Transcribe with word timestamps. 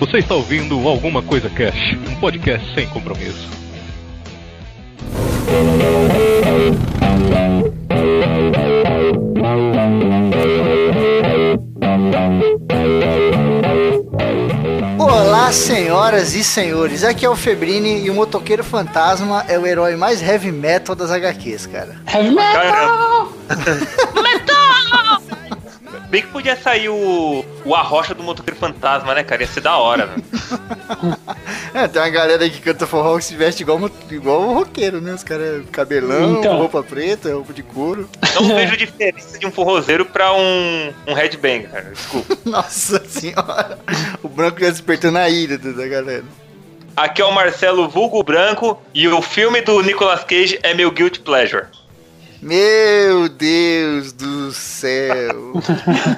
Você 0.00 0.16
está 0.16 0.34
ouvindo 0.34 0.88
Alguma 0.88 1.20
Coisa 1.22 1.50
Cash, 1.50 1.94
um 2.10 2.14
podcast 2.18 2.74
sem 2.74 2.88
compromisso. 2.88 3.50
Olá, 14.98 15.52
senhoras 15.52 16.34
e 16.34 16.42
senhores. 16.42 17.04
Aqui 17.04 17.26
é 17.26 17.28
o 17.28 17.36
Febrini 17.36 18.02
e 18.02 18.08
o 18.08 18.14
Motoqueiro 18.14 18.64
Fantasma 18.64 19.44
é 19.48 19.58
o 19.58 19.66
herói 19.66 19.96
mais 19.96 20.22
heavy 20.22 20.50
metal 20.50 20.96
das 20.96 21.10
HQs, 21.10 21.66
cara. 21.66 22.00
Heavy 22.10 22.30
metal! 22.30 23.32
Bem 26.10 26.22
que 26.22 26.28
podia 26.28 26.56
sair 26.56 26.88
o, 26.88 27.44
o 27.64 27.74
Arrocha 27.74 28.12
do 28.14 28.22
Motoqueiro 28.22 28.58
Fantasma, 28.58 29.14
né, 29.14 29.22
cara? 29.22 29.42
Ia 29.42 29.48
ser 29.48 29.60
da 29.60 29.76
hora, 29.76 30.06
né? 30.06 30.16
É, 31.72 31.86
tem 31.86 32.02
uma 32.02 32.08
galera 32.08 32.42
aí 32.42 32.50
que 32.50 32.60
canta 32.60 32.84
forró 32.84 33.16
que 33.16 33.24
se 33.24 33.36
veste 33.36 33.62
igual, 33.62 33.78
igual 34.10 34.40
o 34.42 34.54
roqueiro, 34.54 35.00
né? 35.00 35.14
Os 35.14 35.22
caras 35.22 35.64
cabelão, 35.70 36.40
Então. 36.40 36.58
roupa 36.58 36.82
preta, 36.82 37.32
roupa 37.32 37.52
de 37.52 37.62
couro. 37.62 38.08
Não 38.34 38.48
vejo 38.56 38.76
diferença 38.76 39.38
de 39.38 39.46
um 39.46 39.52
forrozeiro 39.52 40.04
pra 40.04 40.32
um, 40.34 40.92
um 41.06 41.14
headbang, 41.14 41.68
cara. 41.68 41.92
Desculpa. 41.92 42.36
Nossa 42.44 43.00
senhora. 43.08 43.78
O 44.20 44.28
branco 44.28 44.58
já 44.60 44.68
despertando 44.68 45.18
a 45.18 45.30
ira 45.30 45.56
da 45.56 45.70
da 45.70 45.86
galera. 45.86 46.24
Aqui 46.96 47.22
é 47.22 47.24
o 47.24 47.32
Marcelo 47.32 47.88
Vulgo 47.88 48.22
Branco 48.24 48.82
e 48.92 49.06
o 49.06 49.22
filme 49.22 49.60
do 49.62 49.80
Nicolas 49.80 50.24
Cage 50.24 50.58
é 50.64 50.74
meu 50.74 50.90
guilty 50.90 51.20
pleasure. 51.20 51.66
Meu 52.42 53.28
Deus 53.28 54.12
do 54.12 54.50
céu. 54.52 55.52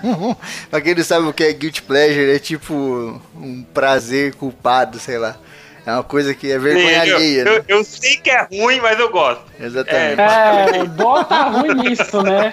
pra 0.71 0.81
quem 0.81 0.95
não 0.95 1.03
sabe 1.03 1.27
o 1.27 1.33
que 1.33 1.43
é 1.43 1.53
guilty 1.53 1.83
pleasure, 1.83 2.31
é 2.31 2.39
tipo 2.39 3.21
um 3.35 3.63
prazer 3.75 4.35
culpado, 4.35 4.99
sei 4.99 5.19
lá. 5.19 5.37
É 5.85 5.93
uma 5.93 6.05
coisa 6.05 6.33
que 6.33 6.51
é 6.51 6.59
vergonha 6.59 7.05
eu, 7.05 7.17
alheia, 7.17 7.41
eu, 7.41 7.59
né? 7.59 7.65
eu 7.67 7.85
sei 7.85 8.17
que 8.17 8.31
é 8.31 8.43
ruim, 8.43 8.81
mas 8.81 8.99
eu 9.01 9.11
gosto. 9.11 9.45
Exatamente. 9.59 10.21
É, 10.21 10.85
bota 10.85 11.43
ruim 11.49 11.75
nisso, 11.75 12.23
né? 12.23 12.53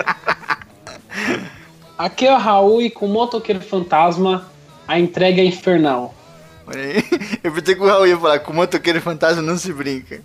Aqui 1.95 2.25
é 2.25 2.33
o 2.33 2.37
Raul 2.37 2.81
e 2.81 2.89
com 2.89 3.05
o 3.05 3.09
Motoqueiro 3.09 3.61
Fantasma, 3.61 4.49
a 4.87 4.97
entrega 4.97 5.41
é 5.41 5.45
infernal. 5.45 6.15
Eu 7.43 7.51
pensei 7.51 7.75
que 7.75 7.81
o 7.81 7.87
Raul 7.87 8.07
ia 8.07 8.17
falar, 8.17 8.39
com 8.39 8.51
o 8.51 8.55
motoqueiro 8.55 9.01
fantasma 9.01 9.41
não 9.41 9.57
se 9.57 9.73
brinca. 9.73 10.21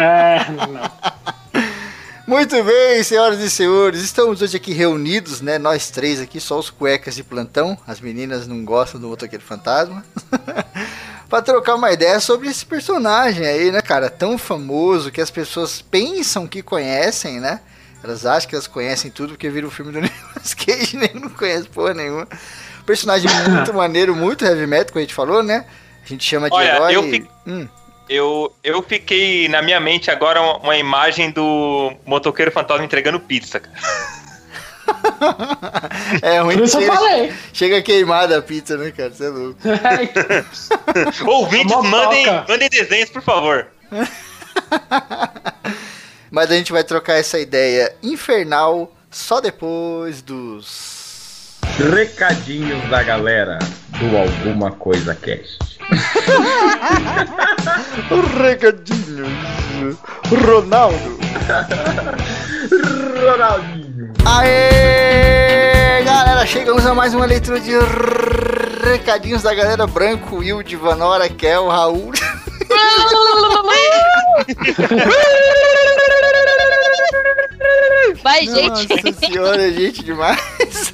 É, 0.00 0.50
não. 0.50 0.90
Muito 2.26 2.62
bem, 2.62 3.02
senhoras 3.02 3.40
e 3.40 3.50
senhores, 3.50 4.00
estamos 4.00 4.40
hoje 4.40 4.56
aqui 4.56 4.72
reunidos, 4.72 5.40
né? 5.40 5.58
Nós 5.58 5.90
três 5.90 6.20
aqui, 6.20 6.40
só 6.40 6.58
os 6.58 6.70
cuecas 6.70 7.16
de 7.16 7.24
plantão. 7.24 7.76
As 7.86 8.00
meninas 8.00 8.46
não 8.46 8.64
gostam 8.64 9.00
do 9.00 9.08
motoqueiro 9.08 9.44
fantasma. 9.44 10.04
pra 11.28 11.42
trocar 11.42 11.74
uma 11.74 11.90
ideia 11.92 12.20
sobre 12.20 12.48
esse 12.48 12.64
personagem 12.64 13.44
aí, 13.46 13.72
né, 13.72 13.82
cara? 13.82 14.08
Tão 14.08 14.38
famoso 14.38 15.10
que 15.10 15.20
as 15.20 15.30
pessoas 15.30 15.82
pensam 15.82 16.46
que 16.46 16.62
conhecem, 16.62 17.40
né? 17.40 17.60
Elas 18.04 18.24
acham 18.24 18.48
que 18.48 18.54
elas 18.54 18.66
conhecem 18.68 19.10
tudo 19.10 19.30
porque 19.30 19.50
viram 19.50 19.68
o 19.68 19.70
filme 19.70 19.90
do 19.92 20.00
Nicolas 20.00 20.54
Cage, 20.54 20.96
nem 20.96 21.12
não 21.14 21.28
conhece 21.28 21.68
porra 21.68 21.92
nenhuma. 21.92 22.28
Personagem 22.86 23.28
muito 23.50 23.74
maneiro, 23.74 24.14
muito 24.14 24.44
heavy 24.44 24.66
metal, 24.66 24.92
como 24.92 24.98
a 24.98 25.02
gente 25.02 25.14
falou, 25.14 25.42
né? 25.42 25.64
A 26.04 26.08
gente 26.08 26.24
chama 26.24 26.48
de 26.48 26.54
Olha, 26.56 26.76
herói. 26.76 26.96
eu 26.96 27.02
fico- 27.10 27.32
Hum. 27.46 27.68
Eu, 28.08 28.54
eu 28.62 28.82
fiquei 28.82 29.48
na 29.48 29.62
minha 29.62 29.80
mente 29.80 30.10
agora 30.10 30.40
uma, 30.40 30.58
uma 30.58 30.76
imagem 30.76 31.30
do 31.30 31.92
Motoqueiro 32.04 32.50
Fantasma 32.50 32.84
entregando 32.84 33.20
pizza, 33.20 33.60
cara. 33.60 33.76
É 36.22 36.40
ruim 36.40 36.54
Por 36.56 36.62
que 36.62 36.68
isso 36.68 36.76
eu 36.78 36.82
chega, 36.82 36.94
falei. 36.94 37.32
chega 37.52 37.82
queimada 37.82 38.38
a 38.38 38.42
pizza, 38.42 38.76
né, 38.76 38.90
cara? 38.90 39.10
Você 39.10 39.26
é 39.26 39.28
louco. 39.28 39.58
Ouvintes, 41.26 41.76
Motoca. 41.76 41.88
mandem, 41.88 42.26
mandem 42.48 42.68
desenhos, 42.68 43.10
por 43.10 43.22
favor. 43.22 43.66
Mas 46.30 46.50
a 46.50 46.54
gente 46.54 46.72
vai 46.72 46.82
trocar 46.82 47.14
essa 47.14 47.38
ideia 47.38 47.94
infernal 48.02 48.92
só 49.10 49.40
depois 49.40 50.22
dos. 50.22 51.60
Recadinhos 51.94 52.82
da 52.90 53.02
galera 53.02 53.58
do 53.98 54.16
Alguma 54.16 54.72
Coisa 54.72 55.14
Cast. 55.14 55.78
Recadinhos. 58.42 59.28
Ronaldo. 60.46 61.18
Ronaldinho. 63.20 64.12
Aê! 64.24 66.02
Galera, 66.04 66.46
chegamos 66.46 66.86
a 66.86 66.94
mais 66.94 67.12
uma 67.14 67.26
leitura 67.26 67.60
de 67.60 67.72
recadinhos 68.82 69.42
da 69.42 69.54
galera 69.54 69.86
Branco, 69.86 70.36
Will, 70.36 70.62
Vanora, 70.80 71.28
Kel, 71.28 71.68
Raul. 71.68 72.12
Vai, 78.22 78.46
gente. 78.46 78.88
Nossa 78.88 79.12
senhora, 79.18 79.72
gente 79.72 80.04
demais. 80.04 80.38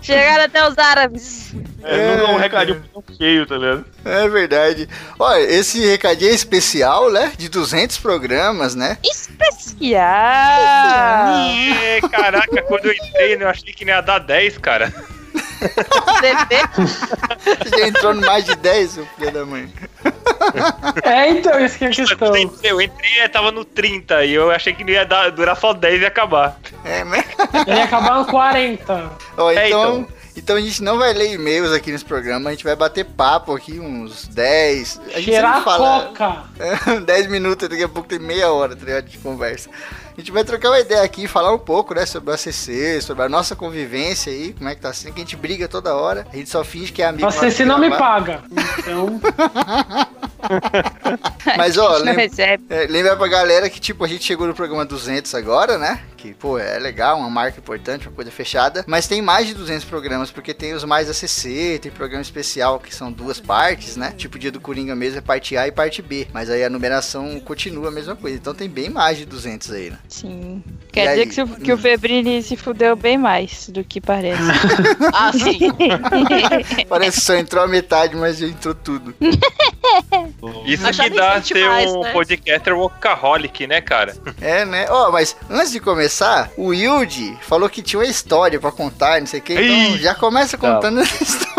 Chegaram 0.00 0.44
até 0.44 0.68
os 0.68 0.76
árabes. 0.76 1.52
É, 1.84 2.14
é 2.14 2.24
um 2.24 2.36
recadinho 2.36 2.82
cheio, 3.16 3.46
tá 3.46 3.56
ligado? 3.56 3.84
É 4.04 4.28
verdade. 4.28 4.88
Olha, 5.18 5.42
esse 5.42 5.84
recadinho 5.86 6.30
é 6.30 6.34
especial, 6.34 7.10
né? 7.10 7.32
De 7.36 7.48
200 7.48 7.98
programas, 7.98 8.74
né? 8.74 8.98
Especial. 9.04 10.00
É, 11.84 12.00
caraca, 12.10 12.62
quando 12.62 12.86
eu 12.86 12.92
entrei, 12.92 13.36
eu 13.40 13.48
achei 13.48 13.72
que 13.72 13.84
não 13.84 13.92
ia 13.92 14.00
dar 14.00 14.18
10, 14.18 14.58
cara. 14.58 14.92
Você 17.62 17.78
já 17.80 17.88
entrou 17.88 18.14
no 18.14 18.20
mais 18.26 18.44
de 18.44 18.54
10, 18.56 18.90
seu 18.90 19.06
filho 19.18 19.32
da 19.32 19.44
mãe. 19.44 19.72
É, 21.02 21.30
então, 21.30 21.58
isso 21.64 21.78
que 21.78 21.84
é 21.84 21.88
a 21.88 21.90
questão. 21.90 22.28
Eu 22.28 22.36
entrei, 22.36 22.72
eu 22.72 22.80
entrei, 22.80 23.28
tava 23.28 23.50
no 23.50 23.64
30 23.64 24.24
e 24.24 24.34
eu 24.34 24.50
achei 24.50 24.74
que 24.74 24.84
não 24.84 24.90
ia 24.90 25.04
dar, 25.04 25.30
durar 25.30 25.56
só 25.56 25.72
10 25.72 26.02
e 26.02 26.06
acabar. 26.06 26.58
É, 26.84 27.04
né? 27.04 27.24
Ele 27.66 27.76
ia 27.76 27.84
acabar 27.84 28.18
no 28.18 28.26
40. 28.26 29.10
Ó, 29.36 29.50
É, 29.50 29.68
então, 29.68 30.00
então. 30.00 30.08
então 30.36 30.56
a 30.56 30.60
gente 30.60 30.82
não 30.82 30.98
vai 30.98 31.12
ler 31.12 31.32
e-mails 31.32 31.72
aqui 31.72 31.92
nesse 31.92 32.04
programa, 32.04 32.50
a 32.50 32.52
gente 32.52 32.64
vai 32.64 32.76
bater 32.76 33.04
papo 33.04 33.54
aqui, 33.54 33.78
uns 33.78 34.26
10. 34.28 35.00
A 35.06 35.10
gente 35.20 35.24
Cheirar 35.24 35.62
fala 35.62 36.06
coca. 36.06 36.42
é, 36.96 37.00
10 37.00 37.26
minutos, 37.28 37.68
daqui 37.68 37.82
a 37.84 37.88
pouco 37.88 38.08
tem 38.08 38.18
meia 38.18 38.52
hora 38.52 38.74
tá 38.74 38.84
ligado, 38.84 39.04
de 39.04 39.18
conversa. 39.18 39.70
A 40.16 40.20
gente 40.20 40.30
vai 40.30 40.44
trocar 40.44 40.68
uma 40.70 40.78
ideia 40.80 41.02
aqui, 41.02 41.26
falar 41.26 41.52
um 41.52 41.58
pouco, 41.58 41.94
né, 41.94 42.04
sobre 42.04 42.30
o 42.30 42.34
ACC, 42.34 43.00
sobre 43.00 43.24
a 43.24 43.28
nossa 43.28 43.56
convivência 43.56 44.32
aí, 44.32 44.52
como 44.52 44.68
é 44.68 44.74
que 44.74 44.80
tá 44.80 44.92
sendo, 44.92 45.14
que 45.14 45.20
a 45.20 45.24
gente 45.24 45.36
briga 45.36 45.66
toda 45.66 45.94
hora, 45.94 46.26
a 46.32 46.36
gente 46.36 46.50
só 46.50 46.62
finge 46.62 46.92
que 46.92 47.02
é 47.02 47.06
amigo. 47.06 47.28
de 47.30 47.50
se 47.50 47.64
não 47.64 47.78
me 47.78 47.90
paga. 47.90 48.42
Então, 48.78 49.20
Mas, 51.56 51.78
ó, 51.78 51.98
não 51.98 52.04
lem- 52.06 52.16
recebe. 52.16 52.64
É, 52.68 52.86
lembra 52.86 53.16
pra 53.16 53.28
galera 53.28 53.70
que, 53.70 53.80
tipo, 53.80 54.04
a 54.04 54.08
gente 54.08 54.24
chegou 54.24 54.46
no 54.46 54.54
programa 54.54 54.84
200 54.84 55.34
agora, 55.34 55.78
né? 55.78 56.00
Que, 56.16 56.34
pô, 56.34 56.58
é 56.58 56.78
legal, 56.78 57.18
uma 57.18 57.30
marca 57.30 57.58
importante, 57.58 58.06
uma 58.06 58.14
coisa 58.14 58.30
fechada. 58.30 58.84
Mas 58.86 59.06
tem 59.08 59.20
mais 59.20 59.46
de 59.46 59.54
200 59.54 59.84
programas, 59.84 60.30
porque 60.30 60.54
tem 60.54 60.72
os 60.72 60.84
mais 60.84 61.08
ACC, 61.10 61.78
tem 61.80 61.90
programa 61.90 62.22
especial 62.22 62.78
que 62.78 62.94
são 62.94 63.10
duas 63.10 63.40
partes, 63.40 63.96
né? 63.96 64.12
Tipo, 64.16 64.36
o 64.36 64.38
dia 64.38 64.52
do 64.52 64.60
Coringa 64.60 64.94
mesmo 64.94 65.18
é 65.18 65.20
parte 65.20 65.56
A 65.56 65.66
e 65.66 65.72
parte 65.72 66.00
B. 66.00 66.28
Mas 66.32 66.48
aí 66.48 66.62
a 66.64 66.70
numeração 66.70 67.40
continua 67.40 67.88
a 67.88 67.90
mesma 67.92 68.14
coisa. 68.14 68.36
Então 68.36 68.54
tem 68.54 68.68
bem 68.68 68.88
mais 68.88 69.18
de 69.18 69.24
200 69.26 69.70
aí, 69.72 69.90
né? 69.90 69.98
Sim. 70.12 70.62
E 70.88 70.92
Quer 70.92 71.08
aí? 71.08 71.14
dizer 71.14 71.26
que, 71.28 71.34
se 71.34 71.42
o- 71.42 71.48
que 71.60 71.72
o 71.72 71.78
Febrini 71.78 72.42
se 72.42 72.54
fudeu 72.54 72.94
bem 72.94 73.16
mais 73.16 73.70
do 73.70 73.82
que 73.82 73.98
parece. 73.98 74.42
Ah, 75.14 75.32
sim. 75.32 75.58
Parece 76.88 77.18
que 77.20 77.24
só 77.26 77.34
entrou 77.34 77.64
a 77.64 77.66
metade, 77.68 78.14
mas 78.16 78.38
já 78.38 78.46
entrou 78.46 78.74
tudo. 78.74 79.14
Isso 80.66 80.90
que 80.90 81.10
dá 81.10 81.40
ser 81.42 81.66
mais, 81.66 81.90
um 81.92 82.00
né? 82.02 82.12
podcaster 82.12 82.74
workaholic, 82.76 83.66
né, 83.66 83.80
cara? 83.80 84.14
É, 84.40 84.64
né? 84.64 84.86
Ó, 84.90 85.10
mas 85.10 85.36
antes 85.50 85.72
de 85.72 85.80
começar, 85.80 86.50
o 86.56 86.66
Wilde 86.68 87.36
falou 87.42 87.68
que 87.68 87.82
tinha 87.82 88.00
uma 88.00 88.06
história 88.06 88.58
pra 88.60 88.70
contar, 88.72 89.20
não 89.20 89.26
sei 89.26 89.40
o 89.40 89.42
que. 89.42 89.54
Então 89.54 89.98
já 89.98 90.14
começa 90.14 90.56
contando 90.58 91.00
essa 91.00 91.22
história 91.22 91.51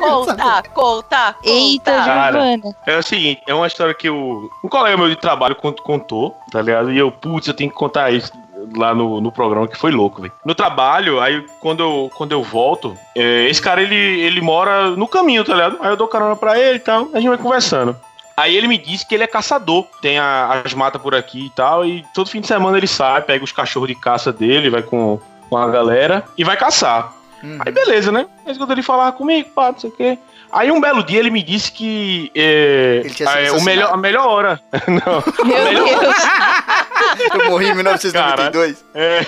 Conta, 0.00 0.62
conta, 0.72 1.34
Eita. 1.42 2.02
Giovana. 2.04 2.76
É 2.86 2.96
o 2.98 3.02
seguinte, 3.02 3.42
é 3.46 3.54
uma 3.54 3.66
história 3.66 3.94
que 3.94 4.08
o, 4.08 4.50
um 4.62 4.68
colega 4.68 4.96
meu 4.96 5.08
de 5.08 5.16
trabalho 5.16 5.54
cont- 5.56 5.80
contou, 5.82 6.36
tá 6.50 6.60
ligado? 6.62 6.92
E 6.92 6.98
eu, 6.98 7.10
putz, 7.10 7.46
eu 7.48 7.54
tenho 7.54 7.70
que 7.70 7.76
contar 7.76 8.10
isso 8.12 8.32
lá 8.76 8.94
no, 8.94 9.20
no 9.20 9.30
programa, 9.30 9.68
que 9.68 9.76
foi 9.76 9.90
louco, 9.90 10.22
velho. 10.22 10.32
No 10.44 10.54
trabalho, 10.54 11.20
aí 11.20 11.44
quando 11.60 11.82
eu, 11.82 12.10
quando 12.16 12.32
eu 12.32 12.42
volto, 12.42 12.96
é, 13.16 13.46
esse 13.48 13.60
cara, 13.60 13.82
ele, 13.82 13.94
ele 13.94 14.40
mora 14.40 14.90
no 14.90 15.06
caminho, 15.06 15.44
tá 15.44 15.52
ligado? 15.54 15.78
Aí 15.80 15.90
eu 15.90 15.96
dou 15.96 16.08
carona 16.08 16.34
pra 16.36 16.58
ele 16.58 16.76
e 16.76 16.80
tal, 16.80 17.08
a 17.12 17.18
gente 17.18 17.28
vai 17.28 17.38
conversando. 17.38 17.96
Aí 18.36 18.56
ele 18.56 18.66
me 18.66 18.76
disse 18.78 19.06
que 19.06 19.14
ele 19.14 19.22
é 19.22 19.28
caçador, 19.28 19.84
tem 20.02 20.18
a- 20.18 20.62
as 20.64 20.74
matas 20.74 21.00
por 21.00 21.14
aqui 21.14 21.46
e 21.46 21.50
tal, 21.50 21.84
e 21.84 22.04
todo 22.14 22.28
fim 22.30 22.40
de 22.40 22.46
semana 22.48 22.76
ele 22.76 22.86
sai, 22.88 23.20
pega 23.22 23.44
os 23.44 23.52
cachorros 23.52 23.88
de 23.88 23.94
caça 23.94 24.32
dele, 24.32 24.70
vai 24.70 24.82
com, 24.82 25.20
com 25.48 25.56
a 25.56 25.68
galera 25.68 26.24
e 26.36 26.42
vai 26.42 26.56
caçar. 26.56 27.12
Hum. 27.44 27.58
Aí 27.64 27.70
beleza, 27.72 28.10
né? 28.10 28.26
Mas 28.46 28.56
quando 28.56 28.70
ele 28.72 28.82
falava 28.82 29.12
comigo, 29.12 29.50
pá, 29.54 29.70
não 29.72 29.78
sei 29.78 29.90
o 29.90 29.92
quê. 29.92 30.18
Aí 30.50 30.70
um 30.70 30.80
belo 30.80 31.02
dia 31.02 31.18
ele 31.18 31.30
me 31.30 31.42
disse 31.42 31.70
que 31.72 32.30
é, 32.34 33.02
Ele 33.04 33.12
tinha 33.14 33.28
sido 33.28 33.38
é, 33.40 33.52
o 33.52 33.60
melhor, 33.62 33.92
a 33.92 33.96
melhor 33.96 34.26
hora. 34.28 34.60
Não, 34.86 35.44
Meu 35.44 35.84
Deus. 35.86 36.14
Eu 37.34 37.50
morri 37.50 37.66
em 37.68 37.74
1992. 37.74 38.84
é, 38.94 39.24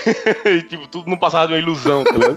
tipo, 0.68 0.86
tudo 0.88 1.08
não 1.10 1.16
passava 1.16 1.48
de 1.48 1.52
uma 1.54 1.58
ilusão, 1.58 2.04
tá 2.04 2.12
ligado? 2.12 2.36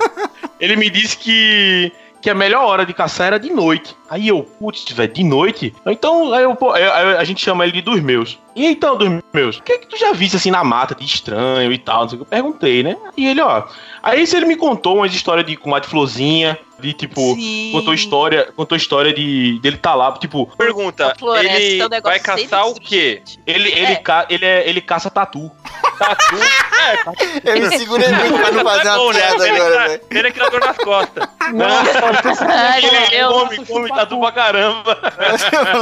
Ele 0.59 0.75
me 0.75 0.89
disse 0.89 1.17
que, 1.17 1.91
que 2.21 2.29
a 2.29 2.35
melhor 2.35 2.65
hora 2.65 2.85
de 2.85 2.93
caçar 2.93 3.27
era 3.27 3.39
de 3.39 3.49
noite. 3.51 3.95
Aí 4.09 4.27
eu, 4.27 4.43
putz, 4.43 4.91
velho, 4.91 5.13
de 5.13 5.23
noite? 5.23 5.73
Então, 5.85 6.33
aí 6.33 6.43
eu, 6.43 6.55
pô, 6.55 6.71
aí- 6.71 6.83
aí 6.83 7.17
a 7.17 7.23
gente 7.23 7.41
chama 7.43 7.63
ele 7.63 7.73
de 7.73 7.81
dos 7.81 7.99
meus. 8.01 8.37
E 8.59 8.65
então, 8.65 8.97
dos 8.97 9.07
meus, 9.33 9.57
o 9.57 9.63
que 9.63 9.71
é 9.71 9.77
que 9.77 9.88
tu 9.88 9.95
já 9.97 10.11
viste 10.11 10.35
assim 10.35 10.51
na 10.51 10.65
mata 10.65 10.94
de 10.94 11.06
estranho 11.06 11.71
e 11.71 11.77
tal? 11.77 12.01
Não 12.01 12.09
sei 12.09 12.15
o 12.17 12.19
que. 12.19 12.25
Eu 12.25 12.29
perguntei, 12.29 12.83
né? 12.83 12.97
E 13.15 13.25
ele, 13.29 13.39
ó. 13.39 13.63
Aí 14.03 14.27
se 14.27 14.35
ele 14.35 14.45
me 14.45 14.57
contou 14.57 14.97
umas 14.97 15.13
histórias 15.13 15.45
de 15.47 15.56
comadre 15.56 15.88
florzinha, 15.89 16.59
de 16.77 16.91
tipo, 16.94 17.21
Sim. 17.35 17.71
contou 17.73 17.94
história, 17.94 18.50
contou 18.56 18.75
história 18.77 19.13
de 19.13 19.59
dele 19.61 19.77
tá 19.77 19.94
lá, 19.95 20.11
tipo, 20.13 20.45
Pergunta, 20.57 21.11
A 21.11 21.15
floresta 21.15 21.57
ele 21.57 21.81
é 21.81 21.85
um 21.85 22.01
vai 22.01 22.19
caçar 22.19 22.67
o 22.67 22.75
quê? 22.75 23.21
ele, 23.45 23.69
ele, 23.69 23.94
É. 23.94 23.95
ca, 23.97 24.25
ele, 24.29 24.45
é, 24.45 24.67
ele 24.69 24.81
caça 24.81 25.09
tatu. 25.09 25.50
Tatu? 26.00 26.35
É, 26.38 26.95
tatu. 27.03 27.17
Eu 27.44 27.59
me 27.69 27.77
segurei 27.77 28.07
muito 28.07 28.38
pra 28.39 28.51
não 28.51 28.63
fazer 28.63 28.88
é 28.88 28.94
uma 28.94 29.13
né? 29.13 29.19
piada 29.19 29.47
Ele 29.50 29.57
agora, 29.57 29.75
é- 29.75 29.88
velho. 29.89 30.01
Ele 30.12 30.27
é 30.27 30.31
criador 30.31 30.59
nas 30.62 30.77
costas. 30.77 31.29
Ai, 32.47 32.81
meu 32.81 32.94
Ele 32.94 33.09
Deus. 33.09 33.33
come, 33.33 33.65
come 33.65 33.89
tatu 33.89 34.19
pra 34.21 34.31
caramba. 34.31 34.97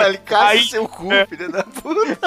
Ele 0.07 0.17
caça 0.17 0.45
Aí- 0.47 0.63
seu 0.63 0.87
cu, 0.87 1.13
é. 1.13 1.25
filho 1.27 1.51
da 1.51 1.63
puta. 1.63 2.17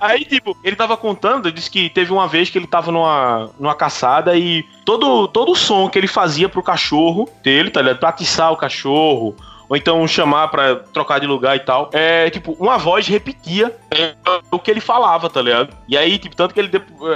Aí, 0.00 0.24
tipo, 0.24 0.56
ele 0.62 0.76
tava 0.76 0.96
contando, 0.96 1.50
disse 1.50 1.70
que 1.70 1.88
teve 1.88 2.12
uma 2.12 2.28
vez 2.28 2.50
que 2.50 2.58
ele 2.58 2.66
tava 2.66 2.92
numa, 2.92 3.50
numa 3.58 3.74
caçada 3.74 4.36
e 4.36 4.62
todo, 4.84 5.26
todo 5.28 5.52
o 5.52 5.56
som 5.56 5.88
que 5.88 5.98
ele 5.98 6.06
fazia 6.06 6.48
pro 6.48 6.62
cachorro 6.62 7.28
dele, 7.42 7.70
tá 7.70 7.80
ligado? 7.80 7.98
Pra 7.98 8.10
atiçar 8.10 8.52
o 8.52 8.56
cachorro, 8.56 9.34
ou 9.68 9.76
então 9.76 10.06
chamar 10.06 10.48
pra 10.48 10.76
trocar 10.76 11.18
de 11.18 11.26
lugar 11.26 11.56
e 11.56 11.60
tal, 11.60 11.90
é, 11.92 12.30
tipo, 12.30 12.56
uma 12.58 12.78
voz 12.78 13.06
repetia 13.06 13.74
é, 13.90 14.14
o 14.50 14.58
que 14.58 14.70
ele 14.70 14.80
falava, 14.80 15.28
tá 15.28 15.42
ligado? 15.42 15.74
E 15.88 15.96
aí, 15.96 16.18
tipo, 16.18 16.36
tanto 16.36 16.54
que 16.54 16.60
ele, 16.60 16.70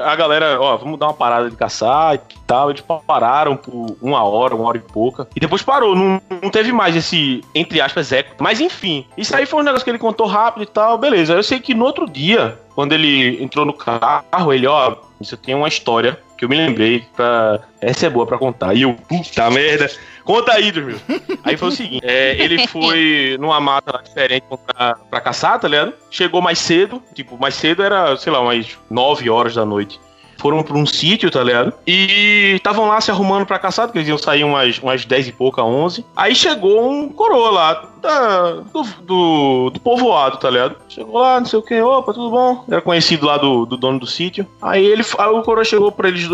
a 0.04 0.16
galera, 0.16 0.60
ó, 0.60 0.76
vamos 0.76 0.98
dar 0.98 1.06
uma 1.06 1.14
parada 1.14 1.50
de 1.50 1.56
caçar 1.56 2.14
e 2.14 2.20
tal, 2.46 2.70
eles 2.70 2.82
pararam 3.06 3.56
por 3.56 3.96
uma 4.00 4.22
hora, 4.24 4.54
uma 4.54 4.68
hora 4.68 4.78
e 4.78 4.80
pouca, 4.80 5.28
e 5.34 5.40
depois 5.40 5.62
parou, 5.62 5.94
não, 5.94 6.20
não 6.42 6.50
teve 6.50 6.72
mais 6.72 6.96
esse, 6.96 7.42
entre 7.54 7.80
aspas, 7.80 8.12
eco. 8.12 8.34
Mas 8.38 8.60
enfim, 8.60 9.06
isso 9.16 9.34
aí 9.36 9.46
foi 9.46 9.60
um 9.60 9.64
negócio 9.64 9.84
que 9.84 9.90
ele 9.90 9.98
contou 9.98 10.26
rápido 10.26 10.62
e 10.62 10.66
tal, 10.66 10.98
beleza. 10.98 11.34
Eu 11.34 11.42
sei 11.42 11.60
que 11.60 11.74
no 11.74 11.84
outro 11.84 12.08
dia, 12.08 12.58
quando 12.74 12.92
ele 12.92 13.42
entrou 13.42 13.64
no 13.64 13.72
carro, 13.72 14.52
ele, 14.52 14.66
ó, 14.66 14.96
isso 15.20 15.36
tem 15.36 15.54
uma 15.54 15.68
história 15.68 16.18
que 16.40 16.46
eu 16.46 16.48
me 16.48 16.56
lembrei 16.56 17.04
pra. 17.14 17.60
Essa 17.82 18.06
é 18.06 18.10
boa 18.10 18.26
pra 18.26 18.38
contar. 18.38 18.72
E 18.72 18.80
eu, 18.80 18.94
puta 18.94 19.50
merda. 19.50 19.90
Conta 20.24 20.52
aí, 20.52 20.72
Dormil. 20.72 20.96
Aí 21.44 21.54
foi 21.54 21.68
o 21.68 21.70
seguinte: 21.70 22.00
é, 22.02 22.34
ele 22.42 22.66
foi 22.66 23.36
numa 23.38 23.60
mata 23.60 24.00
diferente 24.02 24.46
pra, 24.66 24.94
pra 24.94 25.20
caçar, 25.20 25.60
tá 25.60 25.68
ligado? 25.68 25.92
Chegou 26.10 26.40
mais 26.40 26.58
cedo, 26.58 27.02
tipo, 27.12 27.36
mais 27.38 27.54
cedo 27.54 27.82
era, 27.82 28.16
sei 28.16 28.32
lá, 28.32 28.40
umas 28.40 28.78
9 28.88 29.28
horas 29.28 29.54
da 29.54 29.66
noite. 29.66 30.00
Foram 30.40 30.62
pra 30.62 30.76
um 30.76 30.86
sítio, 30.86 31.30
tá 31.30 31.42
ligado? 31.44 31.74
E 31.86 32.54
estavam 32.56 32.88
lá 32.88 32.98
se 32.98 33.10
arrumando 33.10 33.44
pra 33.44 33.58
caçar, 33.58 33.86
porque 33.86 33.98
eles 33.98 34.08
iam 34.08 34.16
sair 34.16 34.42
umas, 34.42 34.78
umas 34.78 35.04
10 35.04 35.28
e 35.28 35.32
pouca, 35.32 35.62
11. 35.62 36.02
Aí 36.16 36.34
chegou 36.34 36.90
um 36.90 37.10
coroa 37.10 37.50
lá, 37.50 37.84
da, 38.00 38.52
do, 38.52 38.82
do, 39.02 39.70
do 39.70 39.80
povoado, 39.80 40.38
tá 40.38 40.48
ligado? 40.48 40.76
Chegou 40.88 41.20
lá, 41.20 41.38
não 41.38 41.46
sei 41.46 41.58
o 41.58 41.62
que, 41.62 41.78
opa, 41.82 42.14
tudo 42.14 42.30
bom? 42.30 42.64
Era 42.70 42.80
conhecido 42.80 43.26
lá 43.26 43.36
do, 43.36 43.66
do 43.66 43.76
dono 43.76 43.98
do 44.00 44.06
sítio. 44.06 44.46
Aí 44.62 44.82
ele, 44.82 45.04
aí 45.18 45.28
o 45.28 45.42
coroa 45.42 45.62
chegou 45.62 45.92
pra 45.92 46.08
eles, 46.08 46.26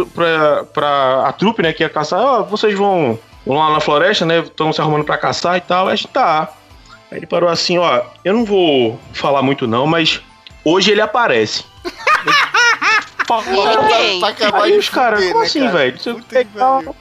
pra 0.73 1.27
a 1.27 1.33
trupe, 1.33 1.63
né, 1.63 1.73
que 1.73 1.83
ia 1.83 1.89
caçar. 1.89 2.21
Ó, 2.21 2.43
vocês 2.45 2.79
vão, 2.79 3.19
lá 3.45 3.73
na 3.73 3.81
floresta, 3.81 4.25
né? 4.25 4.39
Estão 4.39 4.73
se 4.73 4.81
arrumando 4.81 5.05
pra 5.05 5.19
caçar 5.19 5.57
e 5.57 5.61
tal. 5.61 5.89
Aí 5.89 5.99
tá. 6.13 6.53
Aí 7.11 7.19
ele 7.19 7.27
parou 7.27 7.49
assim, 7.49 7.77
ó, 7.79 8.03
eu 8.25 8.35
não 8.35 8.45
vou 8.45 9.01
falar 9.13 9.43
muito 9.43 9.67
não, 9.67 9.85
mas 9.85 10.21
hoje 10.65 10.93
ele 10.93 11.01
aparece. 11.01 11.65
Quem? 13.89 14.21
Pra 14.21 14.29
acabar 14.29 14.63
Aí 14.63 14.79
os 14.79 14.89
caras, 14.89 15.25
como 15.25 15.41
né, 15.41 15.47
assim, 15.47 15.61
cara? 15.61 15.73
velho? 15.73 15.99
Que 15.99 16.45
tal. 16.57 16.83
pariu. 16.83 16.97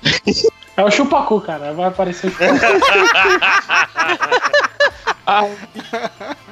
É 0.78 0.84
o 0.84 0.92
chupacu, 0.92 1.40
cara. 1.42 1.74
Vai 1.74 1.86
aparecer 1.86 2.28
o 2.28 2.32
chupacu. 2.32 2.66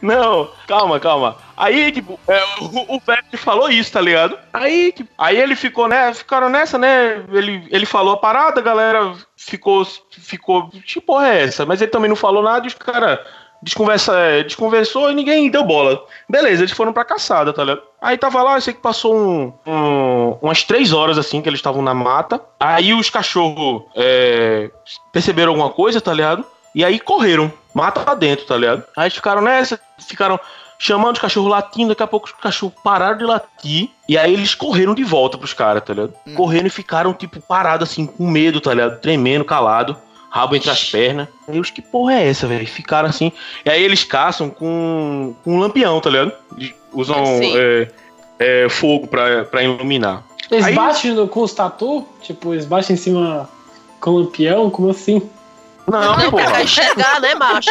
Não, 0.00 0.50
calma, 0.66 0.98
calma. 1.00 1.36
Aí, 1.56 1.92
tipo, 1.92 2.18
é, 2.26 2.42
o, 2.60 2.96
o 2.96 3.00
velho 3.00 3.22
falou 3.36 3.68
isso, 3.68 3.92
tá 3.92 4.00
ligado? 4.00 4.38
Aí, 4.52 4.92
tipo, 4.92 5.10
aí 5.18 5.38
ele 5.38 5.54
ficou, 5.54 5.88
né? 5.88 6.14
Ficaram 6.14 6.48
nessa, 6.48 6.78
né? 6.78 7.24
Ele, 7.32 7.66
ele 7.70 7.86
falou 7.86 8.14
a 8.14 8.16
parada, 8.16 8.60
a 8.60 8.64
galera 8.64 9.14
ficou, 9.36 9.86
ficou, 10.10 10.70
que 10.70 11.00
porra 11.00 11.28
é 11.28 11.42
essa? 11.42 11.66
Mas 11.66 11.82
ele 11.82 11.90
também 11.90 12.08
não 12.08 12.16
falou 12.16 12.42
nada 12.42 12.64
e 12.64 12.68
os 12.68 12.74
caras 12.74 13.18
desconversa, 13.62 14.14
é, 14.18 14.42
desconversou 14.42 15.10
e 15.10 15.14
ninguém 15.14 15.50
deu 15.50 15.62
bola. 15.64 16.02
Beleza, 16.28 16.62
eles 16.62 16.72
foram 16.72 16.92
pra 16.92 17.04
caçada, 17.04 17.52
tá 17.52 17.62
ligado? 17.62 17.82
Aí 18.00 18.18
tava 18.18 18.42
lá, 18.42 18.56
eu 18.56 18.60
sei 18.60 18.74
que 18.74 18.80
passou 18.80 19.14
um, 19.14 19.52
um- 19.66 20.36
umas 20.42 20.62
três 20.64 20.92
horas 20.92 21.16
assim 21.16 21.40
que 21.40 21.48
eles 21.48 21.58
estavam 21.58 21.80
na 21.82 21.94
mata. 21.94 22.40
Aí 22.58 22.92
os 22.92 23.08
cachorros 23.08 23.82
é, 23.94 24.70
perceberam 25.12 25.52
alguma 25.52 25.70
coisa, 25.70 26.00
tá 26.00 26.12
ligado? 26.12 26.44
E 26.74 26.84
aí 26.84 26.98
correram, 26.98 27.52
mata 27.74 28.00
pra 28.00 28.14
dentro, 28.14 28.46
tá 28.46 28.56
ligado? 28.56 28.82
Aí 28.96 29.10
ficaram 29.10 29.42
nessa, 29.42 29.78
ficaram 29.98 30.40
chamando 30.78 31.14
os 31.14 31.20
cachorros 31.20 31.50
latindo, 31.50 31.90
daqui 31.90 32.02
a 32.02 32.06
pouco 32.08 32.26
os 32.26 32.32
cachorros 32.32 32.74
pararam 32.82 33.16
de 33.18 33.24
latir. 33.24 33.88
E 34.08 34.18
aí 34.18 34.32
eles 34.34 34.54
correram 34.54 34.94
de 34.94 35.04
volta 35.04 35.38
pros 35.38 35.52
caras, 35.54 35.84
tá 35.84 35.92
ligado? 35.94 36.12
Correndo 36.34 36.66
e 36.66 36.70
ficaram, 36.70 37.12
tipo, 37.14 37.40
parados 37.40 37.88
assim, 37.88 38.04
com 38.06 38.26
medo, 38.26 38.60
tá 38.60 38.74
ligado? 38.74 39.00
Tremendo, 39.00 39.44
calado. 39.44 39.96
Rabo 40.32 40.56
entre 40.56 40.70
as 40.70 40.82
pernas. 40.90 41.28
Aí 41.46 41.60
os 41.60 41.68
que 41.70 41.82
porra 41.82 42.14
é 42.14 42.26
essa, 42.28 42.46
velho? 42.46 42.66
Ficaram 42.66 43.06
assim. 43.10 43.30
E 43.66 43.68
aí 43.68 43.82
eles 43.82 44.02
caçam 44.02 44.48
com, 44.48 45.34
com 45.44 45.54
um 45.56 45.58
lampião, 45.58 46.00
tá 46.00 46.08
ligado? 46.08 46.32
Usam 46.90 47.22
é, 47.54 47.88
é, 48.38 48.66
fogo 48.70 49.06
pra, 49.06 49.44
pra 49.44 49.62
iluminar. 49.62 50.22
Eles 50.50 50.64
Aí- 50.64 50.74
batem 50.74 51.12
no- 51.12 51.28
com 51.28 51.42
os 51.42 51.52
tatu? 51.52 52.06
Tipo, 52.22 52.54
eles 52.54 52.64
batem 52.64 52.94
em 52.94 52.96
cima 52.98 53.46
com 54.00 54.10
o 54.12 54.18
lampião? 54.20 54.70
Como 54.70 54.88
assim? 54.88 55.20
Não, 55.84 56.16
Não, 56.16 56.30
porra. 56.30 56.44
pra 56.44 56.62
enxergar, 56.62 57.20
né, 57.20 57.34
macho? 57.34 57.70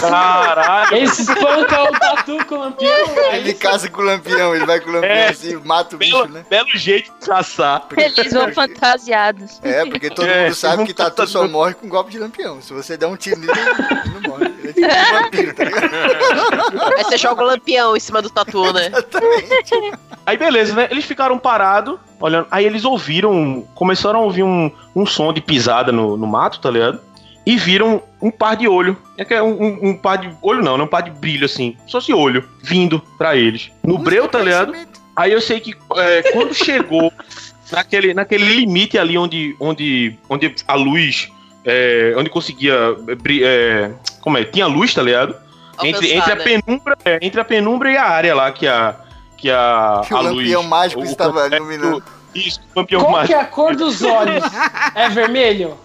Caralho. 0.00 0.94
Eles 0.96 1.18
espancam 1.18 1.84
o 1.84 1.98
tatu 1.98 2.44
com 2.46 2.54
o 2.54 2.58
lampião. 2.60 2.92
é 3.16 3.36
Ele 3.38 3.54
caça 3.54 3.88
com 3.88 4.02
o 4.02 4.04
lampião, 4.04 4.54
ele 4.54 4.66
vai 4.66 4.78
com 4.80 4.90
o 4.90 4.92
lampião 4.92 5.10
É. 5.12 5.28
assim, 5.28 5.56
mata 5.64 5.96
o 5.96 5.98
bicho, 5.98 6.12
Belo, 6.18 6.28
né? 6.28 6.44
belo 6.48 6.68
jeito 6.74 7.10
de 7.20 7.26
caçar. 7.26 7.82
Eles 7.96 8.32
vão 8.32 8.52
fantasiados. 8.52 9.58
É, 9.62 9.84
porque 9.86 10.10
todo 10.10 10.26
É, 10.28 10.44
mundo 10.44 10.54
sabe 10.54 10.84
que 10.84 10.94
tatu 10.94 11.26
só 11.26 11.46
morre 11.48 11.74
com 11.74 11.88
golpe 11.88 12.10
de 12.10 12.18
lampião. 12.18 12.60
Se 12.60 12.72
você 12.72 12.96
der 12.96 13.06
um 13.06 13.16
tiro 13.16 13.40
nele, 13.40 13.52
ele 13.58 14.10
não 14.20 14.30
morre. 14.30 14.44
Ele 14.60 14.68
é 14.68 14.72
tipo 14.72 14.86
um 14.86 15.22
vampiro, 15.22 15.54
tá 15.54 15.64
ligado? 15.64 15.90
Aí 16.98 17.04
você 17.04 17.16
joga 17.18 17.42
o 17.42 17.46
lampião 17.46 17.96
em 17.96 18.00
cima 18.00 18.20
do 18.20 18.30
tatu, 18.30 18.72
né? 18.72 18.86
Exatamente. 18.88 19.98
Aí 20.26 20.36
beleza, 20.36 20.74
né? 20.74 20.88
Eles 20.90 21.04
ficaram 21.04 21.38
parados, 21.38 21.98
olhando. 22.20 22.46
Aí 22.50 22.64
eles 22.66 22.84
ouviram, 22.84 23.66
começaram 23.74 24.20
a 24.20 24.22
ouvir 24.22 24.42
um, 24.42 24.70
um 24.94 25.06
som 25.06 25.32
de 25.32 25.40
pisada 25.40 25.90
no, 25.90 26.16
no 26.16 26.26
mato, 26.26 26.60
tá 26.60 26.70
ligado? 26.70 27.00
E 27.46 27.56
viram 27.56 28.02
um 28.20 28.30
par 28.30 28.54
de 28.56 28.68
olho. 28.68 28.96
É 29.16 29.24
que 29.24 29.32
é 29.34 29.42
um, 29.42 29.62
um- 29.62 29.78
um 29.90 29.96
par 29.96 30.18
de. 30.18 30.30
Olho 30.42 30.62
não, 30.62 30.76
não 30.76 30.84
um 30.84 30.88
par 30.88 31.02
de 31.02 31.10
brilho 31.10 31.44
assim. 31.46 31.76
Só 31.86 32.00
se 32.00 32.12
olho, 32.12 32.46
vindo 32.62 33.00
pra 33.16 33.34
eles. 33.36 33.70
No 33.82 33.98
breu, 33.98 34.28
tá 34.28 34.38
ligado? 34.40 34.74
Aí 35.16 35.32
eu 35.32 35.40
sei 35.40 35.58
que 35.60 35.74
é, 35.96 36.22
quando 36.32 36.54
chegou 36.54 37.12
naquele, 37.72 38.12
naquele 38.14 38.44
limite 38.44 38.98
ali 38.98 39.16
onde, 39.18 39.56
onde, 39.58 40.16
onde 40.28 40.54
a 40.68 40.74
luz. 40.74 41.28
é, 41.64 42.14
onde 42.16 42.28
conseguia. 42.30 42.74
é, 43.08 43.42
é, 43.42 43.90
como 44.20 44.36
é? 44.38 44.44
Tinha 44.44 44.66
luz, 44.66 44.92
tá 44.94 45.02
ligado? 45.02 45.34
Entre, 45.82 46.08
entre, 46.12 46.18
a 46.30 46.34
Alcançada. 46.34 46.44
penumbra, 46.44 46.98
é, 47.06 47.18
entre 47.22 47.40
a 47.40 47.44
penumbra 47.44 47.90
e 47.90 47.96
a 47.96 48.04
área 48.06 48.34
lá 48.34 48.52
que 48.52 48.66
a. 48.66 48.96
Que 49.36 49.50
a, 49.50 50.02
Que 50.06 50.12
o 50.12 50.16
a 50.18 50.20
lampião 50.20 50.60
luz, 50.60 50.68
mágico 50.70 51.00
o- 51.00 51.04
o 51.04 51.06
estava 51.06 51.46
iluminando. 51.46 52.02
Isso, 52.34 52.60
o 52.74 52.78
lampião 52.80 53.00
Qual 53.00 53.12
que 53.12 53.18
mágico. 53.20 53.38
é 53.38 53.42
a 53.42 53.46
cor 53.46 53.74
dos 53.74 54.02
olhos? 54.02 54.44
É 54.94 55.08
vermelho? 55.08 55.78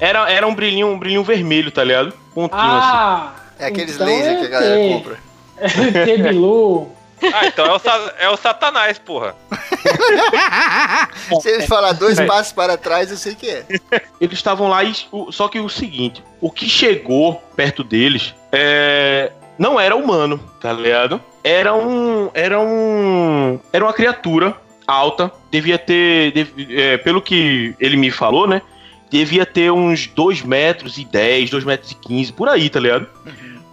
Era, 0.00 0.30
era 0.30 0.46
um 0.46 0.54
brilhinho, 0.54 0.88
um 0.88 0.98
brilhinho 0.98 1.22
vermelho, 1.24 1.70
tá 1.70 1.84
ligado? 1.84 2.12
Pontinho 2.34 2.58
assim. 2.60 2.88
Ah! 2.92 3.34
É 3.58 3.66
aqueles 3.66 3.94
então 3.94 4.06
lasers 4.06 4.40
que 4.40 4.46
a 4.46 4.48
galera 4.48 4.80
é- 4.80 4.88
compra. 4.88 5.18
É 6.10 6.16
Bilu. 6.16 6.90
Ah, 7.34 7.46
então 7.46 7.66
é 7.66 7.74
o, 7.76 7.80
é 8.20 8.28
o 8.30 8.36
Satanás, 8.38 8.98
porra. 8.98 9.34
Se 11.42 11.48
ele 11.50 11.66
falar 11.66 11.92
dois 11.92 12.18
É. 12.18 12.24
passos 12.24 12.52
para 12.52 12.76
trás, 12.78 13.10
eu 13.10 13.16
sei 13.18 13.34
que 13.34 13.48
é. 13.50 13.64
Eles 14.20 14.38
estavam 14.38 14.68
lá 14.68 14.82
e. 14.82 14.94
Só 15.30 15.48
que 15.48 15.60
o 15.60 15.68
seguinte: 15.68 16.22
o 16.40 16.50
que 16.50 16.66
chegou 16.68 17.34
perto 17.54 17.84
deles 17.84 18.34
é. 18.50 19.30
Não 19.58 19.78
era 19.78 19.94
humano, 19.94 20.40
tá 20.60 20.72
ligado? 20.72 21.20
Era 21.44 21.74
um. 21.74 22.30
Era 22.32 22.58
um. 22.58 23.60
Era 23.70 23.84
uma 23.84 23.92
criatura 23.92 24.56
alta. 24.86 25.30
Devia 25.50 25.78
ter. 25.78 26.32
dev- 26.32 26.70
é, 26.70 26.96
pelo 26.96 27.20
que 27.20 27.74
ele 27.78 27.96
me 27.98 28.10
falou, 28.10 28.46
né? 28.46 28.62
Devia 29.10 29.44
ter 29.44 29.70
uns 29.72 30.06
2 30.06 30.42
metros 30.42 30.96
e 30.98 31.04
10, 31.04 31.50
2 31.50 31.64
metros 31.64 31.90
e 31.90 31.94
15, 31.96 32.32
por 32.32 32.48
aí, 32.48 32.70
tá 32.70 32.78
ligado? 32.80 33.06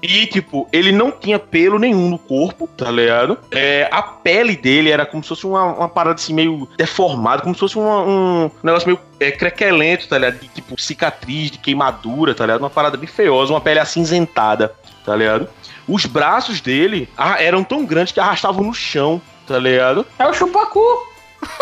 E, 0.02 0.28
tipo, 0.28 0.68
ele 0.72 0.92
não 0.92 1.10
tinha 1.12 1.40
pelo 1.40 1.80
nenhum 1.80 2.10
no 2.10 2.20
corpo, 2.20 2.68
tá 2.78 2.90
ligado? 2.92 3.38
É, 3.52 3.88
a 3.92 4.02
pele 4.04 4.56
dele 4.56 4.92
era 4.92 5.06
como 5.08 5.24
se 5.24 5.30
fosse 5.30 5.46
uma, 5.48 5.64
uma 5.66 5.90
parada 5.90 6.16
assim 6.16 6.34
meio 6.34 6.68
deformada, 6.78 7.42
como 7.42 7.56
se 7.56 7.60
fosse 7.60 7.78
uma- 7.78 8.04
um 8.04 8.52
negócio 8.64 8.88
meio 8.88 9.00
é, 9.20 9.32
crequelento, 9.32 10.08
tá 10.08 10.18
ligado? 10.20 10.40
De, 10.40 10.48
tipo, 10.50 10.80
cicatriz, 10.80 11.50
de 11.50 11.58
queimadura, 11.58 12.36
tá 12.36 12.46
ligado? 12.46 12.62
Uma 12.62 12.70
parada 12.70 12.96
bem 12.96 13.08
feiosa, 13.08 13.52
uma 13.52 13.62
pele 13.62 13.80
acinzentada, 13.80 14.74
tá 15.04 15.16
ligado? 15.16 15.48
Os 15.88 16.06
braços 16.06 16.62
dele 16.62 17.10
ah, 17.18 17.42
eram 17.42 17.64
tão 17.64 17.84
grandes 17.86 18.14
que 18.14 18.20
arrastavam 18.20 18.64
no 18.64 18.74
chão, 18.76 19.20
tá 19.48 19.58
ligado? 19.58 20.06
É 20.20 20.28
o 20.28 20.34
chupacu. 20.34 21.07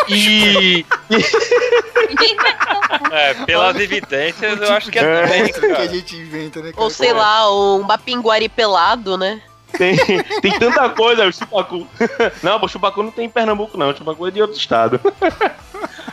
E. 0.10 0.86
É, 3.12 3.34
pelas 3.46 3.80
evidências, 3.80 4.62
eu 4.62 4.74
acho 4.74 4.92
que 4.92 5.00
é 5.00 5.04
É. 5.04 5.22
também, 5.22 5.42
monstro 5.44 5.62
que 5.62 5.82
a 5.82 5.88
gente 5.88 6.15
inventa, 6.15 6.62
né? 6.62 6.72
cara? 6.72 6.84
Ou 6.84 6.89
sei 6.89 7.13
lá, 7.13 7.51
um 7.51 7.86
bapinguari 7.86 8.50
pelado, 8.50 9.18
né? 9.18 9.42
Tem, 9.77 9.96
tem 10.42 10.60
tanta 10.60 10.88
coisa, 10.89 11.25
o 11.25 11.34
chupacu. 11.34 11.88
Não, 12.42 12.60
pô, 12.60 12.68
chupacu 12.68 13.04
não 13.04 13.12
tem 13.12 13.25
em 13.25 13.30
Pernambuco, 13.30 13.77
não. 13.77 13.89
O 13.89 13.96
chupacu 13.96 14.27
é 14.27 14.32
de 14.32 14.42
outro 14.42 14.58
estado. 14.58 15.00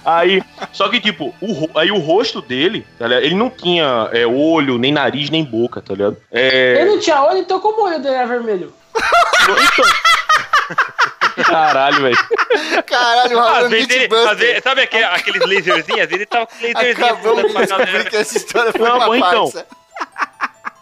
Aí, 0.05 0.43
só 0.73 0.89
que, 0.89 1.01
tipo, 1.01 1.35
o, 1.41 1.79
aí 1.79 1.93
o 1.93 1.99
rosto 1.99 2.43
dele, 2.43 2.85
tá 2.99 3.07
ligado? 3.07 3.25
Ele 3.25 3.37
não 3.37 3.49
tinha 3.49 4.09
é, 4.13 4.27
olho, 4.27 4.79
nem 4.79 4.93
nariz, 4.93 5.31
nem 5.31 5.45
boca, 5.45 5.81
tá 5.81 5.95
ligado? 5.95 6.17
É. 6.31 6.81
Ele 6.81 6.91
não 6.91 6.99
tinha 6.99 7.23
olho, 7.23 7.39
então 7.39 7.61
como 7.61 7.83
o 7.83 7.85
olho 7.85 8.01
dele 8.01 8.17
é 8.17 8.27
vermelho? 8.27 8.73
Então... 9.43 9.85
Caralho, 11.45 12.03
velho. 12.03 12.17
Caralho, 12.87 13.37
o 13.37 13.41
Às 13.41 13.65
é 13.65 13.69
vezes 13.69 13.91
ele, 13.91 14.15
às 14.15 14.39
vezes, 14.39 14.63
sabe 14.63 14.83
aquele- 14.83 15.05
aqueles 15.05 15.41
laserzinhos? 15.47 16.01
Às 16.03 16.09
vezes 16.09 16.13
ele 16.13 16.27
tava 16.27 16.47
com 16.47 16.55
laserzinho 16.67 17.07
Acabamos 17.07 17.43
de 17.47 17.53
pra 17.53 17.61
descobrir 17.63 17.87
galera. 17.93 18.11
que 18.11 18.17
essa 18.17 18.37
história 18.37 18.73
foi 18.73 18.89
Não, 18.89 18.97
uma 18.97 19.07
bom, 19.07 19.15
então. 19.15 19.53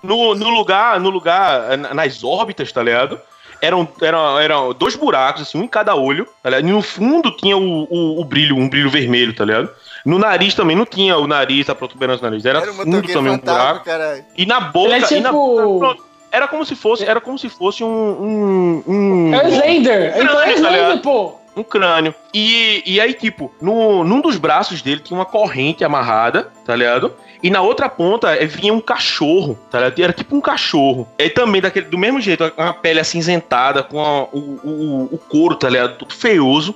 No, 0.03 0.35
no 0.35 0.49
lugar, 0.49 0.99
no 0.99 1.11
lugar, 1.11 1.77
na- 1.77 1.93
nas 1.95 2.25
órbitas, 2.25 2.73
tá 2.73 2.83
ligado? 2.83 3.21
Eram, 3.63 3.87
eram, 4.01 4.39
eram 4.41 4.73
dois 4.73 4.97
buracos, 4.97 5.43
assim, 5.43 5.59
um 5.59 5.65
em 5.65 5.69
cada 5.69 5.95
olho, 5.95 6.27
tá 6.43 6.49
ligado? 6.49 6.67
E 6.67 6.73
no 6.73 6.81
fundo 6.81 7.31
tinha 7.37 7.57
o, 7.59 7.83
o, 7.91 8.21
o 8.21 8.25
brilho, 8.25 8.57
um 8.57 8.67
brilho 8.67 8.89
vermelho, 8.89 9.35
tá 9.35 9.45
ligado? 9.45 9.69
No 10.07 10.19
nariz 10.19 10.55
também 10.55 10.75
não 10.75 10.87
tinha 10.87 11.19
o 11.19 11.27
nariz, 11.27 11.69
a 11.69 11.75
protuberância 11.75 12.23
do 12.23 12.31
nariz. 12.31 12.47
Era, 12.47 12.61
Era 12.61 12.71
um 12.73 12.75
fundo 12.77 13.03
também 13.13 13.33
um 13.33 13.37
buraco. 13.39 13.85
caralho. 13.85 14.25
E 14.35 14.47
na 14.47 14.61
boca. 14.61 14.95
Ele 14.97 15.05
é 15.05 15.13
e 15.13 15.21
na- 15.21 15.29
tipo- 15.29 15.79
pronto. 15.79 16.10
Era 16.33 16.47
como 16.49 16.65
se 16.65 16.75
fosse. 16.75 17.05
Era 17.05 17.21
como 17.21 17.39
se 17.39 17.49
fosse 17.49 17.83
um. 17.85 17.89
um, 17.89 18.83
um 18.87 19.35
É 19.35 19.45
o 19.45 19.49
Slender. 19.49 20.15
Então 20.17 20.41
é 20.41 20.53
Slender, 20.55 20.99
pô. 21.03 21.35
um 21.57 21.63
crânio. 21.63 22.15
E, 22.33 22.83
e 22.87 23.01
aí, 23.01 23.13
tipo, 23.15 23.53
no, 23.61 24.05
num 24.05 24.21
dos 24.21 24.37
braços 24.37 24.83
dele 24.83 25.01
tinha 25.01 25.19
uma 25.19 25.27
corrente 25.27 25.85
amarrada, 25.85 26.49
tá 26.65 26.75
ligado? 26.77 27.13
E 27.43 27.49
na 27.51 27.63
outra 27.63 27.89
ponta 27.89 28.35
eh, 28.35 28.45
vinha 28.47 28.73
um 28.73 28.81
cachorro, 28.81 29.59
tá 29.71 29.79
ligado? 29.79 29.99
Era 30.03 30.13
tipo 30.13 30.37
um 30.37 30.41
cachorro. 30.41 31.09
E 31.19 31.29
também 31.31 31.61
daquele, 31.61 31.87
do 31.87 31.97
mesmo 31.97 32.21
jeito, 32.21 32.53
uma 32.57 32.75
pele 32.75 33.01
acinzentada, 33.01 33.83
com 33.83 33.99
a- 33.99 34.25
o, 34.25 34.39
o, 34.63 35.09
o 35.15 35.19
couro, 35.19 35.55
tá 35.55 35.69
ligado? 35.69 35.97
Tudo 35.97 36.15
feioso, 36.15 36.75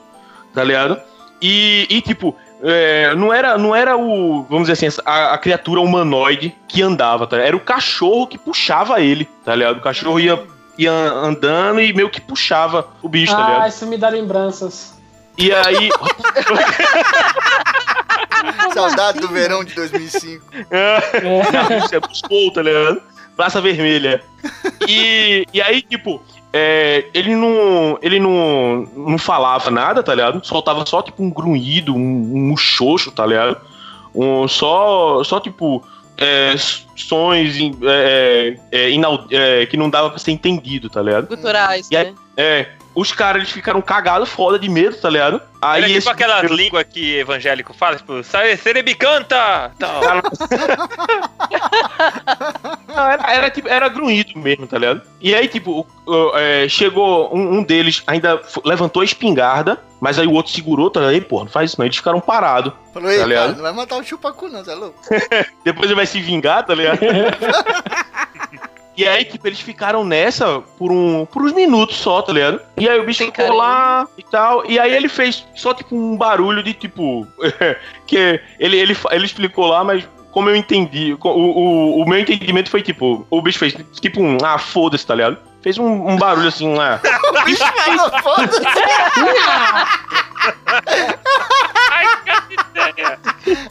tá 0.54 0.64
ligado? 0.64 0.99
E, 1.42 1.87
e 1.90 2.00
tipo, 2.00 2.34
é, 2.66 3.14
não, 3.14 3.33
era, 3.33 3.59
não 3.59 3.76
era 3.76 3.94
o, 3.94 4.47
vamos 4.49 4.68
dizer 4.68 4.87
assim, 4.87 5.02
a, 5.04 5.35
a 5.35 5.38
criatura 5.38 5.83
humanoide 5.83 6.56
que 6.66 6.80
andava, 6.80 7.26
tá 7.26 7.37
ligado? 7.37 7.49
Era 7.49 7.56
o 7.56 7.61
cachorro 7.61 8.26
que 8.26 8.38
puxava 8.38 9.02
ele, 9.02 9.28
tá 9.44 9.54
ligado? 9.54 9.76
O 9.76 9.83
cachorro 9.83 10.18
ia, 10.18 10.42
ia 10.78 10.90
andando 10.90 11.78
e 11.80 11.92
meio 11.92 12.09
que 12.09 12.23
puxava 12.23 12.88
o 13.02 13.09
bicho, 13.09 13.33
tá 13.33 13.42
ligado? 13.42 13.62
Ah, 13.62 13.68
isso 13.68 13.87
me 13.87 13.99
dá 13.99 14.09
lembranças. 14.09 14.99
E 15.37 15.52
aí. 15.52 15.90
Saudade 18.73 19.21
do 19.21 19.28
verão 19.28 19.62
de 19.62 19.75
2005. 19.75 20.47
É. 20.71 20.99
Isso 21.85 21.94
é 21.94 22.00
Moscou, 22.00 22.50
tá 22.50 22.62
ligado? 22.62 23.02
Praça 23.37 23.61
Vermelha. 23.61 24.25
E, 24.88 25.44
e 25.52 25.61
aí, 25.61 25.83
tipo, 25.83 26.23
é, 26.56 27.06
ele 27.12 27.34
não. 27.34 27.99
Ele 28.00 28.20
não, 28.20 28.87
não 28.96 29.18
falava 29.18 29.70
nada, 29.73 30.02
tá 30.04 30.14
ligado? 30.14 30.46
Soltava 30.46 30.87
só, 30.87 31.02
tipo, 31.02 31.20
um 31.23 31.28
grunhido, 31.30 31.92
um, 31.92 31.99
um 31.99 32.49
muxoxo, 32.50 33.11
tá 33.11 33.26
ligado? 33.26 33.61
Um, 34.14 34.46
só, 34.46 35.25
só, 35.25 35.40
tipo. 35.40 35.84
é, 36.16 36.54
sons 36.94 37.56
é, 37.82 38.56
é, 38.70 38.90
inau- 38.90 39.26
é, 39.32 39.66
que 39.66 39.76
não 39.76 39.90
dava 39.90 40.11
pra 40.11 40.18
ser 40.20 40.30
entendido, 40.30 40.88
tá 40.88 41.02
ligado? 41.02 41.26
Culturais, 41.26 41.88
E 41.90 41.96
aí- 41.96 42.04
né? 42.12 42.14
É. 42.37 42.66
Os 42.94 43.10
caras 43.12 43.42
eles 43.42 43.50
ficaram 43.52 43.82
cagados 43.82 44.28
foda 44.28 44.58
de 44.58 44.68
medo, 44.68 44.96
tá 44.96 45.10
ligado? 45.10 45.40
Aí 45.60 45.78
Era 45.78 45.86
tipo 45.86 45.98
esse- 45.98 46.08
aquelas 46.10 46.50
línguas 46.50 46.84
que 46.84 47.16
evangélico 47.18 47.74
fala, 47.74 47.96
tipo, 47.96 48.22
sai 48.22 48.56
cerebicanta! 48.56 49.72
Tal. 49.78 50.00
Não, 52.88 53.06
era, 53.10 53.32
era, 53.32 53.50
tipo, 53.50 53.68
era 53.68 53.88
grunhido 53.88 54.38
mesmo, 54.38 54.66
tá 54.66 54.78
ligado? 54.78 55.02
E 55.20 55.34
aí, 55.34 55.48
tipo, 55.48 55.86
é, 56.34 56.66
chegou 56.68 57.34
um, 57.34 57.58
um 57.58 57.62
deles, 57.62 58.02
ainda 58.06 58.40
levantou 58.64 59.02
a 59.02 59.04
espingarda, 59.04 59.80
mas 60.00 60.18
aí 60.18 60.26
o 60.26 60.32
outro 60.32 60.52
segurou, 60.52 60.90
tá 60.90 61.00
ligado? 61.00 61.14
Aí, 61.14 61.20
porra, 61.20 61.44
não 61.44 61.50
faz 61.50 61.70
isso 61.70 61.80
não. 61.80 61.86
Eles 61.86 61.96
ficaram 61.96 62.20
parados. 62.20 62.72
Falou, 62.92 63.10
ei, 63.10 63.16
Tá 63.18 63.22
cara, 63.24 63.28
ligado? 63.28 63.56
não 63.56 63.62
vai 63.62 63.72
matar 63.72 63.96
o 63.96 64.04
chupacu 64.04 64.48
não, 64.48 64.60
é 64.60 64.74
louco? 64.74 64.98
Depois 65.64 65.86
ele 65.86 65.96
vai 65.96 66.06
se 66.06 66.20
vingar, 66.20 66.64
tá 66.64 66.74
ligado? 66.74 66.98
E 68.96 69.06
aí, 69.06 69.24
tipo, 69.24 69.46
eles 69.46 69.60
ficaram 69.60 70.04
nessa 70.04 70.60
por, 70.78 70.92
um, 70.92 71.26
por 71.26 71.42
uns 71.42 71.52
minutos 71.52 71.96
só, 71.96 72.22
tá 72.22 72.32
ligado? 72.32 72.60
E 72.76 72.88
aí 72.88 73.00
o 73.00 73.04
bicho 73.04 73.24
ficou 73.24 73.32
carinho. 73.32 73.56
lá 73.56 74.06
e 74.16 74.22
tal. 74.22 74.64
E 74.66 74.78
aí 74.78 74.94
ele 74.94 75.08
fez 75.08 75.44
só, 75.56 75.74
tipo, 75.74 75.96
um 75.96 76.16
barulho 76.16 76.62
de 76.62 76.72
tipo. 76.74 77.26
que 78.06 78.40
ele, 78.58 78.76
ele, 78.76 78.96
ele 79.10 79.24
explicou 79.24 79.66
lá, 79.66 79.82
mas 79.82 80.06
como 80.30 80.50
eu 80.50 80.56
entendi, 80.56 81.16
o, 81.20 81.28
o, 81.28 82.02
o 82.02 82.08
meu 82.08 82.18
entendimento 82.18 82.68
foi 82.68 82.82
tipo: 82.82 83.26
o 83.30 83.42
bicho 83.42 83.58
fez 83.58 83.74
tipo 84.00 84.20
um. 84.20 84.38
Ah, 84.42 84.58
foda-se, 84.58 85.06
tá 85.06 85.14
ligado? 85.14 85.38
Fez 85.62 85.78
um, 85.78 86.08
um 86.08 86.16
barulho 86.16 86.48
assim, 86.48 86.68
um, 86.68 86.80
ah. 86.80 87.00
O 87.40 87.44
bicho 87.44 87.64
falou, 87.64 88.10
foda-se. 88.22 88.60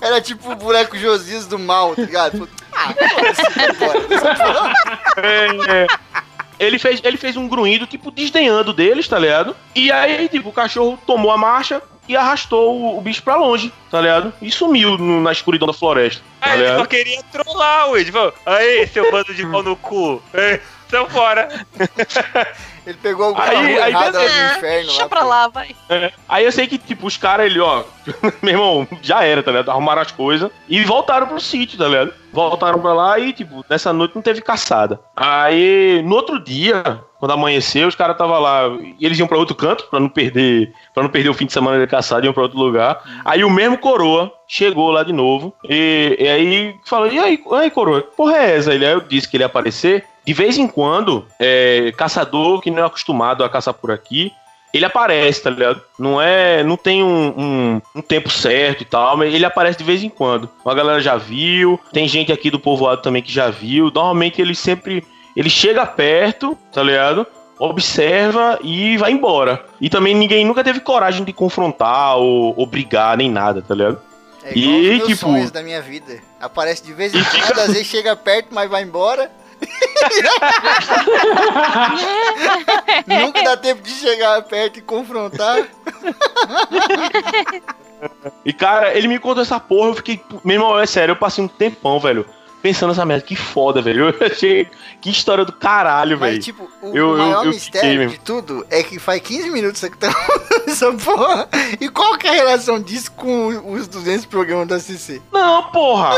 Era 0.01 0.21
tipo 0.21 0.51
o 0.51 0.55
boneco 0.55 0.97
Josias 0.97 1.45
do 1.45 1.59
mal, 1.59 1.95
tá 1.95 2.01
ligado? 2.01 2.49
Ah. 2.83 4.73
É, 5.17 5.81
é. 5.83 5.87
Ele 6.59 6.77
fez, 6.79 7.01
ele 7.03 7.17
fez 7.17 7.35
um 7.35 7.47
grunhido, 7.47 7.85
tipo, 7.87 8.11
desdenhando 8.11 8.71
deles, 8.73 9.07
tá 9.07 9.17
ligado? 9.19 9.55
E 9.75 9.91
aí, 9.91 10.29
tipo, 10.29 10.49
o 10.49 10.53
cachorro 10.53 10.97
tomou 11.05 11.31
a 11.31 11.37
marcha 11.37 11.81
e 12.07 12.15
arrastou 12.15 12.75
o, 12.79 12.97
o 12.97 13.01
bicho 13.01 13.23
pra 13.23 13.35
longe, 13.35 13.71
tá 13.89 13.99
ligado? 13.99 14.31
E 14.41 14.51
sumiu 14.51 14.97
no- 14.97 15.21
na 15.21 15.31
escuridão 15.31 15.67
da 15.67 15.73
floresta, 15.73 16.21
tá 16.39 16.51
Aí 16.51 16.59
ele 16.61 16.77
só 16.77 16.85
queria 16.85 17.21
trollar. 17.31 17.87
Falou, 18.11 18.33
aí, 18.45 18.87
seu 18.87 19.11
bando 19.11 19.33
de 19.33 19.45
pau 19.47 19.63
no 19.63 19.75
cu. 19.75 20.21
É, 20.93 20.97
São 20.97 21.09
fora. 21.09 21.47
Ele 22.85 22.97
pegou 23.01 23.27
alguma 23.27 23.45
Aí- 23.45 23.55
rua 23.55 23.83
aí 23.85 23.91
errada 23.93 24.19
no 24.19 24.25
inferno 24.25 24.85
Deixa 24.87 25.03
lá. 25.03 25.07
pra 25.09 25.23
lá, 25.23 25.47
vai. 25.47 25.73
É. 25.89 26.11
Aí 26.27 26.43
eu 26.43 26.51
sei 26.51 26.67
que, 26.67 26.77
tipo, 26.77 27.07
os 27.07 27.15
caras, 27.15 27.45
ele, 27.45 27.59
ó, 27.61 27.83
meu 28.43 28.51
irmão, 28.53 28.87
já 29.01 29.23
era, 29.23 29.41
tá 29.41 29.51
ligado? 29.51 29.71
Arrumaram 29.71 30.01
as 30.01 30.11
coisas 30.11 30.51
e 30.67 30.83
voltaram 30.83 31.27
pro 31.27 31.39
sítio, 31.39 31.77
tá 31.77 31.87
ligado? 31.87 32.13
Voltaram 32.33 32.79
pra 32.79 32.93
lá 32.93 33.17
e, 33.17 33.31
tipo, 33.31 33.63
nessa 33.69 33.93
noite 33.93 34.15
não 34.15 34.21
teve 34.21 34.41
caçada. 34.41 34.99
Aí, 35.15 36.01
no 36.03 36.13
outro 36.15 36.37
dia, 36.43 36.83
quando 37.19 37.31
amanheceu, 37.31 37.87
os 37.87 37.95
caras 37.95 38.17
tava 38.17 38.37
lá, 38.37 38.63
e 38.99 39.05
eles 39.05 39.17
iam 39.17 39.27
pra 39.29 39.37
outro 39.37 39.55
canto, 39.55 39.85
pra 39.89 39.99
não 40.01 40.09
perder, 40.09 40.73
para 40.93 41.03
não 41.03 41.09
perder 41.09 41.29
o 41.29 41.33
fim 41.33 41.45
de 41.45 41.53
semana 41.53 41.79
de 41.79 41.87
caçada, 41.89 42.25
iam 42.25 42.33
pra 42.33 42.43
outro 42.43 42.59
lugar. 42.59 43.01
Aí 43.23 43.45
o 43.45 43.49
mesmo 43.49 43.77
coroa 43.77 44.29
chegou 44.45 44.91
lá 44.91 45.03
de 45.03 45.13
novo, 45.13 45.53
e, 45.69 46.17
e 46.19 46.27
aí 46.27 46.75
falou, 46.85 47.07
e 47.07 47.17
aí, 47.17 47.41
e 47.49 47.55
aí, 47.55 47.71
coroa, 47.71 48.01
que 48.01 48.13
porra 48.17 48.35
é 48.39 48.57
essa? 48.57 48.73
Ele, 48.73 48.85
aí 48.85 48.91
eu 48.91 48.99
disse 48.99 49.29
que 49.29 49.37
ele 49.37 49.43
ia 49.43 49.47
aparecer. 49.47 50.03
De 50.25 50.33
vez 50.33 50.57
em 50.57 50.67
quando, 50.67 51.25
é, 51.39 51.91
caçador 51.97 52.61
que 52.61 52.71
não 52.71 52.79
é 52.83 52.85
acostumado 52.85 53.43
a 53.43 53.49
caçar 53.49 53.73
por 53.73 53.91
aqui, 53.91 54.31
ele 54.73 54.85
aparece, 54.85 55.43
tá 55.43 55.49
ligado? 55.49 55.81
Não 55.99 56.19
é. 56.19 56.63
Não 56.63 56.75
tem 56.75 57.03
um, 57.03 57.27
um, 57.37 57.81
um 57.95 58.01
tempo 58.01 58.29
certo 58.29 58.81
e 58.81 58.85
tal, 58.85 59.15
mas 59.17 59.31
ele 59.33 59.45
aparece 59.45 59.77
de 59.77 59.83
vez 59.83 60.01
em 60.01 60.09
quando. 60.09 60.49
Uma 60.65 60.73
galera 60.73 60.99
já 60.99 61.15
viu, 61.15 61.79
tem 61.91 62.07
gente 62.07 62.31
aqui 62.31 62.49
do 62.49 62.59
povoado 62.59 63.01
também 63.01 63.21
que 63.21 63.31
já 63.31 63.49
viu. 63.49 63.91
Normalmente 63.93 64.41
ele 64.41 64.55
sempre. 64.55 65.05
Ele 65.35 65.49
chega 65.49 65.85
perto, 65.85 66.57
tá 66.71 66.81
ligado? 66.81 67.25
Observa 67.59 68.59
e 68.63 68.97
vai 68.97 69.11
embora. 69.11 69.63
E 69.81 69.89
também 69.89 70.15
ninguém 70.15 70.45
nunca 70.45 70.63
teve 70.63 70.79
coragem 70.79 71.23
de 71.23 71.33
confrontar 71.33 72.17
ou, 72.17 72.53
ou 72.57 72.65
brigar, 72.65 73.17
nem 73.17 73.29
nada, 73.29 73.61
tá 73.61 73.73
ligado? 73.75 73.99
É 74.43 74.57
igual 74.57 74.75
E, 74.75 74.89
os 74.91 74.97
meus 74.97 75.07
tipo- 75.09 75.19
sonhos 75.21 75.51
da 75.51 75.61
minha 75.63 75.81
vida. 75.81 76.19
Aparece 76.39 76.83
de 76.83 76.93
vez 76.93 77.13
em 77.13 77.23
quando, 77.23 77.59
às 77.59 77.67
vezes 77.73 77.87
chega 77.87 78.15
perto, 78.15 78.47
mas 78.51 78.69
vai 78.69 78.83
embora. 78.83 79.31
Nunca 83.07 83.43
dá 83.43 83.57
tempo 83.57 83.81
de 83.81 83.91
chegar 83.91 84.41
perto 84.43 84.79
e 84.79 84.81
confrontar. 84.81 85.67
E, 88.43 88.51
cara, 88.51 88.97
ele 88.97 89.07
me 89.07 89.19
contou 89.19 89.43
essa 89.43 89.59
porra, 89.59 89.89
eu 89.89 89.95
fiquei. 89.95 90.21
Meu 90.43 90.55
irmão, 90.55 90.79
é 90.79 90.85
sério, 90.85 91.13
eu 91.13 91.17
passei 91.17 91.43
um 91.43 91.47
tempão, 91.47 91.99
velho, 91.99 92.25
pensando 92.63 92.89
nessa 92.89 93.05
merda. 93.05 93.23
Que 93.25 93.35
foda, 93.35 93.81
velho. 93.81 94.09
Eu 94.19 94.27
achei. 94.27 94.67
Que 95.01 95.09
história 95.11 95.43
do 95.45 95.51
caralho, 95.53 96.17
velho. 96.17 96.35
Mas, 96.37 96.45
tipo, 96.45 96.63
o 96.81 96.87
Eu- 96.97 97.11
eu- 97.11 97.17
maior 97.17 97.45
eu 97.45 97.51
mistério 97.51 98.01
fiquei 98.09 98.17
de 98.17 98.19
tudo 98.23 98.65
é 98.71 98.81
que 98.81 98.97
faz 98.97 99.21
15 99.21 99.49
minutos 99.51 99.81
que 99.81 99.97
tá 99.97 100.07
essa 100.65 100.91
porra. 100.93 101.47
E 101.79 101.89
qual 101.89 102.17
que 102.17 102.25
é 102.27 102.31
a 102.31 102.33
relação 102.33 102.81
disso 102.81 103.11
com 103.11 103.47
os 103.73 103.87
200 103.87 104.25
programas 104.25 104.67
da 104.67 104.79
CC? 104.79 105.21
Não, 105.31 105.63
porra! 105.71 106.17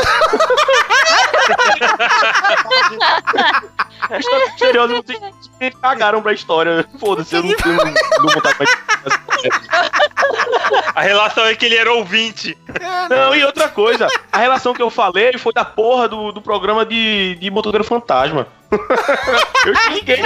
a 4.08 4.18
história 4.18 4.46
misteriosa, 4.46 4.94
vocês 4.94 5.18
vocês 5.58 5.74
cagaram 5.80 6.22
pra 6.22 6.32
história. 6.32 6.86
Foda-se, 7.00 7.34
eu 7.34 7.42
não 7.42 7.56
tenho 7.56 7.76
não 7.76 8.28
vontade 8.32 8.56
mais. 8.58 8.70
A 10.94 11.00
relação 11.02 11.44
é 11.46 11.54
que 11.54 11.64
ele 11.66 11.76
era 11.76 11.92
ouvinte. 11.92 12.56
Não, 13.08 13.34
e 13.34 13.44
outra 13.44 13.68
coisa, 13.68 14.06
a 14.30 14.38
relação 14.38 14.74
que 14.74 14.82
eu 14.82 14.90
falei 14.90 15.36
foi 15.38 15.52
da 15.52 15.64
porra 15.64 16.08
do, 16.08 16.32
do 16.36 16.42
programa 16.42 16.84
de, 16.84 17.34
de 17.36 17.50
motoqueiro 17.50 17.82
fantasma. 17.82 18.46
eu 18.70 19.74
te 19.74 19.92
liguei. 19.94 20.18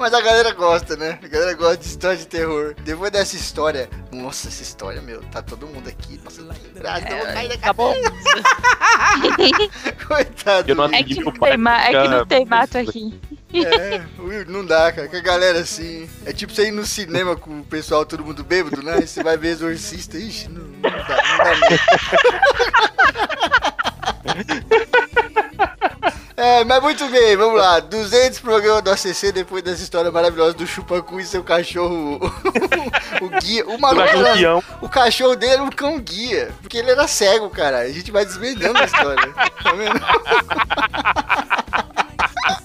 Mas 0.00 0.14
a 0.14 0.20
galera 0.22 0.52
gosta, 0.54 0.96
né? 0.96 1.18
A 1.22 1.28
galera 1.28 1.52
gosta 1.52 1.76
de 1.76 1.84
história 1.84 2.16
de 2.16 2.26
terror. 2.26 2.74
Depois 2.82 3.10
dessa 3.12 3.36
história, 3.36 3.86
nossa, 4.10 4.48
essa 4.48 4.62
história, 4.62 5.02
meu, 5.02 5.20
tá 5.24 5.42
todo 5.42 5.66
mundo 5.66 5.90
aqui. 5.90 6.18
Nossa, 6.24 6.42
cair 6.80 7.48
da 7.50 7.54
Acabou. 7.56 7.92
Coitado. 10.08 10.70
Eu 10.70 10.74
não 10.74 10.86
É 10.86 11.02
que 11.02 11.16
que 11.16 11.22
não 11.22 11.30
tem, 11.32 11.58
ma- 11.58 11.84
é 11.84 11.90
que 12.02 12.08
não 12.08 12.24
tem 12.26 12.46
mato 12.46 12.78
aqui. 12.78 13.20
É, 13.52 14.00
Will, 14.18 14.46
não 14.46 14.64
dá, 14.64 14.90
cara. 14.90 15.06
Com 15.06 15.16
a 15.18 15.20
galera 15.20 15.58
assim. 15.58 16.08
É 16.24 16.32
tipo 16.32 16.54
você 16.54 16.68
ir 16.68 16.70
no 16.70 16.86
cinema 16.86 17.36
com 17.36 17.60
o 17.60 17.64
pessoal, 17.64 18.06
todo 18.06 18.24
mundo 18.24 18.42
bêbado, 18.42 18.82
né? 18.82 18.94
Aí 18.94 19.06
você 19.06 19.22
vai 19.22 19.36
ver 19.36 19.48
exorcista. 19.48 20.16
Ixi, 20.16 20.48
não, 20.48 20.64
não 20.64 20.80
dá, 20.80 20.90
não 20.90 21.36
dá 21.44 21.50
mesmo. 21.68 21.84
É, 26.42 26.64
mas 26.64 26.82
muito 26.82 27.06
bem, 27.08 27.36
vamos 27.36 27.58
lá. 27.60 27.80
200 27.80 28.38
programas 28.40 28.82
do 28.82 28.90
ACC 28.90 29.30
depois 29.30 29.62
dessa 29.62 29.82
história 29.82 30.10
maravilhosa 30.10 30.54
do 30.54 30.66
Chupacu 30.66 31.20
e 31.20 31.26
seu 31.26 31.44
cachorro, 31.44 32.18
o 33.20 33.28
guia. 33.40 33.66
O 33.66 33.74
O 33.74 33.78
maluco, 33.80 34.02
era- 34.08 34.32
o 34.80 34.88
cachorro 34.88 35.36
dele 35.36 35.52
era 35.52 35.62
um 35.62 35.68
cão 35.70 35.98
guia, 36.00 36.50
porque 36.62 36.78
ele 36.78 36.90
era 36.90 37.06
cego, 37.06 37.50
cara. 37.50 37.80
A 37.80 37.92
gente 37.92 38.10
vai 38.10 38.24
desvendando 38.24 38.78
a 38.78 38.84
história. 38.84 39.34
Tá 39.62 39.72
vendo? 39.72 40.00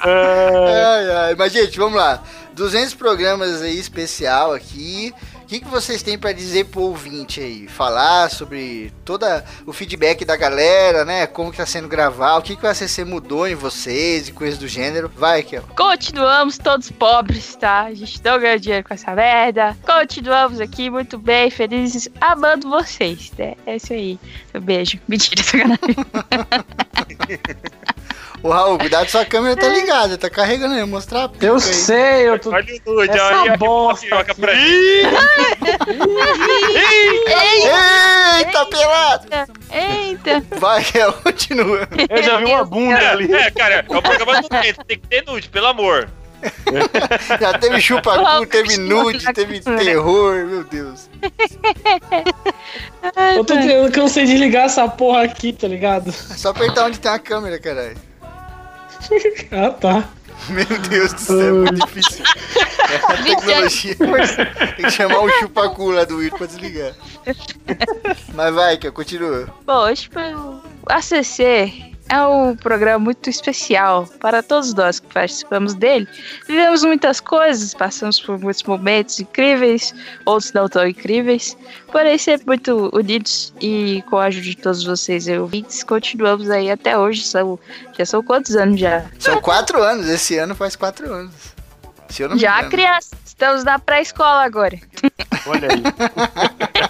Ai, 0.06 1.12
ai. 1.12 1.36
Mas, 1.38 1.52
gente, 1.52 1.78
vamos 1.78 1.98
lá. 1.98 2.22
200 2.54 2.94
programas 2.94 3.62
aí 3.62 3.78
especial 3.78 4.54
aqui. 4.54 5.14
O 5.56 5.58
que, 5.58 5.64
que 5.64 5.72
vocês 5.72 6.04
têm 6.04 6.20
pra 6.20 6.34
dizer 6.34 6.66
pro 6.66 6.82
ouvinte 6.82 7.40
aí? 7.40 7.66
Falar 7.66 8.30
sobre 8.30 8.92
todo 9.06 9.26
o 9.66 9.72
feedback 9.72 10.26
da 10.26 10.36
galera, 10.36 11.06
né? 11.06 11.26
Como 11.26 11.50
que 11.50 11.56
tá 11.56 11.66
sendo 11.66 11.88
gravar, 11.88 12.36
o 12.36 12.42
que, 12.42 12.58
que 12.58 12.66
o 12.66 12.70
ACC 12.70 13.06
mudou 13.06 13.48
em 13.48 13.56
vocês 13.56 14.28
e 14.28 14.34
coisas 14.34 14.60
do 14.60 14.68
gênero. 14.68 15.10
Vai, 15.16 15.44
Kel. 15.44 15.64
Continuamos 15.74 16.58
todos 16.58 16.92
pobres, 16.92 17.56
tá? 17.56 17.84
A 17.84 17.94
gente 17.94 18.22
não 18.22 18.38
ganha 18.38 18.60
dinheiro 18.60 18.86
com 18.86 18.94
essa 18.94 19.16
merda. 19.16 19.78
Continuamos 19.86 20.60
aqui 20.60 20.90
muito 20.90 21.18
bem, 21.18 21.50
felizes, 21.50 22.10
amando 22.20 22.70
vocês, 22.70 23.32
né? 23.38 23.54
É 23.66 23.78
isso 23.78 23.94
aí. 23.94 24.20
Um 24.54 24.60
beijo. 24.60 25.00
Mentira, 25.08 25.42
sacanagem. 25.42 25.80
Ô, 28.46 28.50
Raul, 28.52 28.78
cuidado, 28.78 29.10
sua 29.10 29.26
câmera 29.26 29.56
tá 29.56 29.68
ligada, 29.68 30.20
tá 30.20 30.30
carregando 30.30 30.76
aí, 30.76 30.86
mostrar 30.86 31.24
a 31.24 31.30
pica 31.30 31.48
Eu 31.48 31.56
aí. 31.56 31.62
sei, 31.62 32.30
eu 32.30 32.38
tô. 32.38 32.52
Olha 32.52 32.64
o 32.86 32.94
nude, 32.94 33.10
Essa 33.10 33.40
olha 33.42 33.54
a 33.54 33.58
bosta 33.58 34.24
pra. 34.40 34.54
Eita, 38.38 38.66
pelado! 38.68 39.28
Eita! 39.72 40.44
Vai, 40.60 40.84
Kel, 40.86 41.12
continua. 41.14 41.88
Eu 42.08 42.22
já 42.22 42.38
vi 42.38 42.46
uma 42.46 42.64
bunda 42.64 43.10
ali. 43.10 43.34
É, 43.34 43.50
cara, 43.50 43.84
é 43.90 43.98
o 43.98 44.00
programa 44.00 44.40
do 44.40 44.48
tempo, 44.48 44.86
tem 44.86 45.00
que 45.00 45.08
ter 45.08 45.26
nude, 45.26 45.50
pelo 45.50 45.66
amor. 45.66 46.08
Já 47.40 47.58
teve 47.58 47.82
chupacu, 47.82 48.46
teve 48.46 48.78
nude, 48.78 49.26
teve 49.34 49.60
terror, 49.60 50.46
meu 50.46 50.64
Deus. 50.66 51.10
Ai, 53.16 53.40
Eu, 53.40 53.44
tô, 53.44 53.56
eu 53.56 53.92
cansei 53.92 54.26
de 54.26 54.38
ligar 54.38 54.66
essa 54.68 54.88
porra 54.88 55.24
aqui, 55.24 55.52
tá 55.52 55.68
ligado? 55.68 56.10
É 56.10 56.38
só 56.38 56.50
apertar 56.50 56.86
onde 56.86 57.00
tem 57.00 57.10
a 57.12 57.18
câmera, 57.18 57.58
caralho. 57.60 57.98
Ah, 59.52 59.70
tá. 59.72 60.10
Meu 60.50 60.66
Deus 60.90 61.14
do 61.14 61.20
céu, 61.20 61.40
é 61.40 61.52
muito 61.52 61.86
difícil. 61.86 62.26
É 62.90 62.96
a 62.96 63.24
tecnologia. 63.24 63.96
Tem 64.76 64.86
que 64.86 64.92
chamar 64.92 65.20
o 65.20 65.30
chupacu 65.40 65.92
lá 65.92 66.04
do 66.04 66.18
Will 66.18 66.32
pra 66.32 66.46
desligar. 66.46 66.94
Mas 68.34 68.54
vai, 68.54 68.78
que 68.78 68.92
continua. 68.92 69.48
Bom, 69.66 69.86
hoje 69.86 70.10
foi 70.12 70.36
o 70.36 70.62
ACC 70.88 71.95
é 72.10 72.22
um 72.22 72.56
programa 72.56 73.00
muito 73.00 73.30
especial 73.30 74.08
para 74.20 74.44
todos 74.44 74.74
nós 74.74 75.00
que 75.00 75.08
participamos 75.12 75.74
dele. 75.74 76.08
Vivemos 76.48 76.84
muitas 76.84 77.20
coisas, 77.20 77.74
passamos 77.74 78.20
por 78.20 78.40
muitos 78.40 78.64
momentos 78.64 79.20
incríveis, 79.20 79.94
outros 80.26 80.54
não 80.54 80.70
tão 80.70 80.88
incríveis, 80.88 81.58
porém 81.92 82.18
sempre 82.18 82.46
muito 82.48 82.90
unidos 82.94 83.54
e 83.60 84.04
com 84.10 84.18
a 84.18 84.26
ajuda 84.26 84.46
de 84.46 84.58
todos 84.58 84.84
vocês 84.84 85.28
e 85.28 85.38
ouvintes, 85.38 85.84
continuamos 85.84 86.50
aí 86.50 86.70
até 86.70 86.98
hoje. 86.98 87.24
São, 87.24 87.60
já 87.98 88.06
são 88.06 88.22
quantos 88.22 88.56
anos 88.56 88.80
já? 88.80 89.06
São 89.20 89.42
quatro 89.42 89.82
anos, 89.82 90.08
esse 90.08 90.38
ano 90.38 90.54
faz 90.54 90.76
quatro 90.76 91.12
anos. 91.12 91.34
Se 92.10 92.22
eu 92.22 92.30
não 92.30 92.38
Já 92.38 92.64
criança, 92.70 93.16
estamos 93.26 93.64
na 93.64 93.80
pré-escola 93.80 94.44
agora. 94.44 94.80
Olha 95.48 95.68
aí. 95.72 95.84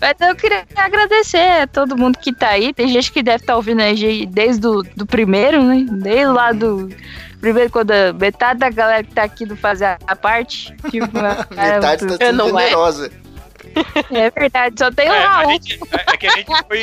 Mas 0.00 0.14
eu 0.20 0.34
queria 0.36 0.64
agradecer 0.76 1.62
a 1.62 1.66
todo 1.66 1.96
mundo 1.96 2.18
que 2.18 2.32
tá 2.32 2.50
aí. 2.50 2.72
Tem 2.72 2.88
gente 2.88 3.10
que 3.10 3.22
deve 3.22 3.42
estar 3.42 3.56
ouvindo 3.56 3.82
a 3.82 3.94
gente 3.94 4.26
desde 4.26 4.66
o 4.66 4.82
do 4.96 5.04
primeiro, 5.06 5.62
né? 5.62 5.84
Desde 5.90 6.26
lá 6.26 6.52
do. 6.52 6.88
Primeiro, 7.40 7.70
quando 7.70 7.90
a 7.92 8.12
metade 8.12 8.58
da 8.60 8.70
galera 8.70 9.02
que 9.04 9.12
tá 9.14 9.22
aqui 9.24 9.44
não 9.46 9.56
fazia 9.56 9.98
a 10.06 10.16
parte. 10.16 10.74
Tipo, 10.90 11.08
Metade 11.54 12.06
tá 12.06 12.16
sendo 12.16 12.36
não 12.36 12.58
é. 12.58 12.64
generosa. 12.64 13.10
é 14.10 14.30
verdade, 14.30 14.74
só 14.78 14.90
tem 14.90 15.08
o 15.08 15.12
É, 15.12 15.24
Raul. 15.24 15.50
gente, 15.52 15.78
é, 15.92 16.12
é 16.12 16.16
que 16.16 16.26
a 16.26 16.30
gente 16.30 16.50
foi 16.66 16.82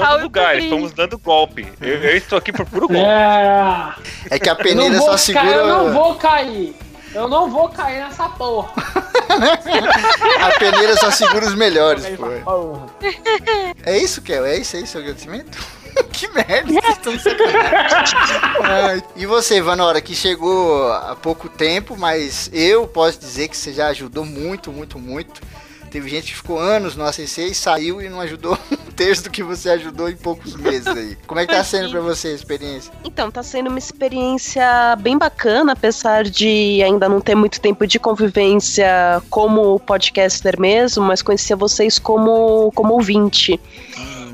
Raul 0.00 0.18
o 0.20 0.22
lugar, 0.22 0.52
Cobrinha. 0.52 0.70
fomos 0.70 0.92
dando 0.92 1.18
golpe. 1.18 1.66
Eu, 1.80 1.94
eu 2.02 2.16
estou 2.16 2.38
aqui 2.38 2.52
por 2.52 2.64
puro 2.66 2.88
golpe. 2.88 3.02
É. 3.02 3.94
É 4.30 4.38
que 4.38 4.48
a 4.48 4.54
peneira 4.54 4.96
só 4.98 5.16
segura. 5.16 5.46
eu 5.46 5.66
não 5.66 5.92
vou 5.92 6.14
cair. 6.14 6.74
Eu 7.14 7.28
não 7.28 7.48
vou 7.50 7.68
cair 7.68 8.00
nessa 8.00 8.28
porra. 8.30 8.70
A 10.44 10.58
peneira 10.58 10.96
só 10.96 11.10
segura 11.10 11.46
os 11.46 11.54
melhores, 11.54 12.04
pô. 12.16 12.26
É 13.84 13.98
isso, 13.98 14.20
Kel? 14.22 14.44
É 14.44 14.56
isso 14.58 14.76
aí, 14.76 14.86
seu 14.86 15.00
agradecimento? 15.00 15.58
que 16.12 16.28
merda, 16.28 16.72
vocês 17.02 17.24
estão. 17.24 17.46
Ai, 18.62 19.02
E 19.16 19.26
você, 19.26 19.60
Vanora, 19.60 20.00
que 20.00 20.14
chegou 20.14 20.92
há 20.92 21.16
pouco 21.16 21.48
tempo, 21.48 21.96
mas 21.96 22.50
eu 22.52 22.86
posso 22.86 23.18
dizer 23.18 23.48
que 23.48 23.56
você 23.56 23.72
já 23.72 23.88
ajudou 23.88 24.24
muito, 24.24 24.72
muito, 24.72 24.98
muito. 24.98 25.40
Teve 25.94 26.08
gente 26.08 26.32
que 26.32 26.36
ficou 26.38 26.58
anos 26.58 26.96
no 26.96 27.04
ACC 27.04 27.38
e 27.38 27.54
saiu 27.54 28.02
e 28.02 28.08
não 28.08 28.20
ajudou 28.20 28.58
um 28.72 28.90
terço 28.90 29.22
do 29.22 29.30
que 29.30 29.44
você 29.44 29.70
ajudou 29.70 30.10
em 30.10 30.16
poucos 30.16 30.56
meses 30.56 30.88
aí. 30.88 31.16
Como 31.24 31.38
é 31.38 31.46
que 31.46 31.54
tá 31.54 31.62
sendo 31.62 31.88
pra 31.88 32.00
você 32.00 32.26
a 32.26 32.32
experiência? 32.32 32.92
Então, 33.04 33.30
tá 33.30 33.44
sendo 33.44 33.68
uma 33.68 33.78
experiência 33.78 34.96
bem 34.98 35.16
bacana, 35.16 35.70
apesar 35.70 36.24
de 36.24 36.82
ainda 36.82 37.08
não 37.08 37.20
ter 37.20 37.36
muito 37.36 37.60
tempo 37.60 37.86
de 37.86 38.00
convivência 38.00 39.22
como 39.30 39.78
podcaster 39.78 40.58
mesmo, 40.58 41.04
mas 41.04 41.22
conhecer 41.22 41.54
vocês 41.54 41.96
como, 41.96 42.72
como 42.74 42.94
ouvinte. 42.94 43.60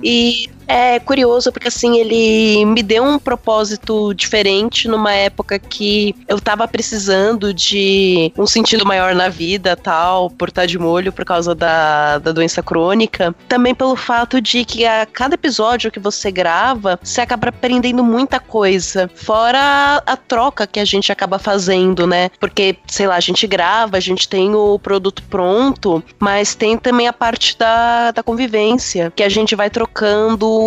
E 0.02 0.48
é 0.70 1.00
curioso 1.00 1.50
porque 1.50 1.66
assim, 1.66 1.98
ele 1.98 2.64
me 2.64 2.80
deu 2.80 3.02
um 3.02 3.18
propósito 3.18 4.14
diferente 4.14 4.86
numa 4.86 5.12
época 5.12 5.58
que 5.58 6.14
eu 6.28 6.40
tava 6.40 6.68
precisando 6.68 7.52
de 7.52 8.32
um 8.38 8.46
sentido 8.46 8.86
maior 8.86 9.12
na 9.12 9.28
vida, 9.28 9.76
tal, 9.76 10.30
por 10.30 10.48
estar 10.48 10.66
de 10.66 10.78
molho 10.78 11.12
por 11.12 11.24
causa 11.24 11.56
da, 11.56 12.18
da 12.18 12.30
doença 12.30 12.62
crônica. 12.62 13.34
Também 13.48 13.74
pelo 13.74 13.96
fato 13.96 14.40
de 14.40 14.64
que 14.64 14.86
a 14.86 15.04
cada 15.06 15.34
episódio 15.34 15.90
que 15.90 15.98
você 15.98 16.30
grava, 16.30 17.00
você 17.02 17.20
acaba 17.20 17.48
aprendendo 17.48 18.04
muita 18.04 18.38
coisa. 18.38 19.10
Fora 19.12 20.00
a, 20.06 20.16
troca 20.16 20.68
que 20.68 20.78
a 20.78 20.84
gente 20.84 21.10
acaba 21.10 21.38
fazendo, 21.40 22.06
né? 22.06 22.30
Porque, 22.38 22.76
sei 22.86 23.08
lá, 23.08 23.16
a 23.16 23.20
gente 23.20 23.44
grava, 23.46 23.96
a 23.96 24.00
gente 24.00 24.28
tem 24.28 24.54
o 24.54 24.78
produto 24.78 25.24
pronto, 25.24 26.02
mas 26.20 26.54
tem 26.54 26.78
também 26.78 27.08
a 27.08 27.12
parte 27.12 27.58
da, 27.58 28.12
da 28.12 28.22
convivência, 28.22 29.12
que 29.16 29.24
a 29.24 29.28
gente 29.28 29.56
vai 29.56 29.68
trocando 29.68 29.89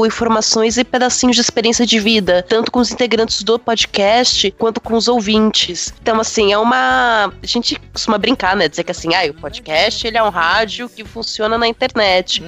informações 0.05 0.77
e 0.77 0.83
pedacinhos 0.83 1.35
de 1.35 1.41
experiência 1.41 1.85
de 1.85 1.99
vida, 1.99 2.45
tanto 2.47 2.71
com 2.71 2.79
os 2.79 2.91
integrantes 2.91 3.43
do 3.43 3.57
podcast 3.57 4.51
quanto 4.51 4.81
com 4.81 4.95
os 4.95 5.07
ouvintes. 5.07 5.93
Então, 6.01 6.19
assim, 6.19 6.51
é 6.51 6.57
uma. 6.57 7.31
A 7.41 7.45
gente 7.45 7.79
costuma 7.91 8.17
brincar, 8.17 8.55
né? 8.55 8.67
Dizer 8.67 8.83
que 8.83 8.91
assim, 8.91 9.13
ah, 9.13 9.29
o 9.29 9.33
podcast 9.33 10.05
ele 10.05 10.17
é 10.17 10.23
um 10.23 10.29
rádio 10.29 10.89
que 10.89 11.03
funciona 11.03 11.57
na 11.57 11.67
internet. 11.67 12.43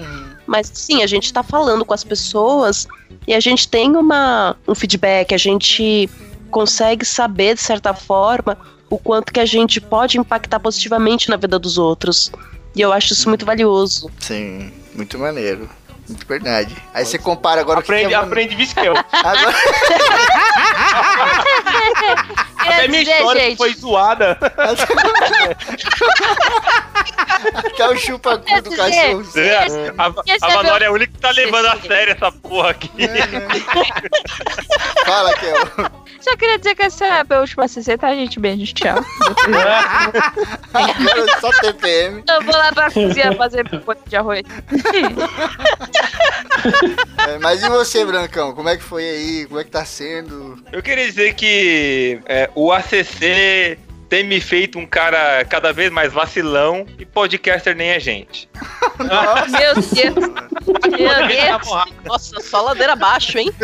Mas 0.46 0.70
sim, 0.74 1.02
a 1.02 1.08
gente 1.08 1.32
tá 1.34 1.42
falando 1.42 1.84
com 1.84 1.94
as 1.94 2.04
pessoas 2.04 2.88
e 3.28 3.34
a 3.34 3.40
gente 3.40 3.68
tem 3.68 3.96
uma, 3.96 4.56
um 4.68 4.76
feedback, 4.76 5.34
a 5.34 5.38
gente 5.38 6.10
consegue 6.52 7.04
saber, 7.04 7.56
de 7.56 7.62
certa 7.62 7.94
forma, 7.94 8.58
o 8.90 8.98
quanto 8.98 9.34
que 9.34 9.40
a 9.40 9.46
gente 9.46 9.82
pode 9.82 10.18
impactar 10.18 10.60
positivamente 10.60 11.30
na 11.30 11.36
vida 11.36 11.58
dos 11.58 11.78
outros. 11.78 12.32
E 12.76 12.82
eu 12.82 12.92
acho 12.94 13.14
isso 13.14 13.28
muito 13.30 13.46
valioso. 13.46 14.10
Sim, 14.20 14.72
muito 14.94 15.18
maneiro. 15.18 15.70
Muito 16.08 16.28
verdade. 16.28 16.76
Aí 16.94 17.06
você 17.06 17.18
compara 17.18 17.62
agora 17.62 17.80
o 17.80 17.84
que 17.84 17.92
Aprende, 17.92 18.10
que 18.10 18.14
é 18.14 18.18
aprende 18.18 18.56
Visquel. 18.56 18.94
Agora, 19.12 19.56
Até 22.74 22.88
minha 22.88 23.04
dizer, 23.04 23.18
história 23.18 23.42
gente, 23.42 23.58
foi 23.58 23.74
zoada. 23.74 24.38
Que 27.76 27.82
é 27.82 27.88
o 27.90 27.98
chupa-cu 27.98 28.62
do 28.62 28.72
cachorro. 28.72 29.24
É, 29.36 29.58
a, 29.98 30.08
a 30.08 30.80
é 30.80 30.84
é 30.84 30.88
a 30.88 30.92
única 30.92 31.12
que 31.12 31.20
tá 31.20 31.32
levando 31.32 31.66
a 31.68 31.80
sério 31.82 32.14
essa 32.14 32.32
porra 32.32 32.72
aqui. 32.72 32.90
Fala, 35.06 35.34
Kel. 35.34 35.92
Só 36.22 36.36
queria 36.38 36.58
dizer 36.58 36.76
que 36.76 36.84
essa 36.84 37.06
é 37.06 37.24
a 37.30 37.40
última 37.40 37.68
CC, 37.68 37.98
tá, 37.98 38.14
gente? 38.16 38.40
Beijo, 38.40 38.74
tchau. 38.74 38.98
Agora 40.74 41.32
é 41.32 41.40
só 41.40 41.52
TPM. 41.62 42.24
Eu 42.28 42.42
vou 42.42 42.56
lá 42.56 42.72
pra 42.72 42.90
cozinha 42.90 43.36
fazer 43.36 43.64
pote 43.82 44.02
de 44.10 44.16
arroz. 44.16 44.44
É, 47.28 47.38
mas 47.40 47.62
e 47.62 47.70
você, 47.70 48.04
Brancão? 48.06 48.54
Como 48.54 48.70
é 48.70 48.78
que 48.78 48.84
foi 48.84 49.04
aí? 49.04 49.46
Como 49.46 49.60
é 49.60 49.64
que 49.64 49.70
tá 49.70 49.86
sendo? 49.86 50.58
Eu 50.72 50.82
queria 50.82 51.06
dizer 51.06 51.36
que 51.36 52.20
é, 52.26 52.50
o 52.56 52.72
ACC 52.72 53.78
tem 54.10 54.24
me 54.24 54.40
feito 54.40 54.78
um 54.78 54.86
cara 54.86 55.44
cada 55.46 55.74
vez 55.74 55.92
mais 55.92 56.14
vacilão 56.14 56.86
e 56.98 57.06
podcaster 57.06 57.76
nem 57.76 57.94
a 57.94 58.00
gente. 58.00 58.50
Meu 59.00 59.74
Deus. 59.74 59.92
Meu 59.94 61.28
Deus. 61.28 61.86
Nossa, 62.06 62.40
só 62.42 62.62
ladeira 62.62 62.94
abaixo, 62.94 63.38
hein? 63.38 63.52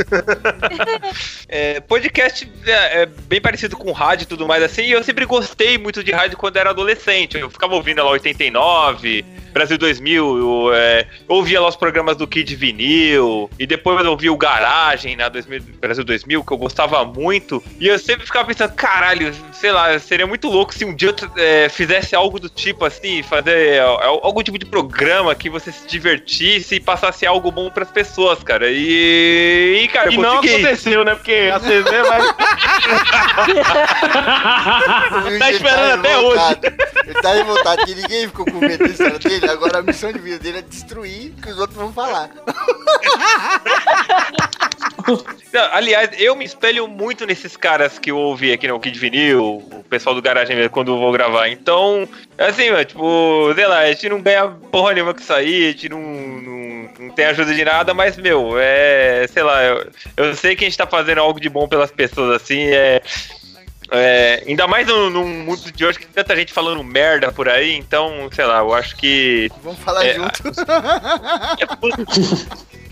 É, 1.53 1.81
podcast 1.81 2.49
é, 2.65 3.01
é 3.01 3.05
bem 3.05 3.41
parecido 3.41 3.75
com 3.75 3.91
rádio 3.91 4.23
e 4.23 4.27
tudo 4.27 4.47
mais 4.47 4.63
assim, 4.63 4.83
e 4.83 4.91
eu 4.91 5.03
sempre 5.03 5.25
gostei 5.25 5.77
muito 5.77 6.01
de 6.01 6.11
rádio 6.11 6.37
quando 6.37 6.55
era 6.55 6.69
adolescente. 6.69 7.37
Eu 7.37 7.49
ficava 7.49 7.75
ouvindo 7.75 8.01
lá 8.01 8.09
89, 8.11 9.25
Brasil 9.51 9.77
2000, 9.77 10.37
eu, 10.37 10.73
é, 10.73 11.05
eu 11.27 11.35
ouvia 11.35 11.59
lá 11.59 11.67
os 11.67 11.75
programas 11.75 12.15
do 12.15 12.25
Kid 12.25 12.55
Vinil, 12.55 13.49
e 13.59 13.67
depois 13.67 14.03
eu 14.03 14.11
ouvia 14.11 14.31
o 14.31 14.37
Garagem 14.37 15.15
na 15.15 15.27
2000, 15.29 15.61
Brasil 15.79 16.03
2000, 16.03 16.43
que 16.43 16.53
eu 16.53 16.57
gostava 16.57 17.03
muito, 17.03 17.61
e 17.79 17.87
eu 17.87 17.99
sempre 17.99 18.25
ficava 18.25 18.47
pensando, 18.47 18.73
caralho, 18.73 19.33
sei 19.51 19.71
lá, 19.71 19.97
seria 19.99 20.25
muito 20.31 20.47
louco 20.47 20.73
se 20.73 20.85
um 20.85 20.95
dia 20.95 21.09
eu 21.09 21.15
é, 21.35 21.67
fizesse 21.67 22.15
algo 22.15 22.39
do 22.39 22.47
tipo 22.47 22.85
assim, 22.85 23.21
fazer 23.21 23.73
é, 23.73 23.79
algum 23.79 24.41
tipo 24.41 24.57
de 24.57 24.65
programa 24.65 25.35
que 25.35 25.49
você 25.49 25.73
se 25.73 25.85
divertisse 25.85 26.75
e 26.75 26.79
passasse 26.79 27.25
algo 27.25 27.51
bom 27.51 27.69
pras 27.69 27.91
pessoas, 27.91 28.41
cara. 28.41 28.71
E, 28.71 29.81
e 29.83 29.87
cara, 29.89 30.09
E 30.13 30.17
não 30.17 30.37
aconteceu, 30.37 31.03
né? 31.03 31.15
Porque 31.15 31.51
a 31.53 31.59
CZ 31.59 31.83
vai. 32.07 32.21
Ele 35.27 35.39
Tá 35.39 35.51
esperando 35.51 35.99
até 35.99 36.15
revoltado. 36.15 36.67
Ele 37.05 37.21
tá 37.21 37.33
revoltado 37.33 37.85
que 37.85 37.95
ninguém 37.95 38.27
ficou 38.27 38.45
com 38.45 38.59
medo 38.59 38.85
da 38.85 38.89
história 38.89 39.19
dele. 39.19 39.49
Agora 39.49 39.79
a 39.79 39.81
missão 39.81 40.13
de 40.13 40.19
vida 40.19 40.39
dele 40.39 40.59
é 40.59 40.61
destruir 40.61 41.33
o 41.37 41.41
que 41.41 41.49
os 41.49 41.59
outros 41.59 41.77
vão 41.77 41.91
falar. 41.91 42.29
Não, 45.53 45.73
aliás, 45.73 46.09
eu 46.17 46.35
me 46.35 46.45
espelho 46.45 46.87
muito 46.87 47.25
nesses 47.25 47.57
caras 47.57 47.99
que 47.99 48.11
eu 48.11 48.17
ouvi 48.17 48.51
aqui 48.51 48.67
no 48.67 48.79
Kid 48.79 48.97
Vinil, 48.97 49.63
o 49.71 49.83
pessoal 49.89 50.15
do 50.15 50.20
Garagem 50.21 50.55
mesmo, 50.55 50.71
quando 50.71 50.91
eu 50.91 50.99
vou 50.99 51.11
gravar. 51.11 51.49
Então, 51.49 52.07
assim, 52.37 52.71
mano, 52.71 52.85
tipo, 52.85 53.51
sei 53.55 53.67
lá, 53.67 53.79
a 53.79 53.87
gente 53.87 54.09
não 54.09 54.21
ganha 54.21 54.47
porra 54.47 54.93
nenhuma 54.93 55.15
isso 55.17 55.33
aí, 55.33 55.67
a 55.67 55.71
gente 55.71 55.89
não, 55.89 56.01
não, 56.01 56.89
não 56.99 57.09
tem 57.11 57.25
ajuda 57.25 57.53
de 57.53 57.65
nada, 57.65 57.93
mas, 57.93 58.17
meu, 58.17 58.53
é, 58.57 59.25
sei 59.27 59.43
lá, 59.43 59.63
eu, 59.63 59.91
eu 60.17 60.35
sei 60.35 60.55
que 60.55 60.63
a 60.63 60.67
gente 60.67 60.77
tá 60.77 60.87
fazendo 60.87 61.19
algo 61.19 61.39
de 61.39 61.49
bom 61.49 61.67
pelas 61.67 61.91
pessoas, 61.91 62.41
assim, 62.41 62.67
é. 62.67 63.01
É, 63.91 64.43
ainda 64.47 64.67
mais 64.67 64.87
no, 64.87 65.09
no 65.09 65.25
mundo 65.25 65.71
de 65.71 65.85
hoje 65.85 65.99
que 65.99 66.05
tem 66.05 66.13
tanta 66.23 66.35
gente 66.35 66.53
falando 66.53 66.83
merda 66.83 67.31
por 67.31 67.47
aí, 67.49 67.75
então, 67.75 68.29
sei 68.31 68.45
lá, 68.45 68.59
eu 68.59 68.73
acho 68.73 68.95
que. 68.95 69.49
Vamos 69.63 69.79
falar 69.79 70.05
É, 70.05 70.13
junto. 70.15 70.41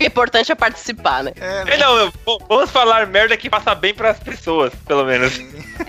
importante 0.04 0.50
é 0.52 0.54
participar, 0.54 1.24
né? 1.24 1.32
É, 1.40 1.74
É, 1.74 1.78
não, 1.78 1.96
eu- 1.98 2.12
vamos 2.48 2.70
falar 2.70 3.06
merda 3.06 3.36
que 3.36 3.50
passa 3.50 3.74
bem 3.74 3.94
pras 3.94 4.18
pessoas, 4.18 4.72
pelo 4.86 5.04
menos. 5.04 5.38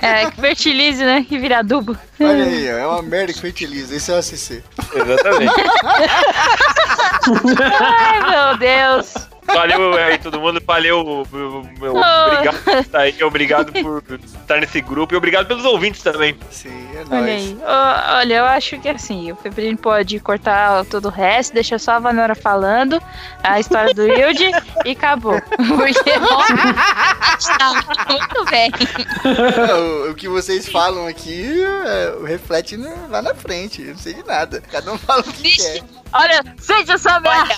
É, 0.02 0.30
que 0.32 0.39
fertilize, 0.41 1.04
né? 1.04 1.26
Que 1.28 1.38
vira 1.38 1.60
adubo. 1.60 1.97
Olha 2.19 2.43
aí, 2.43 2.74
ó, 2.74 2.78
é 2.78 2.88
uma 2.88 3.02
merda 3.02 3.34
que 3.34 3.39
fertiliza. 3.41 3.95
Esse 3.95 4.12
é 4.12 4.15
o 4.15 4.17
ACC. 4.17 4.63
Exatamente. 4.95 5.54
Ai, 7.71 8.30
meu 8.30 8.58
Deus. 8.58 9.13
Valeu 9.54 9.94
aí 9.94 10.18
todo 10.18 10.40
mundo, 10.40 10.62
valeu, 10.66 11.26
meu, 11.32 11.68
meu- 11.80 11.96
Oh. 11.96 12.28
obrigado 12.28 12.64
por 12.64 12.78
estar 12.78 13.00
aí, 13.00 13.24
obrigado 13.24 13.72
por 13.74 14.04
estar 14.24 14.58
nesse 14.60 14.82
grupo 14.82 15.14
e 15.14 15.18
obrigado 15.18 15.48
pelos 15.48 15.66
ouvintes 15.66 16.02
também. 16.02 16.38
Sim, 16.50 16.70
é 16.96 17.00
Olha 17.00 17.08
nóis. 17.10 17.28
aí. 17.30 17.58
Ó, 17.64 18.18
olha, 18.18 18.34
eu 18.36 18.46
acho 18.46 18.80
que 18.80 18.90
assim, 18.90 19.32
o 19.32 19.36
Febrino 19.36 19.78
pode 19.78 20.20
cortar 20.20 20.86
todo 20.86 21.06
o 21.06 21.12
resto, 21.12 21.54
deixa 21.54 21.78
só 21.78 21.94
a 21.94 22.00
Vanora 22.00 22.36
falando 22.36 23.02
a 23.44 23.60
história 23.60 23.94
do 23.94 24.04
Wilde 24.04 24.52
e 24.86 24.92
acabou. 24.92 25.40
Porque 25.58 26.12
tá 27.58 27.74
muito 28.10 28.46
bem. 28.50 28.72
O, 30.08 30.12
o 30.12 30.16
que 30.16 30.28
vocês 30.28 30.68
falam 30.68 31.08
aqui 31.08 31.62
é, 31.64 32.28
reflete 32.28 32.78
no- 32.78 33.10
lá 33.10 33.22
na 33.22 33.34
frente. 33.36 33.82
Eu 33.82 33.90
não 33.90 33.98
sei 33.98 34.14
de 34.14 34.24
nada. 34.26 34.62
Cada 34.72 34.92
um 34.94 34.98
fala 34.98 35.22
o 35.22 35.24
que 35.24 35.44
Vixe. 35.44 35.80
quer. 35.80 35.84
Olha, 36.13 36.43
sente 36.60 36.91
essa 36.91 37.19
merda. 37.19 37.56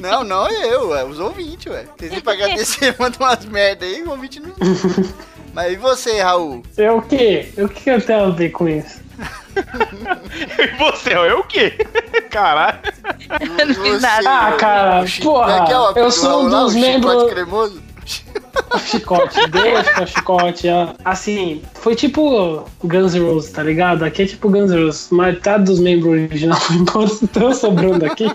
Não, 0.00 0.24
não 0.24 0.46
é 0.46 0.74
eu, 0.74 0.94
é 0.94 1.04
os 1.04 1.18
ouvintes, 1.18 1.72
ué. 1.72 1.86
Vocês 1.96 2.12
têm 2.12 2.20
pra 2.20 2.32
agradecer, 2.32 2.94
mandam 2.98 3.26
umas 3.26 3.44
merda 3.44 3.84
aí, 3.84 4.02
o 4.02 4.10
ouvinte 4.10 4.40
não. 4.40 4.54
Mas 5.52 5.72
e 5.72 5.76
você, 5.76 6.20
Raul? 6.20 6.62
Eu 6.76 6.98
o 6.98 7.02
quê? 7.02 7.52
O 7.58 7.68
que 7.68 7.90
eu 7.90 8.00
tenho 8.00 8.26
a 8.26 8.30
ver 8.30 8.50
com 8.50 8.68
isso? 8.68 9.00
E 10.58 10.66
você, 10.78 11.12
eu 11.12 11.40
o 11.40 11.44
quê? 11.44 11.74
Caralho. 12.30 12.78
Não 13.66 13.74
fiz 13.74 14.00
nada. 14.00 14.30
Ah, 14.30 14.52
cara, 14.52 15.04
porra, 15.20 15.66
é 15.68 16.00
eu 16.00 16.10
sou 16.10 16.46
um 16.46 16.48
dos 16.48 16.74
O 16.74 17.82
chicote 18.04 18.50
chicote, 18.78 19.50
deixa 19.50 20.02
o 20.02 20.06
chicote. 20.06 20.66
Assim, 21.04 21.62
foi 21.74 21.94
tipo 21.94 22.64
Guns 22.82 23.14
N' 23.14 23.20
Roses, 23.20 23.52
tá 23.52 23.62
ligado? 23.62 24.04
Aqui 24.04 24.22
é 24.22 24.26
tipo 24.26 24.48
Guns 24.48 24.70
N' 24.70 24.84
Roses. 24.84 25.10
Metade 25.10 25.64
dos 25.64 25.80
membros 25.80 26.12
original 26.12 26.60
foi 26.60 26.76
embora, 26.76 27.06
estão 27.10 27.54
sobrando 27.54 28.04
aqui. 28.04 28.30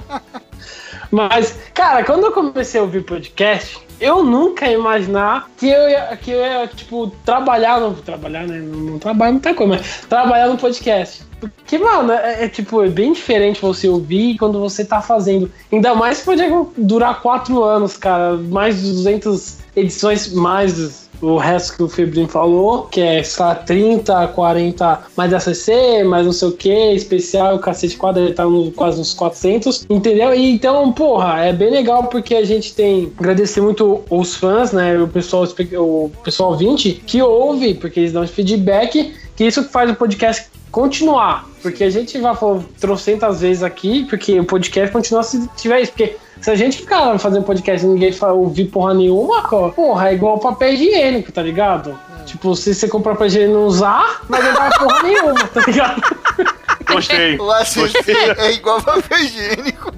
Mas, 1.12 1.58
cara, 1.74 2.04
quando 2.04 2.26
eu 2.26 2.32
comecei 2.32 2.80
a 2.80 2.84
ouvir 2.84 3.04
podcast, 3.04 3.80
eu 4.00 4.24
nunca 4.24 4.68
ia 4.68 4.74
imaginar 4.74 5.50
que 5.58 5.68
eu 5.68 5.90
ia, 5.90 6.18
que 6.18 6.32
eu 6.32 6.40
ia 6.40 6.68
tipo, 6.68 7.12
trabalhar 7.24 7.80
no. 7.80 7.94
Trabalhar, 7.94 8.46
né? 8.48 8.60
Não, 8.60 8.80
não 8.80 9.00
trabalho 9.00 9.34
muita 9.34 9.54
coisa, 9.54 9.76
mas 9.76 10.06
trabalhar 10.08 10.48
no 10.48 10.58
podcast. 10.58 11.24
Porque, 11.40 11.78
mano, 11.78 12.12
é, 12.12 12.46
é, 12.46 12.48
tipo, 12.48 12.84
é 12.84 12.90
bem 12.90 13.14
diferente 13.14 13.62
você 13.62 13.88
ouvir 13.88 14.38
quando 14.38 14.60
você 14.60 14.84
tá 14.84 15.02
fazendo. 15.02 15.52
Ainda 15.72 15.94
mais 15.94 16.20
que 16.20 16.26
pode 16.26 16.44
durar 16.78 17.22
quatro 17.22 17.64
anos, 17.64 17.98
cara. 17.98 18.36
Mais 18.36 18.82
de 18.82 18.92
200 18.92 19.58
edições, 19.76 20.34
mais 20.34 21.05
o 21.22 21.38
resto 21.38 21.78
que 21.78 21.84
o 21.84 21.90
Febrinho 21.90 22.28
falou, 22.28 22.84
que 22.84 23.02
é, 23.02 23.24
lá, 23.40 23.56
30, 23.56 24.28
40, 24.30 25.04
mais 25.16 25.34
ACC, 25.34 26.04
mais 26.04 26.26
não 26.26 26.34
sei 26.34 26.48
o 26.48 26.52
que, 26.52 26.94
especial, 26.94 27.56
o 27.56 27.60
cacete 27.60 27.98
quadro, 27.98 28.24
ele 28.24 28.34
tá 28.34 28.46
no, 28.46 28.72
quase 28.72 29.00
uns 29.00 29.14
400, 29.14 29.86
entendeu? 29.90 30.34
E 30.34 30.52
então, 30.52 30.92
porra, 30.92 31.46
é 31.46 31.54
bem 31.54 31.70
legal 31.70 32.06
porque 32.06 32.36
a 32.36 32.46
gente 32.46 32.74
tem, 32.74 33.12
agradecer 33.18 33.62
muito 33.62 34.02
os 34.10 34.36
fãs, 34.36 34.72
né, 34.72 34.98
o 34.98 35.08
pessoal, 35.08 35.44
o 35.44 36.12
pessoal 36.24 36.52
ouvinte, 36.52 37.02
que 37.06 37.22
ouve, 37.22 37.74
porque 37.74 38.00
eles 38.00 38.14
dão 38.14 38.28
feedback, 38.28 39.14
que 39.36 39.44
isso 39.44 39.64
faz 39.64 39.90
o 39.90 39.96
podcast 39.96 40.48
continuar, 40.72 41.48
porque 41.62 41.86
a 41.86 41.90
gente 41.90 42.20
já 42.20 42.36
falou 42.36 42.64
trocentas 42.80 43.40
vezes 43.40 43.64
aqui, 43.64 44.06
porque 44.10 44.40
o 44.40 44.44
podcast 44.44 44.92
continua 44.92 45.24
se 45.24 45.48
tiver 45.56 45.82
isso, 45.82 45.94
porque 45.94 46.18
se 46.46 46.52
a 46.52 46.56
gente 46.56 46.78
ficar 46.78 47.18
fazendo 47.18 47.44
podcast 47.44 47.84
e 47.84 47.90
ninguém 47.90 48.12
ouvir 48.32 48.66
porra 48.66 48.94
nenhuma, 48.94 49.42
porra, 49.72 50.10
é 50.10 50.14
igual 50.14 50.38
papel 50.38 50.74
higiênico, 50.74 51.32
tá 51.32 51.42
ligado? 51.42 51.98
Tipo, 52.28 52.56
se 52.56 52.76
você 52.76 52.88
comprar 52.88 53.14
papel 53.14 53.26
higiênico 53.26 53.52
e 53.52 53.56
não 53.56 53.66
usar, 53.66 54.22
não 54.30 54.40
vai 54.40 54.54
dar 54.54 54.70
porra 54.78 55.02
nenhuma, 55.02 55.34
tá 55.48 55.62
ligado? 55.66 56.02
Gostei. 56.86 57.36
O 57.40 57.52
ACC 57.52 58.12
é 58.38 58.52
igual 58.52 58.80
papel 58.80 59.18
higiênico. 59.22 59.92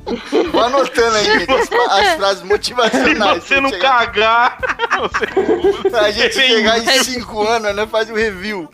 Vou 0.54 0.64
anotando 0.64 1.18
aí, 1.18 1.26
gente, 1.40 1.52
as, 1.52 1.70
as 1.70 2.14
frases 2.16 2.40
Se 2.40 2.46
motivacionais. 2.46 3.44
você 3.44 3.60
não 3.60 3.70
pra 3.70 3.78
chegar- 3.80 4.12
cagar, 4.14 4.58
você 5.02 5.28
Pra 5.92 6.12
gente 6.12 6.34
chegar 6.34 6.80
em 6.80 7.04
5 7.04 7.42
anos, 7.46 7.76
né? 7.76 7.86
Faz 7.88 8.10
um 8.10 8.14
review. 8.16 8.70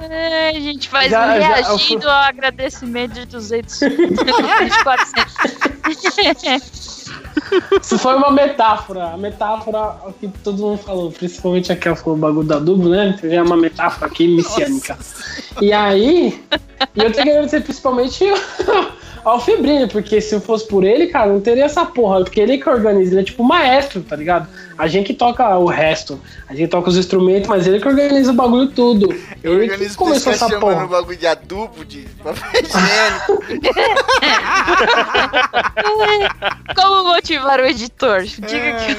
É, 0.00 0.50
a 0.50 0.60
gente 0.60 0.88
faz 0.88 1.10
Já- 1.10 1.26
um 1.26 1.40
já- 1.40 1.54
reagindo 1.54 2.08
ao 2.08 2.22
agradecimento 2.24 3.14
de 3.14 3.24
200, 3.26 3.78
de 3.80 4.84
400. 4.84 6.88
Isso 7.82 7.98
foi 7.98 8.14
uma 8.16 8.30
metáfora. 8.30 9.10
A 9.12 9.16
metáfora 9.16 9.96
que 10.20 10.28
todo 10.42 10.58
mundo 10.62 10.78
falou, 10.78 11.10
principalmente 11.10 11.72
aquela 11.72 11.96
falou 11.96 12.16
o 12.16 12.20
bagulho 12.20 12.46
da 12.46 12.58
dublo, 12.58 12.90
né? 12.90 13.16
Teve 13.20 13.40
uma 13.40 13.56
metáfora 13.56 14.06
aqui 14.10 14.28
messiânica. 14.28 14.98
E 15.60 15.72
aí, 15.72 16.44
e 16.94 17.02
eu 17.02 17.12
tenho 17.12 17.24
que 17.24 17.30
agradecer 17.30 17.60
principalmente 17.62 18.24
ao 19.28 19.40
Febrino, 19.40 19.88
porque 19.88 20.20
se 20.20 20.34
eu 20.34 20.40
fosse 20.40 20.66
por 20.66 20.84
ele, 20.84 21.06
cara, 21.08 21.32
não 21.32 21.40
teria 21.40 21.64
essa 21.64 21.84
porra. 21.84 22.24
Porque 22.24 22.40
ele 22.40 22.58
que 22.58 22.68
organiza, 22.68 23.12
ele 23.12 23.20
é 23.20 23.24
tipo 23.24 23.42
maestro, 23.44 24.02
tá 24.02 24.16
ligado? 24.16 24.48
A 24.76 24.86
gente 24.86 25.08
que 25.08 25.14
toca 25.14 25.56
o 25.58 25.66
resto, 25.66 26.20
a 26.48 26.54
gente 26.54 26.68
toca 26.68 26.88
os 26.88 26.96
instrumentos, 26.96 27.48
mas 27.48 27.66
ele 27.66 27.80
que 27.80 27.88
organiza 27.88 28.30
o 28.30 28.34
bagulho 28.34 28.68
tudo. 28.68 29.12
Eu 29.42 29.54
ele 29.54 29.66
que 29.66 29.72
organizo 29.72 29.98
começou 29.98 30.32
pessoas 30.32 30.36
essa 30.36 30.48
chamando 30.60 30.84
o 30.84 30.86
porra. 30.86 31.00
bagulho 31.00 31.18
de 31.18 31.26
adubo, 31.26 31.84
de 31.84 32.06
papel 32.22 32.62
higiênico. 32.62 33.42
Como 36.76 37.04
motivar 37.04 37.60
o 37.60 37.66
editor? 37.66 38.22
Diga 38.22 38.76
que 38.78 38.94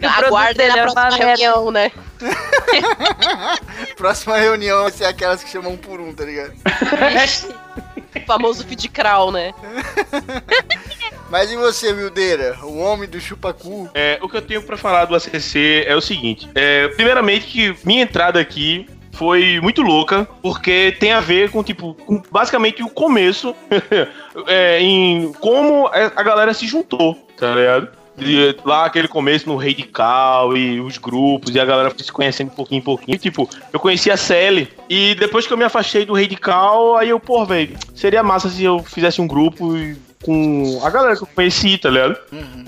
que 0.00 0.06
Aguardem 0.06 0.66
produto 0.70 0.76
na 0.76 0.78
é 0.78 0.82
próxima 0.82 1.24
reunião, 1.24 1.70
né? 1.70 1.92
Próxima 3.96 4.38
reunião 4.38 4.82
vai 4.82 4.92
ser 4.92 5.04
aquelas 5.04 5.42
que 5.44 5.50
chamam 5.50 5.72
um 5.72 5.76
por 5.76 6.00
um, 6.00 6.12
tá 6.12 6.24
ligado? 6.24 6.52
O 8.16 8.26
famoso 8.26 8.64
feed 8.66 8.88
crawl, 8.88 9.30
né? 9.30 9.52
Mas 11.28 11.50
e 11.50 11.56
você, 11.56 11.92
Mildeira? 11.92 12.56
O 12.62 12.78
homem 12.78 13.08
do 13.08 13.20
chupacu? 13.20 13.90
É, 13.94 14.18
o 14.22 14.28
que 14.28 14.36
eu 14.36 14.42
tenho 14.42 14.62
pra 14.62 14.76
falar 14.76 15.06
do 15.06 15.14
ACC 15.14 15.84
é 15.86 15.94
o 15.94 16.00
seguinte. 16.00 16.48
É, 16.54 16.88
primeiramente 16.88 17.46
que 17.46 17.76
minha 17.84 18.02
entrada 18.02 18.38
aqui 18.38 18.86
foi 19.12 19.58
muito 19.60 19.82
louca, 19.82 20.28
porque 20.42 20.94
tem 21.00 21.12
a 21.12 21.20
ver 21.20 21.50
com, 21.50 21.62
tipo, 21.64 21.94
com 21.94 22.22
basicamente 22.30 22.82
o 22.82 22.88
começo 22.88 23.54
é, 24.46 24.80
em 24.80 25.32
como 25.34 25.88
a 25.88 26.22
galera 26.22 26.52
se 26.52 26.66
juntou, 26.66 27.14
tá 27.36 27.54
ligado? 27.54 27.88
Lá 28.64 28.86
aquele 28.86 29.08
começo 29.08 29.48
no 29.48 29.56
Radical 29.56 30.56
e 30.56 30.80
os 30.80 30.98
grupos 30.98 31.54
e 31.54 31.60
a 31.60 31.64
galera 31.64 31.92
se 31.96 32.10
conhecendo 32.10 32.50
pouquinho 32.50 32.78
em 32.78 32.84
pouquinho. 32.84 33.18
Tipo, 33.18 33.48
eu 33.72 33.78
conheci 33.78 34.10
a 34.10 34.16
Sally 34.16 34.68
e 34.88 35.14
depois 35.14 35.46
que 35.46 35.52
eu 35.52 35.56
me 35.56 35.64
afastei 35.64 36.04
do 36.04 36.14
Radical, 36.14 36.96
aí 36.96 37.10
eu, 37.10 37.20
pô, 37.20 37.44
velho, 37.44 37.76
seria 37.94 38.22
massa 38.22 38.48
se 38.48 38.64
eu 38.64 38.78
fizesse 38.80 39.20
um 39.20 39.26
grupo 39.26 39.76
e 39.76 39.96
com 40.26 40.80
a 40.82 40.90
galera 40.90 41.16
que 41.16 41.22
eu 41.22 41.28
conheci, 41.32 41.78
tá 41.78 41.88
ligado? 41.88 42.18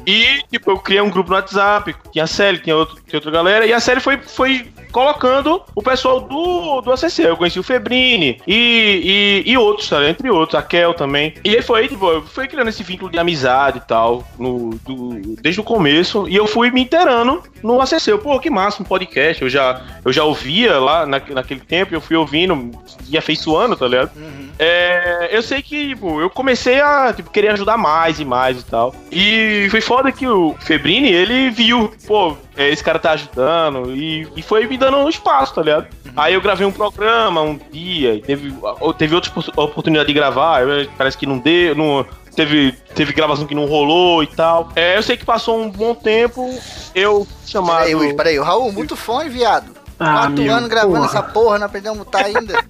E, 0.06 0.40
tipo, 0.50 0.70
eu 0.70 0.78
criei 0.78 1.02
um 1.02 1.10
grupo 1.10 1.30
no 1.30 1.36
WhatsApp, 1.36 1.94
tinha 2.12 2.22
a 2.22 2.26
Sally, 2.26 2.60
tinha, 2.60 2.76
outro, 2.76 2.96
tinha 3.04 3.18
outra 3.18 3.32
galera, 3.32 3.66
e 3.66 3.72
a 3.72 3.80
Sally 3.80 4.00
foi, 4.00 4.16
foi 4.16 4.70
colocando 4.92 5.62
o 5.74 5.82
pessoal 5.82 6.20
do, 6.20 6.80
do 6.80 6.92
ACC. 6.92 7.22
Eu 7.24 7.36
conheci 7.36 7.58
o 7.58 7.64
Febrini 7.64 8.40
e, 8.46 9.42
e, 9.44 9.50
e 9.50 9.58
outros, 9.58 9.88
tá 9.88 9.98
ligado? 9.98 10.10
Entre 10.12 10.30
outros, 10.30 10.58
a 10.58 10.62
Kel 10.62 10.94
também. 10.94 11.34
E 11.44 11.56
aí 11.56 11.62
foi, 11.62 11.88
tipo, 11.88 12.08
eu 12.08 12.22
fui 12.22 12.46
criando 12.46 12.68
esse 12.68 12.84
vínculo 12.84 13.10
de 13.10 13.18
amizade 13.18 13.78
e 13.78 13.80
tal, 13.80 14.26
no, 14.38 14.70
do, 14.86 15.36
desde 15.42 15.60
o 15.60 15.64
começo, 15.64 16.28
e 16.28 16.36
eu 16.36 16.46
fui 16.46 16.70
me 16.70 16.82
inteirando 16.82 17.42
no 17.62 17.80
ACC. 17.80 18.08
Eu, 18.08 18.20
pô, 18.20 18.38
que 18.38 18.48
massa, 18.48 18.82
um 18.82 18.86
podcast. 18.86 19.42
Eu 19.42 19.50
já, 19.50 19.82
eu 20.04 20.12
já 20.12 20.22
ouvia 20.22 20.78
lá 20.78 21.04
na, 21.04 21.20
naquele 21.30 21.60
tempo, 21.60 21.92
eu 21.92 22.00
fui 22.00 22.16
ouvindo 22.16 22.70
e 23.10 23.18
afeiçoando, 23.18 23.76
tá 23.76 23.88
ligado? 23.88 24.12
É, 24.58 25.28
eu 25.30 25.42
sei 25.42 25.60
que, 25.60 25.90
tipo, 25.90 26.20
eu 26.20 26.30
comecei 26.30 26.80
a 26.80 27.12
tipo, 27.12 27.30
querer 27.30 27.47
ajudar 27.48 27.76
mais 27.76 28.20
e 28.20 28.24
mais 28.24 28.60
e 28.60 28.64
tal. 28.64 28.94
E 29.10 29.66
foi 29.70 29.80
foda 29.80 30.10
que 30.12 30.26
o 30.26 30.54
Febrini, 30.60 31.10
ele 31.10 31.50
viu, 31.50 31.92
pô, 32.06 32.36
é, 32.56 32.68
esse 32.68 32.82
cara 32.82 32.98
tá 32.98 33.12
ajudando 33.12 33.94
e, 33.94 34.26
e 34.36 34.42
foi 34.42 34.66
me 34.66 34.76
dando 34.76 34.96
um 34.98 35.08
espaço, 35.08 35.54
tá 35.54 35.62
ligado? 35.62 35.86
Aí 36.16 36.34
eu 36.34 36.40
gravei 36.40 36.66
um 36.66 36.72
programa 36.72 37.40
um 37.42 37.58
dia, 37.70 38.14
e 38.14 38.20
teve, 38.20 38.52
teve 38.98 39.14
outra 39.14 39.30
opor- 39.30 39.52
oportunidade 39.56 40.08
de 40.08 40.14
gravar, 40.14 40.62
eu- 40.66 40.88
parece 40.96 41.16
que 41.16 41.26
não 41.26 41.38
deu, 41.38 41.74
não, 41.76 42.04
teve, 42.34 42.72
teve 42.94 43.12
gravação 43.12 43.46
que 43.46 43.54
não 43.54 43.66
rolou 43.66 44.22
e 44.22 44.26
tal. 44.26 44.70
É, 44.74 44.96
eu 44.96 45.02
sei 45.02 45.16
que 45.16 45.24
passou 45.24 45.60
um 45.60 45.70
bom 45.70 45.94
tempo, 45.94 46.48
eu 46.94 47.26
chamado... 47.46 47.84
Peraí, 47.86 48.14
peraí, 48.14 48.38
o 48.38 48.42
Raul, 48.42 48.72
muito 48.72 48.96
fone, 48.96 49.28
viado. 49.28 49.77
Ah, 50.00 50.12
Quatro 50.12 50.42
meu, 50.44 50.54
anos 50.54 50.68
gravando 50.68 50.94
porra. 50.94 51.06
essa 51.06 51.22
porra, 51.22 51.58
não 51.58 51.66
aprendeu 51.66 51.92
a 51.92 51.94
mutar 51.96 52.24
ainda. 52.24 52.54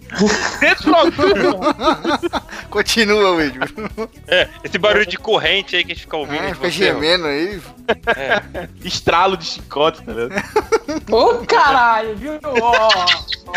Continua, 2.71 3.33
Will. 3.33 3.53
É, 4.27 4.49
esse 4.65 4.79
barulho 4.79 5.05
de 5.07 5.19
corrente 5.19 5.77
aí 5.77 5.85
que 5.85 5.93
a 5.93 5.95
gente 5.95 6.05
fica 6.05 6.17
ouvindo. 6.17 6.43
Ah, 6.43 6.55
fica 6.55 6.71
gemendo 6.71 7.27
aí. 7.27 7.61
estralo 8.83 9.37
de 9.37 9.45
chicote, 9.45 10.03
tá 10.03 10.13
ligado? 10.13 10.43
Ô, 11.13 11.45
caralho, 11.47 12.17
viu? 12.17 12.39
Ó, 12.43 12.91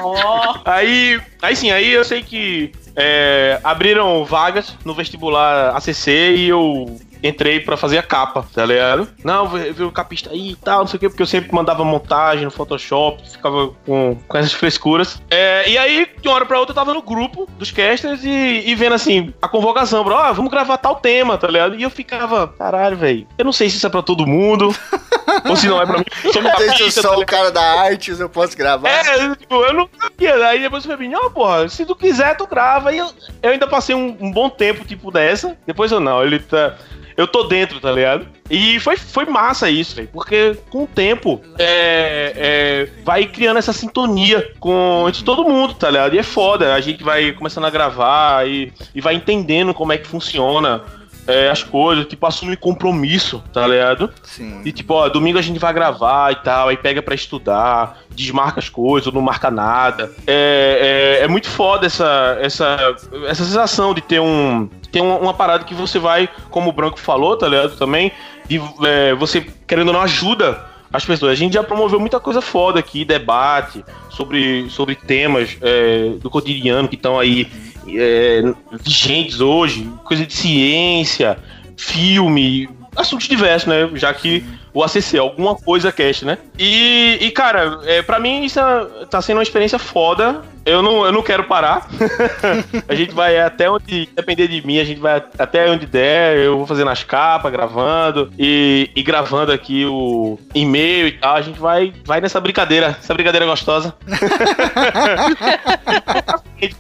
ó. 0.02 0.60
Aí, 0.66 1.22
aí 1.42 1.56
sim, 1.56 1.72
aí 1.72 1.92
eu 1.92 2.04
sei 2.04 2.22
que 2.24 2.74
é, 2.96 3.60
abriram 3.64 4.26
vagas 4.26 4.76
no 4.84 4.94
vestibular 4.94 5.76
ACC 5.78 6.10
e 6.10 6.50
eu 6.50 7.00
entrei 7.24 7.60
pra 7.60 7.78
fazer 7.78 7.98
a 7.98 8.04
capa, 8.04 8.46
tá 8.54 8.66
ligado? 8.66 9.08
Não, 9.24 9.48
veio 9.48 9.88
o 9.88 9.92
capista 9.92 10.32
aí 10.32 10.52
e 10.52 10.56
tal, 10.56 10.80
não 10.80 10.88
sei 10.88 10.98
o 10.98 11.00
que, 11.00 11.10
porque 11.10 11.22
eu 11.22 11.28
sempre 11.28 11.54
mandava 11.54 11.84
montagem 11.84 12.46
no 12.46 12.52
Photoshop, 12.52 13.30
ficava 13.30 13.70
com, 13.86 14.18
com 14.28 14.38
essas 14.38 14.54
frescuras. 14.54 15.22
É, 15.30 15.70
e 15.70 15.78
aí, 15.78 16.08
de 16.22 16.28
uma 16.28 16.36
hora 16.36 16.46
pra 16.46 16.60
outra, 16.60 16.72
eu 16.72 16.76
tava 16.76 16.94
no 16.94 17.02
grupo 17.02 17.48
dos 17.58 17.72
casters 17.72 18.24
e, 18.24 18.64
e 18.66 18.76
vendo 18.76 18.94
assim, 18.94 19.34
a 19.42 19.48
convocação, 19.48 20.04
bro, 20.04 20.16
ó, 20.16 20.34
vamos 20.34 20.52
gravar 20.52 20.78
tal 20.78 20.96
tema, 20.96 21.38
tá 21.38 21.48
ligado? 21.48 21.76
E 21.76 21.84
eu 21.84 21.90
ficava, 21.90 22.48
caralho, 22.48 22.98
velho, 22.98 23.28
eu 23.38 23.46
não 23.46 23.54
sei 23.54 23.70
se 23.70 23.78
isso 23.78 23.88
é 23.88 23.90
pra 23.90 24.02
todo 24.02 24.28
mundo, 24.28 24.76
ou 25.48 25.56
se 25.56 25.68
não 25.68 25.82
é 25.82 25.86
pra 25.86 26.00
mim. 26.00 26.06
Eu 26.24 26.34
sou 26.34 26.42
Não 26.42 26.58
sei 26.58 26.66
se 26.66 26.74
eu 26.74 26.78
capista, 26.78 27.02
tá 27.02 27.10
sou 27.10 27.22
o 27.22 27.26
cara 27.26 27.52
da 27.52 27.62
arte, 27.62 28.12
eu 28.12 28.30
posso 28.30 28.58
gravar. 28.58 28.90
É, 28.90 29.26
eu, 29.26 29.36
tipo, 29.36 29.56
eu 29.56 29.74
não 29.74 29.90
sabia. 30.00 30.36
Aí 30.48 30.60
depois 30.60 30.86
o 30.86 30.88
Febinho, 30.88 31.20
ó, 31.22 31.30
porra, 31.30 31.68
se 31.70 31.86
tu 31.86 31.96
quiser, 31.96 32.36
tu 32.36 32.48
grava. 32.48 32.94
E 32.94 32.98
eu, 32.98 33.10
eu 33.42 33.52
ainda 33.52 33.68
passei 33.68 33.96
um, 33.96 34.18
um 34.20 34.32
bom 34.32 34.50
tempo, 34.50 34.86
tipo, 34.86 35.12
dessa. 35.12 35.58
Depois 35.66 35.92
eu 35.92 36.00
não, 36.00 36.24
ele 36.24 36.40
tá. 36.40 36.78
Eu 37.22 37.28
tô 37.28 37.44
dentro, 37.44 37.80
tá 37.80 37.92
ligado? 37.92 38.28
E 38.50 38.80
foi, 38.80 38.98
foi 38.98 39.26
massa 39.26 39.70
isso, 39.70 39.96
velho. 39.96 40.10
Porque 40.12 40.58
com 40.72 40.86
o 40.86 40.88
tempo 40.88 41.40
é, 41.60 42.34
é, 42.36 43.04
vai 43.04 43.26
criando 43.26 43.58
essa 43.58 43.72
sintonia 43.72 44.52
com 44.60 45.06
entre 45.08 45.24
todo 45.24 45.48
mundo, 45.48 45.76
tá 45.76 45.92
ligado? 45.92 46.16
E 46.16 46.20
é 46.20 46.24
foda. 46.24 46.74
A 46.74 46.82
gente 46.82 47.04
vai 47.04 47.32
começando 47.32 47.66
a 47.66 47.70
gravar 47.70 48.48
e, 48.48 48.74
e 48.96 49.00
vai 49.00 49.14
entendendo 49.14 49.72
como 49.72 49.94
é 49.94 49.98
que 50.00 50.08
funciona 50.08 50.84
é, 51.28 51.50
as 51.50 51.64
coisas, 51.64 52.06
tipo, 52.06 52.26
assume 52.26 52.56
compromisso, 52.58 53.44
tá 53.54 53.68
ligado? 53.68 54.12
Sim. 54.24 54.62
E 54.66 54.72
tipo, 54.72 54.94
ó, 54.94 55.10
domingo 55.10 55.38
a 55.38 55.42
gente 55.42 55.60
vai 55.60 55.74
gravar 55.74 56.32
e 56.32 56.36
tal, 56.36 56.70
aí 56.70 56.78
pega 56.78 57.02
pra 57.02 57.16
estudar, 57.16 58.00
desmarca 58.10 58.60
as 58.60 58.70
coisas, 58.70 59.08
ou 59.08 59.14
não 59.14 59.22
marca 59.22 59.52
nada. 59.52 60.12
É, 60.26 61.20
é, 61.20 61.26
é 61.26 61.28
muito 61.28 61.48
foda 61.48 61.86
essa, 61.86 62.38
essa, 62.42 62.96
essa 63.28 63.44
sensação 63.44 63.94
de 63.94 64.02
ter 64.02 64.20
um. 64.20 64.70
Ter 64.92 65.02
uma, 65.02 65.18
uma 65.18 65.34
parada 65.34 65.64
que 65.64 65.74
você 65.74 65.98
vai, 65.98 66.28
como 66.50 66.70
o 66.70 66.74
Branco 66.74 67.00
falou, 67.00 67.38
tá 67.38 67.48
ligado? 67.48 67.78
Também, 67.78 68.12
de 68.48 68.62
é, 68.84 69.14
você, 69.16 69.46
querendo 69.66 69.88
ou 69.88 69.94
não, 69.94 70.02
ajuda 70.02 70.70
as 70.92 71.06
pessoas. 71.06 71.32
A 71.32 71.36
gente 71.36 71.54
já 71.54 71.64
promoveu 71.64 72.00
muita 72.00 72.20
coisa 72.20 72.42
foda 72.42 72.80
aqui, 72.80 73.06
debate 73.06 73.86
sobre, 74.10 74.70
sobre 74.70 74.96
temas 74.96 75.58
é, 75.62 76.14
do 76.22 76.30
cotidiano 76.30 76.88
que 76.88 76.96
estão 76.96 77.18
aí 77.18 77.50
é, 77.98 78.42
vigentes 78.84 79.40
hoje, 79.42 79.88
coisa 80.04 80.26
de 80.26 80.34
ciência, 80.34 81.38
filme, 81.78 82.70
assuntos 82.96 83.28
diversos, 83.28 83.68
né? 83.68 83.90
Já 83.94 84.14
que 84.14 84.44
o 84.74 84.84
ACC, 84.84 85.18
alguma 85.18 85.56
coisa 85.56 85.92
cast, 85.92 86.26
né? 86.26 86.38
E, 86.58 87.18
e 87.22 87.32
cara, 87.32 87.80
é, 87.86 88.02
para 88.02 88.20
mim 88.20 88.46
isso 88.46 88.60
é- 88.60 89.06
tá 89.10 89.22
sendo 89.22 89.38
uma 89.38 89.44
experiência 89.44 89.80
foda. 89.80 90.42
Eu 90.64 90.84
não, 90.84 91.04
eu 91.06 91.12
não 91.12 91.24
quero 91.24 91.46
parar. 91.46 91.90
a 92.88 92.94
gente 92.94 93.14
vai 93.14 93.40
até 93.40 93.70
onde 93.70 94.08
depender 94.16 94.48
de 94.48 94.66
mim, 94.66 94.80
a 94.80 94.84
gente 94.84 95.00
vai 95.00 95.16
até 95.16 95.70
onde 95.70 95.88
der. 95.88 96.38
Eu 96.38 96.58
vou 96.58 96.68
fazendo 96.68 96.90
as 96.92 97.04
capas, 97.04 97.52
gravando 97.52 98.32
e, 98.38 98.90
e 98.96 99.02
gravando 99.02 99.52
aqui 99.52 99.86
o 99.86 100.38
e-mail 100.54 101.08
e 101.08 101.14
tal. 101.14 101.36
A 101.36 101.42
gente 101.42 101.60
vai, 101.60 101.92
vai 102.06 102.22
nessa 102.22 102.40
brincadeira, 102.40 102.96
essa 103.00 103.14
brincadeira 103.14 103.46
gostosa. 103.46 103.96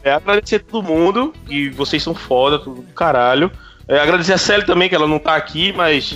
É, 0.04 0.12
agradecer 0.14 0.58
a 0.58 0.60
todo 0.60 0.84
mundo, 0.84 1.34
e 1.50 1.70
vocês 1.70 2.04
são 2.04 2.14
foda, 2.14 2.60
tudo 2.60 2.82
do 2.84 2.94
caralho. 2.94 3.52
É, 3.92 4.00
agradecer 4.00 4.32
a 4.32 4.38
Célia 4.38 4.66
também, 4.66 4.88
que 4.88 4.96
ela 4.96 5.06
não 5.06 5.20
tá 5.20 5.36
aqui, 5.36 5.74
mas 5.74 6.16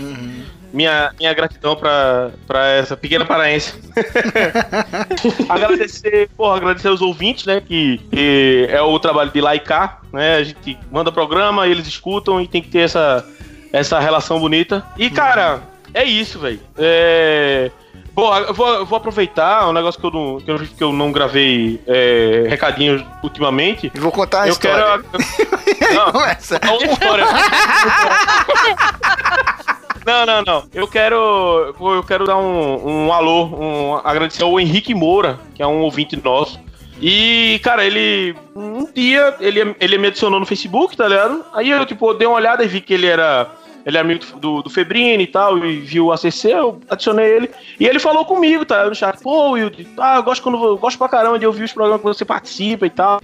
minha, 0.71 1.11
minha 1.19 1.33
gratidão 1.33 1.75
pra, 1.75 2.31
pra 2.47 2.67
essa 2.69 2.95
pequena 2.95 3.25
paraense. 3.25 3.73
agradecer, 5.49 6.29
porra, 6.38 6.55
agradecer 6.55 6.88
aos 6.88 7.01
ouvintes, 7.01 7.45
né, 7.45 7.59
que, 7.59 7.97
que 8.09 8.65
é 8.69 8.81
o 8.81 8.97
trabalho 8.97 9.29
de 9.29 9.41
laicar, 9.41 9.99
né, 10.13 10.38
a 10.38 10.43
gente 10.45 10.79
manda 10.89 11.11
programa, 11.11 11.67
eles 11.67 11.85
escutam 11.85 12.39
e 12.39 12.47
tem 12.47 12.61
que 12.61 12.69
ter 12.69 12.79
essa, 12.79 13.27
essa 13.73 13.99
relação 13.99 14.39
bonita. 14.39 14.81
E, 14.97 15.09
cara, 15.09 15.61
é 15.93 16.05
isso, 16.05 16.39
velho. 16.39 16.61
É... 16.77 17.69
Bom, 18.15 18.34
eu 18.38 18.54
vou, 18.54 18.67
eu 18.69 18.86
vou 18.86 18.95
aproveitar 18.95 19.67
um 19.67 19.73
negócio 19.73 19.99
que 19.99 20.08
eu 20.08 20.12
não, 20.12 20.39
que 20.39 20.49
eu, 20.49 20.60
que 20.60 20.84
eu 20.84 20.93
não 20.93 21.12
gravei 21.12 21.82
é, 21.86 22.45
recadinhos 22.47 23.04
ultimamente. 23.21 23.91
E 23.93 23.99
vou 23.99 24.10
contar 24.10 24.43
a 24.43 24.47
eu 24.47 24.54
história. 24.54 25.04
quero. 25.12 25.93
Não, 25.93 26.12
Começa. 26.13 26.56
é 26.62 26.71
outra 26.71 26.91
história. 26.93 27.25
Não, 30.06 30.25
não, 30.25 30.41
não. 30.43 30.63
Eu 30.73 30.88
quero. 30.88 31.75
Eu 31.78 32.04
quero 32.04 32.25
dar 32.25 32.38
um, 32.38 33.06
um 33.08 33.12
alô, 33.12 33.45
um, 33.45 33.95
agradecer 34.04 34.43
ao 34.43 34.60
Henrique 34.60 34.93
Moura, 34.93 35.39
que 35.54 35.62
é 35.63 35.67
um 35.67 35.82
ouvinte 35.82 36.15
nosso. 36.23 36.60
E, 37.01 37.60
cara, 37.63 37.84
ele. 37.84 38.36
Um 38.56 38.86
dia 38.93 39.36
ele, 39.39 39.75
ele 39.80 39.97
me 39.97 40.08
adicionou 40.08 40.39
no 40.39 40.45
Facebook, 40.45 40.95
tá 40.95 41.08
ligado? 41.08 41.43
Aí 41.54 41.69
eu, 41.69 41.86
tipo, 41.86 42.13
dei 42.13 42.28
uma 42.28 42.38
olhada 42.38 42.63
e 42.63 42.67
vi 42.67 42.82
que 42.82 42.93
ele 42.93 43.08
era. 43.08 43.49
Ele 43.85 43.97
é 43.97 44.01
amigo 44.01 44.25
do, 44.39 44.63
do 44.63 44.69
Febrini 44.69 45.23
e 45.23 45.27
tal, 45.27 45.57
e 45.59 45.79
viu 45.79 46.07
o 46.07 46.11
ACC, 46.11 46.45
eu 46.45 46.81
adicionei 46.89 47.27
ele. 47.35 47.51
E 47.79 47.85
ele 47.85 47.99
falou 47.99 48.25
comigo, 48.25 48.65
tá? 48.65 48.83
No 48.85 48.95
chat, 48.95 49.21
pô, 49.21 49.51
Will, 49.51 49.71
ah, 49.99 50.15
eu 50.15 50.23
gosto, 50.23 50.41
quando, 50.41 50.63
eu 50.63 50.77
gosto 50.77 50.97
pra 50.97 51.07
caramba 51.07 51.37
de 51.37 51.45
ouvir 51.45 51.65
os 51.65 51.71
programas 51.71 52.01
que 52.01 52.07
você 52.07 52.25
participa 52.25 52.87
e 52.87 52.89
tal. 52.89 53.21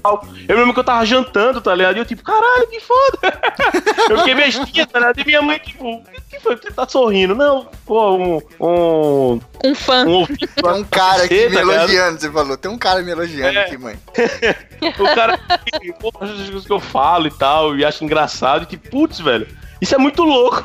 Eu 0.47 0.57
lembro 0.57 0.73
que 0.73 0.79
eu 0.79 0.83
tava 0.83 1.03
jantando, 1.03 1.59
tá 1.61 1.73
ligado? 1.73 1.95
E 1.95 1.99
eu, 1.99 2.05
tipo, 2.05 2.23
caralho, 2.23 2.67
que 2.69 2.79
foda. 2.79 3.39
eu 4.09 4.17
fiquei 4.19 4.35
bestinha, 4.35 4.85
tá 4.85 4.99
ligado? 4.99 5.19
E 5.19 5.25
minha 5.25 5.41
mãe, 5.41 5.57
tipo, 5.57 5.95
o 5.95 6.03
que 6.29 6.39
foi? 6.39 6.55
Você 6.55 6.69
tá 6.69 6.87
sorrindo? 6.87 7.33
Não, 7.33 7.67
pô, 7.85 8.15
um. 8.15 8.41
Um, 8.59 9.39
Um 9.65 9.73
fã. 9.75 10.05
um 10.05 10.25
Tem 10.27 10.71
um 10.73 10.83
cara 10.83 11.23
aqui 11.23 11.49
me 11.49 11.55
tá 11.55 11.61
elogiando, 11.61 12.19
você 12.19 12.31
falou. 12.31 12.55
Tem 12.57 12.69
um 12.69 12.77
cara 12.77 13.01
me 13.01 13.09
elogiando 13.11 13.57
É. 13.57 13.63
aqui, 13.65 13.77
mãe. 13.77 13.97
O 14.81 15.15
cara 15.15 15.37
que, 15.79 15.93
pô, 15.93 16.11
as 16.19 16.29
coisas 16.31 16.65
que 16.65 16.73
eu 16.73 16.79
falo 16.79 17.27
e 17.27 17.31
tal, 17.31 17.77
e 17.77 17.85
acha 17.85 18.03
engraçado, 18.03 18.63
e 18.63 18.65
tipo, 18.65 18.89
putz, 18.89 19.19
velho, 19.19 19.47
isso 19.81 19.95
é 19.95 19.97
muito 19.97 20.23
louco. 20.23 20.63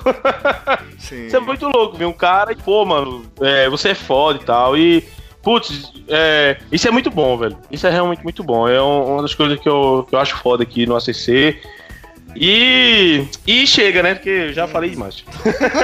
Sim. 0.99 1.27
Isso 1.27 1.37
é 1.37 1.41
muito 1.41 1.67
louco, 1.69 1.97
ver 1.97 2.05
um 2.05 2.13
cara 2.13 2.53
e, 2.53 2.57
pô, 2.57 2.85
mano, 2.85 3.25
é, 3.41 3.69
você 3.69 3.91
é 3.91 3.95
foda 3.95 4.39
e 4.41 4.45
tal. 4.45 4.77
E, 4.77 5.03
putz, 5.43 5.93
é, 6.09 6.59
isso 6.71 6.87
é 6.87 6.91
muito 6.91 7.11
bom, 7.11 7.37
velho. 7.39 7.57
Isso 7.71 7.87
é 7.87 7.91
realmente 7.91 8.23
muito 8.23 8.45
bom. 8.45 8.69
É 8.69 8.81
um- 8.83 9.15
uma 9.15 9.23
das 9.23 9.35
coisas 9.35 9.59
que 9.59 9.69
eu, 9.69 10.07
que 10.09 10.15
eu 10.15 10.19
acho 10.21 10.37
foda 10.37 10.63
aqui 10.63 10.85
no 10.87 10.95
ACC. 10.97 11.59
E. 12.39 13.27
E 13.47 13.67
chega, 13.67 14.03
né? 14.03 14.15
Porque 14.15 14.29
eu 14.29 14.53
já 14.53 14.69
falei 14.69 14.91
demais. 14.91 15.25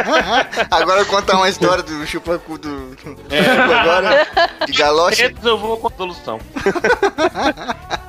Agora 0.71 1.03
contar 1.07 1.37
uma 1.39 1.49
história 1.49 1.83
do 1.83 2.07
chupacu 2.07 2.59
do. 2.59 2.95
É. 3.31 3.43
Chupa 3.43 3.75
agora. 3.75 4.29
De 4.67 4.73
galoche. 4.73 5.25
Antes 5.25 5.43
eu 5.47 5.57
vou 5.57 5.79
com 5.79 5.89
a 5.89 5.91
solução. 5.97 6.39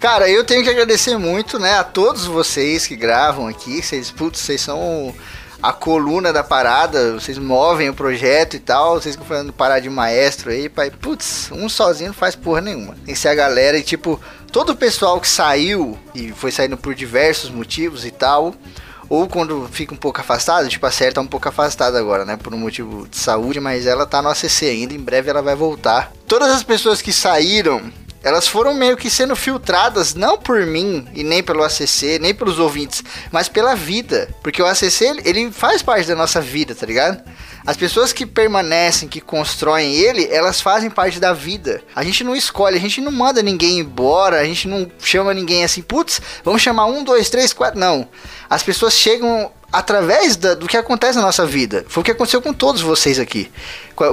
Cara, 0.00 0.30
eu 0.30 0.42
tenho 0.42 0.64
que 0.64 0.70
agradecer 0.70 1.18
muito, 1.18 1.58
né, 1.58 1.74
a 1.74 1.84
todos 1.84 2.24
vocês 2.24 2.86
que 2.86 2.96
gravam 2.96 3.46
aqui. 3.46 3.82
Vocês, 3.82 4.10
putz, 4.10 4.40
vocês 4.40 4.58
são 4.58 5.14
a 5.62 5.74
coluna 5.74 6.32
da 6.32 6.42
parada, 6.42 7.12
vocês 7.12 7.36
movem 7.36 7.90
o 7.90 7.94
projeto 7.94 8.56
e 8.56 8.58
tal. 8.58 8.94
Vocês 8.94 9.14
ficam 9.14 9.28
falando 9.28 9.52
parar 9.52 9.78
de 9.78 9.90
maestro 9.90 10.50
aí, 10.50 10.70
pai. 10.70 10.90
Putz, 10.90 11.50
um 11.52 11.68
sozinho 11.68 12.08
não 12.08 12.14
faz 12.14 12.34
porra 12.34 12.62
nenhuma. 12.62 12.94
Tem 13.04 13.12
que 13.12 13.20
ser 13.20 13.28
a 13.28 13.34
galera 13.34 13.76
e, 13.76 13.82
tipo, 13.82 14.18
todo 14.50 14.70
o 14.70 14.76
pessoal 14.76 15.20
que 15.20 15.28
saiu 15.28 15.98
e 16.14 16.32
foi 16.32 16.50
saindo 16.50 16.78
por 16.78 16.94
diversos 16.94 17.50
motivos 17.50 18.06
e 18.06 18.10
tal. 18.10 18.54
Ou 19.06 19.28
quando 19.28 19.68
fica 19.70 19.92
um 19.92 19.98
pouco 19.98 20.18
afastado, 20.18 20.66
tipo, 20.66 20.86
a 20.86 20.90
Série 20.90 21.12
tá 21.12 21.20
um 21.20 21.26
pouco 21.26 21.46
afastada 21.46 21.98
agora, 21.98 22.24
né? 22.24 22.38
Por 22.38 22.54
um 22.54 22.58
motivo 22.58 23.06
de 23.06 23.18
saúde, 23.18 23.60
mas 23.60 23.84
ela 23.84 24.06
tá 24.06 24.22
no 24.22 24.30
ACC 24.30 24.62
ainda, 24.62 24.94
em 24.94 25.00
breve 25.00 25.28
ela 25.28 25.42
vai 25.42 25.54
voltar. 25.54 26.10
Todas 26.26 26.48
as 26.52 26.62
pessoas 26.62 27.02
que 27.02 27.12
saíram 27.12 27.92
elas 28.22 28.46
foram 28.46 28.74
meio 28.74 28.96
que 28.96 29.08
sendo 29.08 29.34
filtradas 29.34 30.14
não 30.14 30.36
por 30.36 30.64
mim 30.66 31.08
e 31.14 31.22
nem 31.24 31.42
pelo 31.42 31.62
ACC, 31.64 32.18
nem 32.20 32.34
pelos 32.34 32.58
ouvintes, 32.58 33.02
mas 33.32 33.48
pela 33.48 33.74
vida, 33.74 34.28
porque 34.42 34.62
o 34.62 34.66
ACC 34.66 35.04
ele- 35.24 35.50
faz 35.50 35.82
parte 35.82 36.06
da 36.06 36.14
nossa 36.14 36.40
vida, 36.40 36.74
tá 36.74 36.84
ligado? 36.86 37.22
As 37.66 37.76
pessoas 37.76 38.12
que 38.12 38.24
permanecem, 38.24 39.08
que 39.08 39.20
constroem 39.20 39.94
ele, 39.94 40.26
elas 40.30 40.60
fazem 40.60 40.88
parte 40.90 41.20
da 41.20 41.32
vida. 41.32 41.82
A 41.94 42.02
gente 42.02 42.24
não 42.24 42.34
escolhe, 42.34 42.76
a 42.76 42.80
gente 42.80 43.00
não 43.00 43.12
manda 43.12 43.42
ninguém 43.42 43.78
embora, 43.78 44.40
a 44.40 44.44
gente 44.44 44.66
não 44.66 44.90
chama 44.98 45.34
ninguém 45.34 45.62
assim, 45.62 45.82
putz, 45.82 46.20
vamos 46.42 46.62
chamar 46.62 46.86
um, 46.86 47.04
dois, 47.04 47.28
três, 47.28 47.52
quatro. 47.52 47.78
Não. 47.78 48.08
As 48.48 48.62
pessoas 48.62 48.94
chegam 48.94 49.52
através 49.72 50.36
da- 50.36 50.54
do 50.54 50.66
que 50.66 50.76
acontece 50.76 51.16
na 51.16 51.22
nossa 51.22 51.46
vida. 51.46 51.84
Foi 51.88 52.00
o 52.00 52.04
que 52.04 52.10
aconteceu 52.10 52.42
com 52.42 52.52
todos 52.52 52.82
vocês 52.82 53.18
aqui. 53.18 53.50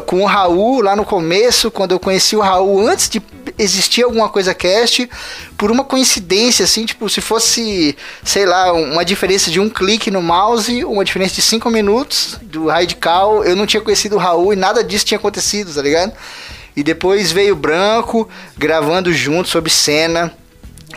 Com, 0.05 0.21
o 0.21 0.25
Raul 0.25 0.81
lá 0.81 0.95
no 0.95 1.05
começo, 1.05 1.71
quando 1.71 1.93
eu 1.93 1.99
conheci 1.99 2.35
o 2.35 2.41
Raul 2.41 2.87
antes 2.87 3.07
de 3.09 3.21
existir 3.57 4.03
alguma 4.03 4.27
coisa 4.29 4.53
cast, 4.53 5.09
por 5.57 5.71
uma 5.71 5.83
coincidência, 5.83 6.65
assim, 6.65 6.85
tipo, 6.85 7.09
se 7.09 7.21
fosse, 7.21 7.95
sei 8.23 8.45
lá, 8.45 8.73
uma 8.73 9.05
diferença 9.05 9.49
de 9.49 9.59
um 9.59 9.69
clique 9.69 10.11
no 10.11 10.21
mouse, 10.21 10.83
uma 10.83 11.05
diferença 11.05 11.35
de 11.35 11.41
cinco 11.41 11.69
minutos 11.69 12.37
do 12.41 12.67
Radical, 12.67 13.43
eu 13.45 13.55
não 13.55 13.65
tinha 13.65 13.81
conhecido 13.81 14.15
o 14.17 14.19
Raul 14.19 14.51
e 14.53 14.55
nada 14.55 14.83
disso 14.83 15.05
tinha 15.05 15.17
acontecido, 15.17 15.73
tá 15.73 15.81
ligado? 15.81 16.11
E 16.75 16.83
depois 16.83 17.31
veio 17.31 17.53
o 17.53 17.57
Branco, 17.57 18.29
gravando 18.57 19.11
junto 19.11 19.49
sobre 19.49 19.71
cena. 19.71 20.31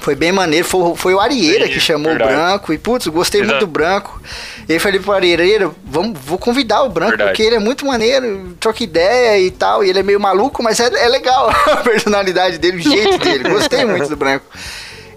Foi 0.01 0.15
bem 0.15 0.33
maneiro. 0.33 0.67
Foi, 0.67 0.97
foi 0.97 1.15
o 1.15 1.21
Arieira 1.21 1.67
Sim, 1.67 1.73
que 1.73 1.81
chamou 1.81 2.11
verdade. 2.13 2.33
o 2.33 2.37
Branco. 2.37 2.73
E, 2.73 2.79
putz, 2.79 3.07
eu 3.07 3.13
gostei 3.13 3.41
Exato. 3.43 3.55
muito 3.55 3.67
do 3.67 3.71
Branco. 3.73 4.21
E 4.69 4.73
aí 4.73 4.79
falei 4.79 4.99
pro 4.99 5.13
Arieira, 5.13 5.71
vamos, 5.85 6.19
vou 6.25 6.39
convidar 6.39 6.83
o 6.83 6.89
Branco, 6.89 7.11
Verdade. 7.11 7.31
porque 7.31 7.43
ele 7.43 7.57
é 7.57 7.59
muito 7.59 7.85
maneiro, 7.87 8.57
troca 8.59 8.83
ideia 8.83 9.39
e 9.39 9.51
tal. 9.51 9.85
E 9.85 9.91
ele 9.91 9.99
é 9.99 10.03
meio 10.03 10.19
maluco, 10.21 10.63
mas 10.63 10.81
é, 10.81 10.87
é 11.05 11.09
legal 11.09 11.51
a 11.71 11.77
personalidade 11.77 12.59
dele, 12.59 12.79
o 12.79 12.81
jeito 12.81 13.19
dele. 13.19 13.49
Gostei 13.49 13.85
muito 13.85 14.09
do 14.09 14.17
Branco. 14.17 14.45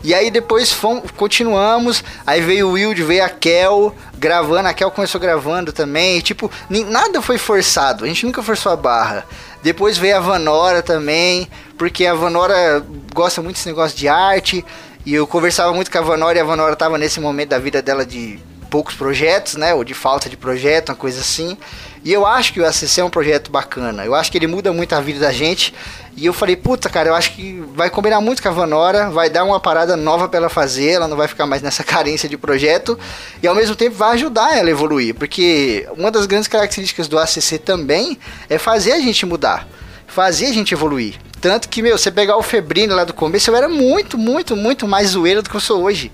E 0.04 0.14
aí 0.14 0.30
depois 0.30 0.78
continuamos, 1.16 2.04
aí 2.28 2.42
veio 2.42 2.68
o 2.68 2.72
Wild, 2.74 3.02
veio 3.04 3.24
a 3.24 3.30
Kel 3.30 3.96
gravando, 4.18 4.68
a 4.68 4.74
Kel 4.74 4.92
começou 4.92 5.20
gravando 5.20 5.72
também, 5.72 6.18
e, 6.18 6.22
tipo, 6.22 6.52
nada 6.70 7.22
foi 7.22 7.38
forçado, 7.38 8.04
a 8.04 8.08
gente 8.08 8.26
nunca 8.26 8.44
forçou 8.44 8.72
a 8.72 8.76
barra. 8.76 9.26
Depois 9.62 9.98
veio 9.98 10.18
a 10.18 10.20
Vanora 10.20 10.82
também, 10.82 11.48
porque 11.78 12.06
a 12.06 12.14
Vanora 12.14 12.86
gosta 13.14 13.42
muito 13.42 13.56
desse 13.56 13.70
negócio 13.70 13.98
de 13.98 14.10
arte, 14.10 14.66
e 15.06 15.14
eu 15.14 15.26
conversava 15.26 15.74
muito 15.74 15.90
com 15.90 15.98
a 15.98 16.02
Vanora, 16.02 16.38
e 16.38 16.42
a 16.42 16.44
Vanora 16.44 16.76
tava 16.76 16.98
nesse 16.98 17.22
momento 17.22 17.50
da 17.50 17.60
vida 17.60 17.82
dela 17.82 18.06
de 18.06 18.40
poucos 18.70 18.96
projetos, 18.96 19.56
né, 19.56 19.74
ou 19.74 19.86
de 19.86 19.94
falta 19.94 20.30
de 20.30 20.36
projeto, 20.36 20.90
uma 20.90 20.96
coisa 20.96 21.22
assim. 21.22 21.58
E 22.04 22.12
eu 22.12 22.26
acho 22.26 22.52
que 22.52 22.60
o 22.60 22.66
ACC 22.66 23.00
é 23.00 23.04
um 23.04 23.10
projeto 23.10 23.50
bacana. 23.50 24.04
Eu 24.04 24.14
acho 24.14 24.32
que 24.32 24.38
ele 24.38 24.48
muda 24.48 24.74
muito 24.74 24.94
a 24.94 25.00
vida 25.00 25.20
da 25.20 25.32
gente. 25.32 25.74
E 26.16 26.26
eu 26.26 26.34
falei, 26.34 26.56
puta, 26.56 26.90
cara, 26.90 27.10
eu 27.10 27.16
acho 27.16 27.34
que 27.34 27.64
vai 27.74 27.90
combinar 27.90 28.22
muito 28.22 28.42
com 28.42 28.50
a 28.50 28.52
Vanora, 28.52 29.10
vai 29.10 29.30
dar 29.30 29.44
uma 29.44 29.60
parada 29.60 29.96
nova 29.96 30.28
pra 30.28 30.38
ela 30.38 30.50
fazer, 30.50 30.92
ela 30.92 31.08
não 31.08 31.18
vai 31.18 31.28
ficar 31.28 31.48
mais 31.48 31.62
nessa 31.62 31.82
carência 31.84 32.30
de 32.30 32.38
projeto, 32.38 33.00
e 33.42 33.48
ao 33.48 33.56
mesmo 33.56 33.76
tempo 33.76 33.96
vai 33.96 34.14
ajudar 34.14 34.56
ela 34.56 34.68
a 34.68 34.72
evoluir, 34.72 35.16
porque 35.16 35.88
uma 35.98 36.12
das 36.12 36.28
grandes 36.28 36.48
características 36.48 37.08
do 37.08 37.18
ACC 37.18 37.58
também 37.58 38.20
é 38.48 38.60
fazer 38.60 38.92
a 38.92 39.00
gente 39.00 39.26
mudar, 39.26 39.68
fazer 40.06 40.48
a 40.48 40.54
gente 40.54 40.72
evoluir. 40.72 41.16
Tanto 41.42 41.68
que, 41.68 41.82
meu, 41.82 41.98
você 41.98 42.12
pegar 42.12 42.38
o 42.38 42.44
Febrino 42.44 42.96
lá 42.96 43.04
do 43.04 43.14
começo, 43.14 43.50
eu 43.50 43.56
era 43.56 43.68
muito, 43.68 44.16
muito, 44.16 44.56
muito 44.56 44.88
mais 44.88 45.10
zoeira 45.10 45.42
do 45.42 45.50
que 45.50 45.56
eu 45.56 45.60
sou 45.60 45.82
hoje. 45.82 46.12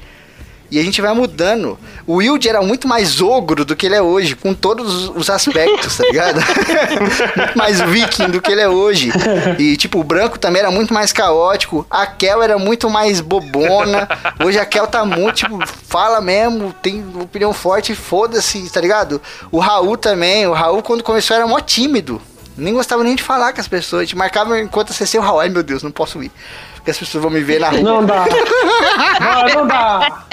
E 0.71 0.79
a 0.79 0.83
gente 0.83 1.01
vai 1.01 1.13
mudando. 1.13 1.77
O 2.05 2.15
Wilde 2.15 2.47
era 2.47 2.61
muito 2.61 2.87
mais 2.87 3.21
ogro 3.21 3.65
do 3.65 3.75
que 3.75 3.85
ele 3.85 3.95
é 3.95 4.01
hoje, 4.01 4.35
com 4.35 4.53
todos 4.53 5.09
os 5.09 5.29
aspectos, 5.29 5.97
tá 5.97 6.03
ligado? 6.03 6.39
muito 7.39 7.57
mais 7.57 7.81
viking 7.81 8.29
do 8.29 8.41
que 8.41 8.51
ele 8.51 8.61
é 8.61 8.69
hoje. 8.69 9.11
E, 9.57 9.75
tipo, 9.77 9.99
o 9.99 10.03
branco 10.03 10.37
também 10.37 10.61
era 10.61 10.71
muito 10.71 10.93
mais 10.93 11.11
caótico. 11.11 11.85
A 11.89 12.05
Kel 12.05 12.43
era 12.43 12.57
muito 12.59 12.89
mais 12.89 13.19
bobona. 13.19 14.07
Hoje 14.43 14.59
a 14.59 14.65
Kel 14.65 14.87
tá 14.87 15.03
muito, 15.03 15.35
tipo, 15.37 15.59
fala 15.87 16.21
mesmo, 16.21 16.73
tem 16.81 17.03
opinião 17.19 17.51
forte, 17.53 17.95
foda-se, 17.95 18.69
tá 18.69 18.79
ligado? 18.79 19.21
O 19.51 19.59
Raul 19.59 19.97
também. 19.97 20.45
O 20.47 20.53
Raul, 20.53 20.83
quando 20.83 21.03
começou, 21.03 21.35
era 21.35 21.47
mó 21.47 21.59
tímido. 21.59 22.21
Nem 22.55 22.73
gostava 22.73 23.03
nem 23.03 23.15
de 23.15 23.23
falar 23.23 23.53
com 23.53 23.61
as 23.61 23.67
pessoas. 23.67 24.01
A 24.01 24.05
gente 24.05 24.17
marcava 24.17 24.59
enquanto 24.59 24.93
você 24.93 25.17
o 25.17 25.21
Raul. 25.21 25.39
Ai, 25.39 25.49
meu 25.49 25.63
Deus, 25.63 25.81
não 25.81 25.91
posso 25.91 26.21
ir. 26.21 26.31
Porque 26.75 26.91
as 26.91 26.97
pessoas 26.97 27.21
vão 27.21 27.31
me 27.31 27.41
ver 27.41 27.59
na 27.59 27.69
rua. 27.69 27.81
Não 27.81 28.05
dá. 28.05 28.25
Não, 29.19 29.53
não 29.53 29.67
dá. 29.67 30.23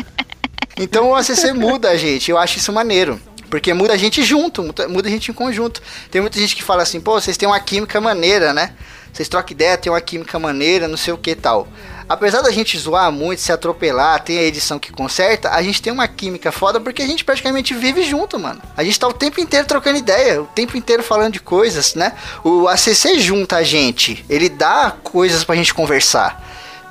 Então 0.78 1.10
o 1.10 1.14
ACC 1.14 1.52
muda 1.54 1.96
gente, 1.96 2.30
eu 2.30 2.36
acho 2.36 2.58
isso 2.58 2.72
maneiro. 2.72 3.20
Porque 3.48 3.72
muda 3.72 3.92
a 3.94 3.96
gente 3.96 4.22
junto, 4.22 4.62
muda 4.62 4.88
muda 4.88 5.08
a 5.08 5.10
gente 5.10 5.30
em 5.30 5.34
conjunto. 5.34 5.80
Tem 6.10 6.20
muita 6.20 6.38
gente 6.38 6.54
que 6.56 6.62
fala 6.62 6.82
assim, 6.82 7.00
pô, 7.00 7.18
vocês 7.20 7.36
têm 7.36 7.48
uma 7.48 7.60
química 7.60 8.00
maneira, 8.00 8.52
né? 8.52 8.72
Vocês 9.12 9.28
trocam 9.28 9.52
ideia, 9.52 9.78
tem 9.78 9.90
uma 9.90 10.00
química 10.00 10.38
maneira, 10.38 10.86
não 10.86 10.96
sei 10.96 11.14
o 11.14 11.16
que 11.16 11.34
tal. 11.34 11.66
Apesar 12.08 12.42
da 12.42 12.50
gente 12.50 12.78
zoar 12.78 13.10
muito, 13.10 13.40
se 13.40 13.50
atropelar, 13.50 14.22
tem 14.22 14.38
a 14.38 14.42
edição 14.42 14.78
que 14.78 14.92
conserta, 14.92 15.50
a 15.50 15.62
gente 15.62 15.80
tem 15.80 15.92
uma 15.92 16.06
química 16.06 16.52
foda 16.52 16.78
porque 16.78 17.02
a 17.02 17.06
gente 17.06 17.24
praticamente 17.24 17.72
vive 17.72 18.02
junto, 18.02 18.38
mano. 18.38 18.60
A 18.76 18.84
gente 18.84 19.00
tá 19.00 19.08
o 19.08 19.12
tempo 19.12 19.40
inteiro 19.40 19.66
trocando 19.66 19.98
ideia, 19.98 20.42
o 20.42 20.46
tempo 20.46 20.76
inteiro 20.76 21.02
falando 21.02 21.32
de 21.32 21.40
coisas, 21.40 21.94
né? 21.94 22.12
O 22.44 22.68
ACC 22.68 23.18
junta 23.18 23.56
a 23.56 23.62
gente, 23.62 24.24
ele 24.28 24.48
dá 24.48 24.94
coisas 25.02 25.42
pra 25.42 25.56
gente 25.56 25.72
conversar 25.72 26.45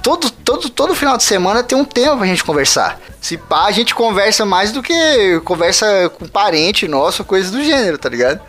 todo, 0.05 0.29
todo, 0.29 0.69
todo 0.69 0.93
final 0.93 1.17
de 1.17 1.23
semana 1.23 1.63
tem 1.63 1.75
um 1.75 1.83
tema 1.83 2.15
pra 2.15 2.27
gente 2.27 2.43
conversar. 2.43 2.99
Se 3.19 3.37
pá, 3.39 3.65
a 3.65 3.71
gente 3.71 3.95
conversa 3.95 4.45
mais 4.45 4.71
do 4.71 4.83
que 4.83 5.41
conversa 5.43 6.11
com 6.19 6.27
parente 6.27 6.87
nosso, 6.87 7.25
coisas 7.25 7.49
do 7.49 7.63
gênero, 7.63 7.97
tá 7.97 8.07
ligado? 8.07 8.39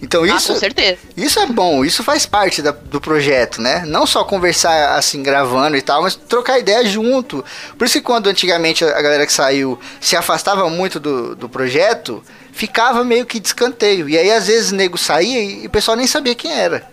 Então 0.00 0.22
Ah, 0.22 0.28
isso, 0.36 0.52
com 0.52 0.58
certeza. 0.60 0.98
isso 1.16 1.40
é 1.40 1.46
bom, 1.46 1.84
isso 1.84 2.04
faz 2.04 2.24
parte 2.24 2.62
da- 2.62 2.70
do 2.70 3.00
projeto, 3.00 3.60
né? 3.60 3.82
Não 3.84 4.06
só 4.06 4.22
conversar 4.24 4.96
assim, 4.96 5.24
gravando 5.24 5.76
e 5.76 5.82
tal, 5.82 6.02
mas 6.02 6.14
trocar 6.14 6.58
ideia 6.60 6.84
junto. 6.84 7.44
Por 7.76 7.84
isso 7.84 7.94
que 7.94 8.00
quando 8.04 8.28
antigamente 8.28 8.84
a 8.84 9.02
galera 9.02 9.26
que 9.26 9.32
saiu 9.32 9.78
se 10.00 10.16
afastava 10.16 10.68
muito 10.70 11.00
do, 11.00 11.34
do 11.34 11.48
projeto, 11.48 12.22
ficava 12.52 13.02
meio 13.04 13.26
que 13.26 13.40
de 13.40 13.48
escanteio. 13.48 14.08
E 14.08 14.16
aí 14.16 14.30
às 14.30 14.46
vezes 14.46 14.70
o 14.70 14.76
nego 14.76 14.96
saía 14.98 15.40
e 15.42 15.66
o 15.66 15.70
pessoal 15.70 15.96
nem 15.96 16.06
sabia 16.06 16.34
quem 16.36 16.52
era. 16.52 16.91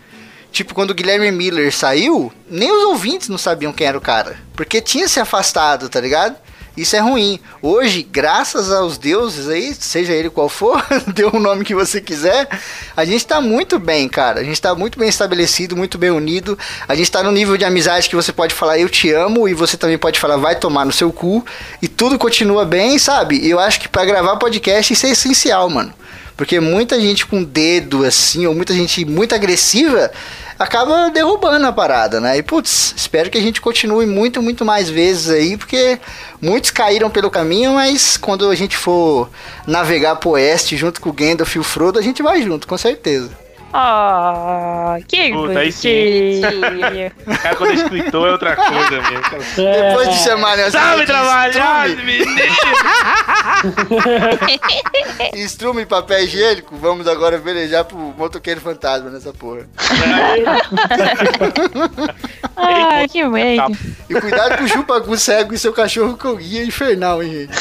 Tipo, 0.51 0.73
quando 0.73 0.91
o 0.91 0.95
Guilherme 0.95 1.31
Miller 1.31 1.73
saiu, 1.73 2.31
nem 2.49 2.71
os 2.71 2.83
ouvintes 2.85 3.29
não 3.29 3.37
sabiam 3.37 3.71
quem 3.71 3.87
era 3.87 3.97
o 3.97 4.01
cara. 4.01 4.37
Porque 4.53 4.81
tinha 4.81 5.07
se 5.07 5.19
afastado, 5.19 5.89
tá 5.89 6.01
ligado? 6.01 6.35
Isso 6.79 6.95
é 6.95 6.99
ruim. 6.99 7.39
Hoje, 7.61 8.01
graças 8.01 8.71
aos 8.71 8.97
deuses 8.97 9.49
aí, 9.49 9.75
seja 9.75 10.13
ele 10.13 10.29
qual 10.29 10.47
for, 10.47 10.81
dê 11.13 11.25
o 11.25 11.37
nome 11.37 11.65
que 11.65 11.75
você 11.75 11.99
quiser, 11.99 12.47
a 12.95 13.03
gente 13.03 13.27
tá 13.27 13.41
muito 13.41 13.77
bem, 13.77 14.07
cara. 14.07 14.39
A 14.39 14.43
gente 14.45 14.61
tá 14.61 14.73
muito 14.73 14.97
bem 14.97 15.09
estabelecido, 15.09 15.75
muito 15.75 15.97
bem 15.97 16.09
unido. 16.09 16.57
A 16.87 16.95
gente 16.95 17.11
tá 17.11 17.21
no 17.21 17.33
nível 17.33 17.57
de 17.57 17.65
amizade 17.65 18.07
que 18.07 18.15
você 18.15 18.31
pode 18.31 18.55
falar 18.55 18.79
eu 18.79 18.87
te 18.87 19.11
amo 19.11 19.47
e 19.47 19.53
você 19.53 19.75
também 19.75 19.97
pode 19.97 20.19
falar 20.19 20.37
vai 20.37 20.55
tomar 20.55 20.85
no 20.85 20.93
seu 20.93 21.11
cu 21.11 21.45
e 21.81 21.87
tudo 21.89 22.17
continua 22.17 22.63
bem, 22.63 22.97
sabe? 22.97 23.45
Eu 23.45 23.59
acho 23.59 23.79
que 23.79 23.89
pra 23.89 24.05
gravar 24.05 24.37
podcast 24.37 24.93
isso 24.93 25.05
é 25.05 25.09
essencial, 25.09 25.69
mano. 25.69 25.93
Porque 26.39 26.57
muita 26.61 26.97
gente 27.01 27.25
com 27.25 27.43
dedo 27.43 28.05
assim, 28.05 28.45
ou 28.45 28.55
muita 28.55 28.73
gente 28.73 29.03
muito 29.03 29.35
agressiva, 29.35 30.09
acaba 30.57 31.09
derrubando 31.09 31.67
a 31.67 31.73
parada, 31.73 32.21
né? 32.21 32.37
E 32.37 32.41
putz, 32.41 32.93
espero 32.95 33.29
que 33.29 33.37
a 33.37 33.41
gente 33.41 33.59
continue 33.59 34.05
muito, 34.05 34.41
muito 34.41 34.63
mais 34.63 34.89
vezes 34.89 35.29
aí, 35.29 35.57
porque 35.57 35.99
muitos 36.41 36.71
caíram 36.71 37.09
pelo 37.09 37.29
caminho, 37.29 37.73
mas 37.73 38.15
quando 38.15 38.49
a 38.49 38.55
gente 38.55 38.77
for 38.77 39.29
navegar 39.67 40.15
pro 40.15 40.29
oeste 40.29 40.77
junto 40.77 41.01
com 41.01 41.09
o 41.09 41.13
Gandalf 41.13 41.53
e 41.53 41.59
o 41.59 41.63
Frodo, 41.63 41.99
a 41.99 42.01
gente 42.01 42.23
vai 42.23 42.41
junto, 42.41 42.69
com 42.69 42.77
certeza. 42.77 43.31
Ah, 43.71 44.97
que 45.07 45.31
Puta, 45.31 45.59
aí 45.59 45.71
bonitinho. 45.71 47.11
Cara, 47.41 47.55
quando 47.55 47.71
é 47.71 47.75
escritor 47.75 48.27
é 48.27 48.31
outra 48.31 48.55
coisa 48.55 48.89
mesmo. 48.89 49.59
É, 49.59 49.89
Depois 49.89 50.09
de 50.09 50.15
chamar 50.23 50.57
Nelson 50.57 50.77
Sabe 50.77 51.05
trabalhar, 51.05 51.87
menino! 51.89 52.31
estrume 55.35 55.83
e 55.83 55.85
papel 55.85 56.23
higiênico, 56.23 56.75
vamos 56.77 57.07
agora 57.07 57.37
velejar 57.37 57.85
pro 57.85 57.97
motoqueiro 57.97 58.59
fantasma 58.59 59.09
nessa 59.09 59.33
porra. 59.33 59.67
Ai, 62.55 63.07
que 63.07 63.23
medo. 63.25 63.77
E 64.09 64.19
cuidado 64.19 64.57
com 64.57 64.63
o 64.63 64.67
chupacu 64.67 65.17
cego 65.17 65.53
e 65.53 65.59
seu 65.59 65.73
cachorro 65.73 66.17
com 66.17 66.35
guia 66.35 66.65
infernal, 66.65 67.21
hein, 67.21 67.31
gente. 67.31 67.53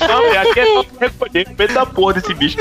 Não, 0.00 0.22
velho, 0.22 0.40
aqui 0.50 0.60
é 0.60 0.66
só 0.66 0.84
recolher 1.00 1.46
o 1.48 1.54
medo 1.58 1.74
da 1.74 1.86
porra 1.86 2.14
desse 2.14 2.34
bicho. 2.34 2.56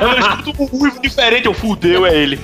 Eu 0.00 0.18
escuto 0.18 0.62
um 0.62 0.66
ruivo 0.66 1.00
diferente, 1.00 1.46
eu 1.46 1.54
fudeu, 1.54 2.06
é 2.06 2.14
ele. 2.14 2.40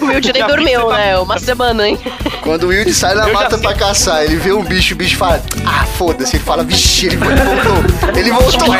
O 0.00 0.06
Wilde 0.06 0.32
nem 0.32 0.46
dormiu, 0.46 0.86
que 0.86 0.92
né? 0.94 1.18
Uma 1.18 1.38
semana, 1.38 1.88
hein? 1.88 1.98
Quando 2.42 2.64
o 2.64 2.68
Wilde 2.68 2.94
sai 2.94 3.14
na 3.14 3.28
Eu 3.28 3.34
mata 3.34 3.58
pra 3.58 3.74
caçar, 3.74 4.24
ele 4.24 4.36
vê 4.36 4.52
um 4.52 4.64
bicho, 4.64 4.94
o 4.94 4.96
bicho 4.96 5.16
fala, 5.16 5.42
ah, 5.66 5.84
foda-se, 5.84 6.36
ele 6.36 6.44
fala, 6.44 6.64
vixe, 6.64 7.06
ele 7.06 7.16
voltou, 7.16 7.84
ele 8.16 8.30
voltou. 8.30 8.74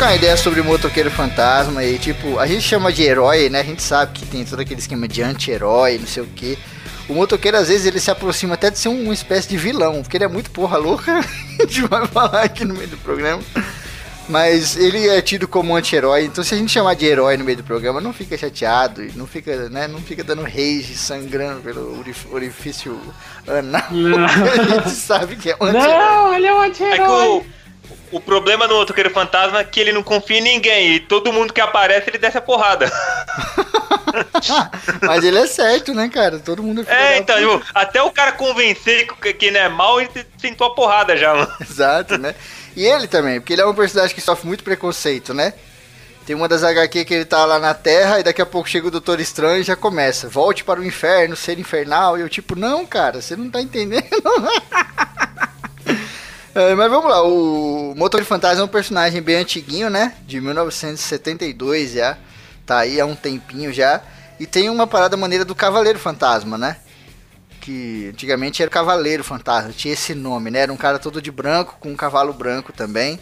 Trocar 0.00 0.12
uma 0.12 0.16
ideia 0.16 0.36
sobre 0.36 0.60
o 0.62 0.64
motoqueiro 0.64 1.10
fantasma 1.10 1.84
e 1.84 1.98
tipo, 1.98 2.38
a 2.38 2.46
gente 2.46 2.62
chama 2.62 2.90
de 2.90 3.02
herói, 3.02 3.50
né? 3.50 3.60
A 3.60 3.64
gente 3.64 3.82
sabe 3.82 4.12
que 4.18 4.24
tem 4.24 4.46
todo 4.46 4.58
aquele 4.60 4.80
esquema 4.80 5.06
de 5.06 5.20
anti-herói, 5.22 5.98
não 5.98 6.06
sei 6.06 6.22
o 6.22 6.26
que. 6.26 6.58
O 7.06 7.12
motoqueiro 7.12 7.58
às 7.58 7.68
vezes 7.68 7.84
ele 7.86 8.00
se 8.00 8.10
aproxima 8.10 8.54
até 8.54 8.70
de 8.70 8.78
ser 8.78 8.88
um- 8.88 9.02
uma 9.04 9.12
espécie 9.12 9.46
de 9.46 9.58
vilão, 9.58 10.00
porque 10.00 10.16
ele 10.16 10.24
é 10.24 10.28
muito 10.28 10.50
porra 10.52 10.78
louca. 10.78 11.18
a 11.60 11.62
gente 11.66 11.82
vai 11.82 12.06
falar 12.06 12.44
aqui 12.44 12.64
no 12.64 12.72
meio 12.74 12.88
do 12.88 12.96
programa. 12.96 13.42
Mas 14.26 14.74
ele 14.76 15.06
é 15.08 15.20
tido 15.20 15.46
como 15.46 15.76
anti-herói, 15.76 16.24
então 16.24 16.42
se 16.42 16.54
a 16.54 16.56
gente 16.56 16.70
chamar 16.72 16.94
de 16.94 17.04
herói 17.04 17.36
no 17.36 17.44
meio 17.44 17.58
do 17.58 17.64
programa, 17.64 18.00
não 18.00 18.12
fica 18.12 18.38
chateado 18.38 19.02
não 19.16 19.26
fica, 19.26 19.68
né, 19.68 19.86
não 19.86 20.00
fica 20.00 20.22
dando 20.24 20.42
rage, 20.44 20.94
sangrando 20.96 21.60
pelo 21.60 21.98
orif- 21.98 22.26
orifício 22.32 22.98
anal. 23.46 23.82
Não. 23.90 24.24
a 24.24 24.80
gente 24.84 24.90
sabe 24.90 25.36
que 25.36 25.50
é 25.50 25.56
um 25.60 25.64
anti-herói. 25.66 25.88
Não, 25.98 26.34
ele 26.34 26.46
é 26.46 26.54
um 26.54 26.62
É 26.62 26.70
que 26.70 26.84
anti-herói. 26.84 27.42
O, 28.10 28.20
problema 28.20 28.66
no 28.66 28.76
Motoqueiro 28.76 29.10
Fantasma 29.10 29.60
é 29.60 29.64
que 29.64 29.80
ele 29.80 29.92
não 29.92 30.02
confia 30.02 30.38
em 30.38 30.42
ninguém. 30.42 30.94
E 30.94 31.00
todo 31.00 31.32
mundo 31.32 31.52
que 31.52 31.60
aparece, 31.60 32.10
ele 32.10 32.18
desce 32.18 32.38
a 32.38 32.42
porrada. 32.42 32.90
Mas 35.02 35.24
ele 35.24 35.38
é 35.38 35.46
certo, 35.46 35.94
né, 35.94 36.08
cara? 36.08 36.38
Todo 36.38 36.62
mundo 36.62 36.82
É, 36.82 36.84
da 36.84 37.16
então, 37.18 37.36
tipo, 37.36 37.66
até 37.74 38.02
o 38.02 38.10
cara 38.10 38.32
convencer 38.32 39.06
que, 39.06 39.32
que 39.32 39.50
não 39.50 39.60
é 39.60 39.68
mal, 39.68 40.00
ele 40.00 40.10
sentou 40.38 40.66
a 40.66 40.74
porrada 40.74 41.16
já, 41.16 41.34
mano. 41.34 41.52
Exato, 41.60 42.18
né? 42.18 42.34
E 42.76 42.84
ele 42.84 43.06
também, 43.06 43.40
porque 43.40 43.52
ele 43.52 43.62
é 43.62 43.66
um 43.66 43.74
personagem 43.74 44.14
que 44.14 44.20
sofre 44.20 44.46
muito 44.46 44.64
preconceito, 44.64 45.34
né? 45.34 45.52
Tem 46.26 46.36
uma 46.36 46.46
das 46.46 46.62
HQ 46.62 47.04
que 47.04 47.14
ele 47.14 47.24
tá 47.24 47.44
lá 47.44 47.58
na 47.58 47.74
Terra 47.74 48.20
e 48.20 48.22
daqui 48.22 48.40
a 48.40 48.46
pouco 48.46 48.68
chega 48.68 48.86
o 48.86 48.90
Doutor 48.90 49.18
Estranho 49.18 49.60
e 49.60 49.64
já 49.64 49.74
começa. 49.74 50.28
Volte 50.28 50.62
para 50.62 50.78
o 50.78 50.84
inferno, 50.84 51.34
ser 51.34 51.58
infernal. 51.58 52.16
E 52.16 52.20
eu 52.20 52.28
tipo, 52.28 52.54
não, 52.54 52.86
cara, 52.86 53.20
você 53.20 53.34
não 53.34 53.50
tá 53.50 53.60
entendendo. 53.60 54.04
É, 56.54 56.74
mas 56.74 56.90
vamos 56.90 57.08
lá, 57.10 57.22
o 57.22 57.94
Motor 57.96 58.20
de 58.20 58.26
Fantasma 58.26 58.62
é 58.62 58.64
um 58.64 58.68
personagem 58.68 59.22
bem 59.22 59.36
antiguinho, 59.36 59.88
né? 59.88 60.14
De 60.26 60.40
1972 60.40 61.92
já. 61.92 62.16
Tá 62.66 62.78
aí 62.78 63.00
há 63.00 63.06
um 63.06 63.14
tempinho 63.14 63.72
já. 63.72 64.00
E 64.38 64.46
tem 64.46 64.68
uma 64.68 64.86
parada 64.86 65.16
maneira 65.16 65.44
do 65.44 65.54
Cavaleiro 65.54 65.98
Fantasma, 65.98 66.58
né? 66.58 66.76
Que 67.60 68.08
antigamente 68.12 68.62
era 68.62 68.68
o 68.68 68.72
Cavaleiro 68.72 69.22
Fantasma, 69.22 69.70
tinha 69.72 69.94
esse 69.94 70.14
nome, 70.14 70.50
né? 70.50 70.60
Era 70.60 70.72
um 70.72 70.76
cara 70.76 70.98
todo 70.98 71.20
de 71.22 71.30
branco, 71.30 71.76
com 71.78 71.90
um 71.90 71.96
cavalo 71.96 72.32
branco 72.32 72.72
também. 72.72 73.18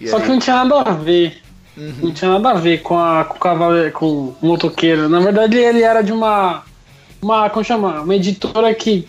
E 0.00 0.08
Só 0.08 0.16
aí- 0.16 0.22
que 0.22 0.28
não 0.28 0.38
tinha 0.38 0.64
nada 0.64 0.90
a 0.90 0.94
ver. 0.94 1.40
Uhum. 1.76 1.94
Não 2.02 2.12
tinha 2.12 2.30
nada 2.32 2.50
a 2.50 2.54
ver 2.54 2.78
com, 2.82 2.98
a, 2.98 3.24
com 3.24 3.36
o 3.36 3.40
cavaleiro, 3.40 3.92
com 3.92 4.06
o 4.06 4.36
motoqueiro. 4.42 5.08
Na 5.08 5.20
verdade, 5.20 5.56
ele 5.58 5.82
era 5.82 6.02
de 6.02 6.12
uma. 6.12 6.64
Uma. 7.22 7.48
Como 7.50 7.64
chama? 7.64 8.00
Uma 8.00 8.16
editora 8.16 8.74
que 8.74 9.06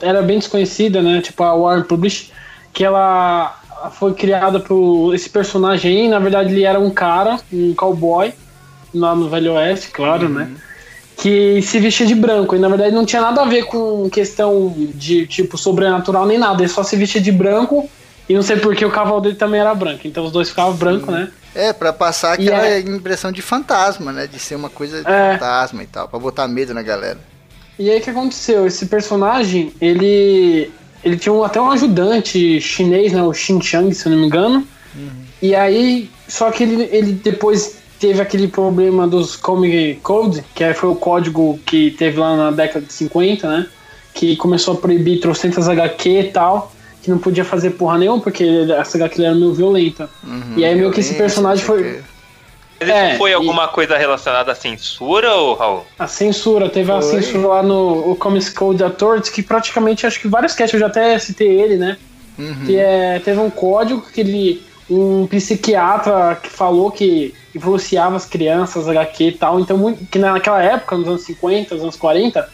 era 0.00 0.22
bem 0.22 0.38
desconhecida, 0.38 1.02
né? 1.02 1.20
Tipo 1.20 1.42
a 1.42 1.54
Warren 1.56 1.82
Publish. 1.84 2.30
Que 2.72 2.84
ela 2.84 3.58
foi 3.92 4.14
criada 4.14 4.58
por 4.60 5.14
esse 5.14 5.28
personagem 5.28 6.02
aí. 6.04 6.08
Na 6.08 6.18
verdade, 6.18 6.52
ele 6.52 6.64
era 6.64 6.78
um 6.80 6.90
cara, 6.90 7.38
um 7.52 7.74
cowboy, 7.74 8.32
lá 8.94 9.14
no 9.14 9.28
Velho 9.28 9.52
Oeste, 9.54 9.90
claro, 9.90 10.28
né? 10.28 10.50
Que 11.16 11.60
se 11.62 11.78
vestia 11.78 12.06
de 12.06 12.14
branco. 12.14 12.56
E 12.56 12.58
na 12.58 12.68
verdade 12.68 12.94
não 12.94 13.04
tinha 13.04 13.20
nada 13.22 13.42
a 13.42 13.44
ver 13.44 13.64
com 13.66 14.08
questão 14.10 14.72
de 14.94 15.26
tipo 15.26 15.58
sobrenatural 15.58 16.26
nem 16.26 16.38
nada. 16.38 16.62
Ele 16.62 16.68
só 16.68 16.82
se 16.82 16.96
vestia 16.96 17.20
de 17.20 17.30
branco. 17.30 17.88
E 18.28 18.34
não 18.34 18.42
sei 18.42 18.56
porque 18.56 18.84
o 18.84 18.90
cavalo 18.90 19.20
dele 19.20 19.34
também 19.34 19.60
era 19.60 19.74
branco. 19.74 20.00
Então 20.06 20.24
os 20.24 20.32
dois 20.32 20.48
ficavam 20.48 20.74
brancos, 20.74 21.08
né? 21.08 21.30
É, 21.54 21.72
pra 21.72 21.92
passar 21.92 22.32
aquela 22.32 22.66
é- 22.66 22.80
impressão 22.80 23.30
de 23.30 23.42
fantasma, 23.42 24.10
né? 24.10 24.26
De 24.26 24.38
ser 24.38 24.54
uma 24.54 24.70
coisa 24.70 25.02
de 25.04 25.10
É. 25.10 25.32
fantasma 25.34 25.82
e 25.82 25.86
tal, 25.86 26.08
pra 26.08 26.18
botar 26.18 26.48
medo 26.48 26.72
na 26.72 26.80
galera. 26.82 27.18
E 27.78 27.90
aí 27.90 27.98
o 27.98 28.02
que 28.02 28.08
aconteceu? 28.10 28.66
Esse 28.66 28.86
personagem, 28.86 29.72
ele. 29.80 30.70
Ele 31.04 31.16
tinha 31.16 31.32
um- 31.32 31.42
até 31.44 31.60
um 31.60 31.70
ajudante 31.70 32.60
chinês, 32.60 33.12
né? 33.12 33.22
O 33.22 33.32
Xin 33.32 33.60
Chang, 33.60 33.92
se 33.94 34.06
eu 34.06 34.12
não 34.12 34.18
me 34.18 34.26
engano. 34.26 34.66
E 35.40 35.54
aí, 35.54 36.08
só 36.28 36.50
que 36.50 36.62
ele, 36.62 36.88
ele 36.92 37.12
depois 37.12 37.76
teve 37.98 38.20
aquele 38.20 38.46
problema 38.48 39.06
dos 39.08 39.34
Comic 39.36 39.98
Code, 40.02 40.44
que 40.54 40.72
foi 40.74 40.90
o 40.90 40.94
código 40.94 41.58
que 41.66 41.90
teve 41.92 42.18
lá 42.18 42.36
na 42.36 42.50
década 42.50 42.84
de 42.86 42.92
50, 42.92 43.48
né? 43.48 43.66
Que 44.14 44.36
começou 44.36 44.74
a 44.74 44.76
proibir 44.76 45.20
trocentas 45.20 45.68
HQ 45.68 46.08
e 46.20 46.24
tal, 46.30 46.72
que 47.02 47.10
não 47.10 47.18
podia 47.18 47.44
fazer 47.44 47.70
porra 47.70 47.98
nenhuma, 47.98 48.20
porque 48.20 48.44
essa 48.78 48.96
HQ 48.98 49.24
era 49.24 49.34
meio 49.34 49.52
violenta. 49.52 50.08
Uhum, 50.22 50.54
E 50.56 50.64
aí 50.64 50.74
meio 50.74 50.90
que 50.92 51.00
esse 51.00 51.14
personagem 51.14 51.64
foi- 51.64 52.00
Mas 52.86 52.96
isso 52.96 53.14
É, 53.14 53.16
foi 53.18 53.30
e- 53.30 53.34
alguma 53.34 53.68
coisa 53.68 53.96
relacionada 53.96 54.52
à 54.52 54.54
censura, 54.54 55.34
ou 55.34 55.54
Raul? 55.54 55.84
A 55.98 56.06
censura, 56.06 56.68
teve 56.68 56.90
a 56.92 57.00
Foi. 57.00 57.22
censura 57.22 57.46
lá 57.48 57.62
no 57.62 58.10
o 58.12 58.16
Comics 58.16 58.48
Code 58.50 58.82
Authority, 58.82 59.30
que 59.32 59.42
praticamente 59.42 60.06
acho 60.06 60.20
que 60.20 60.28
vários 60.28 60.54
casts 60.54 60.74
eu 60.74 60.80
já 60.80 60.86
até 60.86 61.18
citei 61.18 61.48
ele, 61.48 61.76
né? 61.76 61.96
Uhum. 62.38 62.64
Que 62.66 62.76
é, 62.78 63.20
teve 63.24 63.38
um 63.40 63.50
código 63.50 64.02
que 64.12 64.20
ele. 64.20 64.62
Um 64.90 65.26
psiquiatra 65.26 66.38
que 66.42 66.50
falou 66.50 66.90
que 66.90 67.34
influenciava 67.54 68.16
as 68.16 68.26
crianças, 68.26 68.88
HQ 68.88 69.24
e 69.28 69.32
tal. 69.32 69.60
Então, 69.60 69.94
que 70.10 70.18
naquela 70.18 70.62
época, 70.62 70.96
nos 70.96 71.08
anos 71.08 71.22
50, 71.22 71.74
nos 71.74 71.82
anos 71.84 71.96
40, 71.96 72.46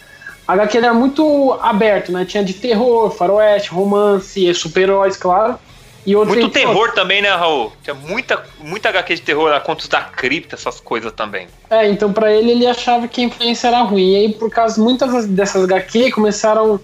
a 0.47 0.53
HQ 0.53 0.79
era 0.79 0.95
muito 0.95 1.59
aberto, 1.61 2.13
né? 2.13 2.25
Tinha 2.25 2.45
de 2.45 2.53
terror, 2.55 3.11
faroeste, 3.11 3.71
romance, 3.71 4.53
super-heróis, 4.55 5.17
claro. 5.17 5.59
E 6.07 6.17
outro 6.17 6.35
Muito 6.35 6.49
terror 6.51 6.93
também, 6.93 7.21
né, 7.21 7.31
Raul? 7.31 7.73
Tinha 7.83 7.95
muita, 7.95 8.43
muita 8.61 8.89
HQ 8.89 9.17
de 9.17 9.23
terror, 9.23 9.51
lá, 9.51 9.61
Contos 9.61 9.89
da 9.89 10.01
Cripta, 10.01 10.55
essas 10.55 10.81
coisas 10.81 11.13
também. 11.13 11.49
É, 11.69 11.89
então 11.89 12.13
pra 12.13 12.33
ele 12.33 12.53
ele 12.53 12.67
achava 12.67 13.07
que 13.07 13.21
a 13.21 13.25
influência 13.25 13.69
era 13.69 13.83
ruim. 13.83 14.13
E 14.13 14.17
aí, 14.17 14.33
por 14.33 14.51
causa 14.51 14.81
muitas 14.81 15.27
dessas 15.27 15.65
HQ 15.65 16.13
começaram 16.13 16.81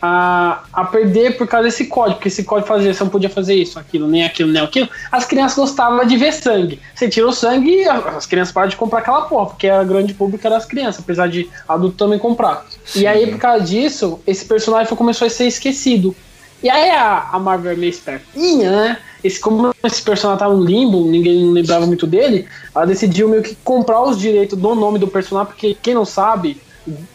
a, 0.00 0.62
a 0.72 0.84
perder 0.84 1.36
por 1.36 1.46
causa 1.46 1.64
desse 1.64 1.86
código, 1.86 2.16
porque 2.16 2.28
esse 2.28 2.44
código 2.44 2.68
fazia, 2.68 2.94
você 2.94 3.02
não 3.02 3.10
podia 3.10 3.28
fazer 3.28 3.54
isso, 3.54 3.78
aquilo, 3.78 4.06
nem 4.06 4.24
aquilo, 4.24 4.52
nem 4.52 4.62
aquilo. 4.62 4.88
As 5.10 5.24
crianças 5.24 5.58
gostavam 5.58 6.04
de 6.06 6.16
ver 6.16 6.32
sangue. 6.32 6.80
Você 6.94 7.08
tira 7.08 7.26
o 7.26 7.32
sangue 7.32 7.82
e 7.82 7.88
as 7.88 8.26
crianças 8.26 8.52
param 8.52 8.68
de 8.68 8.76
comprar 8.76 9.00
aquela 9.00 9.22
porra, 9.22 9.46
porque 9.46 9.68
a 9.68 9.82
grande 9.82 10.14
público 10.14 10.46
era 10.46 10.56
as 10.56 10.64
crianças, 10.64 11.02
apesar 11.02 11.28
de 11.28 11.50
adulto 11.68 11.96
também 11.96 12.18
comprar. 12.18 12.64
E 12.94 13.06
aí, 13.06 13.26
por 13.26 13.38
causa 13.38 13.64
disso, 13.64 14.20
esse 14.26 14.44
personagem 14.44 14.94
começou 14.94 15.26
a 15.26 15.30
ser 15.30 15.46
esquecido. 15.46 16.14
E 16.62 16.68
aí 16.68 16.90
a, 16.90 17.28
a 17.32 17.38
Marvel 17.38 17.72
é 17.72 17.76
meio 17.76 17.90
espertinha, 17.90 18.70
né? 18.70 18.98
Esse, 19.22 19.40
como 19.40 19.74
esse 19.84 20.02
personagem 20.02 20.38
tava 20.38 20.54
no 20.54 20.64
limbo, 20.64 21.04
ninguém 21.04 21.44
não 21.44 21.52
lembrava 21.52 21.86
muito 21.86 22.06
dele, 22.06 22.46
ela 22.74 22.86
decidiu 22.86 23.28
meio 23.28 23.42
que 23.42 23.56
comprar 23.64 24.02
os 24.02 24.18
direitos 24.18 24.58
do 24.58 24.74
nome 24.74 24.98
do 24.98 25.08
personagem, 25.08 25.52
porque 25.52 25.76
quem 25.80 25.94
não 25.94 26.04
sabe, 26.04 26.60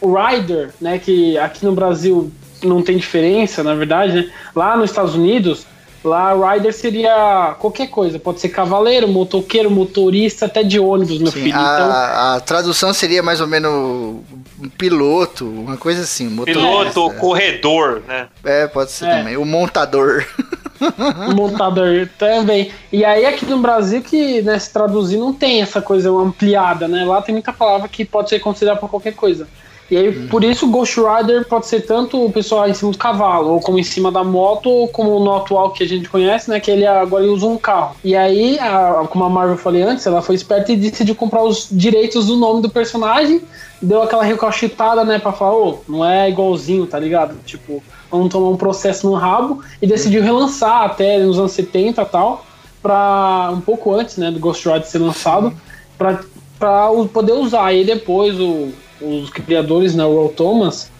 o 0.00 0.14
Ryder, 0.14 0.70
né, 0.80 0.98
que 0.98 1.36
aqui 1.38 1.64
no 1.64 1.72
Brasil 1.72 2.30
não 2.62 2.82
tem 2.82 2.96
diferença, 2.96 3.62
na 3.62 3.74
verdade, 3.74 4.12
né? 4.14 4.30
Lá 4.54 4.76
nos 4.76 4.90
Estados 4.90 5.14
Unidos, 5.14 5.66
lá 6.04 6.52
Rider 6.52 6.72
seria 6.72 7.56
qualquer 7.58 7.88
coisa, 7.88 8.18
pode 8.18 8.40
ser 8.40 8.50
cavaleiro, 8.50 9.08
motoqueiro, 9.08 9.70
motorista, 9.70 10.46
até 10.46 10.62
de 10.62 10.78
ônibus, 10.78 11.18
meu 11.18 11.32
Sim, 11.32 11.44
filho. 11.44 11.48
Então, 11.48 11.60
a, 11.90 12.34
a 12.36 12.40
tradução 12.40 12.92
seria 12.92 13.22
mais 13.22 13.40
ou 13.40 13.46
menos 13.46 13.72
um 13.72 14.68
piloto, 14.76 15.46
uma 15.46 15.76
coisa 15.76 16.02
assim. 16.02 16.28
um 16.28 16.30
motorista. 16.30 16.62
Piloto, 16.62 17.10
corredor, 17.18 18.02
né? 18.06 18.28
É, 18.44 18.66
pode 18.66 18.92
ser 18.92 19.06
É. 19.06 19.18
também. 19.18 19.36
O 19.36 19.44
montador. 19.44 20.24
montador 21.34 22.08
também. 22.18 22.70
E 22.92 23.04
aí 23.04 23.24
aqui 23.26 23.46
no 23.46 23.58
Brasil 23.58 24.02
que, 24.02 24.42
né, 24.42 24.58
se 24.58 24.72
traduzir 24.72 25.16
não 25.16 25.32
tem 25.32 25.62
essa 25.62 25.80
coisa 25.80 26.10
ampliada, 26.10 26.86
né? 26.88 27.04
Lá 27.04 27.22
tem 27.22 27.34
muita 27.34 27.52
palavra 27.52 27.88
que 27.88 28.04
pode 28.04 28.28
ser 28.28 28.38
considerada 28.40 28.78
para 28.80 28.88
qualquer 28.88 29.14
coisa. 29.14 29.46
E 29.90 29.96
aí, 29.96 30.28
por 30.28 30.42
isso, 30.42 30.66
Ghost 30.68 30.98
Rider 30.98 31.46
pode 31.46 31.66
ser 31.66 31.82
tanto 31.82 32.24
o 32.24 32.32
pessoal 32.32 32.68
em 32.68 32.74
cima 32.74 32.90
do 32.90 32.98
cavalo, 32.98 33.52
ou 33.52 33.60
como 33.60 33.78
em 33.78 33.82
cima 33.82 34.10
da 34.10 34.24
moto, 34.24 34.68
ou 34.68 34.88
como 34.88 35.20
no 35.20 35.36
atual 35.36 35.72
que 35.72 35.84
a 35.84 35.88
gente 35.88 36.08
conhece, 36.08 36.48
né? 36.48 36.58
Que 36.58 36.70
ele 36.70 36.86
agora 36.86 37.24
usa 37.24 37.46
um 37.46 37.58
carro. 37.58 37.94
E 38.02 38.16
aí, 38.16 38.58
a, 38.58 39.06
como 39.10 39.24
a 39.24 39.28
Marvel 39.28 39.58
falei 39.58 39.82
antes, 39.82 40.06
ela 40.06 40.22
foi 40.22 40.36
esperta 40.36 40.72
e 40.72 40.76
decidiu 40.76 41.14
comprar 41.14 41.42
os 41.42 41.68
direitos 41.70 42.26
do 42.26 42.36
nome 42.36 42.62
do 42.62 42.70
personagem, 42.70 43.42
deu 43.80 44.02
aquela 44.02 44.24
recalchitada, 44.24 45.04
né? 45.04 45.18
Pra 45.18 45.32
falar, 45.32 45.54
ô, 45.54 45.78
não 45.86 46.04
é 46.04 46.30
igualzinho, 46.30 46.86
tá 46.86 46.98
ligado? 46.98 47.36
Tipo, 47.44 47.82
vamos 48.10 48.30
tomar 48.30 48.48
um 48.48 48.56
processo 48.56 49.06
no 49.06 49.14
rabo, 49.14 49.62
e 49.82 49.86
decidiu 49.86 50.22
relançar 50.22 50.82
até 50.82 51.18
nos 51.18 51.38
anos 51.38 51.52
70 51.52 52.00
e 52.00 52.04
tal, 52.06 52.46
pra 52.82 53.50
um 53.52 53.60
pouco 53.60 53.94
antes, 53.94 54.16
né, 54.16 54.30
do 54.30 54.40
Ghost 54.40 54.66
Rider 54.66 54.86
ser 54.86 54.98
lançado, 54.98 55.52
pra, 55.98 56.20
pra 56.58 56.88
poder 57.12 57.32
usar. 57.32 57.72
E 57.74 57.84
depois 57.84 58.40
o 58.40 58.72
os 59.00 59.30
criadores, 59.30 59.94
né, 59.94 60.04
o 60.04 60.14
Roll 60.14 60.28
Thomas 60.30 60.90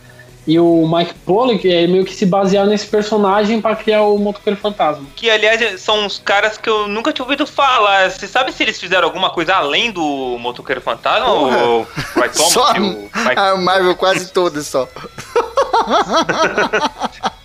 e 0.46 0.58
o 0.58 0.86
Mike 0.86 1.14
Pollock, 1.24 1.66
é, 1.66 1.86
meio 1.86 2.04
que 2.04 2.14
se 2.14 2.26
basearam 2.26 2.68
nesse 2.68 2.86
personagem 2.86 3.62
para 3.62 3.74
criar 3.76 4.02
o 4.02 4.18
Motoqueiro 4.18 4.58
Fantasma. 4.58 5.06
Que, 5.16 5.30
aliás, 5.30 5.80
são 5.80 6.04
os 6.04 6.18
caras 6.18 6.58
que 6.58 6.68
eu 6.68 6.86
nunca 6.86 7.12
tinha 7.12 7.24
ouvido 7.24 7.46
falar. 7.46 8.10
Você 8.10 8.26
sabe 8.26 8.52
se 8.52 8.62
eles 8.62 8.78
fizeram 8.78 9.04
alguma 9.04 9.30
coisa 9.30 9.54
além 9.54 9.90
do 9.90 10.36
Motoqueiro 10.38 10.82
Fantasma? 10.82 11.26
Porra. 11.26 11.64
Ou 11.64 11.82
o 11.82 11.86
Mike 12.20 12.36
Thomas 12.36 12.52
Só 12.52 12.74
e 12.76 12.80
o 12.80 13.10
Mike... 13.14 13.38
a 13.38 13.56
Marvel 13.56 13.96
quase 13.96 14.30
toda 14.32 14.62
só. 14.62 14.86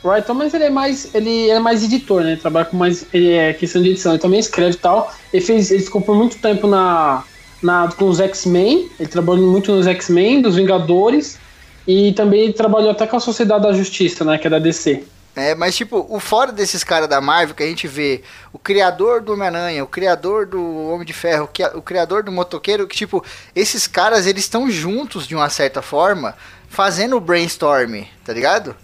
O 0.02 0.10
Ryan 0.10 0.22
Thomas 0.22 0.54
ele 0.54 0.64
é 0.64 0.70
mais 0.70 1.14
ele 1.14 1.50
é 1.50 1.60
mais 1.60 1.84
editor, 1.84 2.22
né? 2.24 2.32
Ele 2.32 2.40
trabalha 2.40 2.66
com 2.66 2.78
mais 2.78 3.06
ele 3.14 3.34
é 3.34 3.52
questão 3.54 3.82
de 3.82 3.90
edição. 3.90 4.14
Ele 4.14 4.22
também 4.22 4.40
escreve 4.40 4.72
e 4.72 4.80
tal. 4.80 5.14
Ele 5.34 5.44
fez 5.44 5.72
ele 5.72 5.84
ficou 5.84 6.00
por 6.00 6.16
muito 6.16 6.38
tempo 6.38 6.68
na, 6.68 7.24
na 7.62 7.90
com 7.92 8.06
os 8.06 8.20
X-Men. 8.20 8.90
Ele 9.00 9.10
trabalhou 9.10 9.52
muito 9.52 9.72
nos 9.72 9.88
X-Men, 9.88 10.42
dos 10.42 10.56
Vingadores 10.56 11.38
e 11.88 12.14
também 12.14 12.42
ele 12.42 12.54
trabalhou 12.54 12.92
até 12.92 13.08
com 13.08 13.18
a 13.18 13.20
Sociedade 13.20 13.64
da 13.64 13.74
Justiça, 13.74 14.24
né? 14.24 14.38
Que 14.38 14.48
é 14.48 14.50
da 14.50 14.60
DC. 14.60 15.04
É, 15.36 15.56
mas 15.56 15.76
tipo, 15.76 16.06
o 16.10 16.20
fora 16.20 16.52
desses 16.52 16.84
caras 16.84 17.08
da 17.08 17.22
Marvel 17.22 17.56
que 17.56 17.64
a 17.64 17.68
gente 17.68 17.88
vê, 17.88 18.22
o 18.52 18.60
criador 18.60 19.22
do 19.22 19.34
Homem-Aranha, 19.34 19.84
o 19.84 19.88
criador 19.88 20.46
do 20.46 20.62
Homem 20.90 21.06
de 21.06 21.14
Ferro, 21.14 21.50
o 21.76 21.82
criador 21.82 22.24
do 22.24 22.32
Motoqueiro, 22.32 22.88
que 22.88 22.96
tipo, 22.96 23.24
esses 23.56 23.88
caras 23.88 24.28
eles 24.28 24.44
estão 24.44 24.70
juntos 24.70 25.28
de 25.28 25.36
uma 25.36 25.50
certa 25.50 25.82
forma, 25.82 26.36
fazendo 26.68 27.16
o 27.16 27.22
brainstorm, 27.22 28.04
tá 28.26 28.34
ligado? 28.34 28.76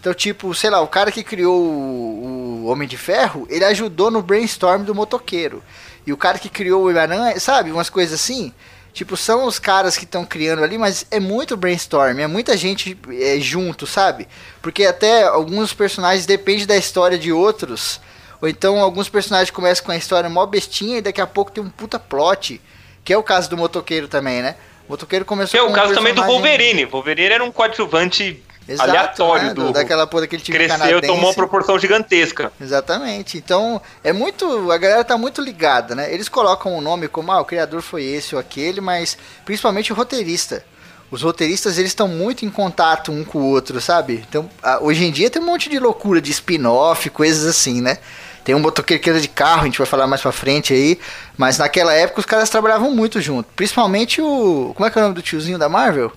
Então, 0.00 0.14
tipo, 0.14 0.54
sei 0.54 0.70
lá, 0.70 0.80
o 0.80 0.88
cara 0.88 1.12
que 1.12 1.24
criou 1.24 1.60
o, 1.60 2.62
o 2.62 2.66
Homem 2.66 2.88
de 2.88 2.96
Ferro, 2.96 3.46
ele 3.50 3.64
ajudou 3.64 4.10
no 4.10 4.22
brainstorm 4.22 4.84
do 4.84 4.94
motoqueiro. 4.94 5.62
E 6.08 6.12
o 6.12 6.16
cara 6.16 6.38
que 6.38 6.48
criou 6.48 6.84
o 6.84 6.88
Homem-Aranha, 6.88 7.38
sabe, 7.38 7.70
umas 7.70 7.90
coisas 7.90 8.18
assim. 8.18 8.50
Tipo, 8.94 9.14
são 9.14 9.44
os 9.44 9.58
caras 9.58 9.94
que 9.94 10.04
estão 10.04 10.24
criando 10.24 10.64
ali, 10.64 10.78
mas 10.78 11.04
é 11.10 11.20
muito 11.20 11.54
brainstorm, 11.54 12.18
é 12.18 12.26
muita 12.26 12.56
gente 12.56 12.98
é, 13.20 13.38
junto, 13.38 13.86
sabe? 13.86 14.26
Porque 14.62 14.86
até 14.86 15.24
alguns 15.24 15.74
personagens 15.74 16.24
dependem 16.24 16.66
da 16.66 16.78
história 16.78 17.18
de 17.18 17.30
outros. 17.30 18.00
Ou 18.40 18.48
então 18.48 18.80
alguns 18.80 19.08
personagens 19.10 19.50
começam 19.50 19.84
com 19.84 19.92
a 19.92 19.96
história 19.98 20.30
mó 20.30 20.46
bestinha 20.46 20.96
e 20.96 21.02
daqui 21.02 21.20
a 21.20 21.26
pouco 21.26 21.52
tem 21.52 21.62
um 21.62 21.68
puta 21.68 21.98
plot. 21.98 22.58
Que 23.04 23.12
é 23.12 23.18
o 23.18 23.22
caso 23.22 23.50
do 23.50 23.56
motoqueiro 23.58 24.08
também, 24.08 24.40
né? 24.40 24.54
O 24.88 24.92
motoqueiro 24.92 25.26
começou 25.26 25.50
Que 25.52 25.58
é 25.58 25.62
o 25.62 25.66
com 25.66 25.72
um 25.72 25.74
caso 25.74 25.92
também 25.92 26.14
do 26.14 26.22
personagem- 26.22 26.42
Wolverine. 26.42 26.84
Wolverine 26.86 27.32
era 27.34 27.44
um 27.44 27.52
coadjuvante 27.52 28.42
Exato, 28.68 28.90
aleatório 28.90 29.46
né? 29.46 29.54
do. 29.54 29.72
Daquela 29.72 30.06
porra 30.06 30.22
daquele 30.22 30.42
time 30.42 30.58
Cresceu, 30.58 30.78
canadense. 30.78 31.06
tomou 31.06 31.30
uma 31.30 31.34
proporção 31.34 31.78
gigantesca. 31.78 32.52
Exatamente. 32.60 33.38
Então, 33.38 33.80
é 34.04 34.12
muito. 34.12 34.70
A 34.70 34.76
galera 34.76 35.02
tá 35.02 35.16
muito 35.16 35.40
ligada, 35.40 35.94
né? 35.94 36.12
Eles 36.12 36.28
colocam 36.28 36.76
o 36.76 36.80
nome 36.80 37.08
como, 37.08 37.32
ah, 37.32 37.40
o 37.40 37.44
criador 37.44 37.80
foi 37.80 38.04
esse 38.04 38.34
ou 38.34 38.40
aquele, 38.40 38.80
mas 38.80 39.16
principalmente 39.44 39.92
o 39.92 39.96
roteirista. 39.96 40.64
Os 41.10 41.22
roteiristas, 41.22 41.78
eles 41.78 41.90
estão 41.90 42.06
muito 42.06 42.44
em 42.44 42.50
contato 42.50 43.10
um 43.10 43.24
com 43.24 43.38
o 43.38 43.46
outro, 43.46 43.80
sabe? 43.80 44.22
Então, 44.28 44.48
hoje 44.82 45.06
em 45.06 45.10
dia 45.10 45.30
tem 45.30 45.40
um 45.40 45.46
monte 45.46 45.70
de 45.70 45.78
loucura 45.78 46.20
de 46.20 46.30
spin-off, 46.30 47.08
coisas 47.08 47.46
assim, 47.46 47.80
né? 47.80 47.96
Tem 48.44 48.54
um 48.54 48.58
motoqueiro 48.58 49.20
de 49.20 49.28
carro, 49.28 49.62
a 49.62 49.64
gente 49.64 49.78
vai 49.78 49.86
falar 49.86 50.06
mais 50.06 50.20
pra 50.20 50.32
frente 50.32 50.72
aí. 50.72 50.98
Mas 51.36 51.56
naquela 51.58 51.94
época 51.94 52.20
os 52.20 52.26
caras 52.26 52.50
trabalhavam 52.50 52.90
muito 52.90 53.20
junto. 53.20 53.48
Principalmente 53.56 54.20
o. 54.20 54.72
Como 54.74 54.86
é 54.86 54.90
que 54.90 54.98
é 54.98 55.00
o 55.00 55.04
nome 55.04 55.14
do 55.14 55.22
tiozinho 55.22 55.58
da 55.58 55.68
Marvel? 55.68 56.12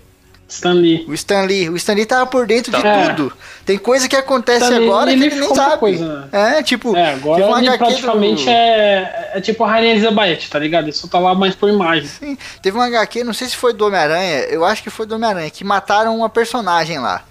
Stan 0.52 0.74
Lee. 0.74 1.06
O 1.08 1.14
Stan 1.14 1.42
Lee. 1.44 1.70
O 1.70 1.76
Stan 1.78 1.94
Lee 1.94 2.06
tava 2.06 2.26
por 2.26 2.46
dentro 2.46 2.72
de 2.72 2.86
É. 2.86 3.10
tudo. 3.14 3.32
Tem 3.66 3.78
coisa 3.78 4.08
que 4.10 4.16
acontece 4.16 4.64
Stan 4.66 4.78
Lee, 4.80 4.88
agora 4.88 5.08
que 5.08 5.14
ele 5.18 5.26
ele 5.28 5.40
nem 5.40 5.56
sabe. 5.56 5.78
coisa, 5.78 6.28
né? 6.32 6.58
É, 6.58 6.64
tipo. 6.64 6.96
É, 6.96 7.14
agora 7.14 7.46
um 7.48 7.58
ele 7.58 7.70
HQ 7.70 7.78
do- 7.78 7.88
praticamente 7.88 8.50
é, 8.50 9.32
é 9.36 9.42
tipo 9.42 9.64
a 9.64 9.70
Rainha 9.72 9.92
Elizabeth, 9.94 10.50
tá 10.50 10.60
ligado? 10.60 10.84
Ele 10.86 10.92
só 10.92 11.08
tá 11.08 11.20
lá 11.20 11.34
mais 11.34 11.56
por 11.56 11.70
imagem. 11.70 12.08
Sim, 12.08 12.38
teve 12.62 12.78
um 12.78 12.82
HQ, 12.82 13.24
não 13.24 13.34
sei 13.34 13.48
se 13.48 13.56
foi 13.56 13.74
do 13.74 13.86
Homem-Aranha, 13.88 14.40
eu 14.50 14.66
acho 14.66 14.84
que 14.84 14.90
foi 14.90 15.06
do 15.06 15.16
Homem-Aranha, 15.16 15.50
que 15.50 15.64
mataram 15.64 16.16
uma 16.18 16.30
personagem 16.30 17.00
lá. 17.00 17.24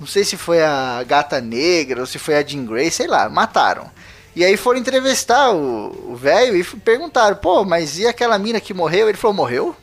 Não 0.00 0.06
sei 0.06 0.24
se 0.24 0.36
foi 0.36 0.62
a 0.62 1.04
Gata 1.06 1.40
Negra 1.40 2.00
ou 2.00 2.06
se 2.06 2.18
foi 2.18 2.36
a 2.36 2.42
Jean 2.46 2.64
Grey, 2.64 2.90
sei 2.90 3.06
lá, 3.06 3.28
mataram. 3.28 3.90
E 4.36 4.44
aí 4.44 4.56
foram 4.56 4.78
entrevistar 4.78 5.50
o 5.50 6.14
velho 6.14 6.56
e 6.56 6.62
perguntaram, 6.62 7.34
pô, 7.36 7.64
mas 7.64 7.98
e 7.98 8.06
aquela 8.06 8.38
mina 8.38 8.60
que 8.60 8.72
morreu? 8.72 9.08
Ele 9.08 9.18
falou, 9.18 9.34
morreu? 9.36 9.74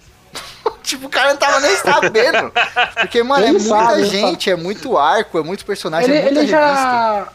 tipo, 0.84 1.08
o 1.08 1.10
cara 1.10 1.30
não 1.30 1.38
tava 1.38 1.60
nem 1.60 1.76
sabendo. 1.78 2.52
Porque, 3.00 3.24
mano, 3.24 3.46
é 3.46 3.50
Ele 3.50 3.60
muita 3.60 3.68
sabe, 3.70 4.06
gente, 4.06 4.50
é 4.50 4.56
muito 4.56 4.98
arco, 4.98 5.38
é 5.40 5.44
muito 5.44 5.66
personagem, 5.66 6.10
Ele, 6.10 6.18
é 6.18 6.22
muita 6.24 6.40
ele 6.42 6.48
já 6.48 7.28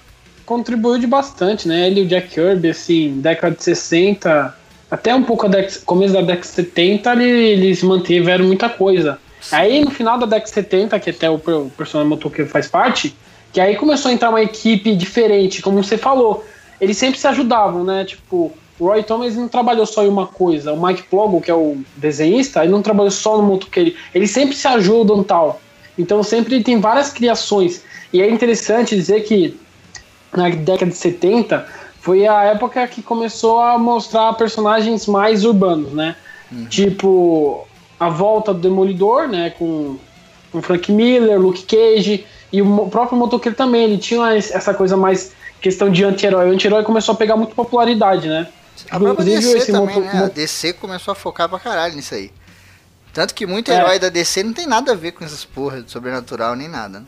contribuiu 0.46 0.98
de 0.98 1.06
bastante, 1.06 1.68
né? 1.68 1.86
Ele 1.86 2.00
e 2.00 2.04
o 2.04 2.08
Jack 2.08 2.28
Kirby, 2.28 2.70
assim, 2.70 3.20
década 3.20 3.54
de 3.54 3.62
60, 3.62 4.54
até 4.90 5.14
um 5.14 5.22
pouco 5.22 5.46
a 5.46 5.48
década, 5.48 5.74
começo 5.84 6.12
da 6.12 6.20
década 6.20 6.40
de 6.40 6.46
70, 6.48 7.12
ele- 7.12 7.24
eles 7.24 7.82
mantiveram 7.82 8.44
muita 8.44 8.68
coisa. 8.68 9.18
Aí 9.52 9.82
no 9.84 9.90
final 9.90 10.18
da 10.18 10.26
década 10.26 10.44
de 10.44 10.50
70, 10.50 10.98
que 11.00 11.10
até 11.10 11.30
o, 11.30 11.34
o 11.36 11.70
personagem 11.76 12.08
motoqueiro 12.10 12.50
faz 12.50 12.66
parte, 12.68 13.16
que 13.52 13.60
aí 13.60 13.76
começou 13.76 14.10
a 14.10 14.14
entrar 14.14 14.30
uma 14.30 14.42
equipe 14.42 14.94
diferente, 14.94 15.62
como 15.62 15.82
você 15.82 15.96
falou. 15.96 16.44
Eles 16.80 16.96
sempre 16.96 17.18
se 17.18 17.26
ajudavam, 17.26 17.84
né? 17.84 18.04
Tipo, 18.04 18.52
o 18.80 18.86
Roy 18.86 19.02
Thomas 19.02 19.36
não 19.36 19.46
trabalhou 19.46 19.84
só 19.86 20.02
em 20.04 20.08
uma 20.08 20.26
coisa. 20.26 20.72
O 20.72 20.82
Mike 20.84 21.02
Plogo, 21.04 21.40
que 21.40 21.50
é 21.50 21.54
o 21.54 21.76
desenhista, 21.96 22.62
ele 22.62 22.72
não 22.72 22.80
trabalhou 22.82 23.10
só 23.10 23.36
no 23.36 23.42
motoqueiro. 23.44 23.94
Eles 24.14 24.30
sempre 24.30 24.56
se 24.56 24.66
ajudam 24.66 25.22
tal. 25.22 25.60
Então 25.98 26.22
sempre 26.22 26.62
tem 26.64 26.80
várias 26.80 27.10
criações. 27.12 27.82
E 28.12 28.22
é 28.22 28.28
interessante 28.30 28.96
dizer 28.96 29.20
que 29.24 29.54
na 30.34 30.48
década 30.48 30.90
de 30.90 30.96
70 30.96 31.66
foi 32.00 32.26
a 32.26 32.44
época 32.44 32.86
que 32.88 33.02
começou 33.02 33.60
a 33.60 33.78
mostrar 33.78 34.32
personagens 34.32 35.06
mais 35.06 35.44
urbanos, 35.44 35.92
né? 35.92 36.16
Tipo, 36.70 37.66
a 37.98 38.08
volta 38.08 38.54
do 38.54 38.60
Demolidor, 38.60 39.28
né? 39.28 39.50
Com 39.50 39.96
o 40.52 40.62
Frank 40.62 40.90
Miller, 40.90 41.38
Luke 41.38 41.62
Cage 41.64 42.24
e 42.52 42.62
o 42.62 42.86
próprio 42.88 43.18
motoqueiro 43.18 43.56
também. 43.56 43.84
Ele 43.84 43.98
tinha 43.98 44.34
es- 44.36 44.50
essa 44.50 44.72
coisa 44.72 44.96
mais 44.96 45.32
questão 45.60 45.90
de 45.90 46.02
anti-herói. 46.04 46.48
O 46.48 46.52
anti-herói 46.54 46.82
começou 46.82 47.12
a 47.12 47.16
pegar 47.18 47.36
muito 47.36 47.54
popularidade, 47.54 48.26
né? 48.26 48.48
A 48.90 48.98
própria 48.98 49.22
Inclusive, 49.24 49.54
DC 49.54 49.72
também, 49.72 50.00
né? 50.00 50.24
A 50.24 50.28
DC 50.28 50.72
começou 50.74 51.12
a 51.12 51.14
focar 51.14 51.48
pra 51.48 51.58
caralho 51.58 51.94
nisso 51.94 52.14
aí. 52.14 52.30
Tanto 53.12 53.34
que 53.34 53.46
muito 53.46 53.70
É. 53.70 53.76
herói 53.76 53.98
da 53.98 54.08
DC 54.08 54.42
não 54.42 54.52
tem 54.52 54.66
nada 54.66 54.92
a 54.92 54.94
ver 54.94 55.12
com 55.12 55.24
essas 55.24 55.44
porra 55.44 55.82
de 55.82 55.90
sobrenatural 55.90 56.54
nem 56.54 56.68
nada, 56.68 57.00
né? 57.00 57.06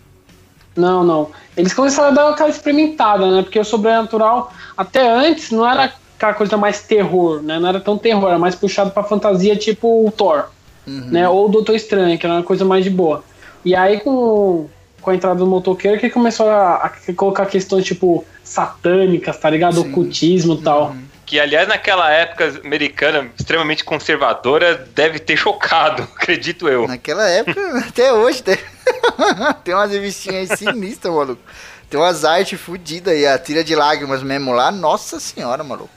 Não, 0.75 1.05
não. 1.05 1.31
Eles 1.57 1.75
começaram 1.75 2.09
a 2.09 2.13
dar 2.13 2.29
aquela 2.31 2.49
experimentada, 2.49 3.31
né? 3.31 3.43
Porque 3.43 3.59
o 3.59 3.65
sobrenatural, 3.65 4.53
até 4.77 5.07
antes, 5.11 5.51
não 5.51 5.69
era 5.69 5.93
aquela 6.17 6.35
coisa 6.35 6.57
mais 6.57 6.81
terror, 6.81 7.43
né? 7.43 7.59
Não 7.59 7.69
era 7.69 7.81
tão 7.81 7.99
terror, 7.99 8.29
era 8.31 8.39
mais 8.39 8.55
puxado 8.55 8.91
pra 8.91 9.03
fantasia 9.03 9.55
tipo 9.55 10.07
o 10.07 10.11
Thor, 10.11 10.47
né? 10.87 11.29
Ou 11.29 11.47
o 11.47 11.49
Doutor 11.49 11.75
Estranho, 11.75 12.19
que 12.19 12.25
era 12.27 12.37
uma 12.37 12.43
coisa 12.43 12.65
mais 12.65 12.85
de 12.85 12.91
boa. 12.91 13.23
E 13.65 13.75
aí, 13.77 14.01
com, 14.01 14.67
com 15.01 15.11
a 15.11 15.15
entrada 15.15 15.39
do 15.39 15.47
motoqueiro, 15.47 16.01
que 16.01 16.09
começou 16.11 16.49
a, 16.49 16.77
a 16.77 17.13
colocar 17.15 17.47
questões 17.47 17.85
tipo 17.85 18.25
satânicas, 18.43 19.37
tá 19.37 19.51
ligado? 19.51 19.75
Sim. 19.83 19.91
Ocultismo 19.91 20.55
e 20.55 20.63
tal. 20.63 20.97
Que, 21.25 21.41
aliás, 21.41 21.67
naquela 21.69 22.11
época 22.11 22.61
americana, 22.65 23.31
extremamente 23.39 23.85
conservadora, 23.85 24.75
deve 24.95 25.19
ter 25.19 25.37
chocado, 25.37 26.03
acredito 26.17 26.69
eu. 26.69 26.87
Naquela 26.87 27.29
época, 27.29 27.61
até 27.89 28.13
hoje, 28.13 28.43
tem, 28.43 28.59
tem 29.65 29.75
umas 29.75 29.91
revistinhas 29.91 30.59
sinistras, 30.59 31.13
maluco. 31.15 31.41
Tem 31.89 31.99
umas 32.01 32.25
artes 32.25 32.59
fodidas 32.61 33.13
aí, 33.15 33.27
a 33.27 33.39
tira 33.39 33.63
de 33.63 33.75
lágrimas 33.75 34.23
mesmo 34.23 34.53
lá, 34.53 34.71
nossa 34.71 35.21
senhora, 35.21 35.63
maluco. 35.63 35.91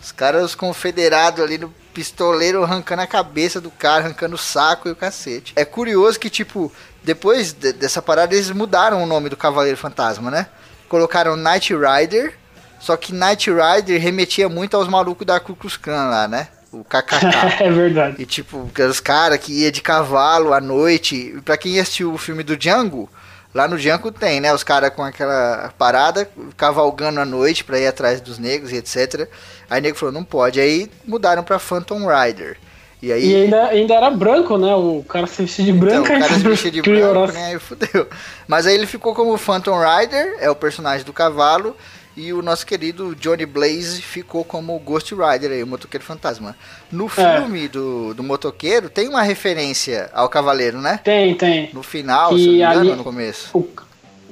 Os 0.00 0.12
caras, 0.12 0.44
os 0.44 0.54
confederados 0.54 1.42
ali 1.44 1.58
no 1.58 1.74
pistoleiro 1.92 2.62
arrancando 2.62 3.02
a 3.02 3.06
cabeça 3.06 3.60
do 3.60 3.70
cara, 3.70 4.04
arrancando 4.04 4.36
o 4.36 4.38
saco 4.38 4.88
e 4.88 4.92
o 4.92 4.96
cacete. 4.96 5.52
É 5.56 5.64
curioso 5.64 6.20
que, 6.20 6.30
tipo, 6.30 6.72
depois 7.02 7.52
de- 7.52 7.72
dessa 7.72 8.00
parada, 8.00 8.32
eles 8.32 8.48
mudaram 8.52 9.02
o 9.02 9.06
nome 9.06 9.28
do 9.28 9.36
Cavaleiro 9.36 9.76
Fantasma, 9.76 10.30
né? 10.30 10.46
Colocaram 10.88 11.36
Knight 11.36 11.74
Rider, 11.74 12.34
só 12.78 12.96
que 12.96 13.12
Knight 13.12 13.50
Rider 13.50 14.00
remetia 14.00 14.48
muito 14.48 14.76
aos 14.76 14.88
malucos 14.88 15.26
da 15.26 15.40
Ku 15.40 15.54
Klux 15.54 15.76
Klan 15.76 16.08
lá, 16.08 16.28
né? 16.28 16.48
O 16.72 16.84
KKK. 16.84 17.60
é 17.64 17.70
verdade. 17.70 18.16
E 18.18 18.26
tipo, 18.26 18.70
os 18.88 19.00
caras 19.00 19.38
que 19.38 19.52
ia 19.52 19.72
de 19.72 19.80
cavalo 19.80 20.52
à 20.52 20.60
noite. 20.60 21.40
Pra 21.44 21.56
quem 21.56 21.80
assistiu 21.80 22.12
o 22.12 22.18
filme 22.18 22.42
do 22.42 22.56
Django, 22.56 23.08
Lá 23.54 23.66
no 23.66 23.78
Janko 23.78 24.12
tem, 24.12 24.40
né? 24.40 24.52
Os 24.52 24.62
caras 24.62 24.90
com 24.90 25.02
aquela 25.02 25.72
parada, 25.78 26.28
cavalgando 26.56 27.18
à 27.18 27.24
noite 27.24 27.64
pra 27.64 27.78
ir 27.78 27.86
atrás 27.86 28.20
dos 28.20 28.38
negros 28.38 28.70
e 28.72 28.76
etc. 28.76 29.26
Aí 29.70 29.80
o 29.80 29.82
nego 29.82 29.96
falou, 29.96 30.12
não 30.12 30.22
pode. 30.22 30.60
Aí 30.60 30.90
mudaram 31.06 31.42
pra 31.42 31.58
Phantom 31.58 32.06
Rider. 32.06 32.58
E 33.00 33.10
aí. 33.10 33.30
E 33.30 33.36
ainda, 33.42 33.66
ainda 33.68 33.94
era 33.94 34.10
branco, 34.10 34.58
né? 34.58 34.74
O 34.74 35.02
cara 35.08 35.26
se 35.26 35.42
vestia 35.42 35.64
de 35.64 35.72
branco 35.72 36.04
Então, 36.04 36.16
o 36.16 36.20
cara 36.20 36.34
se 36.34 36.40
vestia 36.46 36.70
de 36.70 36.82
branco, 36.82 37.32
né? 37.32 37.46
Aí 37.46 37.58
fudeu. 37.58 38.06
Mas 38.46 38.66
aí 38.66 38.74
ele 38.74 38.86
ficou 38.86 39.14
como 39.14 39.36
Phantom 39.38 39.78
Rider, 39.78 40.36
é 40.40 40.50
o 40.50 40.54
personagem 40.54 41.06
do 41.06 41.12
cavalo. 41.12 41.74
E 42.20 42.32
o 42.32 42.42
nosso 42.42 42.66
querido 42.66 43.14
Johnny 43.14 43.46
Blaze 43.46 44.02
ficou 44.02 44.42
como 44.44 44.74
o 44.74 44.78
Ghost 44.80 45.14
Rider 45.14 45.52
aí, 45.52 45.62
o 45.62 45.66
motoqueiro 45.68 46.04
fantasma. 46.04 46.56
No 46.90 47.06
É. 47.16 47.38
filme 47.40 47.68
do, 47.68 48.12
do 48.12 48.24
motoqueiro, 48.24 48.90
tem 48.90 49.06
uma 49.08 49.22
referência 49.22 50.10
ao 50.12 50.28
cavaleiro, 50.28 50.80
né? 50.80 50.98
Tem, 51.04 51.32
tem. 51.36 51.70
No 51.72 51.80
final, 51.84 52.30
Que 52.30 52.38
se 52.40 52.46
não 52.46 52.52
me 52.52 52.58
engano, 52.58 52.96
no 52.96 53.04
começo. 53.04 53.50
O- 53.56 53.68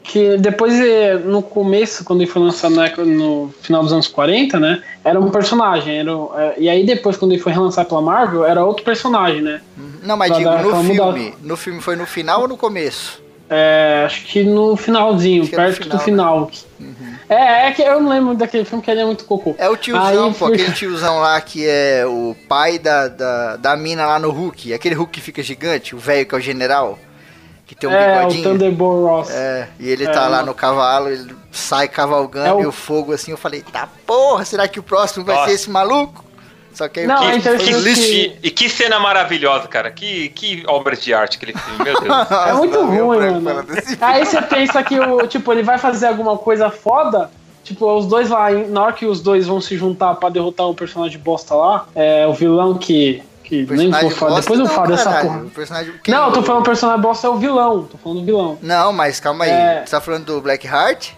que 0.02 0.36
depois, 0.36 0.72
eh, 0.80 1.14
no 1.18 1.42
começo, 1.42 2.04
quando 2.04 2.22
ele 2.22 2.30
foi 2.30 2.40
lançado 2.42 2.80
época- 2.80 3.04
no 3.04 3.52
final 3.60 3.82
dos 3.82 3.92
anos 3.92 4.06
40, 4.08 4.58
né? 4.58 4.80
Era 5.04 5.20
um 5.20 5.30
personagem. 5.30 5.98
Era, 5.98 6.10
eh, 6.12 6.54
e 6.58 6.68
aí 6.68 6.84
depois, 6.86 7.16
quando 7.16 7.32
ele 7.32 7.40
foi 7.42 7.52
relançado 7.52 7.88
pela 7.88 8.00
Marvel, 8.02 8.44
era 8.44 8.64
outro 8.64 8.84
personagem, 8.84 9.42
né? 9.42 9.60
Não, 10.04 10.16
mas 10.16 10.28
Pra 10.28 10.38
digo, 10.38 10.50
dar 10.50 10.62
no 10.62 10.84
filme. 10.84 11.34
No 11.42 11.56
filme 11.56 11.80
foi 11.80 11.96
no 11.96 12.06
final 12.06 12.42
ou 12.42 12.48
no 12.48 12.56
começo? 12.56 13.20
É, 13.48 14.02
acho 14.06 14.24
que 14.26 14.42
no 14.42 14.76
finalzinho, 14.76 15.46
que 15.46 15.54
é 15.54 15.58
perto 15.58 15.82
final, 15.84 15.96
do 15.98 16.02
final. 16.04 16.50
É, 17.28 17.68
é 17.68 17.72
que 17.72 17.82
eu 17.82 18.00
não 18.00 18.08
lembro 18.10 18.26
muito 18.26 18.38
daquele 18.38 18.64
filme 18.64 18.82
que 18.82 18.90
ele 18.90 19.00
é 19.00 19.04
muito 19.04 19.24
cocô. 19.24 19.54
É 19.58 19.68
o 19.68 19.76
tiozão, 19.76 20.04
Aí 20.06 20.16
pô, 20.16 20.32
foi- 20.32 20.54
aquele 20.54 20.72
tiozão 20.72 21.18
lá 21.20 21.40
que 21.40 21.66
é 21.66 22.04
o 22.06 22.36
pai 22.48 22.78
da, 22.78 23.08
da, 23.08 23.56
da 23.56 23.76
mina 23.76 24.04
lá 24.06 24.18
no 24.18 24.30
Hulk. 24.30 24.72
Aquele 24.74 24.94
Hulk 24.94 25.12
que 25.12 25.20
fica 25.20 25.42
gigante, 25.42 25.94
o 25.94 25.98
velho 25.98 26.26
que 26.26 26.34
é 26.34 26.38
o 26.38 26.40
general. 26.40 26.98
Que 27.66 27.74
tem 27.74 27.88
um 27.88 27.92
é, 27.92 28.14
o 28.14 28.18
bigodinho. 28.18 28.44
Thunderbolt 28.50 29.08
Ross. 29.10 29.30
É, 29.30 29.68
e 29.80 29.88
ele 29.88 30.04
É, 30.04 30.10
tá 30.10 30.28
lá 30.28 30.44
no 30.44 30.54
cavalo, 30.54 31.08
ele 31.08 31.34
sai 31.50 31.88
cavalgando 31.88 32.48
É 32.48 32.54
o- 32.54 32.62
e 32.62 32.66
o 32.66 32.70
fogo 32.72 33.12
assim, 33.12 33.32
eu 33.32 33.36
falei, 33.36 33.62
tá 33.62 33.88
porra, 34.06 34.44
será 34.44 34.68
que 34.68 34.78
o 34.78 34.82
próximo 34.84 35.24
vai 35.24 35.34
Nossa. 35.34 35.48
ser 35.48 35.54
esse 35.54 35.70
maluco? 35.70 36.24
Só 36.76 36.88
que 36.88 37.00
aí 37.00 37.06
Não, 37.06 37.22
o 37.24 37.30
é 37.30 37.38
que 37.38 37.48
foi 37.48 37.56
lixo. 37.72 38.00
que- 38.02 38.36
E, 38.42 38.50
que 38.50 38.68
cena 38.68 39.00
maravilhosa, 39.00 39.66
cara. 39.66 39.90
Que, 39.90 40.28
que 40.28 40.62
obras 40.68 41.00
de 41.02 41.14
arte 41.14 41.38
aquele 41.38 41.54
filme, 41.56 41.82
meu 41.82 41.98
Deus. 42.00 42.14
É 42.48 42.52
muito 42.52 42.78
ruim, 42.84 43.40
mano. 43.40 43.64
Aí 44.00 44.26
você 44.26 44.42
pensa 44.42 44.82
que 44.82 45.00
o, 45.00 45.26
tipo, 45.26 45.50
ele 45.52 45.62
vai 45.62 45.78
fazer 45.78 46.06
alguma 46.08 46.36
coisa 46.36 46.70
foda. 46.70 47.30
Tipo, 47.64 47.90
os 47.96 48.06
dois 48.06 48.28
lá, 48.28 48.50
na 48.50 48.82
hora 48.82 48.92
que 48.92 49.06
os 49.06 49.20
dois 49.22 49.46
vão 49.46 49.60
se 49.60 49.76
juntar 49.76 50.14
pra 50.16 50.28
derrotar 50.28 50.66
o 50.68 50.74
personagem 50.74 51.18
bosta 51.18 51.54
lá, 51.54 51.86
é 51.96 52.26
o 52.26 52.34
vilão 52.34 52.74
que. 52.78 53.22
que 53.42 53.66
nem 53.70 53.90
vou 53.90 54.10
falar. 54.10 54.40
Depois 54.40 54.60
eu 54.60 54.66
não, 54.66 54.72
falo 54.72 54.88
dessa 54.88 55.20
porra. 55.22 55.44
personagem- 55.54 55.94
Não, 56.06 56.26
eu 56.26 56.32
tô 56.32 56.42
falando 56.42 56.60
o 56.60 56.64
personagem 56.64 57.00
bosta 57.02 57.26
é 57.26 57.30
o 57.30 57.36
vilão. 57.38 57.84
Tô 57.90 57.96
falando 57.98 58.20
do 58.20 58.24
vilão. 58.26 58.58
Não, 58.60 58.92
mas 58.92 59.18
calma 59.18 59.46
aí. 59.46 59.50
É. 59.50 59.82
Você 59.84 59.90
tá 59.92 60.00
falando 60.00 60.26
do 60.26 60.40
Black 60.42 60.66
Heart? 60.66 61.10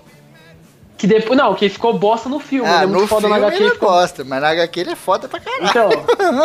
Que 0.99 1.07
depois. 1.07 1.39
Não, 1.39 1.55
que 1.55 1.69
ficou 1.69 1.97
bosta 1.97 2.29
no 2.29 2.41
filme. 2.41 2.69
Ah, 2.69 2.75
ele 2.77 2.85
é 2.85 2.87
muito 2.87 3.01
no 3.03 3.07
foda 3.07 3.21
filme 3.29 3.41
na 3.41 3.47
HQ. 3.47 3.63
ele 3.63 3.71
ficou- 3.73 3.89
gosta, 3.89 4.25
mas 4.25 4.43
na 4.43 4.49
HQ 4.51 4.81
ele 4.81 4.91
é 4.91 4.97
foda 4.97 5.29
pra 5.29 5.39
caralho. 5.41 5.65
Então, 5.67 5.89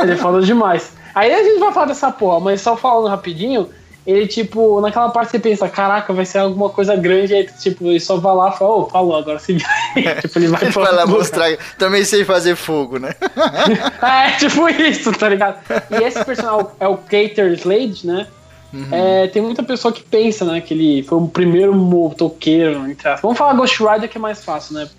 ele 0.04 0.12
é 0.14 0.16
foda 0.16 0.42
demais. 0.42 0.92
Aí 1.16 1.34
a 1.34 1.44
gente 1.44 1.60
vai 1.60 1.72
falar 1.74 1.88
dessa 1.88 2.12
porra, 2.12 2.40
mas 2.40 2.62
só 2.62 2.78
falando 2.78 3.08
rapidinho, 3.10 3.70
ele, 4.06 4.28
tipo, 4.28 4.82
naquela 4.82 5.10
parte 5.10 5.32
você 5.32 5.40
pensa, 5.40 5.68
caraca, 5.70 6.12
vai 6.14 6.26
ser 6.26 6.40
alguma 6.40 6.70
coisa 6.70 6.96
grande, 6.96 7.34
aí, 7.34 7.46
tipo, 7.60 7.86
ele 7.86 8.00
só 8.00 8.18
vai 8.18 8.36
lá 8.36 8.50
e 8.54 8.58
fala, 8.58 8.76
ô, 8.76 8.90
falou, 8.90 9.16
agora 9.16 9.40
se 9.40 9.54
vira 9.54 10.16
tipo, 10.22 10.38
ele 10.40 10.48
vai 10.48 10.62
Ele 10.64 10.72
vai 10.72 10.92
lá 10.94 11.06
mostrar. 11.06 11.56
Também 11.78 12.04
sei 12.04 12.24
fazer 12.26 12.56
fogo, 12.56 13.00
né? 13.00 13.16
É, 14.02 14.32
tipo 14.38 14.68
isso, 14.70 15.12
tá 15.14 15.30
ligado? 15.30 15.58
E 15.90 16.04
esse 16.04 16.24
personagem 16.24 16.68
é 16.80 16.88
o 16.88 16.98
Cater 16.98 17.54
Slade, 17.54 18.06
né? 18.06 18.28
Uhum. 18.74 18.88
É, 18.92 19.28
tem 19.28 19.42
muita 19.42 19.62
pessoa 19.62 19.94
que 19.94 20.02
pensa, 20.02 20.44
né, 20.44 20.60
que 20.60 20.74
ele 20.74 21.04
foi 21.04 21.20
o 21.20 21.28
primeiro 21.28 21.74
motoqueiro. 21.76 22.82
Vamos 23.22 23.38
falar 23.38 23.54
Ghost 23.54 23.84
Rider 23.84 24.10
que 24.10 24.18
é 24.18 24.22
mais 24.22 24.44
fácil, 24.44 24.74
né? 24.76 24.90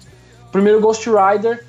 O 0.48 0.52
primeiro 0.52 0.80
Ghost 0.80 1.04
Rider, 1.08 1.64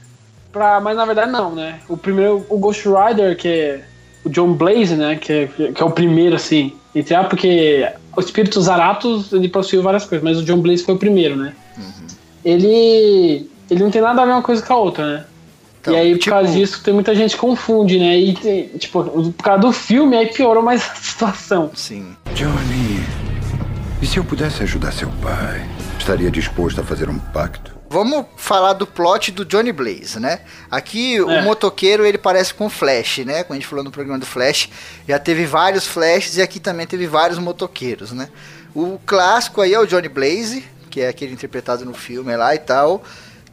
pra, 0.52 0.80
mas 0.80 0.96
na 0.96 1.06
verdade 1.06 1.32
não, 1.32 1.56
né? 1.56 1.80
O 1.90 1.98
primeiro, 1.98 2.46
o 2.48 2.58
Ghost 2.60 2.88
Rider, 2.88 3.36
que 3.36 3.48
é 3.48 3.84
o 4.24 4.30
John 4.30 4.54
Blaze, 4.54 4.96
né, 4.96 5.16
que 5.16 5.34
é, 5.34 5.48
que 5.48 5.82
é 5.82 5.86
o 5.86 5.92
primeiro, 5.92 6.36
assim, 6.36 6.74
entre 6.94 7.16
porque 7.26 7.88
o 8.16 8.20
Espírito 8.20 8.62
Zaratos, 8.62 9.34
ele 9.34 9.50
possuiu 9.50 9.82
várias 9.82 10.06
coisas, 10.06 10.24
mas 10.24 10.38
o 10.38 10.44
John 10.44 10.62
Blaze 10.62 10.84
foi 10.84 10.96
o 10.96 11.00
primeiro, 11.00 11.36
né? 11.36 11.54
Ele, 12.44 13.50
ele 13.70 13.84
não 13.84 13.90
tem 13.90 14.02
nada 14.02 14.22
a 14.22 14.26
ver 14.26 14.32
uma 14.32 14.42
coisa 14.42 14.62
com 14.64 14.74
a 14.74 14.78
outra, 14.78 15.06
né? 15.06 15.26
Então, 15.86 15.94
e 15.94 16.00
aí, 16.00 16.12
por 16.14 16.20
tipo- 16.20 16.36
causa 16.36 16.52
disso, 16.52 16.82
tem 16.84 16.94
muita 16.94 17.14
gente 17.14 17.36
que 17.36 17.38
confunde, 17.42 18.00
né? 18.00 18.18
E, 18.18 18.34
tem- 18.34 18.68
tipo, 18.78 19.04
por 19.32 19.44
causa 19.44 19.62
do 19.62 19.72
filme, 19.72 20.18
aí 20.18 20.28
piorou 20.28 20.64
mais 20.64 20.82
a 20.90 20.96
situação. 20.96 21.72
Sim. 21.76 22.16
Johnny, 22.34 23.04
e 24.02 24.08
se 24.08 24.18
eu 24.18 24.24
pudesse 24.24 24.64
ajudar 24.64 24.92
seu 24.92 25.10
pai? 25.22 25.66
Estaria 26.00 26.30
disposto 26.32 26.82
a 26.82 26.84
fazer 26.84 27.10
um 27.10 27.18
pacto? 27.20 27.74
Vamos 27.90 28.26
falar 28.36 28.74
do 28.74 28.86
plot 28.86 29.32
do 29.32 29.46
Johnny 29.46 29.72
Blaze, 29.72 30.20
né? 30.20 30.40
Aqui 30.70 31.22
o 31.22 31.30
É. 31.30 31.42
motoqueiro 31.44 32.06
ele 32.06 32.18
parece 32.18 32.54
com 32.54 32.66
o 32.66 32.70
Flash, 32.70 33.20
né? 33.20 33.44
Quando 33.44 33.52
a 33.58 33.62
gente 33.62 33.68
falou 33.68 33.84
no 33.86 33.92
programa 33.92 34.20
do 34.20 34.26
Flash, 34.26 34.70
já 35.08 35.18
teve 35.20 35.46
vários 35.46 35.86
Flashes 35.88 36.36
e 36.38 36.42
aqui 36.42 36.60
também 36.60 36.86
teve 36.88 37.08
vários 37.08 37.38
motoqueiros, 37.40 38.12
né? 38.12 38.28
O 38.74 39.00
clássico 39.06 39.62
aí 39.62 39.74
é 39.74 39.80
o 39.80 39.86
Johnny 39.86 40.10
Blaze, 40.10 40.66
que 40.90 41.00
é 41.02 41.08
aquele 41.08 41.34
interpretado 41.34 41.86
no 41.86 41.94
filme 41.94 42.36
lá 42.36 42.54
e 42.54 42.60
tal, 42.60 43.04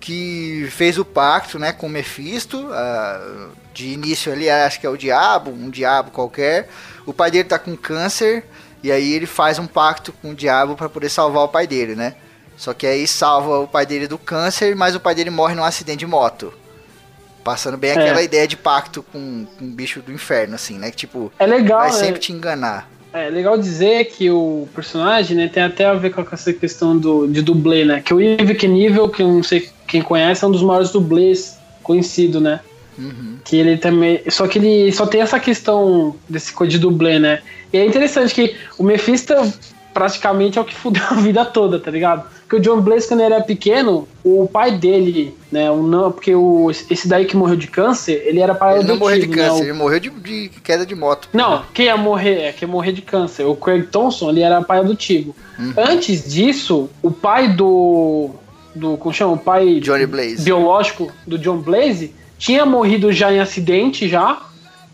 que 0.02 0.66
fez 0.72 0.98
o 0.98 1.04
pacto, 1.04 1.58
né, 1.60 1.72
com 1.72 1.86
o 1.86 1.90
Mephisto. 1.90 2.68
ah, 2.72 3.48
de 3.72 3.88
início 3.88 4.30
ali, 4.30 4.50
acho 4.50 4.78
que 4.78 4.86
é 4.86 4.90
o 4.90 4.96
diabo, 4.98 5.50
um 5.50 5.70
diabo 5.70 6.10
qualquer. 6.10 6.68
O 7.06 7.12
pai 7.14 7.30
dele 7.30 7.44
tá 7.44 7.58
com 7.58 7.74
câncer 7.74 8.44
e 8.82 8.92
aí 8.92 9.14
ele 9.14 9.24
faz 9.24 9.58
um 9.58 9.66
pacto 9.66 10.12
com 10.12 10.32
o 10.32 10.34
diabo 10.34 10.74
para 10.76 10.90
poder 10.90 11.08
salvar 11.08 11.44
o 11.44 11.48
pai 11.48 11.66
dele, 11.66 11.94
né? 11.94 12.14
Só 12.54 12.74
que 12.74 12.86
aí 12.86 13.06
salva 13.06 13.60
o 13.60 13.66
pai 13.66 13.86
dele 13.86 14.06
do 14.06 14.18
câncer, 14.18 14.76
mas 14.76 14.94
o 14.94 15.00
pai 15.00 15.14
dele 15.14 15.30
morre 15.30 15.54
num 15.54 15.64
acidente 15.64 16.00
de 16.00 16.06
moto. 16.06 16.52
Passando 17.42 17.78
bem 17.78 17.92
É. 17.92 17.94
aquela 17.94 18.22
ideia 18.22 18.46
de 18.46 18.56
pacto 18.58 19.02
com, 19.04 19.46
com 19.58 19.64
um 19.64 19.70
bicho 19.72 20.00
do 20.02 20.12
inferno, 20.12 20.54
assim, 20.54 20.78
né? 20.78 20.90
Que 20.90 20.96
tipo, 20.98 21.32
É 21.38 21.46
legal, 21.46 21.78
vai 21.80 21.90
né? 21.92 21.96
sempre 21.96 22.20
te 22.20 22.32
enganar. 22.32 22.90
É 23.12 23.30
legal 23.30 23.56
dizer 23.56 24.04
que 24.06 24.30
o 24.30 24.68
personagem, 24.74 25.36
né, 25.36 25.48
tem 25.48 25.62
até 25.62 25.84
a 25.86 25.94
ver 25.94 26.10
com 26.14 26.22
essa 26.32 26.52
questão 26.52 26.96
do, 26.96 27.26
de 27.26 27.40
dublê, 27.42 27.84
né? 27.84 28.02
Que 28.04 28.12
o 28.14 28.20
Yves 28.20 28.56
Knievel, 28.58 29.08
que 29.08 29.22
eu 29.22 29.28
não 29.28 29.42
sei 29.42 29.70
quem 29.92 30.02
conhece, 30.02 30.42
é 30.44 30.48
um 30.48 30.50
dos 30.50 30.62
maiores 30.62 30.90
dublês 30.90 31.56
conhecido, 31.82 32.40
né? 32.40 32.60
Uhum. 32.98 33.36
Que 33.44 33.56
ele 33.56 33.76
também. 33.76 34.20
Só 34.28 34.46
que 34.48 34.58
ele 34.58 34.90
só 34.92 35.06
tem 35.06 35.20
essa 35.20 35.38
questão 35.38 36.16
desse 36.28 36.52
de 36.66 36.78
dublê, 36.78 37.18
né? 37.18 37.40
E 37.72 37.76
é 37.78 37.86
interessante 37.86 38.34
que 38.34 38.54
o 38.78 38.82
Mephisto 38.82 39.34
praticamente 39.94 40.58
é 40.58 40.60
o 40.60 40.64
que 40.64 40.74
fudeu 40.76 41.02
a 41.10 41.14
vida 41.14 41.44
toda, 41.44 41.78
tá 41.78 41.90
ligado? 41.90 42.24
Porque 42.42 42.56
o 42.56 42.60
John 42.60 42.80
Blaze, 42.82 43.08
quando 43.08 43.20
ele 43.20 43.32
era 43.34 43.42
pequeno, 43.42 44.06
o 44.22 44.46
pai 44.46 44.72
dele, 44.72 45.34
né? 45.50 45.70
O 45.70 45.82
não, 45.82 46.12
porque 46.12 46.34
o, 46.34 46.70
esse 46.70 47.08
daí 47.08 47.24
que 47.24 47.34
morreu 47.36 47.56
de 47.56 47.66
câncer, 47.66 48.22
ele 48.26 48.40
era 48.40 48.54
pai 48.54 48.78
Ele 48.78 48.88
não 48.88 48.96
morreu 48.96 49.20
de 49.20 49.26
né, 49.26 49.36
câncer, 49.36 49.60
o- 49.62 49.64
ele 49.64 49.72
morreu 49.72 50.00
de, 50.00 50.10
de 50.10 50.48
queda 50.62 50.84
de 50.84 50.94
moto. 50.94 51.28
não, 51.32 51.62
quem 51.72 51.86
ia 51.86 51.96
morrer, 51.96 52.42
é 52.42 52.52
quem 52.52 52.68
ia 52.68 52.72
morrer 52.72 52.92
de 52.92 53.00
câncer. 53.02 53.44
O 53.44 53.56
Craig 53.56 53.84
Thompson, 53.86 54.28
ele 54.30 54.40
era 54.42 54.60
pai 54.62 54.80
adotivo. 54.80 55.34
Uhum. 55.58 55.72
Antes 55.78 56.30
disso, 56.30 56.90
o 57.02 57.10
pai 57.10 57.48
do. 57.48 58.30
Do 58.74 58.96
como 58.96 59.12
chama? 59.14 59.32
O 59.32 59.38
pai 59.38 59.80
Johnny 59.80 60.06
Blaze. 60.06 60.42
biológico 60.42 61.12
do 61.26 61.38
John 61.38 61.58
Blaze 61.58 62.14
tinha 62.38 62.66
morrido 62.66 63.12
já 63.12 63.32
em 63.32 63.40
acidente 63.40 64.08
já. 64.08 64.42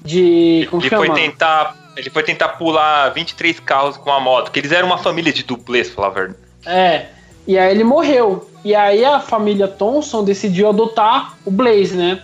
De. 0.02 0.66
Como 0.70 0.82
Ele 0.82 0.90
chama? 0.90 1.06
foi 1.06 1.14
tentar. 1.14 1.76
Ele 1.96 2.10
foi 2.10 2.22
tentar 2.22 2.48
pular 2.50 3.08
23 3.08 3.58
carros 3.58 3.96
com 3.96 4.12
a 4.12 4.20
moto, 4.20 4.52
que 4.52 4.60
eles 4.60 4.70
eram 4.70 4.86
uma 4.86 4.98
família 4.98 5.32
de 5.32 5.42
dublês, 5.42 5.88
pra 5.88 5.96
falar 5.96 6.06
a 6.08 6.10
verdade. 6.10 6.38
É. 6.64 7.06
E 7.46 7.58
aí 7.58 7.70
ele 7.72 7.82
morreu. 7.82 8.48
E 8.64 8.74
aí 8.74 9.04
a 9.04 9.18
família 9.18 9.66
Thompson 9.66 10.22
decidiu 10.22 10.68
adotar 10.68 11.36
o 11.44 11.50
Blaze, 11.50 11.96
né? 11.96 12.22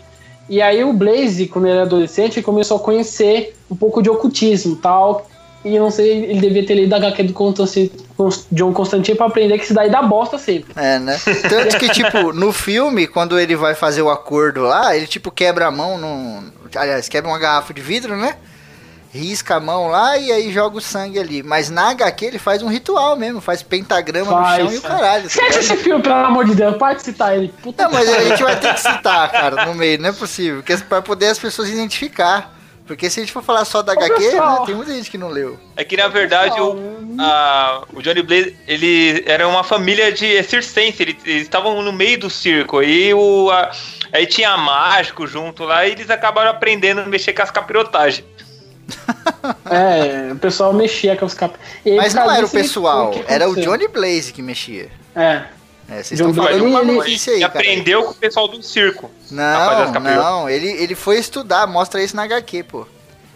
E 0.49 0.61
aí 0.63 0.85
o 0.85 0.93
Blaze, 0.93 1.49
quando 1.49 1.65
ele 1.65 1.75
era 1.75 1.83
adolescente, 1.83 2.37
ele 2.37 2.45
começou 2.45 2.77
a 2.77 2.81
conhecer 2.81 3.57
um 3.71 3.75
pouco 3.75 4.03
de 4.03 4.11
ocultismo 4.11 4.75
e 4.75 4.77
tal. 4.77 5.29
E 5.65 5.77
eu 5.77 5.83
não 5.83 5.91
sei, 5.91 6.25
ele 6.25 6.41
devia 6.41 6.67
ter 6.67 6.75
lido 6.75 6.93
a 6.93 6.99
HQ 6.99 7.23
do 7.23 7.55
John 8.53 8.73
Constantine 8.75 9.17
pra 9.17 9.27
aprender 9.27 9.57
que 9.57 9.65
isso 9.65 9.73
daí 9.73 9.89
dá 9.89 10.03
bosta 10.03 10.37
sempre. 10.37 10.75
É, 10.77 10.99
né? 10.99 11.19
Tanto 11.49 11.79
que, 11.79 11.89
tipo, 11.89 12.35
no 12.35 12.53
filme, 12.53 13.07
quando 13.07 13.39
ele 13.39 13.57
vai 13.57 13.75
fazer 13.75 14.03
o 14.03 14.11
acordo 14.11 14.61
lá, 14.61 14.95
ele, 14.95 15.07
tipo, 15.07 15.31
quebra 15.31 15.67
a 15.67 15.71
mão 15.71 15.97
no. 15.97 16.45
Aliás, 16.77 17.09
quebra 17.09 17.31
uma 17.31 17.39
garrafa 17.39 17.73
de 17.73 17.81
vidro, 17.81 18.15
né? 18.15 18.37
Risca 19.11 19.55
a 19.55 19.61
mão 19.61 19.87
lá 19.87 20.19
e 20.19 20.31
aí 20.33 20.53
joga 20.53 20.77
o 20.77 20.81
sangue 20.81 21.19
ali. 21.19 21.43
Mas 21.43 21.71
na 21.71 21.91
HQ 21.91 22.27
ele 22.27 22.39
faz 22.39 22.63
um 22.63 22.69
ritual 22.69 23.17
mesmo, 23.17 23.41
faz 23.41 23.63
pentagrama 23.63 24.33
Faz, 24.33 24.65
no 24.65 24.71
chão 24.71 24.75
e 24.75 24.79
o 24.79 24.83
caralho. 24.83 25.23
tá 25.23 25.29
Esquece 25.29 25.59
esse 25.61 25.77
filme, 25.77 26.03
pelo 26.03 26.15
amor 26.17 26.45
de 26.45 26.55
Deus, 26.55 26.77
para 26.77 26.95
de 26.95 27.03
citar 27.03 27.37
ele. 27.37 27.55
Puta 27.63 27.85
Não, 27.85 27.93
mas 27.93 28.09
a 28.09 28.25
gente 28.25 28.43
vai 28.43 28.59
ter 28.59 28.75
que 28.75 28.81
citar, 28.81 29.31
cara, 29.31 29.67
no 29.67 29.75
meio, 29.75 30.01
não 30.01 30.09
é 30.09 30.13
possível. 30.13 30.57
Porque 30.63 30.77
pra 30.79 31.01
poder 31.01 31.29
as 31.29 31.39
pessoas 31.39 31.71
identificar. 31.71 32.53
Porque 32.87 33.09
se 33.09 33.19
a 33.19 33.23
gente 33.23 33.33
for 33.33 33.43
falar 33.43 33.65
só 33.65 33.81
da 33.81 33.93
Ô, 33.93 33.97
HQ, 33.97 34.21
né, 34.33 34.63
tem 34.67 34.75
muita 34.75 34.93
gente 34.93 35.11
que 35.11 35.17
não 35.17 35.29
leu. 35.29 35.59
É 35.75 35.83
que 35.85 35.97
na 35.97 36.07
verdade 36.09 36.61
o, 36.61 36.77
a- 37.19 37.83
o 37.95 38.03
Johnny 38.03 38.23
Blaze, 38.23 38.55
ele 38.69 39.25
era 39.27 39.49
uma 39.49 39.65
família 39.65 40.13
de 40.13 40.43
circense, 40.43 41.03
ele- 41.03 41.19
eles 41.25 41.43
estavam 41.43 41.81
no 41.81 41.93
meio 41.93 42.19
do 42.21 42.29
circo, 42.29 42.79
aí 42.81 43.15
o 43.15 43.51
a- 43.51 43.71
aí 44.13 44.27
tinha 44.27 44.55
mágico 44.59 45.27
junto 45.27 45.65
lá 45.65 45.87
e 45.87 45.93
eles 45.93 46.11
acabaram 46.11 46.51
aprendendo 46.51 47.01
a 47.01 47.07
mexer 47.07 47.33
com 47.33 47.43
as 47.43 47.51
capirotagens. 47.51 48.25
É, 49.71 50.33
o 50.33 50.37
pessoal 50.37 50.73
mexia 50.73 51.17
com 51.17 51.27
os 51.27 51.35
cap... 51.35 51.55
E 51.85 51.97
Mas 51.97 52.15
não 52.15 52.31
era 52.31 52.47
o 52.47 52.49
ele- 52.49 52.63
pessoal, 52.63 53.11
que 53.11 53.25
era 53.27 53.49
o? 53.49 53.55
Johnny 53.55 53.89
Blaze 53.89 54.33
que 54.33 54.41
mexia. 54.43 54.89
É. 55.15 55.43
É, 55.95 56.03
vocês 56.03 56.19
estão 56.21 56.35
falando 56.35 56.65
uma 56.65 56.81
ele- 56.83 56.93
notícia 56.93 57.33
aí, 57.33 57.39
Ele 57.43 57.49
cara. 57.49 57.59
aprendeu 57.61 58.03
com 58.05 58.11
o 58.11 58.15
pessoal 58.15 58.49
do 58.49 58.63
circo. 58.63 59.11
Não, 59.31 59.93
não, 60.01 60.51
ele, 60.51 60.69
ele 60.69 60.95
foi 60.95 61.19
estudar, 61.19 61.67
mostra 61.67 62.03
isso 62.03 62.17
na 62.17 62.23
HQ, 62.25 62.63
pô. 62.65 62.87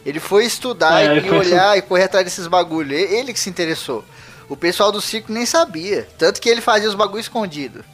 Ele 0.04 0.18
foi 0.20 0.44
estudar 0.44 1.02
É, 1.02 1.18
e, 1.18 1.30
olhar 1.30 1.76
e 1.76 1.82
correr 1.82 2.04
atrás 2.04 2.24
desses 2.24 2.46
bagulho. 2.46 2.94
Ele 2.94 3.32
que 3.32 3.38
se 3.40 3.50
interessou. 3.50 4.04
O 4.48 4.56
pessoal 4.56 4.90
do 4.90 5.00
circo 5.00 5.30
nem 5.32 5.44
sabia. 5.44 6.08
Tanto 6.16 6.40
que 6.40 6.48
ele 6.48 6.60
fazia 6.62 6.88
os 6.88 6.94
bagulho 6.94 7.20
escondido. 7.20 7.84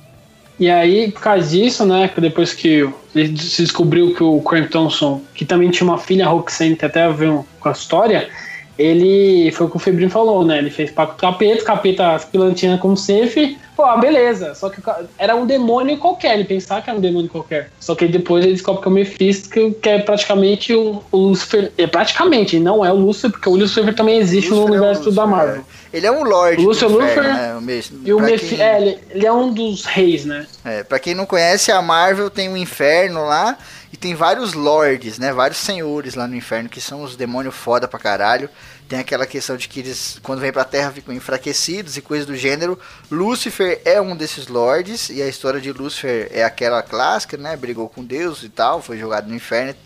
E 0.60 0.70
aí, 0.70 1.10
por 1.10 1.20
causa 1.20 1.48
disso, 1.48 1.84
né, 1.84 2.06
que 2.06 2.20
depois 2.20 2.52
que 2.52 2.88
ele 3.14 3.36
se 3.36 3.62
descobriu 3.62 4.14
que 4.14 4.22
o 4.22 4.40
Craig 4.40 4.68
Thompson, 4.68 5.20
que 5.34 5.44
também 5.44 5.68
tinha 5.70 5.84
uma 5.88 5.98
filha 5.98 6.28
Roxanne, 6.28 6.76
tem 6.76 6.88
até 6.88 7.02
a 7.02 7.08
ver 7.08 7.40
com 7.58 7.68
a 7.68 7.72
história, 7.72 8.30
ele 8.78 9.50
foi 9.52 9.66
o 9.66 9.70
que 9.70 9.76
o 9.76 9.80
Febrinho 9.80 10.10
falou, 10.10 10.44
né? 10.44 10.58
Ele 10.58 10.70
fez 10.70 10.90
pacto 10.90 11.14
com 11.20 11.26
o 11.26 11.30
capeta, 11.30 11.64
capeta 11.64 12.12
as 12.14 12.24
pilantinhas 12.24 12.80
como 12.80 12.96
safe, 12.96 13.56
pô, 13.76 13.84
ah, 13.84 13.96
beleza. 13.96 14.54
Só 14.54 14.68
que 14.68 14.80
era 15.18 15.34
um 15.36 15.46
demônio 15.46 15.96
qualquer, 15.98 16.34
ele 16.34 16.44
pensava 16.44 16.82
que 16.82 16.90
era 16.90 16.98
um 16.98 17.02
demônio 17.02 17.28
qualquer. 17.30 17.70
Só 17.78 17.94
que 17.94 18.06
depois 18.06 18.44
ele 18.44 18.54
descobre 18.54 18.82
que 18.82 18.88
é 18.88 18.90
o 18.90 18.94
Mephisto, 18.94 19.48
que- 19.48 19.88
é 19.88 19.98
praticamente 20.00 20.74
o, 20.74 21.02
o 21.12 21.16
Lucifer. 21.16 21.72
É 21.78 21.86
praticamente, 21.86 22.58
não 22.58 22.84
é 22.84 22.92
o 22.92 22.96
Lucifer, 22.96 23.30
porque 23.30 23.48
o 23.48 23.56
Lucifer 23.56 23.94
também 23.94 24.18
existe 24.18 24.50
no 24.50 24.62
é 24.62 24.64
universo 24.64 25.10
da 25.12 25.24
Lucifer, 25.24 25.26
Marvel. 25.26 25.56
é. 25.80 25.84
Ele 25.96 26.06
é 26.08 26.10
um 26.10 26.24
lord. 26.24 26.60
O 26.60 26.66
Lúcio 26.66 26.88
do 26.88 26.96
inferno, 27.00 27.60
Lucifer 27.60 27.92
né? 27.92 28.02
E 28.04 28.12
o 28.12 28.18
Mephisto, 28.20 28.56
quem- 28.56 28.64
é, 28.64 28.80
ele, 28.80 28.98
ele 29.10 29.26
é 29.26 29.32
um 29.32 29.52
dos 29.52 29.84
reis, 29.84 30.24
né? 30.24 30.44
É, 30.64 30.82
pra 30.82 30.98
quem 30.98 31.14
não 31.14 31.24
conhece, 31.24 31.70
a 31.70 31.80
Marvel 31.80 32.28
tem 32.28 32.48
um 32.48 32.56
inferno 32.56 33.24
lá 33.24 33.56
e 33.94 33.96
tem 33.96 34.12
vários 34.12 34.54
lords, 34.54 35.20
né? 35.20 35.32
Vários 35.32 35.58
senhores 35.58 36.16
lá 36.16 36.26
no 36.26 36.34
inferno 36.34 36.68
que 36.68 36.80
são 36.80 37.04
os 37.04 37.14
demônios 37.14 37.54
foda 37.54 37.86
pra 37.86 37.96
caralho. 37.96 38.50
Tem 38.88 38.98
aquela 38.98 39.24
questão 39.24 39.56
de 39.56 39.68
que 39.68 39.78
eles, 39.78 40.18
quando 40.20 40.40
vêm 40.40 40.50
pra 40.50 40.64
Terra, 40.64 40.90
ficam 40.90 41.14
enfraquecidos 41.14 41.96
e 41.96 42.02
coisas 42.02 42.26
do 42.26 42.34
gênero. 42.34 42.76
Lúcifer 43.08 43.80
é 43.84 44.00
um 44.00 44.16
desses 44.16 44.48
lords 44.48 45.10
e 45.10 45.22
a 45.22 45.28
história 45.28 45.60
de 45.60 45.70
Lúcifer 45.70 46.28
é 46.32 46.42
aquela 46.42 46.82
clássica, 46.82 47.36
né? 47.36 47.56
Brigou 47.56 47.88
com 47.88 48.04
Deus 48.04 48.42
e 48.42 48.48
tal, 48.48 48.82
foi 48.82 48.98
jogado 48.98 49.28
no 49.28 49.34
inferno. 49.36 49.76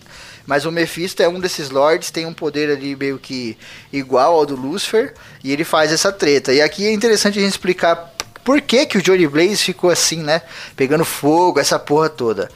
Mas 0.47 0.65
o 0.65 0.73
Mephisto 0.73 1.23
é 1.23 1.29
um 1.29 1.39
desses 1.39 1.69
lords, 1.69 2.11
tem 2.11 2.25
um 2.25 2.33
poder 2.33 2.71
ali 2.71 2.97
meio 2.97 3.19
que 3.19 3.59
igual 3.93 4.37
ao 4.37 4.47
do 4.47 4.57
Lúcifer 4.57 5.13
e 5.45 5.53
ele 5.53 5.65
faz 5.65 5.93
essa 5.93 6.11
treta. 6.11 6.51
E 6.51 6.63
aqui 6.63 6.87
é 6.87 6.93
interessante 6.95 7.39
a 7.39 7.43
gente 7.43 7.51
explicar 7.51 8.15
por 8.43 8.63
que, 8.63 8.87
que 8.87 8.97
o 8.97 9.03
Johnny 9.03 9.27
Blaze 9.27 9.59
ficou 9.59 9.91
assim, 9.91 10.23
né? 10.23 10.41
Pegando 10.75 11.05
fogo, 11.05 11.61
essa 11.61 11.79
porra 11.79 12.09
toda. 12.09 12.49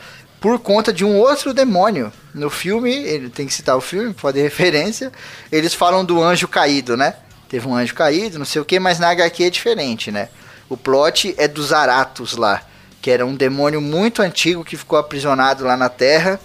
Por 0.43 0.59
conta 0.59 0.93
de 0.93 1.05
um 1.05 1.17
outro 1.19 1.55
demônio. 1.55 2.13
No 2.35 2.51
filme, 2.51 2.91
ele 2.93 3.31
tem 3.31 3.47
que 3.47 3.55
citar 3.55 3.77
o 3.77 3.81
filme, 3.81 4.13
pode 4.13 4.41
referência. 4.43 5.13
Eles 5.53 5.73
falam 5.73 6.05
do 6.05 6.21
anjo 6.21 6.49
caído, 6.49 6.97
né? 6.97 7.15
Teve 7.49 7.69
um 7.69 7.77
anjo 7.77 7.95
caído, 7.95 8.41
não 8.41 8.45
sei 8.45 8.61
o 8.61 8.65
que, 8.65 8.81
mas 8.81 8.99
na 8.99 9.11
HQ 9.11 9.45
é 9.45 9.51
diferente, 9.51 10.11
né? 10.11 10.29
O 10.69 10.77
plot 10.77 11.33
é 11.39 11.47
dos 11.47 11.73
Aratos 11.73 12.37
lá, 12.37 12.61
que 13.01 13.09
era 13.09 13.25
um 13.25 13.37
demônio 13.37 13.81
muito 13.81 14.21
antigo 14.21 14.65
que 14.65 14.77
ficou 14.77 14.99
aprisionado 14.99 15.65
lá 15.65 15.77
na 15.77 15.89
Terra. 15.89 16.41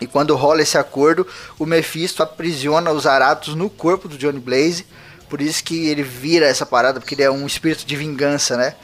E 0.00 0.06
quando 0.06 0.36
rola 0.36 0.60
esse 0.60 0.76
acordo, 0.76 1.26
o 1.58 1.64
Mephisto 1.64 2.22
aprisiona 2.22 2.90
os 2.90 3.06
Aratos 3.06 3.54
no 3.54 3.70
corpo 3.70 4.06
do 4.06 4.18
Johnny 4.18 4.40
Blaze. 4.40 4.84
Por 5.30 5.40
isso 5.40 5.64
que 5.64 5.86
ele 5.86 6.02
vira 6.02 6.46
essa 6.46 6.66
parada, 6.66 7.00
porque 7.00 7.14
ele 7.14 7.22
é 7.22 7.30
um 7.30 7.46
espírito 7.46 7.86
de 7.86 7.96
vingança, 7.96 8.54
né? 8.54 8.74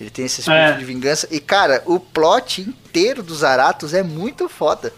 Ele 0.00 0.10
tem 0.10 0.24
esse 0.24 0.40
espírito 0.40 0.62
É. 0.62 0.72
de 0.78 0.84
vingança. 0.84 1.28
E, 1.30 1.38
cara, 1.40 1.82
o 1.86 2.00
plot 2.00 2.62
inteiro 2.62 3.22
dos 3.22 3.44
Aratos 3.44 3.92
é 3.92 4.02
muito 4.02 4.48
foda. 4.48 4.92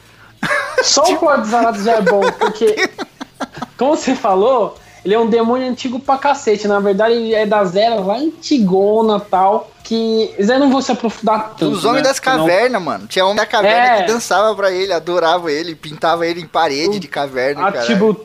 Só 0.83 1.03
o 1.03 1.17
plot 1.19 1.41
dos 1.41 1.53
Arados 1.55 1.83
já 1.85 1.95
é 1.97 2.01
bom, 2.03 2.21
porque, 2.39 2.89
como 3.77 3.97
você 3.97 4.15
falou, 4.15 4.77
ele 5.05 5.15
é 5.15 5.19
um 5.19 5.29
demônio 5.29 5.69
antigo 5.69 5.99
pra 5.99 6.17
cacete. 6.19 6.69
Na 6.69 6.79
verdade, 6.79 7.15
ele 7.15 7.35
é 7.35 7.45
das 7.45 7.75
eras 7.75 8.07
lá 8.07 8.17
antigona 8.17 9.19
tal. 9.19 9.71
Que. 9.83 10.33
Eu 10.39 10.61
não 10.61 10.71
vou 10.71 10.81
se 10.81 10.93
aprofundar 10.93 11.55
tanto. 11.59 11.73
Os 11.73 11.85
homens 11.85 12.05
né, 12.05 12.09
das 12.09 12.21
cavernas, 12.21 12.81
mano. 12.81 13.07
Tinha 13.09 13.25
homem 13.25 13.37
da 13.37 13.45
caverna 13.47 13.97
É. 13.97 14.03
que 14.03 14.13
dançava 14.13 14.55
pra 14.55 14.71
ele, 14.71 14.93
adorava 14.93 15.51
ele, 15.51 15.75
pintava 15.75 16.25
ele 16.25 16.41
em 16.41 16.47
parede 16.47 17.01
de 17.01 17.09
caverna. 17.09 17.67
Ah, 17.67 17.73
tipo, 17.83 18.25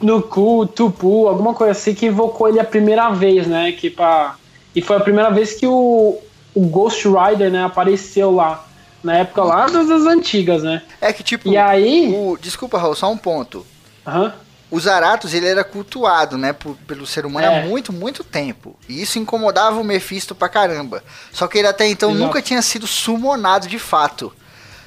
no 0.00 0.22
cu, 0.22 0.66
tupu, 0.66 1.28
alguma 1.28 1.52
coisa 1.52 1.72
assim 1.72 1.94
que 1.94 2.06
invocou 2.06 2.48
ele 2.48 2.58
a 2.58 2.64
primeira 2.64 3.10
vez, 3.10 3.46
né? 3.46 3.72
Que 3.72 3.90
pra... 3.90 4.36
E 4.76 4.82
foi 4.82 4.96
a 4.96 5.00
primeira 5.00 5.30
vez 5.30 5.54
que 5.54 5.66
o, 5.66 6.18
o 6.54 6.60
Ghost 6.68 7.02
Rider, 7.08 7.50
né, 7.50 7.64
apareceu 7.64 8.30
lá. 8.30 8.62
Na 9.02 9.16
época 9.18 9.42
lá 9.44 9.66
das, 9.66 9.88
das 9.88 10.02
antigas, 10.02 10.62
né? 10.62 10.82
É 11.00 11.12
que, 11.12 11.22
tipo, 11.22 11.48
E 11.48 11.56
aí. 11.56 12.12
o... 12.14 12.36
desculpa, 12.40 12.76
Raul, 12.78 12.94
só 12.94 13.10
um 13.10 13.16
ponto. 13.16 13.64
Aham. 14.06 14.34
O 14.68 14.80
Zaratos, 14.80 15.32
ele 15.32 15.46
era 15.46 15.62
cultuado, 15.62 16.36
né, 16.36 16.52
por- 16.52 16.74
pelo 16.88 17.06
ser 17.06 17.24
humano 17.24 17.46
É. 17.46 17.62
há 17.62 17.66
muito, 17.66 17.92
muito 17.92 18.24
tempo. 18.24 18.76
E 18.88 19.00
isso 19.00 19.16
incomodava 19.18 19.80
o 19.80 19.84
Mephisto 19.84 20.34
pra 20.34 20.48
caramba. 20.48 21.04
Só 21.32 21.46
que 21.46 21.56
ele 21.58 21.68
até 21.68 21.86
então 21.86 22.10
Exato. 22.10 22.24
nunca 22.24 22.42
tinha 22.42 22.60
sido 22.60 22.84
summonado 22.86 23.68
de 23.68 23.78
fato. 23.78 24.32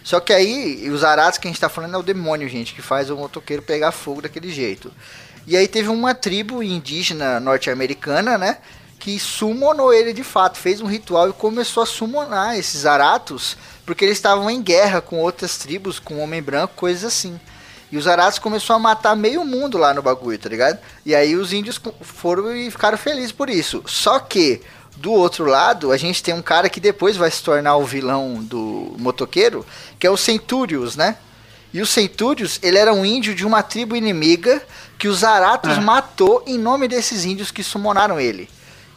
Só 0.03 0.19
que 0.19 0.33
aí, 0.33 0.89
os 0.89 0.99
Zaratos 0.99 1.39
que 1.39 1.47
a 1.47 1.51
gente 1.51 1.61
tá 1.61 1.69
falando 1.69 1.95
é 1.95 1.97
o 1.97 2.03
demônio, 2.03 2.49
gente, 2.49 2.73
que 2.73 2.81
faz 2.81 3.09
o 3.09 3.15
motoqueiro 3.15 3.61
pegar 3.63 3.91
fogo 3.93 4.21
daquele 4.21 4.51
jeito. 4.51 4.91
E 5.47 5.55
aí 5.55 5.67
teve 5.67 5.87
uma 5.87 6.13
tribo 6.13 6.61
indígena 6.61 7.39
norte-americana, 7.39 8.37
né, 8.37 8.57
que 8.99 9.17
summonou 9.17 9.93
ele 9.93 10.11
de 10.11 10.23
fato, 10.23 10.57
fez 10.57 10.81
um 10.81 10.85
ritual 10.85 11.29
e 11.29 11.33
começou 11.33 11.81
a 11.81 11.85
summonar 11.85 12.57
esses 12.59 12.81
Zaratos, 12.81 13.57
porque 13.85 14.03
eles 14.03 14.17
estavam 14.17 14.49
em 14.49 14.61
guerra 14.61 14.99
com 15.01 15.19
outras 15.19 15.57
tribos, 15.57 15.97
com 15.99 16.15
o 16.15 16.19
Homem 16.19 16.41
Branco, 16.41 16.73
coisas 16.75 17.05
assim. 17.05 17.39
E 17.91 17.97
os 17.97 18.05
Aratos 18.07 18.37
começou 18.37 18.75
a 18.75 18.79
matar 18.79 19.15
meio 19.15 19.43
mundo 19.43 19.77
lá 19.77 19.93
no 19.95 20.01
bagulho, 20.01 20.37
tá 20.37 20.47
ligado? 20.47 20.77
E 21.03 21.15
aí 21.15 21.35
os 21.35 21.51
índios 21.51 21.81
foram 22.01 22.55
e 22.55 22.69
ficaram 22.69 22.97
felizes 22.99 23.31
por 23.31 23.49
isso. 23.49 23.81
Só 23.87 24.19
que, 24.19 24.61
do 24.97 25.11
outro 25.11 25.45
lado, 25.45 25.91
a 25.91 25.97
gente 25.97 26.21
tem 26.21 26.35
um 26.35 26.41
cara 26.41 26.69
que 26.69 26.79
depois 26.79 27.17
vai 27.17 27.31
se 27.31 27.41
tornar 27.41 27.77
o 27.77 27.85
vilão 27.85 28.43
do 28.43 28.93
motoqueiro, 28.99 29.65
que 29.97 30.05
é 30.05 30.09
o 30.11 30.17
Centúrios, 30.17 30.95
né? 30.95 31.15
E 31.73 31.81
o 31.81 31.85
Centúrios, 31.85 32.59
ele 32.61 32.77
era 32.77 32.93
um 32.93 33.03
índio 33.03 33.33
de 33.33 33.45
uma 33.45 33.63
tribo 33.63 33.95
inimiga 33.95 34.61
que 34.99 35.07
os 35.07 35.23
Aratos 35.23 35.77
É. 35.77 35.79
matou 35.79 36.43
em 36.45 36.59
nome 36.59 36.87
desses 36.87 37.25
índios 37.25 37.49
que 37.49 37.63
sumonaram 37.63 38.19
ele. 38.19 38.47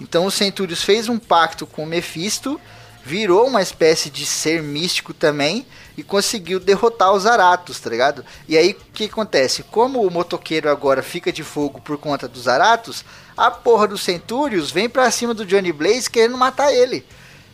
Então 0.03 0.26
o 0.26 0.30
Centúrios 0.30 0.82
fez 0.82 1.09
um 1.09 1.16
pacto 1.18 1.64
com 1.64 1.84
o 1.84 1.86
Mephisto, 1.86 2.61
virou 3.05 3.46
uma 3.46 3.62
espécie 3.62 4.11
de 4.11 4.26
ser 4.26 4.61
místico 4.62 5.14
também 5.14 5.64
e 5.96 6.03
conseguiu 6.03 6.59
derrotar 6.59 7.12
os 7.12 7.24
Aratos, 7.24 7.78
tá 7.78 7.88
ligado? 7.88 8.24
E 8.48 8.59
aí 8.59 8.72
o 8.72 8.92
que 8.92 9.05
acontece? 9.05 9.62
Como 9.62 10.05
o 10.05 10.11
motoqueiro 10.11 10.68
agora 10.68 11.03
fica 11.03 11.32
de 11.32 11.44
fogo 11.44 11.80
por 11.80 11.96
conta 11.98 12.26
dos 12.26 12.48
Aratos, 12.48 13.05
a 13.36 13.48
porra 13.50 13.86
dos 13.86 14.03
Centúrios 14.03 14.70
vem 14.72 14.88
pra 14.88 15.11
cima 15.11 15.32
do 15.32 15.46
Johnny 15.46 15.72
Blaze 15.72 16.11
querendo 16.11 16.36
matar 16.36 16.72
ele. 16.72 17.07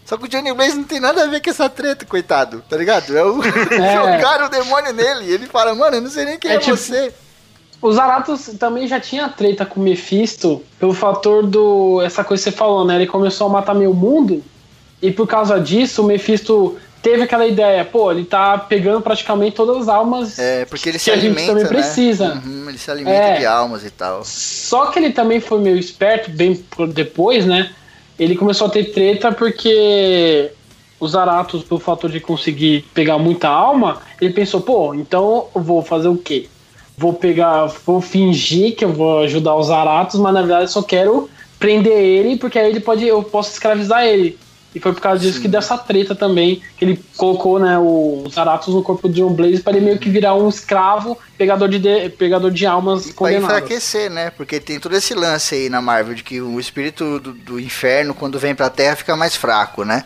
Só 0.07 0.17
que 0.17 0.25
o 0.25 0.29
Johnny 0.29 0.53
Blaze 0.55 0.75
não 0.77 0.85
tem 0.85 1.01
nada 1.01 1.23
a 1.25 1.27
ver 1.27 1.43
com 1.43 1.51
essa 1.51 1.69
treta, 1.69 2.07
coitado, 2.07 2.65
tá 2.67 2.79
ligado? 2.79 3.15
É 3.15 3.23
o... 3.23 3.43
Jogaram 3.45 4.47
o 4.47 4.49
demônio 4.49 4.93
nele 4.95 5.27
e 5.27 5.33
ele 5.35 5.47
fala, 5.47 5.75
mano, 5.75 5.97
eu 5.97 6.01
não 6.01 6.11
sei 6.11 6.25
nem 6.25 6.39
quem 6.39 6.51
é, 6.51 6.55
É 6.55 6.59
tipo- 6.59 6.75
você. 6.77 7.13
Os 7.81 7.99
Aratos 7.99 8.47
também 8.59 8.89
já 8.89 8.99
tinha 8.99 9.29
treta 9.29 9.65
com 9.65 9.79
o 9.81 9.83
Mephisto 9.83 10.63
pelo 10.81 10.93
fator 10.93 11.47
do. 11.47 12.01
Essa 12.03 12.25
coisa 12.25 12.43
que 12.43 12.51
você 12.51 12.57
falou, 12.57 12.85
né? 12.85 12.97
Ele 12.97 13.07
começou 13.07 13.47
a 13.47 13.51
matar 13.51 13.75
meio 13.75 13.95
mundo. 13.95 14.43
E 15.01 15.13
por 15.13 15.29
causa 15.29 15.61
disso, 15.61 16.03
o 16.03 16.07
Mephisto 16.07 16.77
teve 17.01 17.23
aquela 17.23 17.47
ideia, 17.47 17.85
pô, 17.85 18.11
ele 18.11 18.25
tá 18.25 18.59
pegando 18.59 19.01
praticamente 19.01 19.55
todas 19.55 19.83
as 19.83 19.89
almas 19.89 20.37
É, 20.37 20.65
porque 20.65 20.89
ele 20.89 20.99
que 20.99 21.05
se 21.05 21.11
a 21.13 21.15
gente 21.15 21.27
alimenta, 21.27 21.47
também 21.47 21.63
né? 21.63 21.69
precisa. 21.69 22.43
Uhum, 22.45 22.69
ele 22.69 22.79
se 22.79 22.91
alimenta 22.91 23.17
É. 23.17 23.39
de 23.39 23.47
almas 23.47 23.85
e 23.85 23.91
tal. 23.91 24.23
Só 24.25 24.87
que 24.87 24.99
ele 24.99 25.13
também 25.13 25.39
foi 25.39 25.61
meio 25.61 25.79
esperto, 25.79 26.31
bem 26.33 26.61
depois, 26.93 27.47
né? 27.47 27.71
Ele 28.19 28.35
começou 28.35 28.67
a 28.67 28.71
ter 28.71 28.87
treta 28.93 29.31
porque 29.31 30.51
os 30.99 31.15
Aratos, 31.15 31.63
pelo 31.63 31.79
fator 31.79 32.11
de 32.11 32.19
conseguir 32.19 32.85
pegar 32.93 33.17
muita 33.19 33.49
alma, 33.49 34.03
ele 34.21 34.33
pensou, 34.33 34.61
pô, 34.61 34.93
então 34.93 35.47
eu 35.55 35.63
vou 35.63 35.81
fazer 35.81 36.09
o 36.09 36.17
quê? 36.17 36.49
Vou 36.99 37.13
pegar, 37.15 37.67
vou 37.87 38.01
fingir 38.01 38.75
que 38.75 38.85
eu 38.85 38.93
vou 38.93 39.21
ajudar 39.21 39.55
os 39.55 39.71
Aratos, 39.71 40.19
mas 40.19 40.35
na 40.35 40.41
verdade 40.41 40.65
eu 40.65 40.69
só 40.69 40.83
quero 40.83 41.31
prender 41.59 41.93
ele, 41.97 42.37
porque 42.37 42.59
aí 42.59 42.69
ele 42.69 42.81
pode, 42.81 43.07
eu 43.07 43.23
posso 43.23 43.53
escravizar 43.53 44.05
ele. 44.05 44.37
E 44.75 44.81
foi 44.81 44.93
por 44.93 45.01
causa 45.01 45.21
disso 45.23 45.37
Sim. 45.37 45.43
que 45.43 45.49
dessa 45.49 45.79
treta 45.79 46.15
também, 46.15 46.61
que 46.77 46.85
ele 46.85 47.01
colocou 47.17 47.59
né, 47.59 47.79
os 47.79 48.37
Aratos 48.37 48.75
no 48.75 48.83
corpo 48.83 49.09
de 49.09 49.15
John 49.21 49.33
Blaze 49.33 49.61
para 49.63 49.77
ele 49.77 49.87
meio 49.87 49.99
que 49.99 50.11
virar 50.11 50.35
um 50.35 50.49
escravo, 50.49 51.17
pegador 51.39 51.69
de, 51.69 51.79
de- 51.79 52.11
pegador 52.11 52.51
de 52.51 52.67
almas 52.67 53.07
E 53.07 53.13
pra 53.13 53.15
condenadas. 53.15 53.47
enfraquecer, 53.57 54.11
né? 54.11 54.31
Porque 54.31 54.61
tem 54.61 54.79
todo 54.79 54.95
esse 54.95 55.15
lance 55.15 55.55
aí 55.55 55.69
na 55.71 55.81
Marvel 55.81 56.15
de 56.15 56.23
que 56.23 56.41
o 56.41 56.61
espírito 56.61 57.19
do, 57.19 57.33
do 57.33 57.61
inferno, 57.61 58.13
quando 58.13 58.39
vem 58.39 58.55
pra 58.55 58.69
Terra, 58.69 58.95
fica 58.97 59.17
mais 59.17 59.35
fraco, 59.35 59.85
né? 59.85 60.05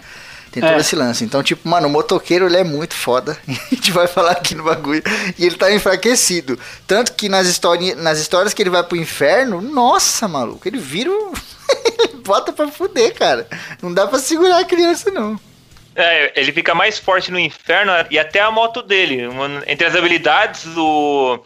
Tem 0.53 0.62
todo 0.62 0.74
É. 0.74 0.78
esse 0.78 0.94
lance. 0.94 1.24
Então, 1.24 1.42
tipo, 1.42 1.66
mano, 1.68 1.88
o 1.88 1.90
motoqueiro 1.90 2.46
ele 2.46 2.59
é 2.59 2.62
muito 2.64 2.94
foda. 2.94 3.36
A 3.48 3.74
gente 3.74 3.90
vai 3.90 4.07
falar 4.07 4.32
aqui 4.32 4.55
no 4.55 4.62
bagulho. 4.64 5.03
E 5.38 5.44
ele 5.46 5.57
tá 5.57 5.72
enfraquecido. 5.72 6.59
Tanto 6.86 7.14
que 7.14 7.28
nas, 7.28 7.46
histori 7.48 7.94
nas 7.94 8.18
histórias 8.18 8.53
que 8.53 8.62
ele 8.62 8.70
vai 8.70 8.82
pro 8.84 8.96
inferno, 8.96 9.61
nossa, 9.62 10.28
maluco, 10.28 10.68
ele 10.68 10.78
vira 10.78 11.11
um. 11.11 11.32
ele 11.98 12.16
bota 12.22 12.53
pra 12.53 12.68
fuder, 12.68 13.14
cara. 13.14 13.48
Não 13.82 13.92
dá 13.92 14.07
pra 14.07 14.18
segurar 14.18 14.59
a 14.59 14.64
criança, 14.64 15.11
não. 15.11 15.40
É, 15.96 16.38
ele 16.40 16.53
fica 16.53 16.74
mais 16.74 16.98
forte 16.98 17.30
no 17.30 17.38
inferno 17.38 17.92
e 18.11 18.18
até 18.18 18.40
a 18.40 18.50
moto 18.50 18.82
dele. 18.82 19.20
Entre 19.66 19.86
as 19.86 19.94
habilidades, 19.94 20.64
o, 20.76 21.38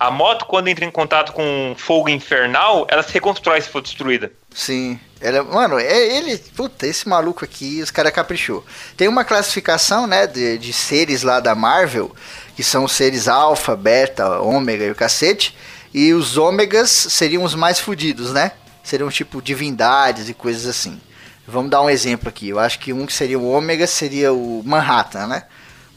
A 0.00 0.10
moto, 0.10 0.46
quando 0.46 0.68
entra 0.68 0.84
em 0.84 0.90
contato 0.90 1.32
com 1.32 1.74
fogo 1.76 2.08
infernal, 2.08 2.86
ela 2.88 3.02
se 3.02 3.12
reconstrói 3.12 3.60
se 3.60 3.68
for 3.68 3.80
destruída. 3.82 4.30
Sim. 4.54 4.98
Ela, 5.20 5.42
mano, 5.42 5.78
é 5.78 6.16
ele. 6.16 6.38
Puta, 6.56 6.86
esse 6.86 7.08
maluco 7.08 7.44
aqui, 7.44 7.80
os 7.82 7.90
caras 7.90 8.12
caprichou. 8.12 8.64
Tem 8.96 9.08
uma 9.08 9.24
classificação, 9.24 10.06
né, 10.06 10.26
de, 10.26 10.58
de 10.58 10.72
seres 10.72 11.22
lá 11.22 11.40
da 11.40 11.54
Marvel, 11.54 12.14
que 12.54 12.62
são 12.62 12.84
os 12.84 12.92
seres 12.92 13.26
alfa, 13.28 13.74
beta, 13.76 14.40
ômega 14.40 14.84
e 14.84 14.90
o 14.90 14.94
cacete. 14.94 15.56
E 15.92 16.12
os 16.12 16.36
ômegas 16.36 16.90
seriam 16.90 17.42
os 17.42 17.54
mais 17.54 17.80
fudidos, 17.80 18.32
né? 18.32 18.52
Seriam 18.84 19.08
tipo 19.10 19.42
divindades 19.42 20.28
e 20.28 20.34
coisas 20.34 20.66
assim. 20.66 21.00
Vamos 21.46 21.70
dar 21.70 21.82
um 21.82 21.90
exemplo 21.90 22.28
aqui. 22.28 22.50
Eu 22.50 22.58
acho 22.58 22.78
que 22.78 22.92
um 22.92 23.06
que 23.06 23.12
seria 23.12 23.38
o 23.38 23.48
ômega 23.50 23.86
seria 23.86 24.32
o 24.32 24.62
Manhattan, 24.64 25.26
né? 25.26 25.44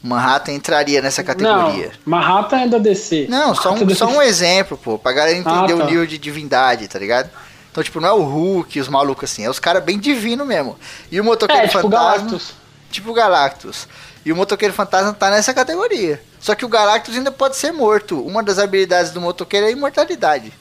Manhattan 0.02 0.52
entraria 0.52 1.00
nessa 1.00 1.22
categoria. 1.22 1.92
Não, 2.04 2.18
Manhattan 2.18 2.60
é 2.62 2.68
da 2.68 2.78
DC. 2.78 3.26
Não, 3.28 3.54
só 3.54 3.72
um, 3.72 3.88
é 3.88 3.94
só 3.94 4.06
um 4.06 4.20
exemplo, 4.20 4.76
pô, 4.76 4.98
pra 4.98 5.12
galera 5.12 5.36
entender 5.36 5.74
Ah, 5.74 5.76
tá. 5.76 5.84
o 5.84 5.86
nível 5.86 6.06
de 6.06 6.18
divindade, 6.18 6.88
tá 6.88 6.98
ligado? 6.98 7.30
Então, 7.72 7.82
tipo, 7.82 8.00
não 8.00 8.08
é 8.08 8.12
o 8.12 8.22
Hulk, 8.22 8.78
os 8.78 8.88
malucos 8.88 9.32
assim, 9.32 9.46
é 9.46 9.50
os 9.50 9.58
caras 9.58 9.82
bem 9.82 9.98
divino 9.98 10.44
mesmo. 10.44 10.78
E 11.10 11.18
o 11.18 11.24
motoqueiro 11.24 11.64
É, 11.64 11.68
tipo 11.68 11.80
fantasma. 11.80 12.16
Galactus. 12.16 12.52
Tipo 12.90 13.10
o 13.10 13.14
Galactus. 13.14 13.88
E 14.24 14.30
o 14.30 14.36
motoqueiro 14.36 14.74
fantasma 14.74 15.12
tá 15.14 15.30
nessa 15.30 15.54
categoria. 15.54 16.22
Só 16.38 16.54
que 16.54 16.66
o 16.66 16.68
Galactus 16.68 17.16
ainda 17.16 17.32
pode 17.32 17.56
ser 17.56 17.72
morto. 17.72 18.20
Uma 18.20 18.42
das 18.42 18.58
habilidades 18.58 19.10
do 19.10 19.22
motoqueiro 19.22 19.66
é 19.66 19.68
a 19.70 19.72
imortalidade. 19.72 20.52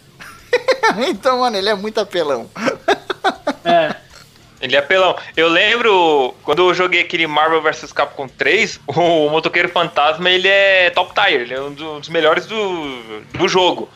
então, 1.10 1.40
mano, 1.40 1.58
ele 1.58 1.70
é 1.70 1.76
muito 1.76 2.00
apelão. 2.00 2.50
É. 3.66 3.94
Ele 4.62 4.76
é 4.76 4.80
apelão. 4.80 5.18
Eu 5.36 5.50
lembro 5.50 6.34
quando 6.44 6.60
eu 6.60 6.74
joguei 6.74 7.02
aquele 7.02 7.28
Marvel 7.28 7.62
vs 7.62 7.92
Capcom 7.92 8.28
3, 8.28 8.80
o 8.88 9.30
Motoqueiro 9.30 9.68
Fantasma 9.70 10.30
ele 10.30 10.48
é 10.48 10.92
top 10.92 11.14
tier, 11.14 11.42
ele 11.42 11.54
é 11.54 11.62
um 11.62 11.74
dos 11.74 12.08
melhores 12.10 12.46
do, 12.46 13.22
do 13.34 13.48
jogo. 13.48 13.90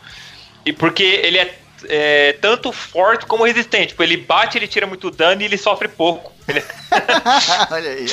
E 0.66 0.72
porque 0.72 1.04
ele 1.04 1.38
é, 1.38 1.56
é 1.84 2.32
tanto 2.40 2.72
forte 2.72 3.26
como 3.26 3.44
resistente. 3.44 3.88
Tipo, 3.88 4.02
ele 4.02 4.16
bate, 4.16 4.56
ele 4.58 4.66
tira 4.68 4.86
muito 4.86 5.10
dano 5.10 5.42
e 5.42 5.44
ele 5.44 5.58
sofre 5.58 5.88
pouco. 5.88 6.32
Ele 6.48 6.60
é- 6.60 6.64
Olha 7.72 7.90
aí. 7.90 8.06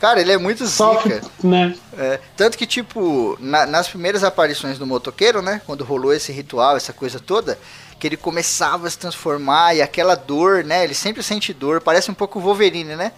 Cara, 0.00 0.20
ele 0.20 0.32
é 0.32 0.38
muito 0.38 0.64
zica. 0.66 1.20
né? 1.42 1.74
É, 1.96 2.20
tanto 2.36 2.56
que, 2.58 2.66
tipo, 2.66 3.36
na- 3.40 3.66
nas 3.66 3.88
primeiras 3.88 4.22
aparições 4.24 4.78
do 4.78 4.86
motoqueiro, 4.86 5.40
né? 5.42 5.60
Quando 5.66 5.84
rolou 5.84 6.12
esse 6.12 6.30
ritual, 6.32 6.76
essa 6.76 6.92
coisa 6.92 7.18
toda, 7.18 7.58
que 7.98 8.06
ele 8.06 8.16
começava 8.16 8.86
a 8.86 8.90
se 8.90 8.98
transformar 8.98 9.74
e 9.74 9.82
aquela 9.82 10.14
dor, 10.14 10.62
né? 10.64 10.84
Ele 10.84 10.94
sempre 10.94 11.22
sente 11.22 11.52
dor, 11.52 11.80
parece 11.80 12.10
um 12.10 12.14
pouco 12.14 12.38
o 12.38 12.42
Wolverine, 12.42 12.94
né? 12.96 13.12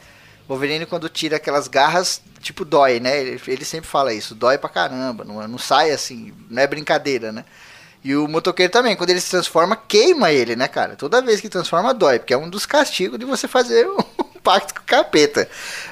Wolverine, 0.49 0.87
quando 0.87 1.09
tira 1.09 1.37
aquelas 1.37 1.69
garras, 1.69 2.21
tipo, 2.41 2.65
dói, 2.65 2.99
né? 2.99 3.21
Ele, 3.21 3.41
ele 3.47 3.65
sempre 3.65 3.89
fala 3.89 4.13
isso, 4.13 4.35
dói 4.35 4.59
pra 4.59 4.69
caramba, 4.69 5.25
não, 5.25 5.47
não 5.47 5.59
sai 5.59 5.91
assim, 5.93 6.33
não 6.49 6.61
é 6.63 6.67
brincadeira, 6.67 7.31
né? 7.31 7.45
E 8.03 8.17
o 8.17 8.27
motoqueiro 8.27 8.73
também, 8.73 8.97
quando 8.97 9.11
ele 9.11 9.21
se 9.21 9.31
transforma, 9.31 9.77
queima 9.77 10.33
ele, 10.33 10.57
né, 10.57 10.67
cara? 10.67 10.97
Toda 10.97 11.21
vez 11.21 11.41
que 11.41 11.49
transforma, 11.49 11.93
dói, 11.93 12.19
porque 12.19 12.33
é 12.33 12.39
um 12.39 12.49
dos 12.49 12.65
castigos 12.65 13.19
de 13.19 13.27
você 13.27 13.47
fazer 13.47 13.87
um 13.89 14.25
pacto 14.43 14.75
com 14.75 14.81
o 14.81 14.85
capeta. 14.85 15.49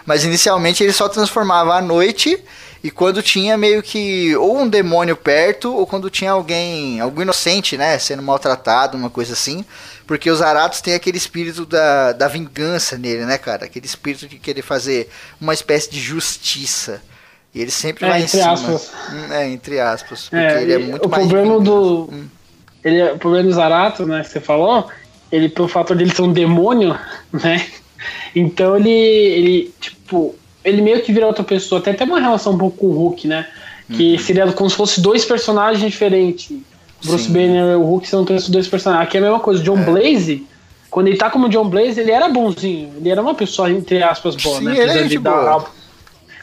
Mas 0.06 0.24
inicialmente 0.24 0.82
ele 0.82 0.92
só 0.92 1.08
transformava 1.08 1.74
à 1.74 1.82
noite 1.82 2.42
e 2.82 2.90
quando 2.90 3.22
tinha 3.22 3.58
meio 3.58 3.82
que 3.82 4.34
ou 4.36 4.58
um 4.58 4.68
demônio 4.68 5.16
perto 5.16 5.74
ou 5.74 5.86
quando 5.86 6.08
tinha 6.08 6.30
alguém, 6.30 7.00
algum 7.00 7.22
inocente, 7.22 7.76
né, 7.76 7.98
sendo 7.98 8.22
maltratado, 8.22 8.96
uma 8.96 9.10
coisa 9.10 9.34
assim. 9.34 9.64
Porque 10.06 10.30
os 10.30 10.40
Aratos 10.40 10.80
têm 10.80 10.94
aquele 10.94 11.18
espírito 11.18 11.66
da, 11.66 12.12
da 12.12 12.28
vingança 12.28 12.96
nele, 12.96 13.26
né, 13.26 13.36
cara? 13.36 13.66
Aquele 13.66 13.84
espírito 13.84 14.26
de 14.26 14.38
querer 14.38 14.62
fazer 14.62 15.10
uma 15.38 15.52
espécie 15.52 15.90
de 15.90 16.00
justiça. 16.00 17.02
E 17.58 17.62
ele 17.62 17.70
sempre 17.72 18.06
É, 18.06 18.08
vai 18.08 18.20
em 18.20 18.22
entre 18.22 18.38
cima. 18.38 18.52
aspas. 18.52 18.90
Hum, 19.12 19.32
É, 19.32 19.48
entre 19.50 19.80
aspas. 19.80 20.28
Porque 20.28 20.36
É, 20.36 20.62
ele 20.62 20.72
é 20.74 20.78
muito 20.78 21.06
o 21.06 21.10
mais. 21.10 21.24
de 21.24 21.28
problema 21.34 21.60
do. 21.60 22.08
Ele, 22.84 22.98
é- 23.00 23.12
o 23.12 23.18
problema 23.18 23.48
do 23.48 23.52
Zarato, 23.52 24.06
né, 24.06 24.22
que 24.22 24.28
você 24.28 24.38
falou, 24.40 24.86
ele, 25.32 25.48
pelo 25.48 25.66
fato 25.66 25.92
de 25.96 26.04
ele 26.04 26.14
ser 26.14 26.22
um 26.22 26.32
demônio, 26.32 26.96
né? 27.32 27.66
Então 28.34 28.76
ele, 28.76 28.88
ele, 28.90 29.74
tipo, 29.80 30.36
ele 30.64 30.80
meio 30.80 31.02
que 31.02 31.12
vira 31.12 31.26
outra 31.26 31.42
pessoa. 31.42 31.80
Tem 31.80 31.92
até 31.94 32.04
uma 32.04 32.20
relação 32.20 32.52
um 32.52 32.58
pouco 32.58 32.76
com 32.76 32.86
o 32.86 32.92
Hulk, 32.92 33.26
né? 33.26 33.44
Que 33.92 34.16
seria 34.18 34.46
como 34.52 34.70
se 34.70 34.76
fosse 34.76 35.00
dois 35.00 35.24
personagens 35.24 35.90
diferentes. 35.90 36.52
Bruce 37.04 37.24
Sim. 37.24 37.32
Banner 37.32 37.72
e 37.72 37.76
o 37.76 37.82
Hulk 37.82 38.06
são 38.08 38.22
dois 38.24 38.68
personagens. 38.68 39.08
Aqui 39.08 39.16
é 39.16 39.20
a 39.20 39.22
mesma 39.24 39.40
coisa. 39.40 39.62
John 39.64 39.82
Blaze, 39.82 40.46
quando 40.90 41.08
ele 41.08 41.16
tá 41.16 41.28
como 41.30 41.48
John 41.48 41.68
Blaze, 41.68 41.98
ele 41.98 42.10
era 42.12 42.28
bonzinho. 42.28 42.92
Ele 42.98 43.08
era 43.08 43.20
uma 43.20 43.34
pessoa, 43.34 43.68
entre 43.70 44.00
aspas, 44.02 44.36
boa, 44.36 44.58
Sim, 44.58 44.64
né? 44.66 44.72
ele 44.78 44.90
é 44.90 45.02
de 45.04 45.08
gente 45.08 45.18
dar-. 45.18 45.64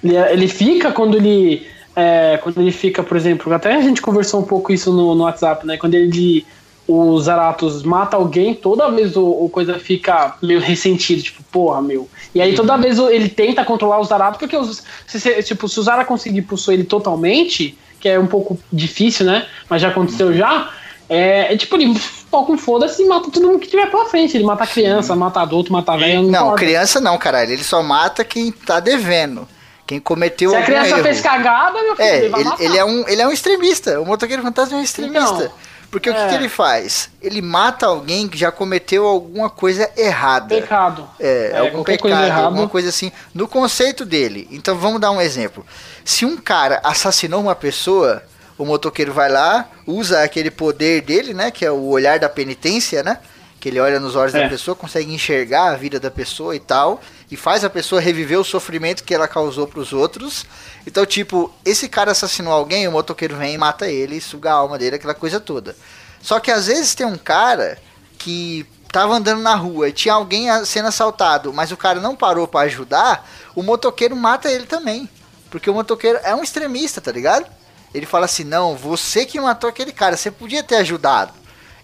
Ele, 0.05 0.15
ele 0.17 0.47
fica 0.47 0.91
quando 0.91 1.17
ele. 1.17 1.65
é, 1.95 2.37
quando 2.41 2.59
ele 2.61 2.71
fica, 2.71 3.01
por 3.03 3.17
exemplo, 3.17 3.53
até 3.53 3.73
a 3.73 3.81
gente 3.81 4.01
conversou 4.01 4.41
um 4.41 4.45
pouco 4.45 4.71
isso 4.71 4.91
no, 4.93 5.15
no 5.15 5.23
WhatsApp, 5.23 5.65
né? 5.65 5.77
Quando 5.77 5.95
ele. 5.95 6.45
O 6.87 7.19
Zaratos 7.19 7.81
mata 7.81 8.15
alguém, 8.15 8.53
toda 8.53 8.91
vez 8.91 9.15
o, 9.17 9.25
o 9.25 9.49
coisa 9.49 9.79
fica 9.79 10.35
meio 10.39 10.59
ressentido, 10.59 11.19
tipo, 11.23 11.41
porra, 11.51 11.81
meu. 11.81 12.07
E 12.33 12.39
aí 12.39 12.53
toda 12.53 12.77
vez 12.77 12.99
ele 12.99 13.27
tenta 13.27 13.65
controlar 13.65 13.99
o 13.99 14.03
Zaratos, 14.03 14.37
porque 14.37 14.55
os, 14.55 14.83
se, 15.07 15.19
se- 15.19 15.41
tipo, 15.41 15.67
se 15.67 15.79
o 15.79 15.81
Zara 15.81 16.05
conseguir 16.05 16.43
possuir 16.43 16.75
ele 16.75 16.83
totalmente, 16.83 17.75
que 17.99 18.07
é 18.07 18.19
um 18.19 18.27
pouco 18.27 18.59
difícil, 18.71 19.25
né? 19.25 19.47
Mas 19.67 19.81
já 19.81 19.87
aconteceu 19.87 20.31
já, 20.31 20.69
é, 21.09 21.51
é 21.55 21.57
tipo, 21.57 21.75
ele 21.75 21.99
toca 22.29 22.51
um 22.51 22.57
foda-se 22.57 23.01
e 23.01 23.07
mata 23.07 23.31
todo 23.31 23.47
mundo 23.47 23.57
que 23.57 23.67
tiver 23.67 23.89
pela 23.89 24.05
frente. 24.05 24.37
Ele 24.37 24.43
mata 24.43 24.67
criança, 24.67 25.15
mata 25.15 25.41
adulto, 25.41 25.73
mata 25.73 25.97
velho. 25.97 26.21
Não, 26.29 26.49
Não, 26.49 26.55
criança 26.55 27.01
não, 27.01 27.17
caralho. 27.17 27.51
Ele 27.51 27.63
só 27.63 27.81
mata 27.81 28.23
quem 28.23 28.51
tá 28.51 28.79
devendo. 28.79 29.47
Quem 29.87 29.99
cometeu 29.99 30.49
Se 30.49 30.55
a 30.55 30.63
criança 30.63 30.89
erro. 30.95 31.03
fez 31.03 31.21
cagada, 31.21 31.81
meu 31.83 31.95
filho, 31.95 32.07
É, 32.07 32.17
ele 32.25 32.35
ele, 32.35 32.49
ele 32.59 32.77
é 32.77 32.85
um, 32.85 33.07
ele 33.07 33.21
é 33.21 33.27
um 33.27 33.31
extremista. 33.31 34.01
O 34.01 34.05
motoqueiro 34.05 34.41
fantasma 34.41 34.77
é 34.77 34.79
um 34.79 34.83
extremista. 34.83 35.43
Então, 35.43 35.51
Porque 35.91 36.09
o 36.09 36.13
que, 36.13 36.19
é. 36.19 36.27
que 36.29 36.35
ele 36.35 36.49
faz? 36.49 37.09
Ele 37.21 37.41
mata 37.41 37.85
alguém 37.85 38.27
que 38.27 38.37
já 38.37 38.51
cometeu 38.51 39.05
alguma 39.05 39.49
coisa 39.49 39.89
errada. 39.95 40.47
Pecado. 40.55 41.07
É, 41.19 41.51
É, 41.53 41.59
algum 41.59 41.83
pecado, 41.83 42.01
coisa 42.01 42.33
alguma 42.33 42.67
coisa 42.67 42.89
assim, 42.89 43.11
no 43.33 43.47
conceito 43.47 44.03
dele. 44.03 44.47
Então 44.51 44.75
vamos 44.75 44.99
dar 44.99 45.11
um 45.11 45.21
exemplo. 45.21 45.63
Se 46.03 46.25
um 46.25 46.35
cara 46.35 46.81
assassinou 46.83 47.39
uma 47.39 47.55
pessoa, 47.55 48.23
o 48.57 48.65
motoqueiro 48.65 49.13
vai 49.13 49.29
lá, 49.31 49.69
usa 49.85 50.23
aquele 50.23 50.49
poder 50.49 51.01
dele, 51.01 51.33
né, 51.33 51.51
que 51.51 51.63
é 51.63 51.71
o 51.71 51.85
olhar 51.89 52.17
da 52.17 52.27
penitência, 52.27 53.03
né? 53.03 53.19
Que 53.59 53.69
ele 53.69 53.79
olha 53.79 53.99
nos 53.99 54.15
olhos 54.15 54.33
da 54.33 54.39
É. 54.41 54.49
pessoa, 54.49 54.75
consegue 54.75 55.13
enxergar 55.13 55.71
a 55.71 55.75
vida 55.75 55.99
da 55.99 56.11
pessoa 56.11 56.55
e 56.55 56.59
tal, 56.59 56.99
e 57.29 57.35
faz 57.35 57.63
a 57.63 57.69
pessoa 57.69 58.01
reviver 58.01 58.39
o 58.39 58.43
sofrimento 58.43 59.03
que 59.03 59.13
ela 59.13 59.27
causou 59.27 59.67
pros 59.67 59.93
outros. 59.93 60.45
Então, 60.85 61.05
tipo, 61.05 61.53
esse 61.63 61.89
cara 61.89 62.11
assassinou 62.11 62.53
alguém, 62.53 62.87
o 62.87 62.91
motoqueiro 62.91 63.35
vem 63.35 63.55
e 63.55 63.57
mata 63.57 63.89
ele, 63.89 64.21
suga 64.21 64.51
a 64.51 64.55
alma 64.55 64.77
dele, 64.77 64.97
aquela 64.97 65.15
coisa 65.15 65.39
toda. 65.39 65.75
Só 66.21 66.39
que 66.39 66.51
às 66.51 66.67
vezes 66.67 66.95
tem 66.95 67.05
um 67.05 67.17
cara 67.17 67.77
que 68.17 68.65
tava 68.91 69.13
andando 69.13 69.41
na 69.41 69.55
rua 69.55 69.89
e 69.89 69.93
tinha 69.93 70.13
alguém 70.13 70.47
sendo 70.65 70.87
assaltado, 70.87 71.51
mas 71.51 71.71
o 71.71 71.77
cara 71.77 71.99
não 71.99 72.15
parou 72.15 72.47
pra 72.47 72.61
ajudar, 72.61 73.29
o 73.55 73.61
motoqueiro 73.61 74.15
mata 74.15 74.49
ele 74.49 74.65
também. 74.65 75.09
Porque 75.49 75.69
o 75.69 75.73
motoqueiro 75.73 76.19
é 76.23 76.33
um 76.35 76.43
extremista, 76.43 77.01
tá 77.01 77.11
ligado? 77.11 77.45
Ele 77.93 78.05
fala 78.05 78.25
assim: 78.25 78.43
não, 78.43 78.75
você 78.75 79.25
que 79.25 79.39
matou 79.39 79.69
aquele 79.69 79.91
cara, 79.91 80.17
você 80.17 80.29
podia 80.29 80.63
ter 80.63 80.75
ajudado. 80.75 81.33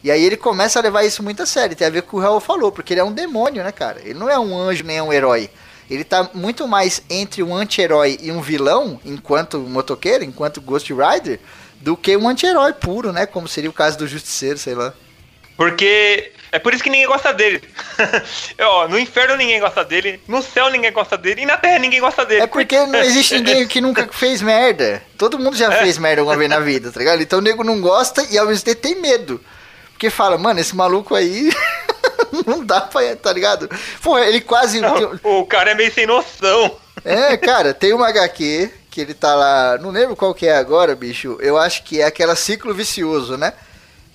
E 0.04 0.10
aí 0.10 0.24
ele 0.24 0.38
começa 0.38 0.80
a 0.80 0.82
levar 0.82 1.04
isso 1.04 1.22
muito 1.22 1.44
a 1.44 1.46
sério. 1.46 1.76
Tem 1.76 1.88
a 1.88 1.92
ver 1.92 2.02
com 2.02 2.08
o 2.08 2.10
que 2.10 2.16
o 2.18 2.20
Raul 2.20 2.40
falou, 2.40 2.72
porque 2.72 2.94
ele 2.94 3.00
é 3.00 3.04
um 3.04 3.12
demônio, 3.12 3.64
né, 3.64 3.72
cara? 3.72 4.00
Ele 4.04 4.18
não 4.18 4.30
é 4.30 4.38
um 4.40 4.58
anjo 4.58 4.84
nem 4.84 5.02
um 5.02 5.14
herói. 5.14 5.50
Ele 5.90 6.04
tá 6.04 6.30
muito 6.34 6.68
mais 6.68 7.04
entre 7.10 7.44
um 7.44 7.54
anti-herói 7.54 8.18
e 8.22 8.32
um 8.32 8.42
vilão, 8.42 9.00
enquanto 9.06 9.60
motoqueiro, 9.60 10.24
enquanto 10.24 10.62
Ghost 10.62 10.92
Rider, 10.92 11.40
do 11.82 11.98
que 11.98 12.16
um 12.16 12.28
anti-herói 12.30 12.74
puro, 12.74 13.12
né? 13.12 13.26
Como 13.26 13.48
seria 13.48 13.70
o 13.70 13.74
caso 13.74 13.98
do 13.98 14.08
Justiceiro, 14.08 14.58
sei 14.58 14.74
lá. 14.74 14.94
Porque 15.58 16.32
é 16.52 16.58
por 16.58 16.74
isso 16.74 16.84
que 16.84 16.90
ninguém 16.90 17.08
gosta 17.08 17.34
dele. 17.34 17.62
Ó, 18.60 18.88
no 18.88 18.98
inferno 18.98 19.36
ninguém 19.36 19.60
gosta 19.60 19.86
dele, 19.86 20.20
no 20.28 20.42
céu 20.42 20.70
ninguém 20.70 20.92
gosta 20.92 21.18
dele 21.18 21.42
e 21.42 21.46
na 21.46 21.58
terra 21.58 21.78
ninguém 21.78 22.00
gosta 22.00 22.26
dele. 22.26 22.42
É 22.42 22.48
porque 22.48 22.86
não 22.86 23.00
existe 23.00 23.36
ninguém 23.36 23.68
que 23.68 23.80
nunca 23.80 24.08
fez 24.12 24.42
merda. 24.42 25.04
Todo 25.18 25.38
mundo 25.38 25.56
já 25.56 25.72
fez 25.80 25.98
merda 25.98 26.22
alguma 26.22 26.38
vez 26.38 26.50
na 26.50 26.60
vida, 26.60 26.92
tá 26.92 27.00
ligado? 27.00 27.22
Então 27.22 27.40
o 27.40 27.42
nego 27.42 27.64
não 27.64 27.80
gosta 27.80 28.26
e 28.32 28.38
ao 28.38 28.48
mesmo 28.48 28.66
tempo 28.66 28.82
tem 28.82 29.00
medo. 29.00 29.40
Porque 30.02 30.10
fala, 30.10 30.36
mano, 30.36 30.60
esse 30.60 30.76
maluco 30.76 31.14
aí 31.14 31.52
não 32.48 32.66
dá 32.66 32.82
pra, 32.82 33.16
tá 33.16 33.32
ligado? 33.32 33.70
Pô, 34.02 34.18
ele 34.18 34.42
quase. 34.42 34.82
O 35.24 35.46
cara 35.46 35.70
é 35.70 35.76
meio 35.76 35.94
sem 35.94 36.08
noção. 36.08 36.76
É, 37.06 37.38
cara, 37.38 37.72
tem 37.72 37.94
uma 37.94 38.08
HQ 38.08 38.72
que 38.90 39.00
ele 39.00 39.14
tá 39.14 39.36
lá. 39.36 39.78
Não 39.78 39.92
lembro 39.92 40.16
qual 40.16 40.34
que 40.34 40.48
é 40.48 40.58
agora, 40.58 40.96
bicho. 40.96 41.38
Eu 41.40 41.56
acho 41.56 41.84
que 41.84 42.02
é 42.02 42.06
aquela 42.06 42.36
ciclo 42.36 42.74
vicioso, 42.74 43.38
né? 43.38 43.54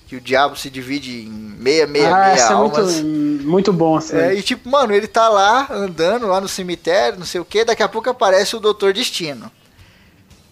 Que 0.07 0.17
o 0.17 0.21
diabo 0.21 0.57
se 0.57 0.69
divide 0.69 1.21
em 1.21 1.29
meia, 1.29 1.87
meia, 1.87 2.13
ah, 2.13 2.19
meia 2.19 2.33
essa 2.33 2.51
é 2.51 2.55
almas. 2.57 2.99
muito, 2.99 3.47
muito 3.47 3.71
bom, 3.71 3.95
assim. 3.95 4.17
É, 4.17 4.33
e 4.33 4.41
tipo, 4.41 4.69
mano, 4.69 4.93
ele 4.93 5.07
tá 5.07 5.29
lá 5.29 5.67
andando 5.71 6.27
lá 6.27 6.41
no 6.41 6.49
cemitério, 6.49 7.17
não 7.17 7.25
sei 7.25 7.39
o 7.39 7.45
que, 7.45 7.63
daqui 7.63 7.81
a 7.81 7.87
pouco 7.87 8.09
aparece 8.09 8.57
o 8.57 8.59
Doutor 8.59 8.91
Destino. 8.91 9.49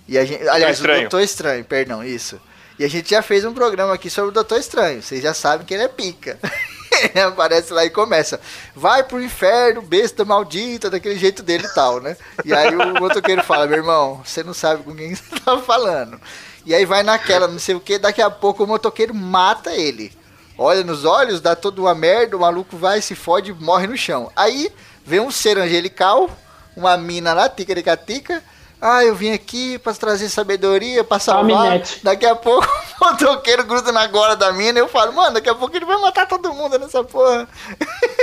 E 0.07 0.17
a 0.17 0.23
gente, 0.23 0.47
aliás, 0.47 0.77
Estranho. 0.77 0.99
o 0.99 1.01
Doutor 1.01 1.21
Estranho, 1.21 1.65
perdão, 1.65 2.01
isso. 2.01 2.39
E 2.77 2.83
a 2.83 2.89
gente 2.89 3.09
já 3.09 3.21
fez 3.21 3.45
um 3.45 3.53
programa 3.53 3.93
aqui 3.93 4.09
sobre 4.09 4.31
o 4.31 4.33
Doutor 4.33 4.59
Estranho. 4.59 5.01
Vocês 5.01 5.21
já 5.21 5.33
sabem 5.33 5.65
que 5.65 5.73
ele 5.73 5.83
é 5.83 5.87
pica. 5.87 6.37
aparece 7.27 7.71
lá 7.73 7.85
e 7.85 7.89
começa. 7.89 8.39
Vai 8.75 9.03
pro 9.03 9.21
inferno, 9.21 9.81
besta 9.81 10.25
maldita, 10.25 10.89
daquele 10.89 11.17
jeito 11.17 11.41
dele 11.41 11.65
e 11.65 11.73
tal, 11.73 12.01
né? 12.01 12.17
E 12.43 12.53
aí 12.53 12.75
o 12.75 12.99
motoqueiro 12.99 13.43
fala, 13.43 13.67
meu 13.67 13.77
irmão, 13.77 14.21
você 14.25 14.43
não 14.43 14.53
sabe 14.53 14.83
com 14.83 14.93
quem 14.95 15.13
você 15.15 15.39
tá 15.39 15.57
falando. 15.59 16.19
E 16.65 16.73
aí 16.73 16.85
vai 16.85 17.03
naquela, 17.03 17.47
não 17.47 17.59
sei 17.59 17.75
o 17.75 17.79
que, 17.79 17.97
daqui 17.97 18.21
a 18.21 18.29
pouco 18.29 18.63
o 18.63 18.67
motoqueiro 18.67 19.13
mata 19.13 19.73
ele. 19.73 20.11
Olha 20.57 20.83
nos 20.83 21.05
olhos, 21.05 21.41
dá 21.41 21.55
toda 21.55 21.81
uma 21.81 21.93
merda, 21.93 22.35
o 22.35 22.39
maluco 22.39 22.77
vai, 22.77 23.01
se 23.01 23.13
fode 23.13 23.53
morre 23.53 23.87
no 23.87 23.97
chão. 23.97 24.31
Aí 24.35 24.71
vem 25.05 25.19
um 25.19 25.31
ser 25.31 25.57
angelical, 25.57 26.29
uma 26.75 26.97
mina 26.97 27.33
lá, 27.33 27.47
tica 27.49 27.75
de 27.75 27.83
tica 28.05 28.43
ah, 28.81 29.03
eu 29.03 29.15
vim 29.15 29.31
aqui 29.31 29.79
pra 29.79 29.93
trazer 29.93 30.29
sabedoria, 30.29 31.03
pra 31.03 31.17
salvar. 31.17 31.81
Daqui 32.03 32.25
a 32.25 32.35
pouco 32.35 32.67
o 33.01 33.05
motoqueiro 33.05 33.63
gruda 33.63 33.91
na 33.91 34.05
gola 34.07 34.35
da 34.35 34.51
mina 34.51 34.79
e 34.79 34.81
eu 34.81 34.87
falo, 34.87 35.13
mano, 35.13 35.35
daqui 35.35 35.49
a 35.49 35.55
pouco 35.55 35.75
ele 35.75 35.85
vai 35.85 35.99
matar 35.99 36.27
todo 36.27 36.53
mundo 36.53 36.77
nessa 36.77 37.03
porra. 37.03 37.47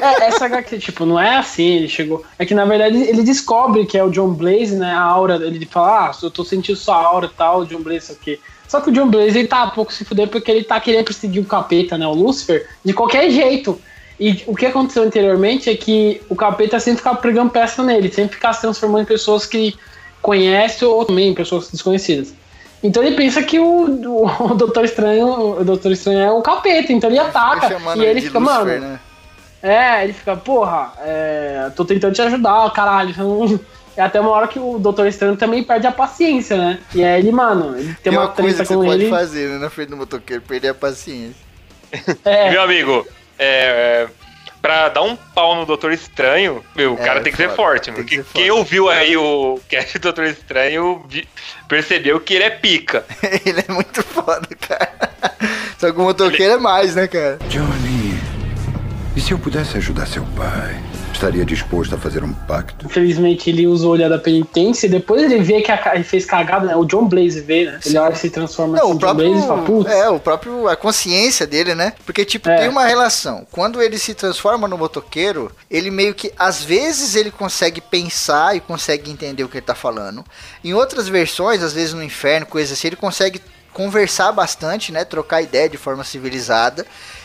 É, 0.00 0.26
essa 0.26 0.46
HQ, 0.46 0.78
tipo, 0.78 1.06
não 1.06 1.18
é 1.18 1.36
assim, 1.36 1.76
ele 1.76 1.88
chegou. 1.88 2.24
É 2.38 2.46
que 2.46 2.54
na 2.54 2.64
verdade 2.64 2.96
ele 2.96 3.22
descobre 3.22 3.86
que 3.86 3.96
é 3.96 4.04
o 4.04 4.10
John 4.10 4.34
Blaze, 4.34 4.76
né? 4.76 4.92
A 4.92 5.00
aura, 5.00 5.36
ele 5.36 5.66
fala, 5.66 6.10
ah, 6.10 6.12
eu 6.22 6.30
tô 6.30 6.44
sentindo 6.44 6.76
sua 6.76 6.96
aura 6.96 7.26
e 7.26 7.36
tal, 7.36 7.60
o 7.60 7.66
John 7.66 7.80
Blaze 7.80 8.12
aqui. 8.12 8.38
Só 8.68 8.80
que 8.80 8.90
o 8.90 8.92
John 8.92 9.08
Blaze 9.08 9.38
ele 9.38 9.48
tá 9.48 9.64
um 9.64 9.70
pouco 9.70 9.92
se 9.92 10.04
fuder 10.04 10.28
porque 10.28 10.50
ele 10.50 10.64
tá 10.64 10.80
querendo 10.80 11.04
perseguir 11.04 11.42
o 11.42 11.46
capeta, 11.46 11.98
né? 11.98 12.06
O 12.06 12.14
Lucifer, 12.14 12.68
de 12.84 12.92
qualquer 12.92 13.30
jeito. 13.30 13.80
E 14.18 14.42
o 14.46 14.54
que 14.54 14.66
aconteceu 14.66 15.02
anteriormente 15.02 15.68
é 15.68 15.74
que 15.74 16.22
o 16.28 16.36
capeta 16.36 16.78
sempre 16.78 16.98
ficava 16.98 17.16
pregando 17.16 17.50
peça 17.50 17.82
nele, 17.82 18.10
sempre 18.10 18.36
ficava 18.36 18.54
se 18.54 18.60
transformando 18.60 19.02
em 19.02 19.06
pessoas 19.06 19.44
que 19.44 19.74
conhece 20.22 20.84
ou 20.84 21.04
também 21.04 21.34
pessoas 21.34 21.68
desconhecidas. 21.68 22.32
Então 22.82 23.02
ele 23.02 23.14
pensa 23.14 23.42
que 23.42 23.58
o, 23.58 23.64
o, 23.64 24.26
o 24.26 24.54
Doutor 24.56 24.84
Estranho, 24.84 25.60
o 25.60 25.64
Doutor 25.64 25.92
Estranho 25.92 26.20
é 26.20 26.32
um 26.32 26.40
capeta, 26.40 26.92
então 26.92 27.10
ele 27.10 27.18
ataca 27.18 27.76
e 27.96 28.04
ele 28.04 28.20
fica, 28.20 28.38
Lucifer, 28.38 28.80
mano. 28.80 28.80
Né? 28.80 29.00
É, 29.62 30.02
ele 30.02 30.12
fica, 30.12 30.36
porra, 30.36 30.92
é, 31.00 31.70
tô 31.76 31.84
tentando 31.84 32.14
te 32.14 32.22
ajudar, 32.22 32.70
caralho. 32.72 33.12
Então, 33.92 34.00
é 34.00 34.00
até 34.00 34.18
uma 34.18 34.30
hora 34.30 34.48
que 34.48 34.58
o 34.58 34.78
Doutor 34.78 35.06
Estranho 35.06 35.36
também 35.36 35.62
perde 35.62 35.86
a 35.86 35.92
paciência, 35.92 36.56
né? 36.56 36.78
E 36.94 37.04
aí 37.04 37.20
ele, 37.20 37.30
mano, 37.30 37.76
ele 37.76 37.88
tem, 37.88 38.04
tem 38.04 38.12
uma, 38.12 38.22
uma 38.22 38.28
treta 38.28 38.64
com 38.64 38.82
ele. 38.82 39.04
pode 39.04 39.10
fazer, 39.10 39.50
né, 39.50 39.58
na 39.58 39.68
frente 39.68 39.90
do 39.90 39.98
motoqueiro, 39.98 40.42
perder 40.42 40.68
a 40.68 40.74
paciência. 40.74 41.36
É. 42.24 42.48
Meu 42.52 42.62
amigo, 42.62 43.06
é, 43.38 44.08
pra 44.62 44.88
dar 44.88 45.02
um 45.02 45.16
pau 45.16 45.56
no 45.56 45.66
Doutor 45.66 45.92
Estranho, 45.92 46.64
meu, 46.74 46.94
o 46.94 46.98
é, 46.98 47.04
cara 47.04 47.20
tem 47.20 47.32
que 47.32 47.36
ser 47.36 47.50
forte, 47.50 47.90
mano. 47.90 48.04
Que 48.04 48.22
quem 48.32 48.50
ouviu 48.52 48.88
aí 48.88 49.16
o 49.16 49.60
cast 49.68 49.98
do 49.98 50.02
Doutor 50.02 50.26
Estranho 50.26 51.04
percebeu 51.68 52.20
que 52.20 52.34
ele 52.34 52.44
é 52.44 52.50
pica. 52.50 53.04
ele 53.44 53.64
é 53.68 53.72
muito 53.72 54.02
foda, 54.04 54.46
cara. 54.60 55.10
Só 55.76 55.90
que 55.90 55.98
o 55.98 56.02
motoqueiro 56.02 56.44
ele... 56.44 56.52
é 56.54 56.58
mais, 56.58 56.94
né, 56.94 57.08
cara? 57.08 57.38
Johnny, 57.48 58.16
e 59.16 59.20
se 59.20 59.32
eu 59.32 59.38
pudesse 59.38 59.76
ajudar 59.76 60.06
seu 60.06 60.24
pai? 60.36 60.80
Estaria 61.22 61.44
disposto 61.44 61.94
a 61.94 61.98
fazer 61.98 62.24
um 62.24 62.32
pacto. 62.32 62.84
Infelizmente, 62.84 63.48
ele 63.48 63.66
usa 63.66 63.86
o 63.86 63.90
olhar 63.90 64.08
da 64.08 64.18
penitência 64.18 64.86
e 64.86 64.90
depois 64.90 65.22
ele 65.22 65.38
vê 65.38 65.62
que 65.62 65.70
a, 65.70 65.92
ele 65.94 66.02
fez 66.02 66.24
cagada, 66.24 66.66
né? 66.66 66.74
O 66.74 66.84
John 66.84 67.06
Blaze 67.06 67.40
vê, 67.40 67.66
né? 67.66 67.78
Ele 67.86 67.96
olha 67.96 68.16
se 68.16 68.28
transforma 68.28 68.76
Não, 68.76 68.86
assim, 68.86 68.96
o 68.96 68.98
próprio, 68.98 69.26
John 69.26 69.32
Blaze 69.32 69.46
fala, 69.46 69.62
Putz. 69.62 69.90
É, 69.90 70.08
o 70.08 70.18
próprio, 70.18 70.68
a 70.68 70.76
consciência 70.76 71.46
dele, 71.46 71.74
né? 71.74 71.92
Porque, 72.04 72.24
tipo, 72.24 72.48
é. 72.48 72.56
tem 72.56 72.68
uma 72.68 72.84
relação. 72.84 73.46
Quando 73.52 73.80
ele 73.80 73.98
se 73.98 74.14
transforma 74.14 74.66
no 74.66 74.76
motoqueiro, 74.76 75.52
ele 75.70 75.90
meio 75.90 76.12
que, 76.12 76.32
às 76.36 76.64
vezes, 76.64 77.14
ele 77.14 77.30
consegue 77.30 77.80
pensar 77.80 78.56
e 78.56 78.60
consegue 78.60 79.10
entender 79.10 79.44
o 79.44 79.48
que 79.48 79.58
ele 79.58 79.66
tá 79.66 79.74
falando. 79.74 80.24
Em 80.64 80.74
outras 80.74 81.08
versões, 81.08 81.62
às 81.62 81.72
vezes 81.72 81.94
no 81.94 82.02
inferno, 82.02 82.46
coisas 82.46 82.76
assim, 82.76 82.88
ele 82.88 82.96
consegue 82.96 83.40
conversar 83.72 84.32
bastante, 84.32 84.90
né? 84.90 85.04
Trocar 85.04 85.40
ideia 85.40 85.68
de 85.68 85.76
forma 85.76 86.02
civilizada. 86.04 86.84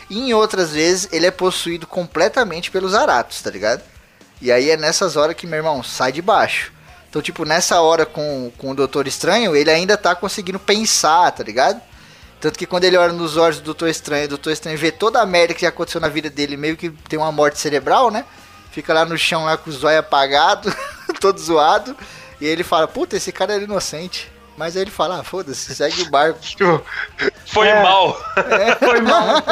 E 0.09 0.19
em 0.19 0.33
outras 0.33 0.71
vezes 0.71 1.09
ele 1.11 1.25
é 1.25 1.31
possuído 1.31 1.85
completamente 1.85 2.71
pelos 2.71 2.93
Aratos, 2.93 3.41
tá 3.41 3.49
ligado? 3.49 3.83
E 4.41 4.51
aí 4.51 4.69
é 4.69 4.77
nessas 4.77 5.15
horas 5.15 5.35
que, 5.35 5.47
meu 5.47 5.57
irmão, 5.57 5.83
sai 5.83 6.11
de 6.11 6.21
baixo. 6.21 6.71
Então, 7.09 7.21
tipo, 7.21 7.45
nessa 7.45 7.81
hora 7.81 8.05
com, 8.05 8.51
com 8.57 8.71
o 8.71 8.75
Doutor 8.75 9.07
Estranho, 9.07 9.55
ele 9.55 9.71
ainda 9.71 9.97
tá 9.97 10.13
conseguindo 10.13 10.59
pensar, 10.59 11.31
tá 11.31 11.43
ligado? 11.43 11.81
Tanto 12.39 12.59
que 12.59 12.67
quando 12.67 12.83
ele 12.83 12.97
olha 12.97 13.13
nos 13.13 13.35
olhos 13.35 13.57
do 13.57 13.65
Doutor 13.65 13.89
Estranho, 13.89 14.25
o 14.25 14.29
Doutor 14.29 14.51
Estranho 14.51 14.77
vê 14.77 14.91
toda 14.91 15.21
a 15.21 15.25
merda 15.25 15.53
que 15.53 15.61
já 15.61 15.69
aconteceu 15.69 15.99
na 15.99 16.09
vida 16.09 16.29
dele, 16.29 16.55
meio 16.55 16.77
que 16.77 16.89
tem 16.89 17.17
uma 17.17 17.31
morte 17.31 17.57
cerebral, 17.57 18.11
né? 18.11 18.23
Fica 18.71 18.93
lá 18.93 19.05
no 19.05 19.17
chão 19.17 19.45
lá 19.45 19.57
com 19.57 19.69
o 19.69 19.73
zóio 19.73 19.99
apagado, 19.99 20.73
todo 21.19 21.39
zoado. 21.39 21.97
E 22.39 22.45
ele 22.45 22.63
fala, 22.63 22.87
puta, 22.87 23.17
esse 23.17 23.31
cara 23.31 23.55
era 23.55 23.63
inocente. 23.63 24.31
Mas 24.57 24.75
aí 24.75 24.81
ele 24.81 24.91
fala, 24.91 25.19
ah, 25.19 25.23
foda-se, 25.23 25.75
segue 25.75 26.01
o 26.01 26.09
barco. 26.09 26.39
Foi 27.45 27.67
é. 27.67 27.83
mal. 27.83 28.19
É. 28.35 28.75
Foi 28.83 29.01
mal. 29.01 29.43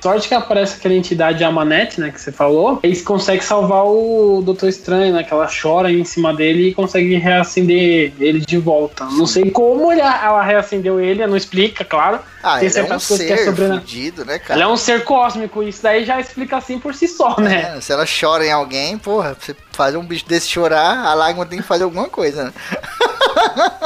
Sorte 0.00 0.28
que 0.28 0.34
aparece 0.34 0.76
aquela 0.76 0.94
entidade 0.94 1.42
Amanete, 1.44 2.00
né, 2.00 2.10
que 2.10 2.20
você 2.20 2.32
falou. 2.32 2.80
Eles 2.82 3.02
conseguem 3.02 3.40
salvar 3.40 3.84
o 3.84 4.42
Doutor 4.44 4.68
Estranho, 4.68 5.14
né, 5.14 5.22
que 5.22 5.32
ela 5.32 5.48
chora 5.48 5.90
em 5.90 6.04
cima 6.04 6.34
dele 6.34 6.68
e 6.68 6.74
consegue 6.74 7.14
reacender 7.16 8.12
ele 8.18 8.40
de 8.40 8.58
volta. 8.58 9.04
Não 9.04 9.26
sei 9.26 9.50
como 9.50 9.90
ela 9.92 10.42
reacendeu 10.42 11.00
ele, 11.00 11.26
não 11.26 11.36
explica, 11.36 11.84
claro. 11.84 12.20
Ah, 12.42 12.58
Tem 12.58 12.68
ele 12.68 12.78
é 12.78 12.94
um 12.94 12.98
ser 12.98 13.26
que 13.26 13.32
é 13.32 13.52
fudido, 13.52 14.24
né, 14.24 14.38
cara? 14.38 14.54
Ele 14.58 14.64
é 14.64 14.68
um 14.68 14.76
ser 14.76 15.04
cósmico, 15.04 15.62
isso 15.62 15.82
daí 15.82 16.04
já 16.04 16.20
explica 16.20 16.56
assim 16.56 16.78
por 16.78 16.94
si 16.94 17.06
só, 17.06 17.38
né? 17.38 17.76
É, 17.76 17.80
se 17.80 17.92
ela 17.92 18.04
chora 18.04 18.44
em 18.44 18.52
alguém, 18.52 18.98
porra, 18.98 19.36
você 19.38 19.54
fazer 19.70 19.96
um 19.96 20.04
bicho 20.04 20.26
desse 20.26 20.48
chorar, 20.48 21.06
a 21.06 21.14
lágrima 21.14 21.46
tem 21.46 21.58
que 21.58 21.64
fazer 21.64 21.84
alguma 21.84 22.08
coisa, 22.08 22.44
né? 22.44 22.52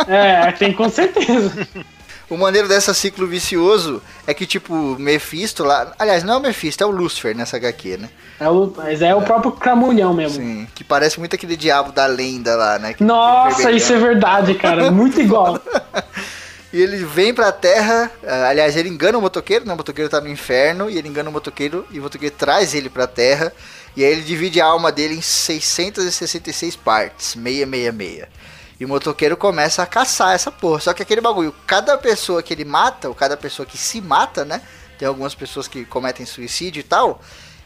É, 0.08 0.52
tem 0.52 0.72
com 0.72 0.88
certeza. 0.88 1.66
O 2.28 2.36
maneiro 2.36 2.66
dessa 2.66 2.92
ciclo 2.92 3.26
vicioso 3.26 4.02
é 4.26 4.34
que, 4.34 4.46
tipo, 4.46 4.96
Mephisto 4.98 5.62
lá. 5.62 5.92
Aliás, 5.96 6.24
não 6.24 6.34
é 6.34 6.36
o 6.38 6.40
Mephisto, 6.40 6.82
é 6.82 6.86
o 6.86 6.90
Lucifer 6.90 7.36
nessa 7.36 7.56
HQ, 7.56 7.98
né? 7.98 8.10
É 8.40 8.48
o, 8.48 8.72
mas 8.76 9.00
é 9.00 9.14
o 9.14 9.22
próprio 9.22 9.52
Cramulhão 9.52 10.12
mesmo. 10.12 10.42
Sim, 10.42 10.66
que 10.74 10.82
parece 10.82 11.20
muito 11.20 11.36
aquele 11.36 11.56
diabo 11.56 11.92
da 11.92 12.06
lenda 12.06 12.56
lá, 12.56 12.78
né? 12.80 12.96
Nossa, 12.98 13.70
isso 13.70 13.92
é 13.92 13.98
verdade, 13.98 14.54
cara. 14.54 14.90
Muito 14.90 15.20
igual. 15.20 15.60
e 16.72 16.82
ele 16.82 16.96
vem 17.04 17.32
pra 17.32 17.52
terra. 17.52 18.10
Ah, 18.26 18.48
aliás, 18.48 18.76
ele 18.76 18.88
engana 18.88 19.18
o 19.18 19.22
motoqueiro, 19.22 19.64
né? 19.64 19.72
O 19.72 19.76
motoqueiro 19.76 20.10
tá 20.10 20.20
no 20.20 20.28
inferno. 20.28 20.90
E 20.90 20.98
ele 20.98 21.08
engana 21.08 21.30
o 21.30 21.32
motoqueiro. 21.32 21.86
E 21.92 22.00
o 22.00 22.02
motoqueiro 22.02 22.34
traz 22.36 22.74
ele 22.74 22.90
pra 22.90 23.06
terra. 23.06 23.52
E 23.96 24.04
aí 24.04 24.10
ele 24.10 24.22
divide 24.22 24.60
a 24.60 24.66
alma 24.66 24.90
dele 24.90 25.14
em 25.14 25.22
666 25.22 26.74
partes. 26.74 27.34
666. 27.34 28.26
E 28.78 28.84
o 28.84 28.88
motoqueiro 28.88 29.36
começa 29.36 29.82
a 29.82 29.86
caçar 29.86 30.34
essa 30.34 30.52
porra. 30.52 30.80
Só 30.80 30.92
que 30.92 31.02
aquele 31.02 31.20
bagulho, 31.20 31.54
cada 31.66 31.96
pessoa 31.96 32.42
que 32.42 32.52
ele 32.52 32.64
mata, 32.64 33.08
ou 33.08 33.14
cada 33.14 33.36
pessoa 33.36 33.64
que 33.64 33.78
se 33.78 34.00
mata, 34.00 34.44
né? 34.44 34.60
Tem 34.98 35.08
algumas 35.08 35.34
pessoas 35.34 35.66
que 35.66 35.84
cometem 35.84 36.26
suicídio 36.26 36.80
e 36.80 36.82
tal. 36.82 37.20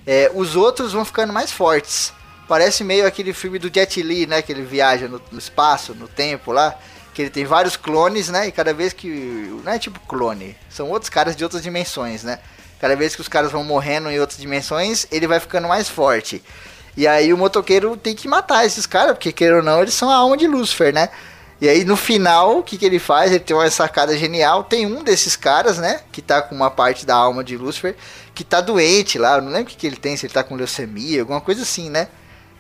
É, 0.07 0.31
os 0.35 0.57
outros 0.57 0.93
vão 0.93 1.05
ficando 1.05 1.33
mais 1.33 1.51
fortes. 1.51 2.13
Parece 2.47 2.83
meio 2.85 3.07
aquele 3.07 3.33
filme 3.33 3.59
do 3.59 3.73
Jet 3.73 4.03
Li, 4.03 4.27
né? 4.27 4.41
Que 4.41 4.53
ele 4.53 4.63
viaja 4.63 5.09
no, 5.09 5.21
no 5.31 5.39
espaço, 5.39 5.95
no 5.95 6.07
tempo 6.07 6.53
lá. 6.53 6.79
Que 7.13 7.23
ele 7.23 7.31
tem 7.31 7.45
vários 7.45 7.77
clones, 7.77 8.29
né? 8.29 8.47
E 8.47 8.53
cada 8.53 8.73
vez 8.73 8.93
que. 8.93 9.09
Não 9.65 9.73
é 9.73 9.79
tipo 9.79 9.99
clone, 10.01 10.57
são 10.69 10.89
outros 10.91 11.11
caras 11.11 11.35
de 11.35 11.43
outras 11.43 11.63
dimensões, 11.63 12.23
né? 12.23 12.39
Cada 12.81 12.97
vez 12.97 13.15
que 13.15 13.21
os 13.21 13.29
caras 13.29 13.53
vão 13.53 13.63
morrendo 13.63 14.11
em 14.11 14.19
outras 14.19 14.41
dimensões, 14.41 15.07
ele 15.11 15.27
vai 15.27 15.39
ficando 15.39 15.69
mais 15.69 15.89
forte. 15.89 16.43
E 16.97 17.07
aí 17.07 17.33
o 17.33 17.39
motoqueiro 17.39 17.97
tem 17.97 18.15
que 18.15 18.29
matar 18.29 18.65
esses 18.67 18.87
caras, 18.87 19.13
porque 19.13 19.33
queira 19.33 19.57
ou 19.57 19.63
não, 19.63 19.81
eles 19.81 19.95
são 19.95 20.11
a 20.11 20.17
alma 20.17 20.37
de 20.37 20.47
Lucifer, 20.47 20.93
né? 20.93 21.09
E 21.61 21.69
aí 21.69 21.85
no 21.85 21.97
final, 21.97 22.59
o 22.59 22.63
que, 22.63 22.79
que 22.79 22.87
ele 22.87 22.99
faz? 22.99 23.31
Ele 23.31 23.41
tem 23.41 23.55
uma 23.55 23.69
sacada 23.71 24.17
genial. 24.17 24.65
Tem 24.65 24.87
um 24.87 25.05
desses 25.05 25.37
caras, 25.37 25.79
né? 25.79 26.01
Que 26.11 26.23
tá 26.23 26.41
com 26.41 26.55
uma 26.55 26.71
parte 26.71 27.05
da 27.05 27.15
alma 27.15 27.45
de 27.45 27.57
Lucifer, 27.57 27.95
que 28.35 28.43
tá 28.43 28.61
doente 28.63 29.19
lá. 29.19 29.37
Eu 29.37 29.43
não 29.43 29.49
lembro 29.53 29.65
o 29.65 29.67
que, 29.67 29.77
que 29.77 29.87
ele 29.87 29.97
tem, 29.97 30.17
se 30.17 30.25
ele 30.25 30.33
tá 30.33 30.43
com 30.43 30.55
leucemia, 30.55 31.21
alguma 31.21 31.41
coisa 31.41 31.63
assim, 31.63 31.91
né? 31.91 32.09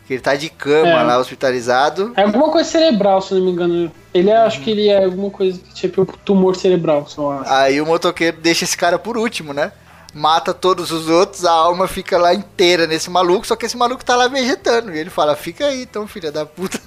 Que 0.06 0.14
ele 0.14 0.20
tá 0.20 0.34
de 0.34 0.50
cama 0.50 0.88
é. 0.88 1.02
lá, 1.02 1.18
hospitalizado. 1.18 2.12
É 2.14 2.22
alguma 2.22 2.50
coisa 2.50 2.68
cerebral, 2.68 3.22
se 3.22 3.32
não 3.32 3.40
me 3.40 3.52
engano. 3.52 3.90
Ele 4.12 4.28
é, 4.28 4.38
uhum. 4.38 4.46
acho 4.46 4.60
que 4.60 4.70
ele 4.70 4.88
é 4.88 5.04
alguma 5.04 5.30
coisa 5.30 5.58
tipo 5.72 6.04
tumor 6.22 6.56
cerebral, 6.56 7.06
só 7.06 7.32
acho. 7.40 7.50
Aí 7.50 7.80
o 7.80 7.86
motoqueiro 7.86 8.36
deixa 8.38 8.64
esse 8.64 8.76
cara 8.76 8.98
por 8.98 9.16
último, 9.16 9.54
né? 9.54 9.72
Mata 10.14 10.52
todos 10.52 10.90
os 10.90 11.08
outros, 11.08 11.44
a 11.44 11.52
alma 11.52 11.86
fica 11.86 12.18
lá 12.18 12.34
inteira 12.34 12.86
nesse 12.86 13.10
maluco, 13.10 13.46
só 13.46 13.56
que 13.56 13.66
esse 13.66 13.76
maluco 13.76 14.04
tá 14.04 14.16
lá 14.16 14.28
vegetando. 14.28 14.94
E 14.94 14.98
ele 14.98 15.10
fala: 15.10 15.36
Fica 15.36 15.66
aí, 15.66 15.82
então, 15.82 16.06
filha 16.06 16.32
da 16.32 16.44
puta. 16.44 16.80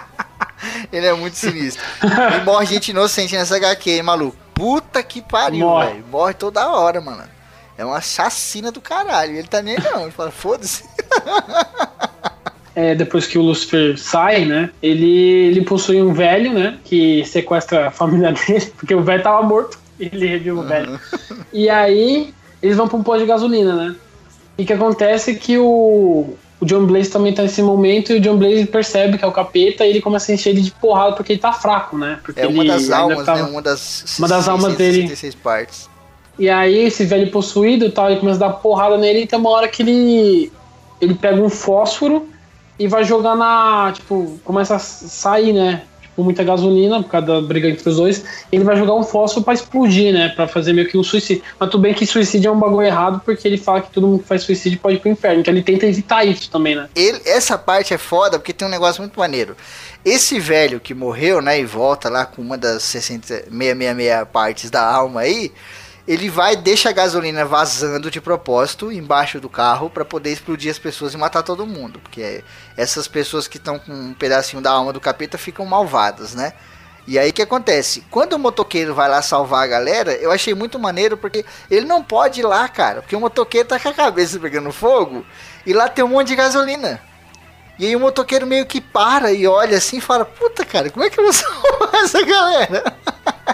ele 0.92 1.06
é 1.06 1.12
muito 1.12 1.36
sinistro. 1.36 1.82
E 2.02 2.44
morre 2.44 2.66
gente 2.66 2.90
inocente 2.90 3.36
nessa 3.36 3.56
HQ, 3.56 3.90
hein, 3.90 4.02
maluco. 4.02 4.36
Puta 4.54 5.02
que 5.02 5.22
pariu, 5.22 5.78
velho. 5.78 6.04
Morre 6.10 6.34
toda 6.34 6.68
hora, 6.68 7.00
mano. 7.00 7.24
É 7.78 7.84
uma 7.84 8.00
chacina 8.00 8.70
do 8.70 8.80
caralho. 8.80 9.36
Ele 9.36 9.48
tá 9.48 9.62
nem 9.62 9.78
não. 9.78 10.02
Ele 10.02 10.10
fala: 10.10 10.30
Foda-se. 10.30 10.84
É, 12.74 12.94
depois 12.94 13.26
que 13.26 13.36
o 13.36 13.42
Lucifer 13.42 13.98
sai, 13.98 14.44
né? 14.44 14.70
Ele, 14.80 15.48
ele 15.48 15.64
possui 15.64 16.00
um 16.00 16.12
velho, 16.12 16.52
né? 16.52 16.78
Que 16.84 17.24
sequestra 17.24 17.88
a 17.88 17.90
família 17.90 18.32
dele, 18.46 18.72
porque 18.76 18.94
o 18.94 19.02
velho 19.02 19.22
tava 19.22 19.42
morto. 19.42 19.78
Ele 20.00 20.26
reviu 20.26 20.58
o 20.58 20.62
velho. 20.62 20.98
E 21.52 21.68
aí, 21.68 22.32
eles 22.62 22.76
vão 22.76 22.88
pra 22.88 22.96
um 22.96 23.02
posto 23.02 23.20
de 23.20 23.26
gasolina, 23.26 23.74
né? 23.74 23.96
E 24.56 24.62
o 24.62 24.66
que 24.66 24.72
acontece 24.72 25.32
é 25.32 25.34
que 25.34 25.58
o, 25.58 26.34
o 26.60 26.66
John 26.66 26.86
Blaze 26.86 27.10
também 27.10 27.32
tá 27.32 27.42
nesse 27.42 27.62
momento 27.62 28.12
e 28.12 28.16
o 28.16 28.20
John 28.20 28.36
Blaze 28.36 28.66
percebe 28.66 29.16
que 29.16 29.24
é 29.24 29.28
o 29.28 29.32
capeta 29.32 29.84
e 29.84 29.90
ele 29.90 30.00
começa 30.00 30.30
a 30.30 30.34
encher 30.34 30.50
ele 30.50 30.60
de 30.60 30.70
porrada 30.70 31.14
porque 31.14 31.32
ele 31.32 31.40
tá 31.40 31.52
fraco, 31.52 31.96
né? 31.96 32.18
Porque 32.22 32.40
é 32.40 32.46
uma 32.46 32.64
das 32.64 32.90
almas, 32.90 33.24
tava, 33.24 33.42
né? 33.42 33.48
Uma 33.48 33.62
das, 33.62 34.18
uma 34.18 34.28
das 34.28 34.48
almas 34.48 34.74
dele. 34.76 35.10
partes. 35.42 35.88
E 36.38 36.48
aí 36.48 36.86
esse 36.86 37.04
velho 37.04 37.30
possuído 37.30 37.86
e 37.86 37.90
tal, 37.90 38.10
ele 38.10 38.20
começa 38.20 38.44
a 38.44 38.48
dar 38.48 38.54
porrada 38.54 38.96
nele 38.96 39.20
e 39.20 39.26
tem 39.26 39.38
uma 39.38 39.50
hora 39.50 39.68
que 39.68 39.82
ele 39.82 40.52
ele 41.00 41.14
pega 41.14 41.40
um 41.40 41.48
fósforo 41.48 42.28
e 42.78 42.86
vai 42.86 43.04
jogar 43.04 43.34
na, 43.34 43.92
tipo, 43.94 44.38
começa 44.44 44.76
a 44.76 44.78
sair, 44.78 45.52
né? 45.52 45.82
Com 46.14 46.22
muita 46.22 46.42
gasolina, 46.44 47.02
por 47.02 47.10
causa 47.10 47.26
da 47.26 47.40
briga 47.40 47.68
entre 47.68 47.88
os 47.88 47.96
dois. 47.96 48.24
Ele 48.50 48.64
vai 48.64 48.76
jogar 48.76 48.94
um 48.94 49.02
fósforo 49.02 49.44
pra 49.44 49.54
explodir, 49.54 50.12
né? 50.12 50.28
Pra 50.30 50.46
fazer 50.46 50.72
meio 50.72 50.88
que 50.88 50.98
um 50.98 51.02
suicídio. 51.02 51.42
Mas 51.58 51.70
tudo 51.70 51.82
bem 51.82 51.94
que 51.94 52.06
suicídio 52.06 52.48
é 52.48 52.52
um 52.52 52.58
bagulho 52.58 52.86
errado, 52.86 53.20
porque 53.24 53.46
ele 53.46 53.56
fala 53.56 53.80
que 53.80 53.90
todo 53.90 54.06
mundo 54.06 54.22
que 54.22 54.28
faz 54.28 54.42
suicídio 54.42 54.78
pode 54.78 54.96
ir 54.96 54.98
pro 55.00 55.10
inferno. 55.10 55.40
Então 55.40 55.52
ele 55.52 55.62
tenta 55.62 55.86
evitar 55.86 56.24
isso 56.24 56.50
também, 56.50 56.74
né? 56.74 56.88
Ele, 56.94 57.20
essa 57.24 57.56
parte 57.56 57.94
é 57.94 57.98
foda 57.98 58.38
porque 58.38 58.52
tem 58.52 58.66
um 58.66 58.70
negócio 58.70 59.00
muito 59.02 59.18
maneiro. 59.18 59.56
Esse 60.04 60.40
velho 60.40 60.80
que 60.80 60.94
morreu, 60.94 61.42
né, 61.42 61.60
e 61.60 61.64
volta 61.64 62.08
lá 62.08 62.24
com 62.24 62.40
uma 62.40 62.56
das 62.56 62.82
60, 62.84 63.26
666 63.50 64.28
partes 64.32 64.70
da 64.70 64.82
alma 64.82 65.20
aí, 65.20 65.52
ele 66.06 66.28
vai 66.28 66.56
deixa 66.56 66.88
a 66.88 66.92
gasolina 66.92 67.44
vazando 67.44 68.10
de 68.10 68.20
propósito 68.20 68.90
embaixo 68.90 69.40
do 69.40 69.48
carro 69.48 69.90
para 69.90 70.04
poder 70.04 70.32
explodir 70.32 70.70
as 70.70 70.78
pessoas 70.78 71.14
e 71.14 71.16
matar 71.16 71.42
todo 71.42 71.66
mundo, 71.66 72.00
porque 72.00 72.42
essas 72.76 73.06
pessoas 73.06 73.46
que 73.46 73.58
estão 73.58 73.78
com 73.78 73.92
um 73.92 74.14
pedacinho 74.14 74.62
da 74.62 74.70
alma 74.70 74.92
do 74.92 75.00
capeta 75.00 75.38
ficam 75.38 75.64
malvadas, 75.64 76.34
né? 76.34 76.52
E 77.06 77.18
aí 77.18 77.32
que 77.32 77.42
acontece? 77.42 78.04
Quando 78.10 78.34
o 78.34 78.38
motoqueiro 78.38 78.94
vai 78.94 79.08
lá 79.08 79.22
salvar 79.22 79.64
a 79.64 79.66
galera, 79.66 80.12
eu 80.12 80.30
achei 80.30 80.54
muito 80.54 80.78
maneiro 80.78 81.16
porque 81.16 81.44
ele 81.70 81.86
não 81.86 82.02
pode 82.02 82.40
ir 82.40 82.44
lá, 82.44 82.68
cara, 82.68 83.00
porque 83.00 83.16
o 83.16 83.20
motoqueiro 83.20 83.68
tá 83.68 83.80
com 83.80 83.88
a 83.88 83.94
cabeça 83.94 84.38
pegando 84.38 84.70
fogo 84.72 85.24
e 85.66 85.72
lá 85.72 85.88
tem 85.88 86.04
um 86.04 86.08
monte 86.08 86.28
de 86.28 86.36
gasolina. 86.36 87.00
E 87.78 87.86
aí 87.86 87.96
o 87.96 88.00
motoqueiro 88.00 88.46
meio 88.46 88.66
que 88.66 88.80
para 88.80 89.32
e 89.32 89.46
olha 89.46 89.78
assim 89.78 89.96
e 89.96 90.00
fala: 90.02 90.24
Puta, 90.24 90.64
cara, 90.66 90.90
como 90.90 91.04
é 91.04 91.08
que 91.08 91.18
eu 91.18 91.24
vou 91.24 91.32
salvar 91.32 91.94
essa 91.94 92.22
galera? 92.24 92.96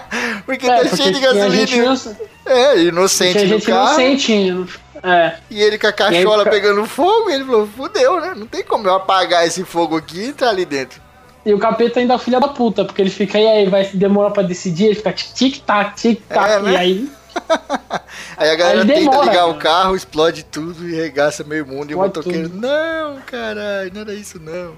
porque 0.45 0.65
É, 0.65 0.69
tá 0.69 0.81
porque 0.81 0.97
cheio 0.97 1.13
de 1.13 1.19
gasolina. 1.19 2.01
É, 2.45 2.79
inocente 2.79 3.45
no 3.45 3.61
carro. 3.61 3.99
inocente. 3.99 4.65
É. 5.03 5.35
E 5.49 5.61
ele 5.61 5.77
com 5.77 5.87
a 5.87 5.91
cachola 5.91 6.43
aí, 6.43 6.49
pegando 6.49 6.85
fogo, 6.85 7.29
ele 7.29 7.43
falou: 7.45 7.67
Fudeu, 7.67 8.19
né? 8.19 8.33
Não 8.35 8.47
tem 8.47 8.63
como 8.63 8.87
eu 8.87 8.95
apagar 8.95 9.45
esse 9.45 9.63
fogo 9.63 9.95
aqui 9.97 10.19
e 10.19 10.27
entrar 10.29 10.49
ali 10.49 10.65
dentro. 10.65 11.01
E 11.45 11.53
o 11.53 11.59
capeta 11.59 11.99
ainda 11.99 12.13
é 12.13 12.15
o 12.15 12.19
filho 12.19 12.39
da 12.39 12.47
puta, 12.49 12.83
porque 12.83 13.01
ele 13.01 13.09
fica 13.09 13.37
aí, 13.37 13.47
aí 13.47 13.69
vai 13.69 13.85
demorar 13.93 14.31
pra 14.31 14.43
decidir, 14.43 14.85
ele 14.87 14.95
fica 14.95 15.13
tic-tac, 15.13 15.95
tic-tac, 15.95 16.51
É, 16.51 16.59
né? 16.59 16.71
e 16.73 16.75
aí 16.77 17.09
Aí 18.35 18.49
a 18.49 18.55
galera 18.55 18.81
Aí 18.81 18.87
tenta 18.87 18.99
demora, 18.99 19.19
ligar 19.21 19.33
cara. 19.35 19.47
o 19.47 19.55
carro, 19.55 19.95
explode 19.95 20.43
tudo 20.43 20.89
e 20.89 20.95
regaça 20.95 21.43
meio 21.43 21.65
mundo. 21.65 21.91
E 21.91 21.95
o 21.95 22.03
Explode 22.05 22.17
motoqueiro: 22.17 22.49
tudo. 22.49 22.61
Não, 22.67 23.17
caralho, 23.25 23.91
não 23.93 24.01
era 24.01 24.13
isso 24.13 24.39
não. 24.39 24.73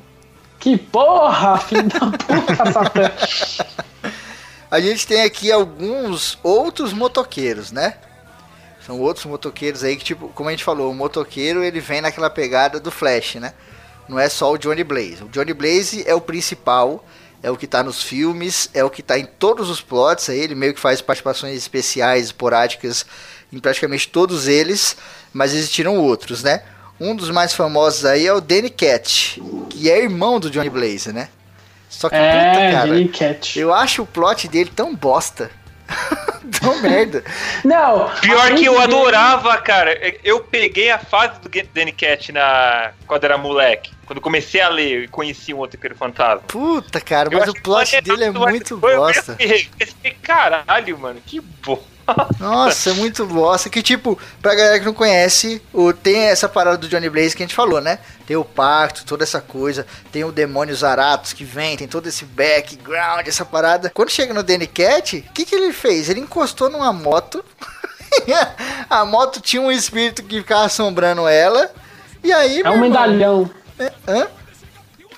Que 0.60 0.78
porra, 0.78 1.58
filho 1.58 1.84
da 1.84 2.00
puta, 2.00 2.66
Satã. 2.72 3.12
A 4.72 4.80
gente 4.80 5.08
tem 5.08 5.24
aqui 5.24 5.52
alguns 5.52 6.38
outros 6.44 6.94
motoqueiros, 6.94 7.72
né? 7.72 7.96
São 8.86 9.00
outros 9.00 9.26
motoqueiros 9.26 9.84
aí 9.84 9.96
que, 9.96 10.04
tipo, 10.04 10.30
como 10.30 10.50
a 10.50 10.52
gente 10.52 10.64
falou, 10.64 10.92
o 10.92 10.96
motoqueiro 10.96 11.64
ele 11.64 11.80
vem 11.80 12.02
naquela 12.02 12.30
pegada 12.30 12.80
do 12.80 12.92
Flash, 12.92 13.36
né? 13.36 13.54
Não 14.08 14.20
é 14.20 14.30
só 14.30 14.52
o 14.52 14.58
Johnny 14.58 14.84
Blaze. 14.84 15.24
O 15.24 15.30
Johnny 15.30 15.54
Blaze 15.54 16.04
é 16.08 16.14
o 16.14 16.22
principal, 16.22 17.04
é 17.42 17.50
o 17.50 17.58
que 17.58 17.66
tá 17.66 17.82
nos 17.82 18.04
filmes, 18.04 18.70
é 18.74 18.84
o 18.84 18.90
que 18.90 19.02
tá 19.02 19.18
em 19.18 19.26
todos 19.26 19.70
os 19.70 19.82
plots 19.82 20.30
aí. 20.30 20.40
Ele 20.40 20.56
meio 20.56 20.74
que 20.74 20.80
faz 20.80 21.02
participações 21.02 21.58
especiais, 21.58 22.26
esporádicas 22.26 23.06
em 23.52 23.60
praticamente 23.60 24.08
todos 24.08 24.48
eles, 24.48 24.98
mas 25.34 25.54
existiram 25.54 25.98
outros, 25.98 26.44
né? 26.44 26.64
Um 27.00 27.16
dos 27.16 27.32
mais 27.32 27.54
famosos 27.54 28.06
aí 28.06 28.28
é 28.28 28.34
o 28.34 28.42
Danny 28.42 28.70
Cat, 28.70 29.42
que 29.70 29.90
é 29.90 30.04
irmão 30.04 30.40
do 30.40 30.50
Johnny 30.50 30.70
Blaze, 30.70 31.12
né? 31.12 31.30
Só 31.90 32.08
que, 32.08 32.16
puta, 32.16 32.26
É, 32.28 32.72
cara, 32.72 32.88
Jenny 32.88 33.08
Cat. 33.10 33.60
eu 33.60 33.74
acho 33.74 34.04
o 34.04 34.06
plot 34.06 34.48
dele 34.48 34.72
tão 34.74 34.96
bosta. 34.96 35.50
tão 36.62 36.80
merda. 36.84 37.24
Não, 37.66 38.10
Pior 38.22 38.54
que 38.54 38.64
eu 38.66 38.80
adorava, 38.80 39.58
cara. 39.58 39.98
Eu 40.24 40.40
peguei 40.42 40.92
a 40.92 41.00
fase 41.00 41.40
do 41.42 41.50
Danny 41.74 41.92
Cat 41.92 42.32
na... 42.32 42.92
quando 43.08 43.24
era 43.24 43.38
moleque. 43.38 43.92
Quando 44.06 44.22
comecei 44.22 44.62
a 44.62 44.70
ler 44.70 45.04
e 45.04 45.08
conheci 45.08 45.54
um 45.54 45.58
outro 45.58 45.78
Motoqueiro 45.78 45.96
Fantasma. 45.96 46.42
Puta, 46.48 47.00
cara, 47.02 47.30
Eu 47.32 47.40
mas 47.40 47.50
o 47.50 47.54
plot 47.54 48.02
dele 48.02 48.24
é 48.26 48.32
muito 48.32 48.80
eu- 48.84 48.90
eu 48.90 48.98
bosta. 49.00 49.34
pensei, 49.36 49.70
Caralho, 50.22 50.98
mano, 50.98 51.20
que 51.26 51.40
bom. 51.40 51.82
Nossa, 52.40 52.92
é 52.92 52.94
muito 52.94 53.26
bosta. 53.26 53.70
Que 53.70 53.82
tipo, 53.82 54.18
pra 54.42 54.56
galera 54.56 54.80
que 54.80 54.86
não 54.86 54.94
conhece, 54.94 55.62
o, 55.74 55.94
tem 55.94 56.18
essa 56.18 56.48
parada 56.48 56.78
do 56.78 56.88
Johnny 56.88 57.10
Blaze 57.10 57.36
que 57.36 57.44
a 57.44 57.46
gente 57.46 57.56
falou, 57.56 57.82
né? 57.82 58.00
Tem 58.26 58.36
o 58.36 58.46
pacto, 58.46 59.06
toda 59.06 59.24
essa 59.24 59.42
coisa. 59.42 59.86
Tem 60.12 60.24
o 60.24 60.32
demônio 60.32 60.76
Zaratos 60.76 61.34
que 61.34 61.44
vem, 61.44 61.78
tem 61.78 61.88
todo 61.88 62.08
esse 62.08 62.26
background, 62.26 63.28
essa 63.28 63.46
parada. 63.46 63.90
Quando 63.90 64.10
chega 64.10 64.34
no 64.34 64.44
Danny 64.44 64.68
Cat, 64.68 65.26
o 65.30 65.34
que, 65.34 65.46
que 65.46 65.56
ele 65.56 65.74
fez? 65.74 66.10
Ele 66.10 66.20
encostou 66.20 66.70
numa 66.70 66.94
moto. 66.94 67.44
a 68.90 69.06
moto 69.06 69.42
tinha 69.42 69.62
um 69.62 69.72
espírito 69.72 70.24
que 70.24 70.40
ficava 70.40 70.66
assombrando 70.66 71.28
ela. 71.28 71.72
E 72.24 72.32
aí. 72.32 72.62
É 72.62 72.70
um 72.70 72.80
medalhão. 72.80 73.50
Hã? 74.08 74.28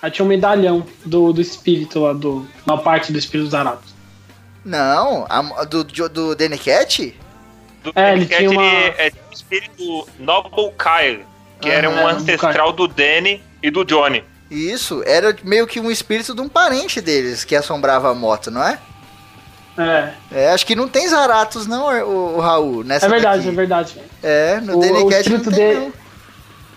Aí 0.01 0.09
tinha 0.09 0.25
um 0.25 0.27
medalhão 0.27 0.85
do, 1.05 1.31
do 1.31 1.41
espírito 1.41 1.99
lá, 1.99 2.13
do, 2.13 2.47
uma 2.65 2.77
parte 2.77 3.11
do 3.11 3.19
espírito 3.19 3.45
dos 3.45 3.53
Aratos. 3.53 3.90
Não, 4.63 5.25
a, 5.29 5.63
do, 5.63 5.83
do, 5.83 6.09
do 6.09 6.35
Danny 6.35 6.57
Cat? 6.57 7.17
Do 7.83 7.91
É, 7.95 8.11
Danny 8.11 8.21
ele 8.21 8.25
Cat, 8.27 8.37
tinha 8.39 8.51
uma- 8.51 8.63
ele 8.63 8.93
é 8.97 9.11
o 9.29 9.33
espírito 9.33 10.07
Noble 10.19 10.71
Kyle, 10.77 11.25
que 11.59 11.69
Ah, 11.69 11.73
era 11.73 11.89
um 11.89 11.95
Noble 11.95 12.11
ancestral 12.11 12.71
do 12.71 12.87
Danny 12.87 13.41
e 13.63 13.71
do 13.71 13.83
Johnny. 13.83 14.23
Isso, 14.49 15.01
era 15.05 15.35
meio 15.43 15.65
que 15.65 15.79
um 15.79 15.89
espírito 15.89 16.35
de 16.35 16.41
um 16.41 16.49
parente 16.49 16.99
deles 17.01 17.43
que 17.43 17.55
assombrava 17.55 18.11
a 18.11 18.13
moto, 18.13 18.51
não 18.51 18.63
é? 18.63 18.77
É, 19.77 20.13
É, 20.31 20.51
acho 20.51 20.65
que 20.65 20.75
não 20.75 20.87
tem 20.87 21.07
Zaratos 21.07 21.65
não, 21.65 21.87
o, 22.05 22.35
o 22.35 22.39
Raul, 22.41 22.83
nessa 22.83 23.05
é 23.05 23.09
verdade, 23.09 23.37
daqui. 23.37 23.49
é 23.49 23.51
verdade. 23.53 23.95
É, 24.21 24.59
no 24.59 24.77
O- 24.77 24.79
Danny 24.81 24.99
o 24.99 25.07
Cat 25.07 25.29
não 25.29 25.37
espírito 25.37 25.49
tem 25.55 25.67
dele- 25.73 25.93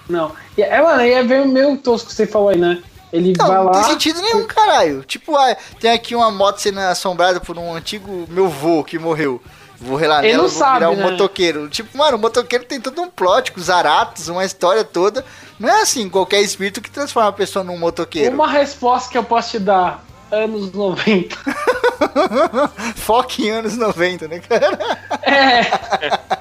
não. 0.08 0.28
Não. 0.28 0.32
É, 0.56 0.80
mano, 0.80 1.00
aí 1.00 1.12
é 1.12 1.22
meio, 1.22 1.48
meio 1.48 1.76
tosco 1.78 2.08
que 2.08 2.14
você 2.14 2.26
falou 2.26 2.50
aí, 2.50 2.56
né? 2.58 2.80
Ele 3.14 3.32
Não, 3.38 3.46
vai 3.46 3.56
não 3.58 3.64
lá. 3.66 3.70
tem 3.70 3.82
sentido 3.84 4.20
nenhum, 4.20 4.44
caralho. 4.44 5.04
Tipo, 5.04 5.36
ah, 5.36 5.56
tem 5.78 5.92
aqui 5.92 6.16
uma 6.16 6.32
moto 6.32 6.58
sendo 6.58 6.80
assombrada 6.80 7.38
por 7.40 7.56
um 7.56 7.72
antigo 7.72 8.26
meu 8.28 8.48
vô 8.48 8.82
que 8.82 8.98
morreu. 8.98 9.40
Vou 9.80 9.96
relar 9.96 10.24
Ele 10.24 10.32
nela, 10.32 10.42
não 10.42 10.48
vou 10.50 10.58
sabe, 10.58 10.78
virar 10.80 10.90
um 10.90 10.96
né? 10.96 11.10
motoqueiro. 11.12 11.68
Tipo, 11.68 11.96
mano, 11.96 12.16
o 12.16 12.20
motoqueiro 12.20 12.64
tem 12.64 12.80
todo 12.80 13.00
um 13.00 13.08
plot 13.08 13.52
com 13.52 13.60
Zaratos, 13.60 14.26
uma 14.26 14.44
história 14.44 14.82
toda. 14.82 15.24
Não 15.60 15.68
é 15.68 15.82
assim, 15.82 16.08
qualquer 16.08 16.40
espírito 16.42 16.80
que 16.80 16.90
transforma 16.90 17.28
a 17.28 17.32
pessoa 17.32 17.64
num 17.64 17.78
motoqueiro. 17.78 18.34
Uma 18.34 18.48
resposta 18.48 19.08
que 19.12 19.16
eu 19.16 19.22
posso 19.22 19.52
te 19.52 19.58
dar. 19.60 20.04
Anos 20.32 20.72
90. 20.72 21.36
Foque 22.96 23.46
em 23.46 23.50
anos 23.50 23.76
90, 23.76 24.28
né, 24.28 24.40
cara? 24.40 24.78
É, 25.22 25.60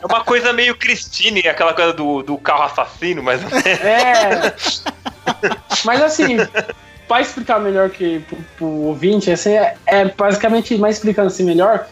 É 0.02 0.06
uma 0.06 0.24
coisa 0.24 0.52
meio 0.52 0.76
Christine, 0.76 1.48
aquela 1.48 1.74
coisa 1.74 1.94
do, 1.94 2.22
do 2.24 2.38
carro 2.38 2.64
assassino, 2.64 3.24
mas 3.24 3.42
é. 3.42 4.54
Mas 5.86 6.02
assim, 6.02 6.38
pra 7.08 7.22
explicar 7.22 7.60
melhor 7.60 7.90
que 7.90 8.20
pro, 8.20 8.38
pro 8.58 8.68
ouvinte, 8.68 9.32
assim, 9.32 9.52
é, 9.52 9.76
é 9.86 10.06
basicamente, 10.06 10.78
mais 10.78 10.98
explicando 10.98 11.28
assim 11.28 11.44
melhor, 11.44 11.88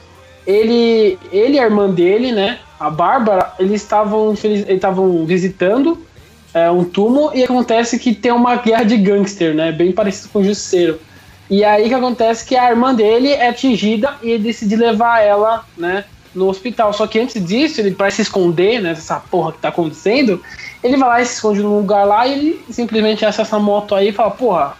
ele, 0.46 1.18
ele 1.32 1.56
e 1.56 1.60
a 1.60 1.64
irmã 1.64 1.90
dele, 1.90 2.32
né, 2.32 2.60
a 2.80 2.90
Bárbara, 2.90 3.54
eles 3.60 3.82
estavam 3.82 4.36
eles 4.44 4.68
estavam 4.68 5.26
visitando 5.26 6.06
é, 6.54 6.70
um 6.70 6.84
túmulo 6.84 7.32
e 7.34 7.44
acontece 7.44 7.98
que 8.00 8.14
tem 8.14 8.32
uma 8.32 8.56
guerra 8.56 8.84
de 8.84 8.98
gangster, 8.98 9.54
né, 9.54 9.72
bem 9.72 9.92
parecido 9.92 10.30
com 10.30 10.40
o 10.40 10.44
Justiceiro. 10.44 11.00
E 11.52 11.66
aí 11.66 11.90
que 11.90 11.94
acontece 11.94 12.46
que 12.46 12.56
a 12.56 12.70
irmã 12.70 12.96
dele 12.96 13.34
é 13.34 13.50
atingida 13.50 14.16
e 14.24 14.32
ele 14.32 14.44
decide 14.46 14.78
levar 14.78 15.20
ela, 15.20 15.66
né, 15.78 16.06
no 16.34 16.48
hospital. 16.48 16.94
Só 16.94 17.06
que 17.06 17.20
antes 17.20 17.46
disso, 17.46 17.82
ele 17.82 17.92
para 17.92 18.10
se 18.10 18.22
esconder, 18.22 18.80
né, 18.82 18.94
dessa 18.94 19.20
porra 19.20 19.52
que 19.52 19.58
tá 19.60 19.68
acontecendo, 19.68 20.42
ele 20.82 20.96
vai 20.96 21.10
lá 21.10 21.22
e 21.22 21.26
se 21.26 21.34
esconde 21.34 21.62
num 21.62 21.76
lugar 21.78 22.06
lá 22.08 22.26
e 22.26 22.32
ele 22.34 22.66
simplesmente 22.70 23.26
acha 23.26 23.42
essa 23.42 23.60
moto 23.60 23.94
aí 23.94 24.08
e 24.08 24.12
fala, 24.14 24.32
porra, 24.32 24.78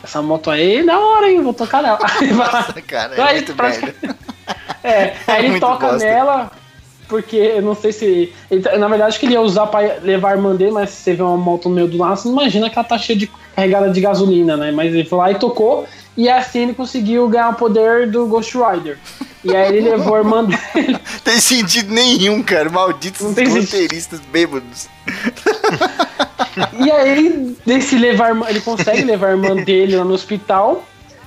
essa 0.00 0.22
moto 0.22 0.48
aí 0.48 0.76
é 0.76 0.84
da 0.84 0.96
hora, 0.96 1.28
hein? 1.28 1.42
Vou 1.42 1.52
tocar 1.52 1.82
nela. 1.82 1.98
Aí 2.20 2.24
ele 2.28 2.32
vai 2.34 2.82
cara, 2.82 3.14
é 3.16 3.20
Aí, 3.20 3.34
muito 3.34 3.54
merda. 3.60 3.94
é, 4.84 5.12
aí 5.26 5.38
ele 5.40 5.48
Muito 5.50 5.60
toca 5.60 5.88
bosta. 5.88 6.04
nela, 6.04 6.50
porque 7.08 7.36
eu 7.36 7.62
não 7.62 7.74
sei 7.74 7.92
se. 7.92 8.32
ele 8.50 8.62
tá- 8.62 8.76
na 8.78 8.88
verdade, 8.88 9.10
acho 9.10 9.20
que 9.20 9.26
ele 9.26 9.34
ia 9.34 9.40
usar 9.40 9.66
pra 9.66 9.80
levar 10.02 10.30
a 10.30 10.32
irmã 10.36 10.54
dele, 10.56 10.70
mas 10.72 10.90
se 10.90 10.96
você 11.02 11.14
vê 11.14 11.22
uma 11.22 11.36
moto 11.36 11.68
no 11.68 11.74
meio 11.74 11.86
do 11.86 11.98
lado, 11.98 12.16
você 12.16 12.28
não 12.28 12.34
imagina 12.40 12.68
que 12.70 12.78
ela 12.78 12.86
tá 12.86 12.98
cheia 12.98 13.16
de 13.18 13.30
carregada 13.54 13.90
de 13.90 14.00
gasolina, 14.00 14.56
né? 14.56 14.72
Mas 14.72 14.92
ele 14.92 15.04
foi 15.04 15.18
lá 15.18 15.30
e 15.30 15.36
tocou, 15.36 15.86
e 16.16 16.28
assim 16.28 16.60
ele 16.60 16.74
conseguiu 16.74 17.28
ganhar 17.28 17.50
o 17.50 17.54
poder 17.54 18.10
do 18.10 18.26
Ghost 18.26 18.56
Rider. 18.56 18.98
E 19.44 19.54
aí 19.54 19.76
ele 19.76 19.90
levou 19.90 20.14
a 20.14 20.18
irmã 20.18 20.44
dele. 20.44 20.98
Tem 21.24 21.40
sentido 21.40 21.92
nenhum, 21.92 22.42
cara. 22.42 22.70
Malditos 22.70 23.22
roteiristas 23.22 24.20
bêbados. 24.32 24.88
E 26.78 26.90
aí, 26.90 27.56
desse 27.64 27.96
levar, 27.96 28.36
ele 28.48 28.60
consegue 28.60 29.02
levar 29.02 29.28
a 29.28 29.30
irmã 29.32 29.56
dele 29.56 29.96
lá 29.96 30.04
no 30.04 30.14
hospital. 30.14 30.84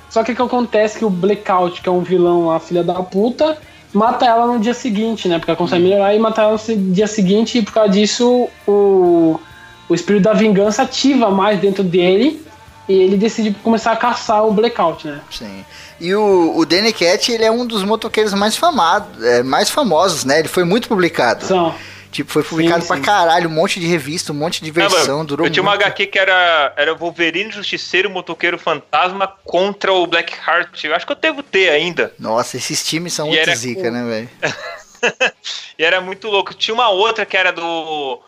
Só 0.08 0.22
que 0.22 0.32
o 0.32 0.36
que 0.36 0.42
acontece 0.42 0.96
é 0.96 0.98
que 1.00 1.04
o 1.04 1.10
Blackout, 1.10 1.82
que 1.82 1.88
é 1.88 1.92
um 1.92 2.00
vilão 2.00 2.46
lá, 2.46 2.60
filha 2.60 2.82
da 2.82 2.94
puta, 3.02 3.58
mata 3.92 4.24
ela 4.24 4.46
no 4.46 4.58
dia 4.60 4.72
seguinte, 4.72 5.28
né? 5.28 5.38
Porque 5.38 5.50
ela 5.50 5.58
consegue 5.58 5.82
melhorar 5.82 6.14
e 6.14 6.18
mata 6.18 6.42
ela 6.42 6.52
no 6.52 6.92
dia 6.92 7.06
seguinte, 7.06 7.58
e 7.58 7.62
por 7.62 7.72
causa 7.72 7.90
disso 7.90 8.48
o, 8.66 9.40
o 9.88 9.94
espírito 9.94 10.22
da 10.22 10.32
vingança 10.32 10.82
ativa 10.82 11.30
mais 11.30 11.60
dentro 11.60 11.82
dele. 11.82 12.45
E 12.88 12.92
ele 12.92 13.16
decide 13.16 13.50
começar 13.62 13.92
a 13.92 13.96
caçar 13.96 14.44
o 14.46 14.52
Blackout, 14.52 15.06
né? 15.08 15.20
Sim. 15.30 15.64
E 16.00 16.14
o, 16.14 16.56
o 16.56 16.64
Danny 16.64 16.92
Cat, 16.92 17.32
ele 17.32 17.44
é 17.44 17.50
um 17.50 17.66
dos 17.66 17.82
motoqueiros 17.82 18.32
mais 18.34 18.56
famados, 18.56 19.22
é, 19.24 19.42
mais 19.42 19.68
famosos, 19.70 20.24
né? 20.24 20.38
Ele 20.38 20.48
foi 20.48 20.62
muito 20.64 20.86
publicado. 20.88 21.44
São. 21.44 21.74
Tipo, 22.12 22.30
foi 22.32 22.42
publicado 22.44 22.80
Sim, 22.82 22.86
pra 22.86 22.96
sim. 22.96 23.02
caralho, 23.02 23.48
um 23.48 23.52
monte 23.52 23.78
de 23.80 23.86
revista, 23.86 24.32
um 24.32 24.36
monte 24.36 24.62
de 24.62 24.70
versão, 24.70 25.18
mas 25.18 25.26
durou 25.26 25.46
eu 25.46 25.52
tinha 25.52 25.62
uma 25.62 25.72
muito. 25.72 25.82
HQ 25.84 26.06
que 26.06 26.18
era, 26.18 26.72
era 26.76 26.94
Wolverine, 26.94 27.50
Justiceiro, 27.50 28.08
Motoqueiro 28.08 28.56
Fantasma 28.58 29.30
contra 29.44 29.92
o 29.92 30.06
Blackheart. 30.06 30.82
Eu 30.84 30.94
acho 30.94 31.04
que 31.04 31.12
eu 31.12 31.16
devo 31.16 31.42
ter 31.42 31.68
ainda. 31.68 32.14
Nossa, 32.18 32.56
esses 32.56 32.82
times 32.86 33.12
são 33.12 33.26
E 33.26 33.36
muito 33.36 33.54
zica, 33.56 33.82
com- 33.82 33.90
né, 33.90 34.04
velho? 34.04 34.30
E 35.78 35.84
era 35.84 36.00
muito 36.00 36.28
louco. 36.28 36.54
Tinha 36.54 36.74
uma 36.74 36.88
outra 36.88 37.26
que 37.26 37.36
era 37.36 37.52
do 37.52 38.20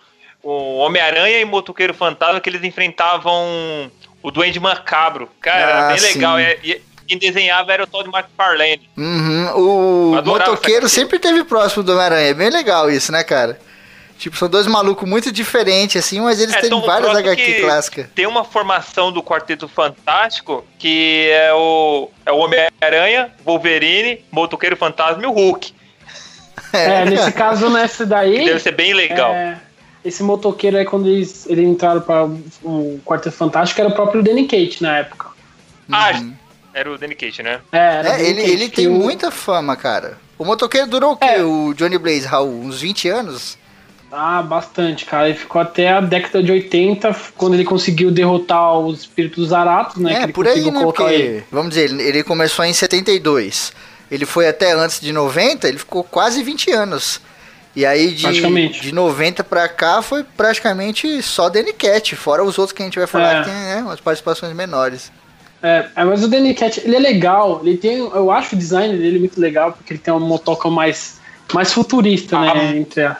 o 0.42 0.76
Homem-Aranha 0.78 1.40
e 1.40 1.44
Motoqueiro 1.44 1.94
Fantasma, 1.94 2.40
que 2.40 2.48
eles 2.50 2.62
enfrentavam 2.62 3.90
o 4.28 4.30
Duende 4.30 4.60
Macabro. 4.60 5.28
Cara, 5.40 5.64
Ah, 5.64 5.78
era 5.80 5.88
bem 5.88 5.98
sim. 5.98 6.14
legal. 6.18 6.38
E, 6.40 6.58
e 6.62 6.82
quem 7.06 7.18
desenhava 7.18 7.72
era 7.72 7.84
o 7.84 7.86
Todd 7.86 8.08
McFarlane. 8.08 8.88
Uhum, 8.96 9.46
o 9.56 10.22
motoqueiro 10.22 10.88
sempre 10.88 11.18
teve 11.18 11.42
próximo 11.44 11.82
do 11.82 11.92
Homem-Aranha. 11.92 12.28
É 12.30 12.34
bem 12.34 12.50
legal 12.50 12.90
isso, 12.90 13.10
né, 13.10 13.24
cara? 13.24 13.58
Tipo, 14.18 14.36
são 14.36 14.48
dois 14.48 14.66
malucos 14.66 15.08
muito 15.08 15.30
diferentes, 15.30 15.96
assim, 16.04 16.20
mas 16.20 16.40
eles 16.40 16.54
É, 16.56 16.60
têm 16.60 16.80
várias 16.80 17.16
HQ 17.16 17.36
que 17.40 17.60
clássicas. 17.60 18.06
Tem 18.16 18.26
uma 18.26 18.42
formação 18.44 19.12
do 19.12 19.22
Quarteto 19.22 19.68
Fantástico 19.68 20.66
que 20.76 21.30
é 21.30 21.52
o, 21.54 22.10
é 22.26 22.32
o 22.32 22.36
Homem-Aranha, 22.38 23.30
Wolverine, 23.44 24.24
Motoqueiro 24.32 24.76
Fantasma 24.76 25.22
e 25.22 25.26
o 25.26 25.30
Hulk. 25.32 25.72
É, 26.72 27.04
nesse 27.04 27.30
caso, 27.32 27.70
nessa 27.70 28.02
Que 28.04 28.10
daí. 28.10 28.44
deve 28.44 28.58
ser 28.58 28.72
bem 28.72 28.92
legal. 28.92 29.32
é, 29.32 29.56
esse 30.04 30.22
motoqueiro 30.22 30.76
aí, 30.76 30.84
quando 30.84 31.08
eles, 31.08 31.46
eles 31.48 31.66
entraram 31.68 32.00
para 32.00 32.24
o 32.62 33.00
Quarteto 33.04 33.36
Fantástico, 33.36 33.80
era 33.80 33.90
o 33.90 33.94
próprio 33.94 34.22
Danny 34.22 34.44
Kate 34.44 34.82
na 34.82 34.98
época. 34.98 35.28
Ah, 35.90 36.22
era 36.74 36.92
o 36.92 36.98
Danny 36.98 37.14
Cage, 37.14 37.42
né? 37.42 37.60
É, 37.72 37.78
era 37.78 38.08
É, 38.20 38.22
ele, 38.28 38.40
Cate, 38.42 38.52
ele 38.52 38.68
tem 38.68 38.86
o- 38.88 38.92
muita 38.92 39.30
fama, 39.30 39.74
cara. 39.76 40.18
O 40.38 40.44
motoqueiro 40.44 40.86
durou 40.86 41.12
o 41.12 41.16
quê? 41.16 41.24
É. 41.26 41.42
O 41.42 41.74
Johnny 41.74 41.98
Blaze, 41.98 42.26
Raul? 42.26 42.60
Uns 42.60 42.80
20 42.80 43.08
anos? 43.08 43.58
Ah, 44.10 44.40
bastante, 44.40 45.04
cara. 45.04 45.28
Ele 45.28 45.36
ficou 45.36 45.60
até 45.60 45.88
a 45.90 46.00
década 46.00 46.42
de 46.42 46.50
80, 46.52 47.14
quando 47.36 47.54
ele 47.54 47.64
conseguiu 47.64 48.10
derrotar 48.10 48.78
os 48.78 49.00
espíritos 49.00 49.48
Zaratos, 49.48 49.96
né? 49.96 50.10
que 50.14 50.16
é, 50.16 50.22
ele 50.24 50.32
por 50.32 50.46
aí, 50.48 50.70
né? 50.70 50.80
Porque, 50.82 51.02
ele. 51.02 51.44
vamos 51.50 51.70
dizer, 51.70 51.90
ele, 51.90 52.02
ele 52.02 52.22
começou 52.22 52.64
em 52.64 52.72
72. 52.72 53.72
Ele 54.10 54.24
foi 54.24 54.48
até 54.48 54.72
antes 54.72 55.00
de 55.00 55.12
90, 55.12 55.68
ele 55.68 55.78
ficou 55.78 56.02
quase 56.04 56.42
20 56.42 56.70
anos. 56.70 57.20
E 57.78 57.86
aí, 57.86 58.10
de, 58.10 58.68
de 58.80 58.92
90 58.92 59.44
pra 59.44 59.68
cá, 59.68 60.02
foi 60.02 60.24
praticamente 60.24 61.22
só 61.22 61.48
Danny 61.48 61.72
Cat, 61.72 62.16
fora 62.16 62.42
os 62.42 62.58
outros 62.58 62.72
que 62.76 62.82
a 62.82 62.84
gente 62.84 62.98
vai 62.98 63.06
falar 63.06 63.36
É. 63.36 63.38
que 63.38 63.44
tem 63.44 63.54
né, 63.54 63.82
umas 63.84 64.00
participações 64.00 64.52
menores. 64.52 65.12
É, 65.62 65.86
é, 65.94 66.04
mas 66.04 66.24
o 66.24 66.26
Danny 66.26 66.54
Cat, 66.54 66.82
ele 66.84 66.96
é 66.96 66.98
legal. 66.98 67.60
Ele 67.62 67.76
tem, 67.76 67.98
eu 67.98 68.32
acho 68.32 68.56
o 68.56 68.58
design 68.58 68.98
dele 68.98 69.20
muito 69.20 69.40
legal, 69.40 69.70
porque 69.70 69.92
ele 69.92 70.00
tem 70.00 70.12
uma 70.12 70.26
motoca 70.26 70.68
mais, 70.68 71.20
mais 71.54 71.72
futurista, 71.72 72.40
né? 72.40 72.52
Ah. 72.52 72.76
Entre 72.76 73.00
a, 73.00 73.16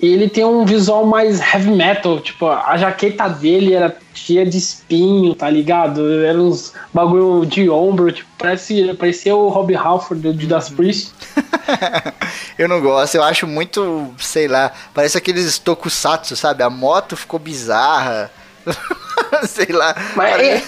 ele 0.00 0.28
tem 0.28 0.44
um 0.44 0.64
visual 0.64 1.04
mais 1.04 1.40
heavy 1.40 1.70
metal, 1.70 2.20
tipo, 2.20 2.46
a 2.48 2.76
jaqueta 2.76 3.28
dele 3.28 3.74
era 3.74 3.96
cheia 4.14 4.46
de 4.46 4.56
espinho, 4.56 5.34
tá 5.34 5.50
ligado? 5.50 6.22
Era 6.22 6.38
uns 6.40 6.72
bagulho 6.94 7.44
de 7.46 7.68
ombro, 7.68 8.12
tipo, 8.12 8.28
parece, 8.38 8.94
parecia 8.94 9.34
o 9.34 9.48
Rob 9.48 9.74
Halford 9.74 10.32
do 10.32 10.40
Judas 10.40 10.68
Priest. 10.68 11.12
Eu 12.56 12.68
não 12.68 12.80
gosto, 12.80 13.14
eu 13.14 13.22
acho 13.22 13.46
muito, 13.46 14.12
sei 14.18 14.48
lá, 14.48 14.72
parece 14.92 15.16
aqueles 15.16 15.58
tokusatsu, 15.60 16.34
sabe? 16.34 16.64
A 16.64 16.68
moto 16.68 17.16
ficou 17.16 17.38
bizarra. 17.38 18.32
sei 19.46 19.66
lá. 19.70 19.94
Mas 20.16 20.30
Pare- 20.32 20.62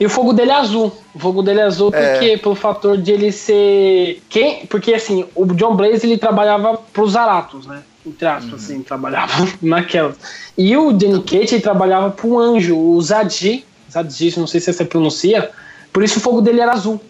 E 0.00 0.06
o 0.06 0.10
fogo 0.10 0.32
dele 0.32 0.50
é 0.50 0.54
azul. 0.54 0.96
O 1.14 1.18
fogo 1.18 1.42
dele 1.42 1.60
é 1.60 1.64
azul 1.64 1.90
porque 1.90 2.36
pelo 2.36 2.54
fator 2.54 2.96
de 2.96 3.10
ele 3.10 3.32
ser 3.32 4.22
quem, 4.28 4.66
porque 4.66 4.94
assim, 4.94 5.26
o 5.34 5.46
John 5.46 5.74
Blaze 5.74 6.06
ele 6.06 6.16
trabalhava 6.16 6.76
pros 6.92 7.12
Zaratos, 7.12 7.66
né? 7.66 7.82
Entre 8.06 8.26
aspas, 8.26 8.54
assim, 8.64 8.82
trabalhava 8.82 9.46
naquela. 9.60 10.14
E 10.56 10.76
o 10.76 10.92
Danny 10.92 11.22
Cage 11.22 11.56
ele 11.56 11.60
trabalhava 11.60 12.10
para 12.10 12.26
um 12.26 12.38
anjo, 12.38 12.78
o 12.78 13.00
Zadji, 13.02 13.64
Zadji, 13.90 14.38
não 14.38 14.46
sei 14.46 14.60
se 14.60 14.72
você 14.72 14.84
pronuncia. 14.84 15.50
Por 15.92 16.02
isso 16.02 16.18
o 16.18 16.22
fogo 16.22 16.40
dele 16.40 16.60
era 16.60 16.72
azul. 16.72 17.00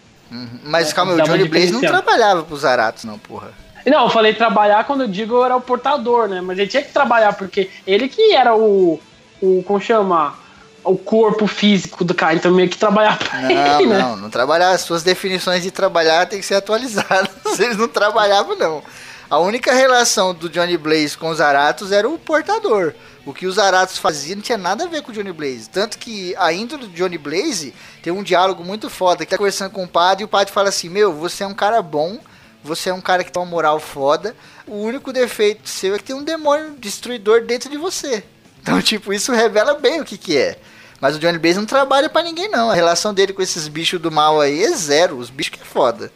Mas 0.63 0.91
É, 0.91 0.93
calma, 0.93 1.13
o 1.13 1.21
Johnny 1.21 1.47
Blaze 1.47 1.71
não 1.71 1.81
trabalhava 1.81 2.43
pros 2.43 2.61
Zaratos, 2.61 3.03
não, 3.03 3.17
porra. 3.17 3.51
Não, 3.85 4.03
eu 4.03 4.09
falei 4.09 4.33
trabalhar 4.33 4.83
quando 4.85 5.01
eu 5.01 5.07
digo 5.07 5.43
era 5.43 5.55
o 5.55 5.61
portador, 5.61 6.27
né? 6.27 6.41
Mas 6.41 6.57
ele 6.57 6.67
tinha 6.67 6.83
que 6.83 6.91
trabalhar 6.91 7.33
porque 7.33 7.69
ele 7.87 8.07
que 8.07 8.33
era 8.33 8.55
o, 8.55 8.99
o 9.41 9.63
como 9.63 9.79
chama, 9.79 10.35
o 10.83 10.97
corpo 10.97 11.47
físico 11.47 12.03
do 12.03 12.13
cara, 12.13 12.35
então 12.35 12.51
meio 12.51 12.69
que 12.69 12.77
trabalhar 12.77 13.17
pra 13.17 13.41
Não, 13.41 13.79
ele, 13.79 13.89
né? 13.89 13.99
não, 13.99 14.15
não 14.15 14.29
trabalhar. 14.29 14.71
As 14.71 14.81
suas 14.81 15.03
definições 15.03 15.63
de 15.63 15.71
trabalhar 15.71 16.25
tem 16.27 16.39
que 16.39 16.45
ser 16.45 16.55
atualizadas. 16.55 17.29
Eles 17.59 17.77
não 17.77 17.87
trabalhavam, 17.87 18.55
não. 18.55 18.83
A 19.29 19.37
única 19.37 19.71
relação 19.73 20.33
do 20.33 20.49
Johnny 20.49 20.75
Blaze 20.77 21.15
com 21.15 21.29
os 21.29 21.37
Zaratos 21.37 21.91
era 21.91 22.09
o 22.09 22.17
portador. 22.17 22.93
O 23.25 23.33
que 23.33 23.45
os 23.45 23.55
Zaratos 23.55 23.99
faziam 23.99 24.37
não 24.37 24.41
tinha 24.41 24.57
nada 24.57 24.85
a 24.85 24.87
ver 24.87 25.03
com 25.03 25.11
o 25.11 25.13
Johnny 25.13 25.31
Blaze. 25.31 25.69
Tanto 25.69 25.99
que 25.99 26.35
a 26.35 26.51
índole 26.51 26.87
do 26.87 26.93
Johnny 26.93 27.17
Blaze 27.17 27.73
tem 28.01 28.11
um 28.11 28.23
diálogo 28.23 28.63
muito 28.63 28.89
foda. 28.89 29.23
Que 29.23 29.29
tá 29.31 29.37
conversando 29.37 29.71
com 29.71 29.83
o 29.83 29.87
padre 29.87 30.23
e 30.23 30.25
o 30.25 30.27
padre 30.27 30.51
fala 30.51 30.69
assim: 30.69 30.89
Meu, 30.89 31.13
você 31.13 31.43
é 31.43 31.47
um 31.47 31.53
cara 31.53 31.79
bom, 31.81 32.17
você 32.63 32.89
é 32.89 32.93
um 32.93 33.01
cara 33.01 33.23
que 33.23 33.31
tem 33.31 33.39
uma 33.39 33.47
moral 33.49 33.79
foda. 33.79 34.35
O 34.65 34.77
único 34.77 35.13
defeito 35.13 35.69
seu 35.69 35.93
é 35.93 35.99
que 35.99 36.05
tem 36.05 36.15
um 36.15 36.23
demônio 36.23 36.71
destruidor 36.79 37.41
dentro 37.45 37.69
de 37.69 37.77
você. 37.77 38.23
Então, 38.61 38.81
tipo, 38.83 39.11
isso 39.13 39.31
revela 39.31 39.75
bem 39.75 40.01
o 40.01 40.05
que 40.05 40.17
que 40.17 40.37
é. 40.37 40.57
Mas 41.01 41.15
o 41.15 41.19
Johnny 41.19 41.37
Blaze 41.37 41.57
não 41.57 41.65
trabalha 41.65 42.09
pra 42.09 42.21
ninguém, 42.21 42.49
não. 42.49 42.69
A 42.69 42.73
relação 42.75 43.13
dele 43.13 43.31
com 43.33 43.41
esses 43.41 43.67
bichos 43.67 43.99
do 44.01 44.11
mal 44.11 44.41
aí 44.41 44.63
é 44.63 44.71
zero. 44.75 45.17
Os 45.17 45.29
bichos 45.29 45.55
que 45.55 45.61
é 45.61 45.65
foda. 45.65 46.11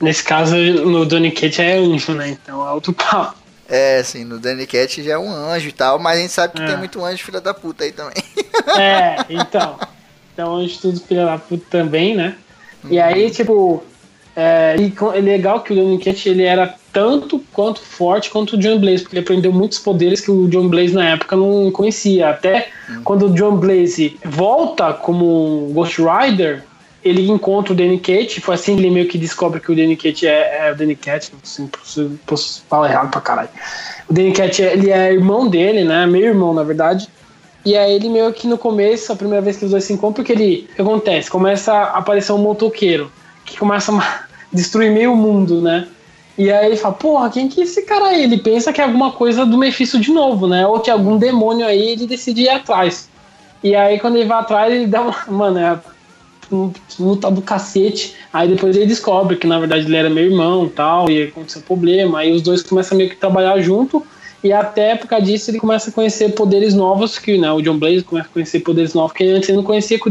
Nesse 0.00 0.22
caso, 0.22 0.54
no 0.56 1.06
Donny 1.06 1.30
Kate 1.30 1.62
é 1.62 1.76
anjo, 1.78 2.12
né? 2.12 2.28
Então 2.28 2.66
é 2.66 2.72
outro 2.72 2.92
papo. 2.92 3.36
É, 3.68 3.98
assim, 4.00 4.22
no 4.24 4.38
Danny 4.38 4.66
Cat 4.66 5.02
já 5.02 5.12
é 5.14 5.18
um 5.18 5.32
anjo 5.32 5.68
e 5.68 5.72
tal, 5.72 5.98
mas 5.98 6.18
a 6.18 6.20
gente 6.20 6.32
sabe 6.32 6.52
que 6.54 6.62
É. 6.62 6.66
tem 6.66 6.76
muito 6.76 7.02
anjo 7.02 7.24
filha 7.24 7.40
da 7.40 7.54
puta 7.54 7.84
aí 7.84 7.92
também. 7.92 8.22
É, 8.78 9.16
então. 9.30 9.78
Então 10.34 10.56
anjo 10.56 10.78
tudo 10.80 10.98
filha 11.00 11.26
da 11.26 11.36
puta 11.38 11.64
também, 11.70 12.14
né? 12.14 12.36
E 12.90 12.98
aí, 12.98 13.30
tipo, 13.30 13.84
é, 14.34 14.76
e 14.78 14.92
é 15.16 15.20
legal 15.20 15.60
que 15.60 15.72
o 15.72 15.76
Donny 15.76 15.98
Kate 15.98 16.28
ele 16.28 16.42
era 16.42 16.74
tanto 16.92 17.42
quanto 17.52 17.80
forte 17.80 18.30
quanto 18.30 18.54
o 18.54 18.58
John 18.58 18.78
Blaze, 18.78 19.02
porque 19.02 19.16
ele 19.16 19.24
aprendeu 19.24 19.52
muitos 19.52 19.78
poderes 19.78 20.20
que 20.20 20.30
o 20.30 20.48
John 20.48 20.68
Blaze 20.68 20.94
na 20.94 21.10
época 21.10 21.36
não 21.36 21.70
conhecia. 21.70 22.30
Até 22.30 22.68
quando 23.04 23.26
o 23.26 23.30
John 23.30 23.56
Blaze 23.56 24.16
volta 24.24 24.92
como 24.92 25.70
Ghost 25.72 26.00
Rider, 26.00 26.64
ele 27.04 27.28
encontra 27.28 27.72
o 27.72 27.76
Danny 27.76 27.98
Cate, 27.98 28.40
foi 28.40 28.54
assim 28.54 28.76
que 28.76 28.82
ele 28.82 28.90
meio 28.90 29.08
que 29.08 29.18
descobre 29.18 29.60
que 29.60 29.72
o 29.72 29.76
Danny 29.76 29.96
Cate 29.96 30.26
é, 30.26 30.68
é 30.68 30.72
o 30.72 30.76
Danny 30.76 30.94
Cat, 30.94 31.32
assim, 31.42 31.66
posso, 31.66 32.18
posso 32.26 32.64
falar 32.68 32.90
errado 32.90 33.10
pra 33.10 33.20
caralho. 33.20 33.48
O 34.08 34.12
Danny 34.12 34.32
Cat, 34.32 34.62
ele 34.62 34.90
é 34.90 35.12
irmão 35.12 35.48
dele, 35.48 35.84
né, 35.84 36.06
meio 36.06 36.26
irmão, 36.26 36.54
na 36.54 36.62
verdade, 36.62 37.08
e 37.64 37.76
aí 37.76 37.94
ele 37.94 38.08
meio 38.08 38.32
que 38.32 38.46
no 38.46 38.56
começo, 38.56 39.12
a 39.12 39.16
primeira 39.16 39.42
vez 39.42 39.56
que 39.56 39.64
os 39.64 39.72
dois 39.72 39.84
se 39.84 39.92
encontram, 39.92 40.24
porque 40.24 40.32
ele, 40.32 40.68
o 40.72 40.74
que 40.76 40.82
acontece? 40.82 41.30
Começa 41.30 41.72
a 41.72 41.98
aparecer 41.98 42.32
um 42.32 42.38
motoqueiro, 42.38 43.10
que 43.52 43.58
começa 43.58 43.92
a 43.92 44.24
destruir 44.52 44.90
meio 44.90 45.14
mundo, 45.14 45.60
né, 45.60 45.86
e 46.36 46.50
aí 46.50 46.66
ele 46.66 46.76
fala, 46.76 46.94
porra, 46.94 47.30
quem 47.30 47.48
que 47.48 47.60
é 47.60 47.64
esse 47.64 47.82
cara 47.82 48.06
aí? 48.06 48.24
Ele 48.24 48.38
pensa 48.38 48.72
que 48.72 48.80
é 48.80 48.84
alguma 48.84 49.12
coisa 49.12 49.44
do 49.44 49.58
Mephisto 49.58 50.00
de 50.00 50.10
novo, 50.10 50.46
né, 50.46 50.66
ou 50.66 50.80
que 50.80 50.90
é 50.90 50.92
algum 50.92 51.18
demônio 51.18 51.66
aí, 51.66 51.90
ele 51.90 52.06
decide 52.06 52.42
ir 52.42 52.48
atrás. 52.48 53.08
E 53.62 53.76
aí 53.76 53.98
quando 54.00 54.16
ele 54.16 54.26
vai 54.26 54.38
atrás, 54.38 54.72
ele 54.72 54.86
dá 54.86 55.02
uma, 55.02 55.14
mano, 55.28 55.58
é 55.58 55.78
luta 56.98 57.30
do 57.30 57.40
cacete. 57.40 58.14
Aí 58.32 58.48
depois 58.48 58.76
ele 58.76 58.86
descobre 58.86 59.36
que 59.36 59.46
na 59.46 59.58
verdade 59.58 59.86
ele 59.86 59.96
era 59.96 60.10
meu 60.10 60.24
irmão 60.24 60.68
tal, 60.68 61.10
e 61.10 61.24
aconteceu 61.24 61.62
problema. 61.62 62.20
Aí 62.20 62.32
os 62.32 62.42
dois 62.42 62.62
começam 62.62 62.96
meio 62.96 63.10
que 63.10 63.16
trabalhar 63.16 63.58
junto. 63.60 64.04
E 64.44 64.52
até 64.52 64.96
por 64.96 65.06
causa 65.06 65.24
disso 65.24 65.50
ele 65.50 65.60
começa 65.60 65.90
a 65.90 65.92
conhecer 65.92 66.34
poderes 66.34 66.74
novos, 66.74 67.18
que 67.18 67.38
né, 67.38 67.50
o 67.52 67.62
John 67.62 67.78
Blaze 67.78 68.02
começa 68.02 68.28
a 68.28 68.32
conhecer 68.32 68.60
poderes 68.60 68.92
novos 68.92 69.12
que 69.12 69.24
antes 69.24 69.48
ele 69.48 69.58
não 69.58 69.64
conhecia, 69.64 69.98
que 69.98 70.08
o 70.08 70.10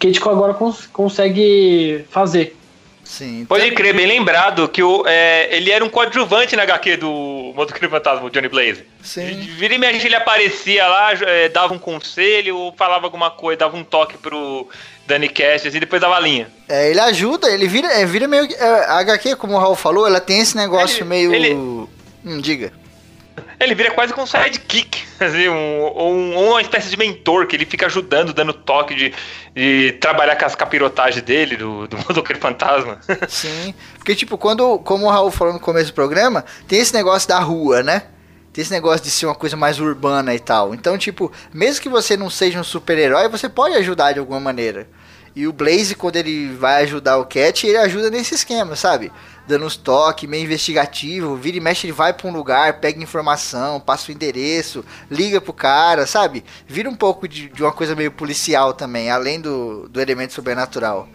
Danny 0.00 0.14
Cage 0.14 0.20
agora 0.28 0.54
cons 0.54 0.86
consegue 0.92 2.04
fazer. 2.10 2.56
Sim. 3.04 3.44
Pode 3.46 3.70
crer, 3.72 3.94
bem 3.94 4.06
lembrado 4.06 4.66
que 4.68 4.82
o, 4.82 5.04
é, 5.06 5.54
ele 5.54 5.70
era 5.70 5.84
um 5.84 5.88
coadjuvante 5.90 6.56
na 6.56 6.62
HQ 6.62 6.96
do 6.96 7.52
Motoqueiro 7.54 7.90
Fantasma, 7.90 8.24
o 8.24 8.30
Johnny 8.30 8.48
Blaze. 8.48 8.84
Sim. 9.02 9.26
Vira 9.58 9.74
e 9.74 9.78
mexe, 9.78 10.06
ele 10.06 10.14
aparecia 10.16 10.86
lá, 10.86 11.12
é, 11.12 11.48
dava 11.50 11.74
um 11.74 11.78
conselho, 11.78 12.56
ou 12.56 12.72
falava 12.72 13.04
alguma 13.06 13.30
coisa, 13.30 13.58
dava 13.58 13.76
um 13.76 13.84
toque 13.84 14.16
pro 14.16 14.66
Danny 15.06 15.28
Cash, 15.28 15.66
assim, 15.66 15.78
depois 15.78 16.00
dava 16.00 16.16
a 16.16 16.20
linha. 16.20 16.48
É, 16.68 16.90
ele 16.90 17.00
ajuda, 17.00 17.50
ele 17.50 17.68
vira, 17.68 17.88
é, 17.88 18.06
vira 18.06 18.26
meio. 18.26 18.48
que- 18.48 18.54
é, 18.54 18.64
a 18.86 18.98
HQ, 19.00 19.36
como 19.36 19.54
o 19.56 19.58
Raul 19.58 19.76
falou, 19.76 20.06
ela 20.06 20.20
tem 20.20 20.40
esse 20.40 20.56
negócio 20.56 20.98
Ele- 21.02 21.04
meio. 21.08 21.34
ele- 21.34 21.54
Hum, 21.54 22.40
diga. 22.40 22.72
Ele 23.58 23.74
vira 23.74 23.90
quase 23.92 24.12
com 24.12 24.22
um 24.22 24.26
sidekick, 24.26 25.02
assim, 25.20 25.48
um, 25.48 26.02
um- 26.02 26.48
uma 26.50 26.60
espécie 26.60 26.90
de 26.90 26.96
mentor, 26.96 27.46
que 27.46 27.54
ele 27.56 27.64
fica 27.64 27.86
ajudando, 27.86 28.32
dando 28.32 28.52
toque 28.52 28.94
de, 28.94 29.14
de 29.54 29.92
trabalhar 30.00 30.36
com 30.36 30.44
as 30.44 30.54
capirotagens 30.54 31.22
dele, 31.22 31.56
do, 31.56 31.86
do 31.86 31.96
Motoqueiro 32.08 32.40
Fantasma. 32.40 32.98
Sim. 33.28 33.74
Porque, 33.96 34.14
tipo, 34.14 34.36
quando, 34.36 34.78
como 34.80 35.06
o 35.06 35.10
Raul 35.10 35.30
falou 35.30 35.52
no 35.54 35.60
começo 35.60 35.92
do 35.92 35.94
programa, 35.94 36.44
tem 36.66 36.80
esse 36.80 36.92
negócio 36.92 37.28
da 37.28 37.38
rua, 37.38 37.82
né? 37.82 38.02
Tem 38.52 38.60
esse 38.62 38.72
negócio 38.72 39.02
de 39.02 39.10
ser 39.10 39.24
uma 39.26 39.34
coisa 39.34 39.56
mais 39.56 39.80
urbana 39.80 40.34
e 40.34 40.38
tal. 40.40 40.74
Então, 40.74 40.98
tipo, 40.98 41.32
mesmo 41.54 41.80
que 41.82 41.88
você 41.88 42.16
não 42.18 42.28
seja 42.28 42.60
um 42.60 42.64
super-herói, 42.64 43.28
você 43.28 43.48
pode 43.48 43.74
ajudar 43.76 44.12
de 44.12 44.18
alguma 44.18 44.40
maneira. 44.40 44.86
E 45.34 45.46
o 45.46 45.52
Blaze, 45.52 45.94
quando 45.94 46.16
ele 46.16 46.54
vai 46.54 46.82
ajudar 46.82 47.16
o 47.16 47.24
Cat, 47.24 47.66
ele 47.66 47.78
ajuda 47.78 48.10
nesse 48.10 48.34
esquema, 48.34 48.76
sabe? 48.76 49.10
Dando 49.48 49.64
uns 49.64 49.76
toques, 49.76 50.28
meio 50.28 50.44
investigativo. 50.44 51.36
Vira 51.36 51.56
e 51.56 51.60
mexe, 51.60 51.86
ele 51.86 51.92
vai 51.92 52.12
pra 52.12 52.28
um 52.28 52.32
lugar, 52.32 52.80
pega 52.80 53.02
informação, 53.02 53.80
passa 53.80 54.10
o 54.10 54.14
endereço, 54.14 54.84
liga 55.10 55.40
pro 55.40 55.54
cara, 55.54 56.06
sabe? 56.06 56.44
Vira 56.66 56.88
um 56.88 56.94
pouco 56.94 57.26
de, 57.26 57.48
de 57.48 57.62
uma 57.62 57.72
coisa 57.72 57.96
meio 57.96 58.12
policial 58.12 58.74
também, 58.74 59.10
além 59.10 59.40
do, 59.40 59.88
do 59.88 60.00
elemento 60.00 60.34
sobrenatural. 60.34 61.08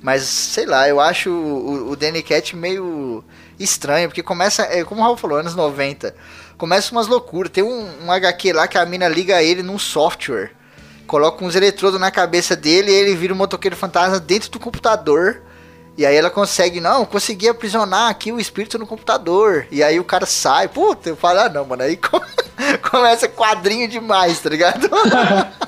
Mas, 0.00 0.22
sei 0.22 0.66
lá, 0.66 0.88
eu 0.88 1.00
acho 1.00 1.30
o, 1.30 1.90
o 1.90 1.96
Danny 1.96 2.22
Cat 2.22 2.54
meio 2.54 3.24
estranho, 3.58 4.08
porque 4.08 4.22
começa, 4.22 4.62
é, 4.64 4.84
como 4.84 5.00
o 5.00 5.04
Raul 5.04 5.16
falou, 5.16 5.38
anos 5.38 5.54
90. 5.54 6.14
Começa 6.56 6.92
umas 6.92 7.08
loucuras. 7.08 7.50
Tem 7.50 7.64
um, 7.64 8.04
um 8.04 8.12
HQ 8.12 8.52
lá 8.52 8.68
que 8.68 8.78
a 8.78 8.86
mina 8.86 9.08
liga 9.08 9.42
ele 9.42 9.62
num 9.62 9.78
software. 9.78 10.52
Coloca 11.06 11.44
uns 11.44 11.54
eletrodos 11.54 12.00
na 12.00 12.10
cabeça 12.10 12.56
dele 12.56 12.90
e 12.90 12.94
ele 12.94 13.14
vira 13.14 13.34
um 13.34 13.36
motoqueiro 13.36 13.76
fantasma 13.76 14.18
dentro 14.18 14.50
do 14.50 14.58
computador. 14.58 15.42
E 15.96 16.04
aí 16.04 16.16
ela 16.16 16.30
consegue, 16.30 16.80
não, 16.80 17.04
consegui 17.04 17.48
aprisionar 17.48 18.10
aqui 18.10 18.32
o 18.32 18.40
espírito 18.40 18.78
no 18.78 18.86
computador. 18.86 19.66
E 19.70 19.82
aí 19.82 20.00
o 20.00 20.04
cara 20.04 20.26
sai, 20.26 20.66
puta, 20.66 21.10
eu 21.10 21.16
falo, 21.16 21.40
ah 21.40 21.48
não, 21.48 21.64
mano, 21.64 21.82
aí 21.82 21.98
começa 22.90 23.28
quadrinho 23.28 23.86
demais, 23.86 24.40
tá 24.40 24.50
ligado? 24.50 24.88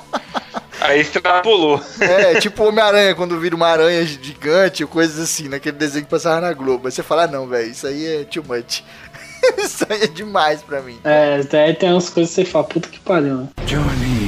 Aí 0.79 1.01
extrapolou. 1.01 1.81
É, 1.99 2.39
tipo 2.39 2.63
Homem-Aranha, 2.63 3.15
quando 3.15 3.39
vira 3.39 3.55
uma 3.55 3.67
aranha 3.67 4.05
gigante 4.05 4.83
ou 4.83 4.89
coisas 4.89 5.19
assim, 5.19 5.49
naquele 5.49 5.75
desenho 5.75 6.05
que 6.05 6.11
passava 6.11 6.39
na 6.39 6.53
Globo. 6.53 6.87
Aí 6.87 6.91
você 6.91 7.01
fala, 7.01 7.23
ah, 7.23 7.27
não, 7.27 7.47
velho, 7.47 7.71
isso 7.71 7.87
aí 7.87 8.05
é 8.05 8.23
too 8.23 8.43
much. 8.47 8.83
isso 9.57 9.85
aí 9.89 10.03
é 10.03 10.07
demais 10.07 10.61
pra 10.61 10.81
mim. 10.81 10.99
É, 11.03 11.41
daí 11.43 11.73
tem 11.73 11.91
umas 11.91 12.09
coisas 12.09 12.33
que 12.33 12.43
você 12.43 12.49
fala, 12.49 12.63
puta 12.65 12.89
que 12.89 12.99
pariu. 12.99 13.37
né? 13.37 13.47
Johnny, 13.65 14.26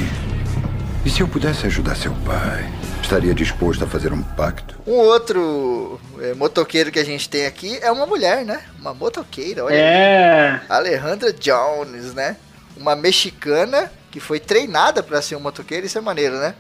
e 1.06 1.10
se 1.10 1.22
eu 1.22 1.28
pudesse 1.28 1.66
ajudar 1.66 1.96
seu 1.96 2.14
pai? 2.26 2.70
Estaria 3.02 3.34
disposto 3.34 3.84
a 3.84 3.88
fazer 3.88 4.14
um 4.14 4.22
pacto? 4.22 4.76
Um 4.86 4.94
outro 4.94 6.00
é, 6.20 6.34
motoqueiro 6.34 6.92
que 6.92 7.00
a 7.00 7.06
gente 7.06 7.28
tem 7.28 7.46
aqui 7.46 7.80
é 7.82 7.92
uma 7.92 8.06
mulher, 8.06 8.46
né? 8.46 8.62
Uma 8.80 8.94
motoqueira, 8.94 9.64
olha 9.64 9.76
aí. 9.76 9.82
É. 9.82 10.62
Alejandra 10.70 11.34
Jones, 11.34 12.14
né? 12.14 12.38
Uma 12.78 12.96
mexicana 12.96 13.92
que 14.12 14.20
foi 14.20 14.40
treinada 14.40 15.02
pra 15.02 15.22
ser 15.22 15.36
um 15.36 15.40
motoqueiro, 15.40 15.86
isso 15.86 15.98
é 15.98 16.02
maneiro, 16.02 16.38
né? 16.38 16.54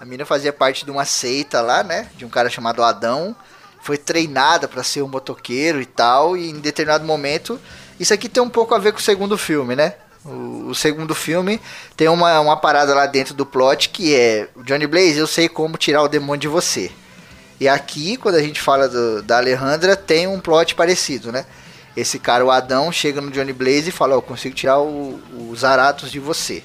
A 0.00 0.04
menina 0.04 0.24
fazia 0.24 0.52
parte 0.52 0.84
de 0.84 0.90
uma 0.90 1.04
seita 1.04 1.60
lá, 1.60 1.84
né? 1.84 2.08
De 2.16 2.24
um 2.24 2.28
cara 2.28 2.50
chamado 2.50 2.82
Adão. 2.82 3.36
Foi 3.80 3.96
treinada 3.96 4.66
pra 4.66 4.82
ser 4.82 5.02
um 5.02 5.08
motoqueiro 5.08 5.80
e 5.80 5.86
tal, 5.86 6.36
e 6.36 6.50
em 6.50 6.58
determinado 6.60 7.04
momento. 7.04 7.60
Isso 8.00 8.12
aqui 8.12 8.28
tem 8.28 8.42
um 8.42 8.48
pouco 8.48 8.74
a 8.74 8.78
ver 8.78 8.92
com 8.92 8.98
o 8.98 9.02
segundo 9.02 9.38
filme, 9.38 9.76
né? 9.76 9.94
O, 10.24 10.68
o 10.68 10.74
segundo 10.74 11.14
filme 11.14 11.60
tem 11.96 12.08
uma, 12.08 12.38
uma 12.40 12.56
parada 12.56 12.94
lá 12.94 13.06
dentro 13.06 13.34
do 13.34 13.44
plot 13.44 13.88
que 13.88 14.14
é: 14.14 14.48
Johnny 14.64 14.86
Blaze, 14.86 15.18
eu 15.18 15.26
sei 15.26 15.48
como 15.48 15.76
tirar 15.76 16.02
o 16.02 16.08
demônio 16.08 16.40
de 16.40 16.48
você. 16.48 16.90
E 17.60 17.68
aqui, 17.68 18.16
quando 18.16 18.36
a 18.36 18.42
gente 18.42 18.60
fala 18.60 18.88
do- 18.88 19.22
da 19.22 19.38
Alejandra, 19.38 19.96
tem 19.96 20.26
um 20.26 20.40
plot 20.40 20.74
parecido, 20.74 21.30
né? 21.32 21.44
Esse 21.96 22.18
cara, 22.18 22.44
o 22.44 22.50
Adão, 22.50 22.90
chega 22.90 23.20
no 23.20 23.30
Johnny 23.30 23.52
Blaze 23.52 23.88
e 23.88 23.92
fala: 23.92 24.14
Ó, 24.14 24.18
eu 24.18 24.22
consigo 24.22 24.54
tirar 24.54 24.78
o- 24.80 25.20
os 25.50 25.64
aratos 25.64 26.10
de 26.10 26.20
você. 26.20 26.62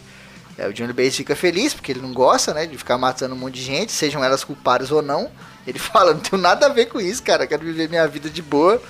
Aí 0.58 0.70
o 0.70 0.74
Johnny 0.74 0.94
Blaze 0.94 1.18
fica 1.18 1.36
feliz, 1.36 1.74
porque 1.74 1.92
ele 1.92 2.02
não 2.02 2.14
gosta, 2.14 2.54
né, 2.54 2.66
de 2.66 2.78
ficar 2.78 2.98
matando 2.98 3.36
um 3.36 3.38
monte 3.38 3.56
de 3.56 3.62
gente, 3.62 3.92
sejam 3.92 4.24
elas 4.24 4.44
culpadas 4.44 4.92
ou 4.92 5.02
não. 5.02 5.30
Ele 5.66 5.78
fala: 5.80 6.14
não 6.14 6.20
tenho 6.22 6.42
nada 6.42 6.68
a 6.68 6.70
ver 6.70 6.86
com 6.88 7.00
isso, 7.02 7.24
cara, 7.24 7.48
quero 7.48 7.64
viver 7.66 7.90
minha 7.90 8.08
vida 8.08 8.30
de 8.30 8.42
boa. 8.42 8.82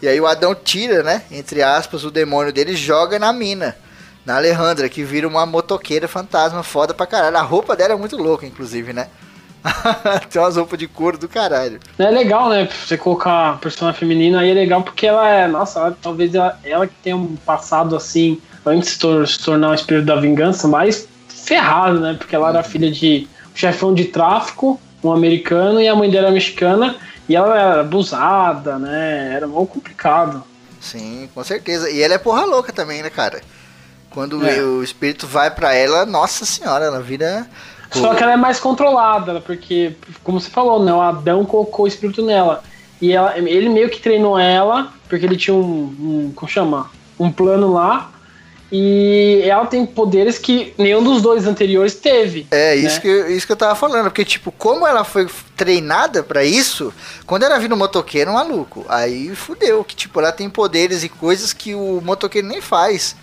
E 0.00 0.06
aí 0.08 0.20
o 0.20 0.26
Adão 0.26 0.54
tira, 0.54 1.02
né, 1.02 1.22
entre 1.30 1.62
aspas, 1.62 2.04
o 2.04 2.10
demônio 2.10 2.52
dele 2.52 2.76
joga 2.76 3.18
na 3.18 3.32
mina. 3.32 3.76
Na 4.26 4.36
Alejandra, 4.36 4.88
que 4.88 5.04
vira 5.04 5.26
uma 5.28 5.46
motoqueira 5.46 6.08
fantasma 6.08 6.62
foda 6.64 6.92
pra 6.92 7.06
caralho. 7.06 7.36
A 7.36 7.42
roupa 7.42 7.76
dela 7.76 7.94
é 7.94 7.96
muito 7.96 8.16
louca, 8.16 8.44
inclusive, 8.44 8.92
né? 8.92 9.06
Tem 10.30 10.40
umas 10.42 10.56
roupas 10.56 10.78
de 10.78 10.86
couro 10.88 11.16
do 11.16 11.28
caralho. 11.28 11.78
É 11.98 12.10
legal, 12.10 12.48
né? 12.48 12.68
Você 12.84 12.96
colocar 12.98 13.50
a 13.50 13.52
personagem 13.54 13.98
feminina 14.00 14.40
aí 14.40 14.50
é 14.50 14.54
legal 14.54 14.82
porque 14.82 15.06
ela 15.06 15.28
é. 15.28 15.46
Nossa, 15.46 15.78
ela- 15.78 15.96
talvez 16.02 16.34
ela, 16.34 16.58
ela 16.64 16.86
que 16.86 16.94
tenha 17.02 17.16
um 17.16 17.36
passado 17.36 17.94
assim, 17.96 18.40
antes 18.64 18.88
de 18.90 18.94
se 18.94 18.98
tor- 19.00 19.26
se 19.28 19.38
tornar 19.38 19.70
um 19.70 19.74
espírito 19.74 20.04
da 20.06 20.16
vingança, 20.16 20.66
mais 20.68 21.06
ferrado, 21.28 22.00
né? 22.00 22.14
Porque 22.18 22.34
ela 22.34 22.48
era 22.48 22.62
filha 22.64 22.90
de 22.90 23.28
um 23.52 23.56
chefão 23.56 23.94
de 23.94 24.06
tráfico, 24.06 24.80
um 25.04 25.12
americano, 25.12 25.80
e 25.80 25.86
a 25.88 25.94
mãe 25.94 26.10
dela 26.10 26.26
era 26.26 26.34
mexicana, 26.34 26.96
e 27.28 27.36
ela 27.36 27.56
era 27.58 27.80
abusada, 27.82 28.76
né? 28.78 29.32
Era 29.34 29.46
mal 29.46 29.66
complicado. 29.66 30.42
Sim, 30.80 31.28
com 31.34 31.42
certeza. 31.44 31.88
E 31.90 32.02
ela 32.02 32.14
é 32.14 32.18
porra 32.18 32.44
louca 32.44 32.72
também, 32.72 33.02
né, 33.02 33.10
cara? 33.10 33.40
Quando 34.16 34.42
É. 34.46 34.62
o 34.62 34.82
espírito 34.82 35.26
vai 35.26 35.50
pra 35.50 35.74
ela, 35.74 36.06
nossa 36.06 36.46
senhora, 36.46 36.86
ela 36.86 37.02
vira. 37.02 37.46
Só 37.92 38.14
que 38.14 38.22
ela 38.22 38.32
é 38.32 38.36
mais 38.36 38.58
controlada, 38.58 39.42
porque, 39.42 39.94
como 40.24 40.40
você 40.40 40.48
falou, 40.48 40.82
né? 40.82 40.90
O 40.90 41.02
Adão 41.02 41.44
colocou 41.44 41.84
o 41.84 41.88
espírito 41.88 42.24
nela. 42.24 42.64
E 42.98 43.12
ela, 43.12 43.36
ele 43.36 43.68
meio 43.68 43.90
que 43.90 44.00
treinou 44.00 44.38
ela, 44.38 44.90
porque 45.06 45.26
ele 45.26 45.36
tinha 45.36 45.54
um, 45.54 45.94
um. 46.00 46.32
Como 46.34 46.50
chama? 46.50 46.90
Um 47.18 47.30
plano 47.30 47.74
lá. 47.74 48.10
E 48.72 49.42
ela 49.44 49.66
tem 49.66 49.84
poderes 49.84 50.38
que 50.38 50.72
nenhum 50.78 51.04
dos 51.04 51.20
dois 51.20 51.46
anteriores 51.46 51.94
teve. 51.96 52.46
É, 52.50 52.74
isso, 52.74 52.96
né? 52.96 53.00
que, 53.02 53.32
isso 53.34 53.44
que 53.44 53.52
eu 53.52 53.56
tava 53.56 53.74
falando. 53.74 54.04
Porque, 54.04 54.24
tipo, 54.24 54.50
como 54.50 54.86
ela 54.86 55.04
foi 55.04 55.28
treinada 55.54 56.22
pra 56.22 56.42
isso, 56.42 56.90
quando 57.26 57.42
ela 57.42 57.58
vira 57.58 57.74
um 57.74 57.78
motoqueiro, 57.78 58.32
maluco, 58.32 58.82
aí 58.88 59.36
fudeu. 59.36 59.84
Que, 59.84 59.94
tipo, 59.94 60.18
ela 60.18 60.32
tem 60.32 60.48
poderes 60.48 61.04
e 61.04 61.10
coisas 61.10 61.52
que 61.52 61.74
o 61.74 62.00
motoqueiro 62.02 62.48
nem 62.48 62.62
faz. 62.62 63.14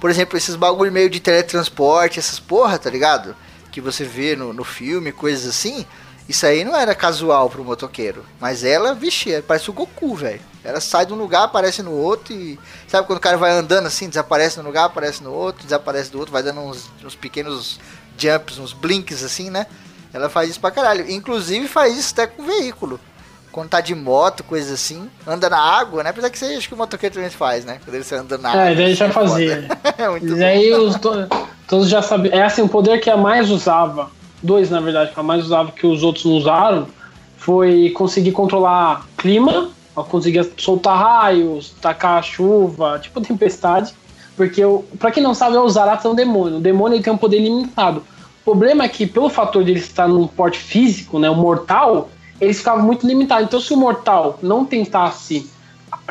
Por 0.00 0.08
exemplo, 0.08 0.36
esses 0.36 0.56
bagulho 0.56 0.90
meio 0.90 1.10
de 1.10 1.20
teletransporte, 1.20 2.18
essas 2.18 2.40
porra, 2.40 2.78
tá 2.78 2.88
ligado? 2.88 3.36
Que 3.70 3.80
você 3.80 4.02
vê 4.02 4.34
no, 4.34 4.52
no 4.52 4.64
filme, 4.64 5.12
coisas 5.12 5.46
assim. 5.46 5.86
Isso 6.26 6.46
aí 6.46 6.64
não 6.64 6.76
era 6.76 6.94
casual 6.94 7.50
pro 7.50 7.64
motoqueiro. 7.64 8.24
Mas 8.40 8.64
ela, 8.64 8.94
vixe, 8.94 9.32
ela 9.32 9.42
parece 9.42 9.68
o 9.68 9.72
Goku, 9.72 10.14
velho. 10.14 10.40
Ela 10.64 10.80
sai 10.80 11.04
de 11.04 11.12
um 11.12 11.16
lugar, 11.16 11.42
aparece 11.42 11.82
no 11.82 11.90
outro 11.90 12.32
e. 12.32 12.58
Sabe 12.86 13.06
quando 13.06 13.18
o 13.18 13.22
cara 13.22 13.36
vai 13.36 13.50
andando 13.50 13.86
assim, 13.86 14.08
desaparece 14.08 14.58
no 14.58 14.64
lugar, 14.64 14.84
aparece 14.84 15.22
no 15.22 15.32
outro, 15.32 15.64
desaparece 15.64 16.10
do 16.10 16.18
outro, 16.18 16.32
vai 16.32 16.42
dando 16.42 16.60
uns, 16.60 16.90
uns 17.04 17.14
pequenos 17.14 17.80
jumps, 18.16 18.58
uns 18.58 18.72
blinks 18.72 19.22
assim, 19.22 19.50
né? 19.50 19.66
Ela 20.12 20.28
faz 20.28 20.50
isso 20.50 20.60
pra 20.60 20.70
caralho. 20.70 21.10
Inclusive 21.10 21.68
faz 21.68 21.98
isso 21.98 22.12
até 22.12 22.26
com 22.26 22.44
veículo. 22.44 23.00
Quando 23.52 23.68
tá 23.70 23.80
de 23.80 23.94
moto, 23.94 24.44
coisas 24.44 24.70
assim. 24.72 25.08
Anda 25.26 25.50
na 25.50 25.58
água, 25.60 26.02
né? 26.04 26.10
Apesar 26.10 26.30
que 26.30 26.38
você 26.38 26.46
acha 26.46 26.68
que 26.68 26.74
o 26.74 26.76
motoqueiro 26.76 27.14
também 27.16 27.30
faz, 27.30 27.64
né? 27.64 27.80
Quando 27.84 27.94
ele 27.94 28.04
você 28.04 28.14
anda 28.14 28.38
na 28.38 28.48
água. 28.50 28.62
É, 28.62 28.74
daí 28.74 28.94
já 28.94 29.06
é 29.06 29.10
fazia. 29.10 29.68
é 29.98 30.08
muito 30.08 30.36
E 30.36 30.44
aí 30.44 30.72
os 30.72 30.96
do- 30.96 31.26
todos 31.66 31.88
já 31.88 32.00
sabiam. 32.00 32.32
É 32.34 32.42
assim, 32.42 32.62
o 32.62 32.68
poder 32.68 33.00
que 33.00 33.10
a 33.10 33.16
mais 33.16 33.50
usava, 33.50 34.10
dois 34.42 34.70
na 34.70 34.80
verdade, 34.80 35.12
que 35.12 35.18
a 35.18 35.22
mais 35.22 35.44
usava 35.44 35.72
que 35.72 35.86
os 35.86 36.02
outros 36.02 36.24
não 36.24 36.32
usaram, 36.34 36.86
foi 37.36 37.90
conseguir 37.90 38.32
controlar 38.32 39.06
clima, 39.16 39.70
ela 39.96 40.04
conseguia 40.06 40.48
soltar 40.56 40.98
raios, 40.98 41.74
tacar 41.80 42.22
chuva, 42.22 42.98
tipo 43.00 43.20
tempestade. 43.22 43.92
Porque, 44.36 44.64
o- 44.64 44.84
pra 44.98 45.10
quem 45.10 45.22
não 45.22 45.34
sabe, 45.34 45.56
o 45.56 45.68
Zarath 45.68 46.04
é 46.04 46.08
um 46.08 46.14
demônio. 46.14 46.58
O 46.58 46.60
demônio 46.60 46.96
ele 46.96 47.02
tem 47.04 47.12
um 47.12 47.16
poder 47.18 47.40
limitado. 47.40 48.04
O 48.42 48.44
problema 48.44 48.84
é 48.84 48.88
que, 48.88 49.06
pelo 49.06 49.28
fator 49.28 49.62
de 49.64 49.70
ele 49.72 49.80
estar 49.80 50.08
num 50.08 50.26
porte 50.26 50.58
físico, 50.58 51.18
né, 51.18 51.28
o 51.28 51.34
mortal, 51.34 52.08
ele 52.40 52.54
ficava 52.54 52.82
muito 52.82 53.06
limitado. 53.06 53.44
Então, 53.44 53.60
se 53.60 53.72
o 53.72 53.76
mortal 53.76 54.38
não 54.42 54.64
tentasse 54.64 55.48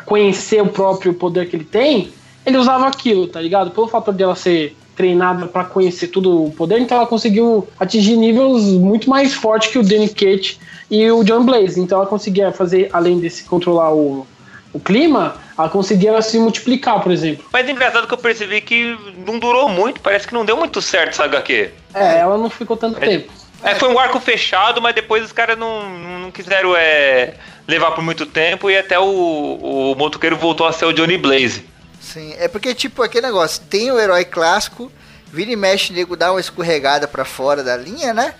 conhecer 0.04 0.62
o 0.62 0.68
próprio 0.68 1.12
poder 1.12 1.48
que 1.48 1.56
ele 1.56 1.64
tem, 1.64 2.12
ele 2.44 2.56
usava 2.56 2.86
aquilo, 2.86 3.26
tá 3.26 3.40
ligado? 3.40 3.70
Pelo 3.70 3.88
fator 3.88 4.14
dela 4.14 4.34
ser 4.34 4.76
treinada 4.96 5.46
pra 5.46 5.64
conhecer 5.64 6.08
tudo 6.08 6.44
o 6.44 6.50
poder, 6.50 6.78
então 6.78 6.98
ela 6.98 7.06
conseguiu 7.06 7.66
atingir 7.78 8.16
níveis 8.16 8.64
muito 8.64 9.08
mais 9.08 9.32
fortes 9.32 9.70
que 9.70 9.78
o 9.78 9.82
Danny 9.82 10.08
Kate 10.08 10.60
e 10.90 11.10
o 11.10 11.24
John 11.24 11.44
Blaze. 11.44 11.80
Então 11.80 11.98
ela 11.98 12.06
conseguia 12.06 12.52
fazer, 12.52 12.90
além 12.92 13.18
desse 13.18 13.44
controlar 13.44 13.94
o, 13.94 14.26
o 14.74 14.80
clima, 14.80 15.36
ela 15.56 15.68
conseguia 15.70 16.20
se 16.20 16.38
multiplicar, 16.38 17.02
por 17.02 17.12
exemplo. 17.12 17.46
Mas 17.50 17.66
é 17.66 17.70
engraçado 17.70 18.06
que 18.06 18.12
eu 18.12 18.18
percebi 18.18 18.60
que 18.60 18.94
não 19.26 19.38
durou 19.38 19.68
muito, 19.70 20.00
parece 20.00 20.28
que 20.28 20.34
não 20.34 20.44
deu 20.44 20.56
muito 20.56 20.82
certo 20.82 21.10
essa 21.10 21.24
HQ. 21.24 21.70
É, 21.94 22.18
ela 22.18 22.36
não 22.36 22.50
ficou 22.50 22.76
tanto 22.76 23.00
tempo. 23.00 23.32
É, 23.62 23.74
foi 23.74 23.88
um 23.92 23.98
arco 23.98 24.18
fechado, 24.18 24.80
mas 24.80 24.94
depois 24.94 25.24
os 25.24 25.32
caras 25.32 25.58
não, 25.58 25.88
não 26.18 26.30
quiseram 26.30 26.74
é, 26.76 27.34
levar 27.68 27.92
por 27.92 28.02
muito 28.02 28.24
tempo 28.24 28.70
e 28.70 28.76
até 28.76 28.98
o, 28.98 29.04
o 29.04 29.94
motoqueiro 29.96 30.36
voltou 30.36 30.66
a 30.66 30.72
ser 30.72 30.86
o 30.86 30.92
Johnny 30.92 31.18
Blaze. 31.18 31.66
Sim, 32.00 32.34
é 32.38 32.48
porque, 32.48 32.74
tipo, 32.74 33.02
aquele 33.02 33.26
negócio, 33.26 33.62
tem 33.68 33.92
o 33.92 34.00
herói 34.00 34.24
clássico, 34.24 34.90
vira 35.30 35.50
e 35.50 35.56
mexe, 35.56 35.92
nego 35.92 36.16
dá 36.16 36.32
uma 36.32 36.40
escorregada 36.40 37.06
pra 37.06 37.24
fora 37.24 37.62
da 37.62 37.76
linha, 37.76 38.14
né? 38.14 38.34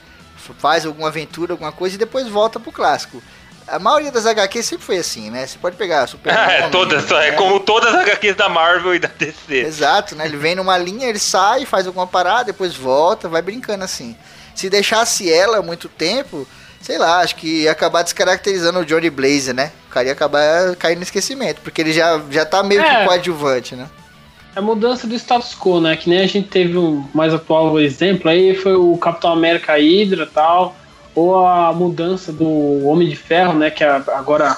Faz 0.59 0.87
alguma 0.87 1.09
aventura, 1.09 1.53
alguma 1.53 1.71
coisa 1.71 1.95
e 1.95 1.99
depois 1.99 2.27
volta 2.27 2.59
pro 2.59 2.73
clássico. 2.73 3.23
A 3.71 3.79
maioria 3.79 4.11
das 4.11 4.27
HQs 4.27 4.67
sempre 4.67 4.85
foi 4.85 4.99
assim, 4.99 5.31
né? 5.31 5.47
Você 5.47 5.59
pode 5.59 5.77
pegar 5.77 6.07
Super 6.07 6.33
É, 6.35 6.69
todas, 6.69 7.11
é 7.13 7.33
como 7.33 7.61
todas 7.61 7.95
as 7.95 8.01
HQs 8.03 8.37
da 8.37 8.49
Marvel 8.49 8.95
e 8.95 8.99
da 8.99 9.09
DC. 9.09 9.55
Exato, 9.55 10.15
né? 10.17 10.27
Ele 10.27 10.37
vem 10.37 10.55
numa 10.55 10.77
linha, 10.77 11.07
ele 11.09 11.19
sai, 11.19 11.65
faz 11.65 11.87
alguma 11.87 12.07
parada, 12.07 12.45
depois 12.45 12.75
volta, 12.75 13.29
vai 13.29 13.43
brincando 13.43 13.85
assim. 13.85 14.17
Se 14.55 14.69
deixasse 14.69 15.33
ela 15.33 15.63
muito 15.63 15.89
tempo, 15.89 16.47
sei 16.81 16.99
lá, 16.99 17.21
acho 17.21 17.37
que 17.37 17.63
ia 17.63 17.71
acabar 17.73 18.03
descaracterizando 18.03 18.81
o 18.81 18.85
Johnny 18.85 19.09
Blaze, 19.09 19.53
né? 19.53 19.71
O 19.89 19.93
cara 19.93 20.07
ia 20.07 20.13
acabar 20.13 20.75
caindo 20.77 20.99
no 20.99 21.05
esquecimento, 21.05 21.61
porque 21.63 21.81
ele 21.81 21.93
já, 21.93 22.21
já 22.31 22.45
tá 22.45 22.63
meio 22.63 22.81
É. 22.81 23.01
que 23.01 23.05
coadjuvante, 23.07 23.77
né? 23.77 23.89
É 24.55 24.59
a 24.59 24.63
mudança 24.63 25.07
do 25.07 25.15
status 25.15 25.55
quo, 25.55 25.81
né? 25.81 25.97
Que 25.97 26.11
nem 26.11 26.21
a 26.21 26.27
gente 26.27 26.49
teve 26.49 26.77
um 26.77 27.05
mais 27.15 27.33
atual 27.33 27.79
exemplo 27.79 28.29
aí, 28.29 28.55
foi 28.55 28.75
o 28.75 28.97
Capitão 28.99 29.33
América 29.33 29.75
Hydra 29.75 30.25
e 30.25 30.27
tal. 30.27 30.77
Ou 31.15 31.47
a 31.47 31.73
mudança 31.73 32.33
do 32.33 32.87
Homem 32.87 33.09
de 33.09 33.17
Ferro, 33.17 33.55
né? 33.55 33.71
Que 33.71 33.85
agora 33.85 34.57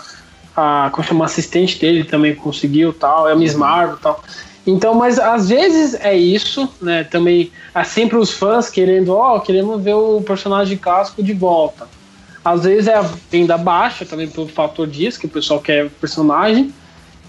a, 0.57 0.91
como 0.93 1.07
chama, 1.07 1.25
assistente 1.25 1.79
dele 1.79 2.05
também 2.05 2.35
conseguiu 2.35 2.93
tal, 2.93 3.29
é 3.29 3.33
a 3.33 3.37
Miss 3.37 3.55
Marvel 3.55 3.97
tal. 4.03 4.23
Então, 4.67 4.95
mas 4.95 5.19
às 5.19 5.49
vezes 5.49 5.95
é 5.95 6.15
isso, 6.17 6.69
né? 6.81 7.05
Também 7.05 7.51
há 7.75 7.83
sempre 7.85 8.17
os 8.17 8.31
fãs 8.31 8.71
querendo, 8.71 9.13
ó, 9.15 9.41
queremos 9.41 9.83
ver 9.83 9.95
o 9.95 10.21
personagem 10.23 10.77
casco 10.79 11.23
de 11.23 11.33
volta. 11.33 11.89
Às 12.45 12.65
vezes 12.65 12.87
é 12.89 12.95
a 12.95 13.05
venda 13.31 13.57
baixa 13.57 14.05
também 14.05 14.29
pelo 14.29 14.49
fator 14.49 14.87
disso, 14.87 15.19
que 15.19 15.27
o 15.27 15.29
pessoal 15.31 15.59
quer 15.61 15.87
o 15.87 15.91
personagem. 15.91 16.73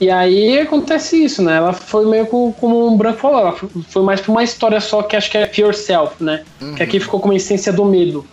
E 0.02 0.10
aí 0.10 0.60
acontece 0.60 1.24
isso, 1.24 1.42
né? 1.42 1.58
Ela 1.58 1.72
foi 1.72 2.06
meio 2.06 2.26
co- 2.26 2.54
como 2.60 2.88
o 2.88 2.98
Branco 2.98 3.20
falou, 3.20 3.40
ela 3.40 3.54
foi- 3.88 4.04
mais 4.04 4.20
pra 4.20 4.32
uma 4.32 4.44
história 4.44 4.82
só 4.82 5.02
que 5.04 5.16
acho 5.16 5.30
que 5.32 5.38
é 5.38 5.48
Fear 5.48 5.74
Self, 5.74 6.22
né? 6.24 6.44
Que 6.76 6.84
aqui 6.84 7.00
ficou 7.00 7.20
com 7.20 7.30
uma 7.30 7.36
essência 7.36 7.72
do 7.72 7.86
medo. 7.86 8.26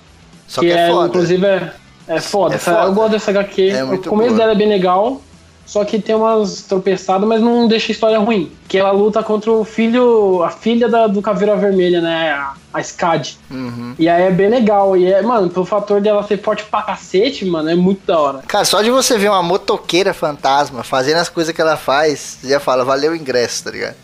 Só 0.50 0.60
que, 0.62 0.72
é, 0.72 0.88
foda. 0.88 1.06
inclusive, 1.08 1.46
é, 1.46 1.72
é 2.08 2.20
foda. 2.20 2.56
É 2.56 2.58
foda. 2.58 2.78
Eu 2.82 2.92
gosto 2.92 3.12
dessa 3.12 3.30
HQ. 3.30 3.70
É 3.70 3.84
o 3.84 3.98
começo 4.02 4.30
boa. 4.30 4.38
dela 4.40 4.52
é 4.52 4.54
bem 4.56 4.68
legal, 4.68 5.22
só 5.64 5.84
que 5.84 6.00
tem 6.00 6.12
umas 6.12 6.62
tropeçadas, 6.62 7.28
mas 7.28 7.40
não 7.40 7.68
deixa 7.68 7.92
a 7.92 7.94
história 7.94 8.18
ruim. 8.18 8.50
Que 8.66 8.76
ela 8.78 8.90
luta 8.90 9.22
contra 9.22 9.52
o 9.52 9.64
filho, 9.64 10.42
a 10.42 10.50
filha 10.50 10.88
da- 10.88 11.06
do 11.06 11.22
Caveira 11.22 11.54
Vermelha, 11.54 12.00
né? 12.00 12.32
A, 12.32 12.54
a 12.74 12.80
Skad. 12.80 13.34
Uhum. 13.48 13.94
E 13.96 14.08
aí 14.08 14.24
é 14.24 14.30
bem 14.32 14.48
legal. 14.48 14.96
E 14.96 15.06
é, 15.12 15.22
mano, 15.22 15.48
pelo 15.48 15.64
fator 15.64 16.00
dela 16.00 16.24
ser 16.24 16.42
forte 16.42 16.64
pra 16.64 16.82
cacete, 16.82 17.44
mano, 17.44 17.70
é 17.70 17.76
muito 17.76 18.04
da 18.04 18.18
hora. 18.18 18.38
Cara, 18.48 18.64
só 18.64 18.82
de 18.82 18.90
você 18.90 19.16
ver 19.16 19.28
uma 19.28 19.44
motoqueira 19.44 20.12
fantasma 20.12 20.82
fazendo 20.82 21.18
as 21.18 21.28
coisas 21.28 21.54
que 21.54 21.60
ela 21.60 21.76
faz, 21.76 22.38
você 22.40 22.48
já 22.48 22.58
fala, 22.58 22.84
valeu 22.84 23.12
o 23.12 23.16
ingresso, 23.16 23.62
tá 23.62 23.70
ligado? 23.70 23.94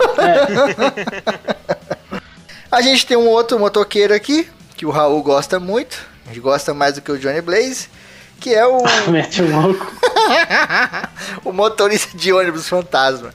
a 2.70 2.80
gente 2.82 3.06
tem 3.06 3.16
um 3.16 3.28
outro 3.28 3.58
motoqueiro 3.58 4.14
aqui, 4.14 4.48
que 4.80 4.86
o 4.86 4.90
Raul 4.90 5.22
gosta 5.22 5.60
muito, 5.60 6.02
a 6.24 6.28
gente 6.28 6.40
gosta 6.40 6.72
mais 6.72 6.94
do 6.94 7.02
que 7.02 7.12
o 7.12 7.18
Johnny 7.18 7.42
Blaze, 7.42 7.90
que 8.40 8.54
é 8.54 8.66
o, 8.66 8.82
Mete 9.12 9.42
o 9.42 9.60
louco. 9.60 9.92
o 11.44 11.52
motorista 11.52 12.16
de 12.16 12.32
ônibus 12.32 12.66
fantasma. 12.66 13.34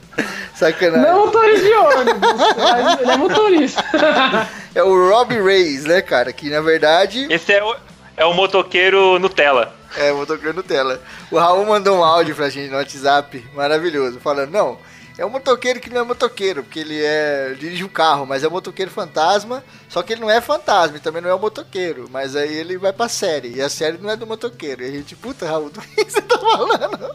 Sacanagem. 0.56 1.02
Não 1.02 1.08
é 1.08 1.24
motorista 1.24 1.64
de 1.64 1.72
ônibus, 1.72 2.32
mas 2.56 3.00
ele 3.00 3.10
é 3.12 3.16
motorista. 3.16 3.84
É 4.74 4.82
o 4.82 5.08
Robbie 5.08 5.40
Reyes, 5.40 5.84
né, 5.84 6.02
cara? 6.02 6.32
Que 6.34 6.50
na 6.50 6.60
verdade 6.60 7.26
Esse 7.30 7.50
é 7.52 7.64
o, 7.64 7.76
é 8.14 8.26
o 8.26 8.34
motoqueiro 8.34 9.18
Nutella. 9.18 9.72
É, 9.96 10.12
motoqueiro 10.12 10.52
Nutella. 10.52 11.00
O 11.30 11.38
Raul 11.38 11.64
mandou 11.64 11.96
um 11.96 12.04
áudio 12.04 12.34
pra 12.34 12.50
gente 12.50 12.70
no 12.70 12.76
WhatsApp, 12.76 13.42
maravilhoso, 13.54 14.20
falando, 14.20 14.50
não, 14.50 14.76
é 15.18 15.24
um 15.24 15.30
motoqueiro 15.30 15.80
que 15.80 15.88
não 15.88 16.02
é 16.02 16.04
motoqueiro, 16.04 16.62
porque 16.62 16.78
ele 16.78 17.02
é. 17.02 17.54
dirige 17.58 17.82
um 17.82 17.88
carro, 17.88 18.26
mas 18.26 18.44
é 18.44 18.48
um 18.48 18.50
motoqueiro 18.50 18.90
fantasma, 18.90 19.64
só 19.88 20.02
que 20.02 20.12
ele 20.12 20.20
não 20.20 20.30
é 20.30 20.40
fantasma 20.40 20.96
e 20.96 21.00
também 21.00 21.22
não 21.22 21.30
é 21.30 21.34
um 21.34 21.38
motoqueiro. 21.38 22.08
Mas 22.10 22.36
aí 22.36 22.52
ele 22.52 22.76
vai 22.76 22.92
pra 22.92 23.08
série, 23.08 23.54
e 23.56 23.62
a 23.62 23.68
série 23.68 23.98
não 23.98 24.10
é 24.10 24.16
do 24.16 24.26
motoqueiro. 24.26 24.82
E 24.82 24.86
a 24.86 24.90
gente, 24.90 25.16
puta, 25.16 25.46
Raul, 25.46 25.70
do 25.70 25.80
que 25.80 26.04
você 26.04 26.20
tá 26.20 26.38
falando? 26.38 27.12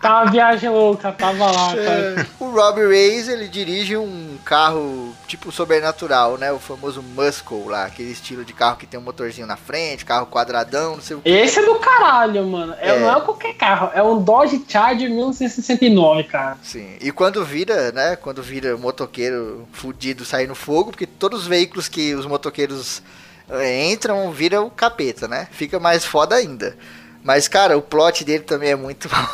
Tá 0.00 0.22
uma 0.22 0.30
viagem 0.30 0.70
louca, 0.70 1.12
tava 1.12 1.50
lá, 1.50 1.74
cara. 1.76 2.26
O 2.40 2.48
Robbie 2.50 2.86
Reyes, 2.86 3.28
ele 3.28 3.46
dirige 3.46 3.98
um 3.98 4.38
carro 4.44 5.14
tipo 5.26 5.52
sobrenatural, 5.52 6.38
né? 6.38 6.50
O 6.50 6.58
famoso 6.58 7.02
Muscle 7.02 7.66
lá, 7.68 7.84
aquele 7.84 8.10
estilo 8.10 8.42
de 8.42 8.54
carro 8.54 8.78
que 8.78 8.86
tem 8.86 8.98
um 8.98 9.02
motorzinho 9.02 9.46
na 9.46 9.58
frente, 9.58 10.06
carro 10.06 10.26
quadradão, 10.26 10.96
não 10.96 11.02
sei 11.02 11.16
o 11.16 11.20
que. 11.20 11.28
Esse 11.28 11.58
é 11.58 11.62
do 11.66 11.74
caralho, 11.74 12.46
mano. 12.46 12.74
É, 12.78 12.90
É. 12.90 12.98
Não 12.98 13.14
é 13.14 13.20
qualquer 13.20 13.54
carro, 13.54 13.90
é 13.92 14.02
um 14.02 14.22
Dodge 14.22 14.64
Charger 14.66 15.10
1969, 15.10 16.24
cara. 16.24 16.56
Sim. 16.62 16.96
E 17.00 17.12
quando 17.12 17.44
vira, 17.44 17.92
né? 17.92 18.16
Quando 18.16 18.42
vira 18.42 18.76
motoqueiro 18.78 19.68
fudido 19.70 20.24
sair 20.24 20.46
no 20.46 20.54
fogo, 20.54 20.92
porque 20.92 21.06
todos 21.06 21.42
os 21.42 21.46
veículos 21.46 21.88
que 21.88 22.14
os 22.14 22.24
motoqueiros 22.24 23.02
eh, 23.50 23.90
entram 23.90 24.30
viram 24.32 24.66
o 24.66 24.70
capeta, 24.70 25.28
né? 25.28 25.46
Fica 25.50 25.78
mais 25.78 26.06
foda 26.06 26.36
ainda. 26.36 26.74
Mas, 27.22 27.46
cara, 27.46 27.76
o 27.76 27.82
plot 27.82 28.24
dele 28.24 28.44
também 28.44 28.70
é 28.70 28.76
muito 28.76 29.06
mal. 29.12 29.28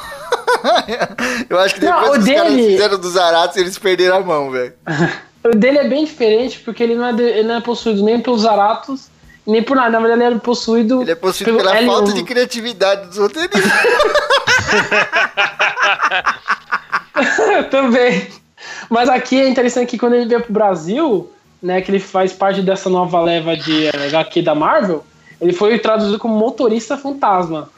Eu 1.49 1.59
acho 1.61 1.75
que 1.75 1.85
Não, 1.85 2.01
depois 2.03 2.23
o 2.23 2.25
que 2.25 2.31
os 2.31 2.37
caras 2.37 2.53
dele- 2.55 2.73
fizeram 2.73 2.99
dos 2.99 3.17
Aratos, 3.17 3.57
eles 3.57 3.79
perderam 3.79 4.17
a 4.17 4.21
mão, 4.21 4.51
velho. 4.51 4.73
O 5.45 5.51
dele 5.51 5.79
é 5.79 5.87
bem 5.89 6.05
diferente, 6.05 6.59
porque 6.65 6.83
ele 6.83 6.97
não 6.97 7.07
é, 7.07 7.13
de- 7.13 7.23
ele 7.23 7.47
não 7.47 7.55
é 7.55 7.61
possuído 7.61 8.03
nem 8.03 8.21
pelos 8.21 8.45
Aratos, 8.45 9.03
nem 9.47 9.63
por 9.63 9.77
nada. 9.77 9.91
Na 9.91 10.01
verdade, 10.01 10.25
ele 10.25 10.35
é 10.35 10.39
possuído. 10.41 11.03
Ele 11.03 11.13
é 11.13 11.15
possuído 11.15 11.57
pelo 11.57 11.69
pela 11.71 11.81
L1. 11.81 11.87
falta 11.87 12.13
de 12.13 12.25
criatividade 12.25 13.07
dos 13.07 13.17
roteiristas. 13.19 13.63
Também. 17.71 18.27
Mas 18.91 19.09
aqui 19.09 19.41
é 19.41 19.49
interessante 19.49 19.89
que 19.91 19.99
quando 19.99 20.15
ele 20.15 20.27
veio 20.27 20.41
pro 20.43 20.53
Brasil, 20.53 21.31
né, 21.63 21.81
que 21.81 21.91
ele 21.91 22.01
faz 22.01 22.33
parte 22.33 22.61
dessa 22.63 22.89
nova 22.91 23.21
leva 23.21 23.57
de 23.57 23.87
eh, 23.87 24.07
HQ 24.09 24.43
da 24.43 24.55
Marvel, 24.55 25.05
ele 25.41 25.53
foi 25.53 25.79
traduzido 25.79 26.19
como 26.19 26.37
motorista 26.37 26.97
fantasma. 26.97 27.69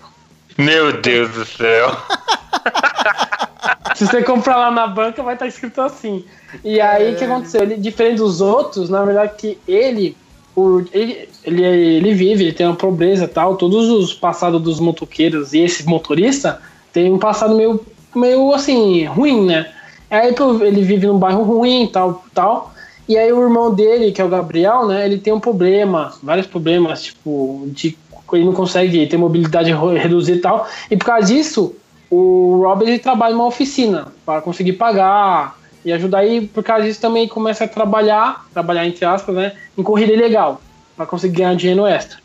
Meu 0.59 1.01
Deus 1.01 1.31
do 1.31 1.47
céu. 1.47 1.97
Se 3.95 4.07
você 4.07 4.23
comprar 4.23 4.57
lá 4.57 4.71
na 4.73 4.89
banca, 4.89 5.23
vai 5.23 5.35
estar 5.35 5.47
escrito 5.47 5.81
assim. 5.81 6.25
E 6.65 6.81
aí, 6.81 7.15
o 7.15 7.17
que 7.17 7.25
aconteceu? 7.25 7.63
Ele, 7.63 7.77
diferente 7.77 8.17
dos 8.17 8.41
outros, 8.41 8.91
na 8.91 9.05
verdade, 9.05 9.35
que 9.37 9.59
ele, 9.67 10.17
o, 10.57 10.85
ele, 10.93 11.29
ele, 11.45 11.65
ele 11.65 12.15
vive, 12.15 12.45
ele 12.45 12.53
tem 12.53 12.67
uma 12.67 12.75
pobreza 12.75 13.25
e 13.25 13.29
tal. 13.29 13.57
Todos 13.57 13.89
os 13.89 14.13
passados 14.13 14.61
dos 14.61 14.81
motoqueiros 14.81 15.53
e 15.53 15.61
esse 15.61 15.87
motorista 15.87 16.61
tem 16.93 17.13
um 17.13 17.19
passado 17.19 17.55
meio, 17.55 17.81
meio 18.15 18.53
assim, 18.53 19.05
ruim, 19.05 19.47
né? 19.47 19.73
Aí 20.11 20.35
ele 20.63 20.83
vive 20.83 21.07
num 21.07 21.19
bairro 21.19 21.43
ruim 21.43 21.85
e 21.85 21.89
tal, 21.89 22.25
tal. 22.35 22.75
E 23.09 23.17
aí 23.17 23.33
o 23.33 23.43
irmão 23.43 23.73
dele, 23.73 24.13
que 24.13 24.21
é 24.21 24.25
o 24.25 24.29
Gabriel, 24.29 24.87
né? 24.87 25.07
Ele 25.07 25.19
tem 25.19 25.33
um 25.33 25.41
problema, 25.41 26.15
vários 26.23 26.47
problemas, 26.47 27.03
tipo, 27.03 27.65
de 27.69 27.97
ele 28.37 28.45
não 28.45 28.53
consegue 28.53 29.07
ter 29.07 29.17
mobilidade 29.17 29.73
reduzida 29.73 30.39
e 30.39 30.41
tal. 30.41 30.69
E 30.91 30.97
por 30.97 31.07
causa 31.07 31.27
disso, 31.27 31.75
o 32.11 32.61
Rob 32.63 32.83
ele 32.83 32.99
trabalha 32.99 33.35
numa 33.35 33.47
oficina 33.47 34.09
para 34.25 34.41
conseguir 34.41 34.73
pagar 34.75 35.57
e 35.85 35.93
ajudar. 35.93 36.25
E 36.27 36.47
por 36.47 36.63
causa 36.65 36.85
disso 36.85 37.01
também 37.01 37.29
começa 37.29 37.65
a 37.65 37.69
trabalhar, 37.69 38.47
trabalhar 38.53 38.87
entre 38.87 39.05
aspas, 39.05 39.35
né? 39.35 39.53
Em 39.77 39.83
corrida 39.83 40.13
ilegal, 40.13 40.61
para 40.97 41.07
conseguir 41.07 41.37
ganhar 41.39 41.55
dinheiro 41.55 41.87
extra. 41.87 42.19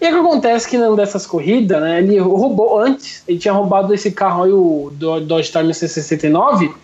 E 0.00 0.06
o 0.08 0.10
que 0.12 0.18
acontece 0.18 0.68
que 0.68 0.76
numa 0.76 0.96
dessas 0.96 1.26
corridas, 1.26 1.80
né? 1.80 1.98
Ele 2.00 2.18
roubou 2.18 2.78
antes, 2.78 3.22
ele 3.26 3.38
tinha 3.38 3.54
roubado 3.54 3.94
esse 3.94 4.10
carro 4.10 4.42
aí, 4.44 4.52
o 4.52 4.90
Do- 4.92 5.20
Dodge 5.20 5.48
Star 5.48 5.62
1969, 5.62 6.74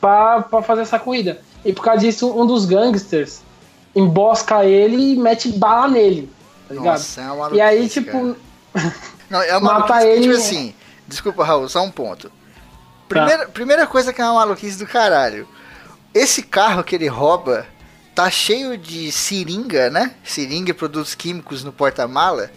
para 0.00 0.44
fazer 0.62 0.82
essa 0.82 0.98
corrida. 0.98 1.40
E 1.64 1.72
por 1.72 1.82
causa 1.82 2.00
disso, 2.00 2.32
um 2.36 2.46
dos 2.46 2.64
gangsters 2.64 3.40
embosca 3.94 4.64
ele 4.64 5.12
e 5.12 5.16
mete 5.16 5.50
bala 5.52 5.88
nele. 5.88 6.28
Tá 6.72 6.80
ligado? 6.80 6.98
Nossa, 6.98 7.20
é 7.20 7.30
uma 7.30 7.50
e 7.56 7.60
aí, 7.60 7.76
maluquice, 7.76 8.00
tipo. 8.02 8.36
Não, 9.30 9.42
é 9.42 9.56
uma 9.56 9.72
Mata 9.74 9.88
maluquice 9.94 10.00
que, 10.00 10.12
ele- 10.12 10.22
tipo 10.22 10.34
assim. 10.34 10.74
Desculpa, 11.06 11.44
Raul, 11.44 11.68
só 11.68 11.82
um 11.82 11.90
ponto. 11.90 12.30
Primeira, 13.08 13.46
primeira 13.48 13.86
coisa 13.86 14.12
que 14.12 14.20
é 14.20 14.24
uma 14.24 14.34
maluquice 14.34 14.78
do 14.78 14.86
caralho. 14.86 15.46
Esse 16.14 16.42
carro 16.42 16.82
que 16.82 16.94
ele 16.94 17.08
rouba 17.08 17.66
tá 18.14 18.30
cheio 18.30 18.76
de 18.78 19.10
seringa, 19.12 19.90
né? 19.90 20.14
Seringa 20.24 20.70
e 20.70 20.74
produtos 20.74 21.14
químicos 21.14 21.62
no 21.64 21.72
porta-mala. 21.72 22.50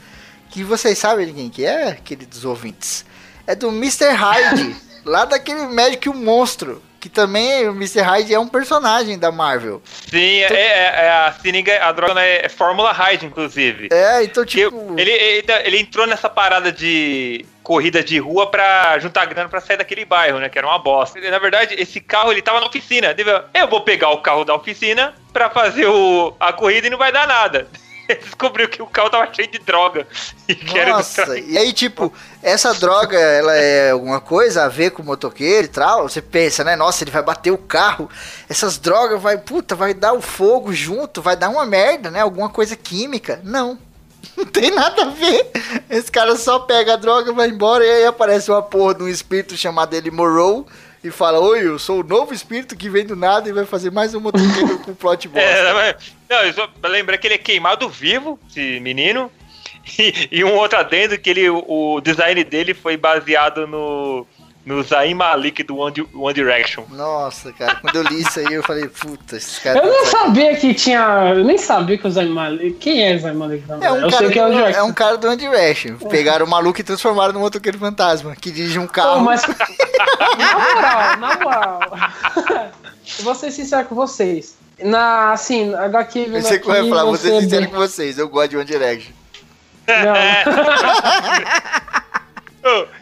Que 0.50 0.64
vocês 0.64 0.98
sabem 0.98 1.28
de 1.28 1.34
quem 1.34 1.50
que 1.50 1.66
é, 1.66 1.96
queridos 1.96 2.46
ouvintes? 2.46 3.06
É 3.46 3.56
do 3.56 3.68
Mr. 3.70 4.12
Hyde, 4.14 4.76
lá 5.04 5.26
daquele 5.26 5.68
médico 5.68 6.14
monstro. 6.14 6.82
Que 7.06 7.10
também 7.10 7.69
o 7.69 7.72
Mr. 7.72 8.02
Hyde 8.02 8.34
é 8.34 8.40
um 8.40 8.48
personagem 8.48 9.19
da 9.19 9.32
Marvel. 9.32 9.80
Sim, 10.10 10.40
é, 10.40 10.52
é- 10.52 11.06
é 11.06 11.10
a 11.11 11.32
seringa, 11.40 11.86
a 11.86 11.91
droga 11.91 12.19
é, 12.19 12.48
é 12.48 12.49
Fórmula 12.49 12.91
Hyde, 12.91 13.27
inclusive. 13.27 13.90
É, 13.91 14.23
então 14.23 14.44
tipo. 14.44 14.95
ele, 14.98 15.11
ele, 15.11 15.45
ele 15.65 15.80
entrou 15.82 16.07
nessa 16.07 16.27
parada 16.27 16.72
de 16.72 17.45
corrida 17.61 18.03
de 18.03 18.18
rua 18.18 18.49
pra 18.49 18.98
juntar 18.98 19.26
grana 19.26 19.48
pra 19.49 19.61
sair 19.61 19.77
daquele 19.77 20.03
bairro, 20.03 20.40
né? 20.40 20.49
Que 20.49 20.57
era 20.57 20.65
uma 20.65 20.80
bosta. 20.80 21.19
Na 21.30 21.38
verdade, 21.38 21.76
esse 21.77 21.99
carro 22.02 22.32
ele 22.32 22.41
tava 22.41 22.60
na 22.60 22.65
oficina. 22.65 23.15
Eu 23.53 23.68
vou 23.68 23.82
pegar 23.82 24.10
o 24.10 24.18
carro 24.23 24.44
da 24.44 24.56
oficina 24.56 25.14
pra 25.32 25.48
fazer 25.52 25.86
o, 25.86 26.36
a 26.40 26.52
corrida 26.53 26.88
e 26.88 26.90
não 26.90 26.98
vai 26.98 27.11
dar 27.11 27.27
nada. 27.27 27.68
Descobriu 28.22 28.69
que 28.69 28.82
o 28.82 28.88
carro 28.88 29.10
tava 29.10 29.34
cheio 29.34 29.49
de 29.49 29.60
droga. 29.60 30.07
E 30.48 30.56
que 30.56 30.77
era 30.77 30.91
do 30.91 30.98
Nossa, 30.98 31.38
e 31.40 31.57
aí, 31.57 31.73
tipo, 31.73 32.14
essa 32.41 32.73
droga, 32.73 33.18
ela 33.18 33.56
é 33.56 33.91
alguma 33.91 34.22
coisa 34.22 34.64
a 34.64 34.68
ver 34.69 34.91
com 34.91 35.02
o 35.02 35.06
motoqueiro 35.06 35.65
e 35.65 35.69
tal? 35.69 36.07
Você 36.07 36.22
pensa, 36.22 36.64
né? 36.64 36.76
Nossa, 36.76 37.03
ele 37.03 37.11
vai 37.11 37.23
bater 37.23 37.52
o 37.52 37.57
carro, 37.57 38.10
essas 38.49 38.77
drogas 38.77 39.22
vai, 39.22 39.38
puta, 39.38 39.76
vai 39.76 39.94
dar 39.94 40.14
o 40.14 40.22
fogo 40.22 40.73
junto, 40.73 41.22
vai 41.22 41.36
dar 41.36 41.49
uma 41.49 41.65
merda, 41.65 42.11
né? 42.11 42.22
Alguma 42.22 42.49
coisa 42.49 42.76
química. 42.76 43.40
Não. 43.44 43.77
Não 44.36 44.45
tem 44.45 44.72
nada 44.72 45.03
a 45.03 45.10
ver. 45.10 45.52
Esse 45.90 46.11
cara 46.11 46.36
só 46.36 46.60
pega 46.60 46.94
a 46.94 46.98
droga, 46.98 47.32
vai 47.32 47.49
embora 47.49 47.86
e 47.86 47.90
aí 47.90 48.06
aparece 48.06 48.52
uma 48.52 48.61
porra 48.61 48.95
de 48.95 49.03
um 49.03 49.07
espírito 49.07 49.56
chamado 49.56 49.94
ele 49.94 50.11
Morrow 50.11 50.68
e 51.07 51.11
fala: 51.11 51.40
Oi, 51.40 51.68
eu 51.68 51.77
sou 51.77 51.99
o 51.99 52.03
novo 52.03 52.34
espírito 52.34 52.76
que 52.76 52.90
vem 52.90 53.06
do 53.06 53.15
nada 53.15 53.48
e 53.48 53.53
vai 53.53 53.65
fazer 53.65 53.91
mais 53.91 54.14
um 54.14 54.19
motoqueiro 54.19 54.80
com 54.80 54.94
plot 54.94 55.27
bosta. 55.27 55.98
É, 56.27 56.49
eu 56.49 56.53
só 56.53 56.68
lembrar 56.86 57.19
que 57.19 57.27
ele 57.27 57.36
é 57.36 57.38
queimado 57.38 57.88
vivo, 57.88 58.40
esse 58.49 58.80
menino. 58.80 59.32
E, 59.99 60.30
e 60.32 60.44
um 60.44 60.56
outro 60.56 60.80
adendo 60.80 61.15
que 61.15 61.30
ele, 61.30 61.48
o 61.48 62.02
design 62.02 62.44
dele 62.44 62.73
foi 62.73 62.98
baseado 62.98 63.68
no, 63.68 64.26
no 64.66 64.82
Zayn 64.84 65.14
Malik 65.14 65.62
do 65.64 65.78
One, 65.78 66.08
One 66.14 66.34
Direction. 66.34 66.84
Nossa, 66.90 67.54
cara, 67.54 67.76
quando 67.76 67.96
eu 67.98 68.04
li 68.04 68.22
isso 68.22 68.40
aí, 68.40 68.52
eu 68.52 68.64
falei, 68.64 68.88
puta, 68.88 69.38
esses 69.38 69.60
caras. 69.60 69.84
Eu 69.84 69.90
não 69.90 70.06
sabia 70.08 70.56
que 70.56 70.74
tinha. 70.74 71.34
Eu 71.36 71.44
nem 71.46 71.58
sabia 71.58 71.98
que 71.98 72.08
o 72.08 72.12
Zayn 72.12 72.30
Malik. 72.30 72.72
Quem 72.80 73.12
é 73.12 73.16
o 73.16 73.20
Zayn 73.20 73.36
Malik? 73.36 73.68
na 73.68 73.76
É 73.86 73.92
um, 73.92 73.96
eu 73.98 74.10
cara 74.10 74.18
sei 74.18 74.30
que 74.32 74.40
é 74.40 74.46
o 74.46 74.50
do, 74.50 74.56
Jackson. 74.58 74.80
é 74.80 74.84
um 74.84 74.94
cara 74.94 75.18
do 75.18 75.28
One 75.28 75.38
Direction. 75.38 75.96
Pegaram 76.10 76.46
o 76.46 76.50
maluco 76.50 76.82
e 76.82 76.84
transformaram 76.84 77.32
num 77.34 77.42
motoqueiro 77.42 77.78
fantasma, 77.78 78.36
que 78.36 78.50
dirige 78.52 78.80
um 78.80 78.88
Pô, 78.88 78.94
carro. 78.94 79.22
mas. 79.24 79.44
na 80.38 80.54
moral, 80.60 81.18
na 81.18 81.36
moral. 81.38 81.80
Eu 83.20 83.24
vou 83.24 83.36
ser 83.36 83.52
sincero 83.52 83.86
com 83.88 83.94
vocês. 83.94 84.58
Na, 84.84 85.32
assim, 85.32 85.74
HQ 85.76 86.28
Eu 86.34 86.42
sei 86.42 86.58
que 86.60 86.66
vai 86.68 86.80
aqui, 86.80 86.90
falar, 86.90 87.04
vou 87.04 87.16
você 87.16 87.28
ser 87.30 87.36
é 87.36 87.42
sincero 87.42 87.62
bem- 87.62 87.70
com 87.72 87.78
vocês, 87.78 88.18
eu 88.18 88.28
gosto 88.28 88.50
de 88.50 88.58
One 88.58 88.66
Direction. 88.66 89.12
Não, 89.88 90.16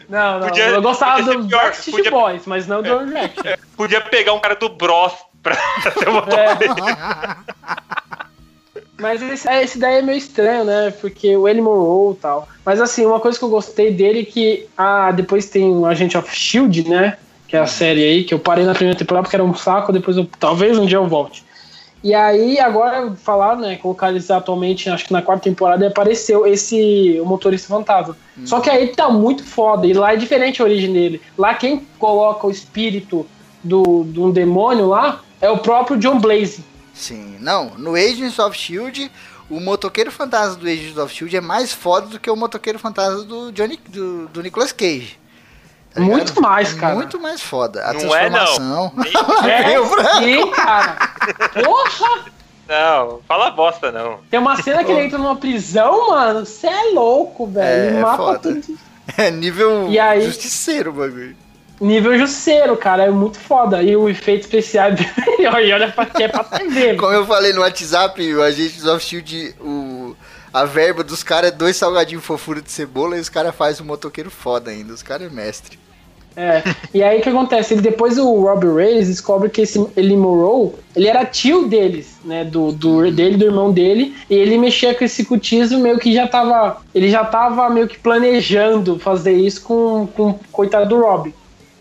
não, 0.08 0.38
não. 0.40 0.48
Podia- 0.48 0.68
eu 0.68 0.82
gostava 0.82 1.22
do 1.22 1.44
Backstreet 1.44 1.96
podia- 1.96 2.10
Boys, 2.10 2.42
mas 2.46 2.66
não 2.66 2.82
do 2.82 2.94
One 2.96 3.06
Direction. 3.08 3.42
Podia 3.76 4.00
pegar 4.00 4.32
um 4.34 4.40
cara 4.40 4.54
do 4.54 4.68
Bros 4.68 5.12
pra 5.42 5.54
ser 5.98 6.08
uma 6.08 6.20
É. 6.20 6.56
Mas 8.98 9.20
esse, 9.22 9.48
é, 9.48 9.62
esse 9.62 9.78
daí 9.78 9.98
é 9.98 10.02
meio 10.02 10.18
estranho, 10.18 10.64
né? 10.64 10.92
Porque 11.00 11.36
o 11.36 11.48
Ellie 11.48 11.60
Monroe 11.62 12.14
e 12.14 12.16
tal. 12.16 12.48
Mas 12.64 12.80
assim, 12.80 13.04
uma 13.04 13.18
coisa 13.18 13.36
que 13.38 13.44
eu 13.44 13.48
gostei 13.48 13.90
dele 13.92 14.20
é 14.20 14.24
que 14.24 14.66
ah, 14.76 15.10
depois 15.10 15.46
tem 15.50 15.68
o 15.68 15.84
Agent 15.84 16.14
of 16.14 16.34
Shield, 16.34 16.88
né? 16.88 17.16
Que 17.48 17.56
é 17.56 17.60
a 17.60 17.66
série 17.66 18.02
aí, 18.04 18.24
que 18.24 18.32
eu 18.32 18.38
parei 18.38 18.64
na 18.64 18.72
primeira 18.74 18.98
temporada 18.98 19.24
porque 19.24 19.36
era 19.36 19.44
um 19.44 19.54
saco, 19.54 19.92
depois 19.92 20.16
eu, 20.16 20.26
talvez 20.38 20.78
um 20.78 20.86
dia 20.86 20.98
eu 20.98 21.06
volte. 21.08 21.44
E 22.04 22.12
aí, 22.12 22.60
agora 22.60 23.16
falaram, 23.16 23.62
né? 23.62 23.76
Colocar 23.76 24.10
eles 24.10 24.30
atualmente, 24.30 24.90
acho 24.90 25.06
que 25.06 25.12
na 25.12 25.22
quarta 25.22 25.44
temporada, 25.44 25.88
apareceu 25.88 26.46
esse 26.46 27.18
o 27.18 27.24
motorista 27.24 27.68
fantasma. 27.68 28.14
Só 28.44 28.60
que 28.60 28.68
aí 28.68 28.88
tá 28.88 29.08
muito 29.08 29.42
foda. 29.42 29.86
E 29.86 29.94
lá 29.94 30.12
é 30.12 30.16
diferente 30.16 30.60
a 30.60 30.66
origem 30.66 30.92
dele. 30.92 31.22
Lá 31.38 31.54
quem 31.54 31.86
coloca 31.98 32.46
o 32.46 32.50
espírito 32.50 33.26
do, 33.62 34.04
de 34.04 34.20
um 34.20 34.30
demônio 34.30 34.86
lá 34.86 35.22
é 35.40 35.48
o 35.48 35.56
próprio 35.56 35.96
John 35.96 36.20
Blaze. 36.20 36.62
Sim, 36.92 37.38
não, 37.40 37.70
no 37.78 37.94
Agents 37.94 38.38
of 38.38 38.56
Shield, 38.56 39.10
o 39.48 39.58
motoqueiro 39.58 40.12
fantasma 40.12 40.56
do 40.56 40.66
Agents 40.66 40.98
of 40.98 41.12
Shield 41.12 41.34
é 41.34 41.40
mais 41.40 41.72
foda 41.72 42.06
do 42.06 42.20
que 42.20 42.30
o 42.30 42.36
motoqueiro 42.36 42.78
fantasma 42.78 43.24
do 43.24 43.50
Johnny 43.50 43.80
do, 43.88 44.28
do 44.28 44.42
Nicolas 44.42 44.72
Cage. 44.72 45.18
Tá 45.94 46.00
ligado? 46.00 46.16
Muito 46.16 46.40
mais, 46.42 46.72
cara. 46.72 46.94
Muito 46.96 47.20
mais 47.20 47.40
foda. 47.40 47.84
A 47.84 47.92
Não 47.94 48.14
é, 48.16 48.28
não. 48.28 48.38
transformação. 48.44 48.92
É, 49.48 49.68
Meu 49.68 49.88
branco. 49.88 50.18
sim, 50.18 50.50
cara. 50.50 50.96
Porra! 51.64 52.24
Não, 52.68 53.20
fala 53.28 53.50
bosta 53.50 53.92
não. 53.92 54.18
Tem 54.30 54.40
uma 54.40 54.60
cena 54.60 54.82
que 54.82 54.90
ele 54.90 55.02
entra 55.06 55.18
numa 55.18 55.36
prisão, 55.36 56.08
mano. 56.10 56.44
Você 56.46 56.66
é 56.66 56.90
louco, 56.92 57.46
velho. 57.46 57.66
É, 57.66 57.86
Ele 57.88 57.98
mata 58.00 58.16
foda. 58.16 58.38
tudo. 58.38 58.78
É 59.18 59.30
nível 59.30 59.88
E 59.90 59.98
aí- 59.98 60.24
justiceiro 60.24 60.88
o 60.90 60.94
bagulho. 60.94 61.36
Nível 61.78 62.16
justiceiro, 62.18 62.74
cara. 62.74 63.02
É 63.04 63.10
muito 63.10 63.38
foda. 63.38 63.82
E 63.82 63.94
o 63.94 64.08
efeito 64.08 64.42
especial 64.42 64.90
dele, 64.96 65.46
olha, 65.46 65.74
olha 65.74 65.92
pra 65.92 66.06
que 66.06 66.22
é 66.22 66.28
pra 66.28 66.42
TV. 66.58 66.94
Como 66.94 67.12
eu 67.12 67.26
falei 67.26 67.52
no 67.52 67.60
WhatsApp, 67.60 68.34
o 68.34 68.42
Agents 68.42 68.86
of 68.86 69.04
Shield, 69.04 69.54
o, 69.60 69.66
a 70.54 70.64
verba 70.64 71.02
dos 71.02 71.24
caras 71.24 71.50
é 71.50 71.52
dois 71.52 71.76
salgadinhos 71.76 72.24
fofura 72.24 72.62
de 72.62 72.70
cebola 72.70 73.16
e 73.16 73.20
os 73.20 73.28
caras 73.28 73.52
fazem 73.52 73.82
um 73.82 73.88
motoqueiro 73.88 74.30
foda 74.30 74.70
ainda. 74.70 74.94
Os 74.94 75.02
caras 75.02 75.26
é 75.26 75.34
mestre. 75.34 75.76
É. 76.36 76.62
E 76.94 77.02
aí 77.02 77.18
o 77.18 77.22
que 77.22 77.28
acontece? 77.28 77.74
Ele, 77.74 77.80
depois 77.80 78.18
o 78.18 78.40
Robbie 78.40 78.72
Reyes 78.72 79.08
descobre 79.08 79.50
que 79.50 79.62
esse 79.62 79.84
Eli 79.96 80.16
Morrow, 80.16 80.78
ele 80.94 81.08
era 81.08 81.24
tio 81.24 81.66
deles, 81.66 82.18
né? 82.24 82.44
Do, 82.44 82.70
do 82.70 83.10
dele, 83.10 83.36
do 83.36 83.46
irmão 83.46 83.72
dele. 83.72 84.16
E 84.30 84.34
ele 84.34 84.56
mexia 84.56 84.94
com 84.94 85.04
esse 85.04 85.24
cultismo 85.24 85.80
meio 85.80 85.98
que 85.98 86.14
já 86.14 86.28
tava. 86.28 86.80
Ele 86.94 87.10
já 87.10 87.24
tava 87.24 87.68
meio 87.68 87.88
que 87.88 87.98
planejando 87.98 88.96
fazer 89.00 89.32
isso 89.32 89.60
com, 89.62 90.06
com 90.14 90.30
o 90.30 90.40
coitado 90.52 90.88
do 90.88 91.00
Robbie. 91.00 91.34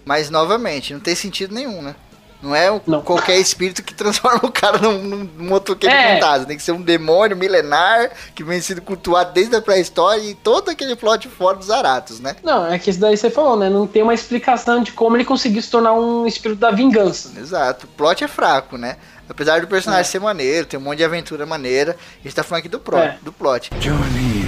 Mas, 0.03 0.31
novamente, 0.31 0.93
não 0.93 0.99
tem 0.99 1.13
sentido 1.13 1.53
nenhum, 1.53 1.79
né? 1.79 1.95
Não 2.43 2.53
é 2.53 2.69
um- 2.69 2.81
Não. 2.85 3.01
qualquer 3.01 3.37
espírito 3.39 3.81
que 3.81 3.93
transforma 3.93 4.41
o 4.43 4.51
cara 4.51 4.77
num, 4.77 4.97
num 5.01 5.29
motoqueiro 5.47 5.95
É. 5.95 6.15
fantasma. 6.15 6.45
Tem 6.45 6.57
que 6.57 6.61
ser 6.63 6.73
um 6.73 6.81
demônio 6.81 7.37
milenar 7.37 8.11
que 8.35 8.43
vem 8.43 8.59
sendo 8.59 8.81
cultuado 8.81 9.31
desde 9.33 9.55
a 9.55 9.61
pré-história 9.61 10.21
e 10.21 10.35
todo 10.35 10.69
aquele 10.69 10.95
plot 10.97 11.29
fora 11.29 11.55
dos 11.55 11.71
Aratos, 11.71 12.19
né? 12.19 12.35
Não, 12.43 12.67
é 12.67 12.77
que 12.77 12.89
isso 12.89 12.99
daí 12.99 13.15
você 13.15 13.29
falou, 13.29 13.55
né? 13.57 13.69
Não 13.69 13.87
tem 13.87 14.03
uma 14.03 14.13
explicação 14.13 14.83
de 14.83 14.91
como 14.91 15.15
ele 15.15 15.23
conseguiu 15.23 15.61
se 15.61 15.69
tornar 15.69 15.93
um 15.93 16.27
espírito 16.27 16.59
da 16.59 16.69
vingança. 16.69 17.31
Exato. 17.39 17.85
O 17.85 17.89
plot 17.89 18.23
é 18.23 18.27
fraco, 18.27 18.77
né? 18.77 18.97
Apesar 19.29 19.61
do 19.61 19.67
personagem 19.67 20.01
É. 20.01 20.03
ser 20.03 20.19
maneiro, 20.19 20.67
tem 20.67 20.77
um 20.77 20.83
monte 20.83 20.97
de 20.97 21.05
aventura 21.05 21.45
maneira, 21.45 21.95
a 22.19 22.23
gente 22.23 22.35
tá 22.35 22.43
falando 22.43 22.59
aqui 22.59 22.67
do, 22.69 22.77
pro, 22.79 22.97
É. 22.97 23.17
do 23.21 23.31
plot. 23.31 23.69
Johnny, 23.79 24.45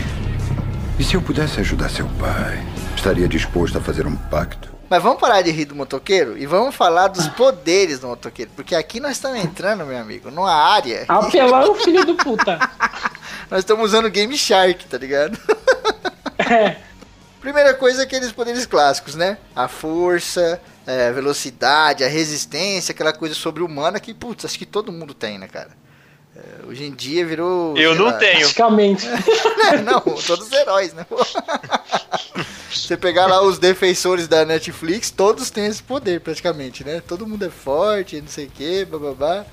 e 0.99 1.03
se 1.03 1.15
eu 1.15 1.21
pudesse 1.21 1.61
ajudar 1.61 1.89
seu 1.89 2.05
pai? 2.19 2.61
Estaria 2.93 3.27
disposto 3.27 3.77
a 3.77 3.81
fazer 3.81 4.05
um 4.05 4.15
pacto? 4.17 4.74
Mas 4.89 5.01
vamos 5.01 5.19
parar 5.19 5.41
de 5.41 5.51
rir 5.51 5.65
do 5.65 5.75
motoqueiro 5.75 6.37
e 6.37 6.45
vamos 6.45 6.75
falar 6.75 7.07
dos 7.07 7.27
poderes 7.29 7.99
do 7.99 8.07
motoqueiro. 8.07 8.51
Porque 8.55 8.75
aqui 8.75 8.99
nós 8.99 9.13
estamos 9.13 9.39
entrando, 9.39 9.85
meu 9.85 9.97
amigo, 9.97 10.29
numa 10.29 10.53
área. 10.53 11.05
Apelão, 11.07 11.75
filho 11.83 12.05
do 12.05 12.15
puta. 12.15 12.59
Nós 13.49 13.59
estamos 13.59 13.85
usando 13.85 14.09
Game 14.09 14.37
Shark, 14.37 14.85
tá 14.85 14.97
ligado? 14.97 15.37
É. 16.47 16.75
Primeira 17.39 17.73
coisa 17.73 18.01
é 18.01 18.03
aqueles 18.03 18.31
poderes 18.31 18.67
clássicos, 18.67 19.15
né? 19.15 19.39
A 19.55 19.67
força, 19.67 20.61
é, 20.85 21.07
a 21.07 21.11
velocidade, 21.11 22.03
a 22.03 22.07
resistência, 22.07 22.91
aquela 22.91 23.13
coisa 23.13 23.33
sobre-humana 23.33 23.99
que, 23.99 24.13
putz, 24.13 24.45
acho 24.45 24.59
que 24.59 24.65
todo 24.65 24.91
mundo 24.91 25.13
tem, 25.13 25.39
né, 25.39 25.47
cara? 25.47 25.69
É, 26.35 26.67
hoje 26.67 26.83
em 26.83 26.91
dia 26.91 27.25
virou. 27.25 27.77
Eu 27.77 27.95
não 27.95 28.05
lá, 28.05 28.13
tenho. 28.13 28.41
Praticamente. 28.41 29.07
não, 29.85 30.01
todos 30.01 30.47
os 30.47 30.51
heróis, 30.51 30.93
né? 30.93 31.05
Você 32.75 32.97
pegar 32.97 33.25
lá 33.27 33.41
os 33.41 33.57
defensores 33.57 34.27
da 34.27 34.45
Netflix, 34.45 35.09
todos 35.11 35.49
têm 35.49 35.65
esse 35.65 35.81
poder 35.81 36.19
praticamente, 36.21 36.83
né? 36.83 37.01
Todo 37.05 37.25
mundo 37.27 37.45
é 37.45 37.49
forte, 37.49 38.19
não 38.21 38.27
sei 38.27 38.45
o 38.45 38.49
que, 38.49 38.85
bababá. 38.85 39.45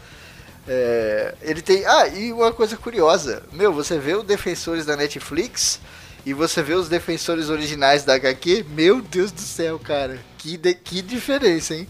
É, 0.66 1.34
ele 1.42 1.60
tem. 1.62 1.84
Ah, 1.86 2.06
e 2.08 2.32
uma 2.32 2.52
coisa 2.52 2.76
curiosa, 2.76 3.42
meu, 3.52 3.72
você 3.72 3.98
vê 3.98 4.14
os 4.14 4.24
defensores 4.24 4.86
da 4.86 4.96
Netflix 4.96 5.80
e 6.24 6.32
você 6.32 6.62
vê 6.62 6.74
os 6.74 6.88
defensores 6.88 7.48
originais 7.48 8.04
da 8.04 8.14
HQ, 8.14 8.64
meu 8.68 9.00
Deus 9.02 9.32
do 9.32 9.40
céu, 9.40 9.78
cara, 9.78 10.20
que, 10.38 10.56
de- 10.56 10.74
que 10.74 11.02
diferença, 11.02 11.74
hein? 11.74 11.88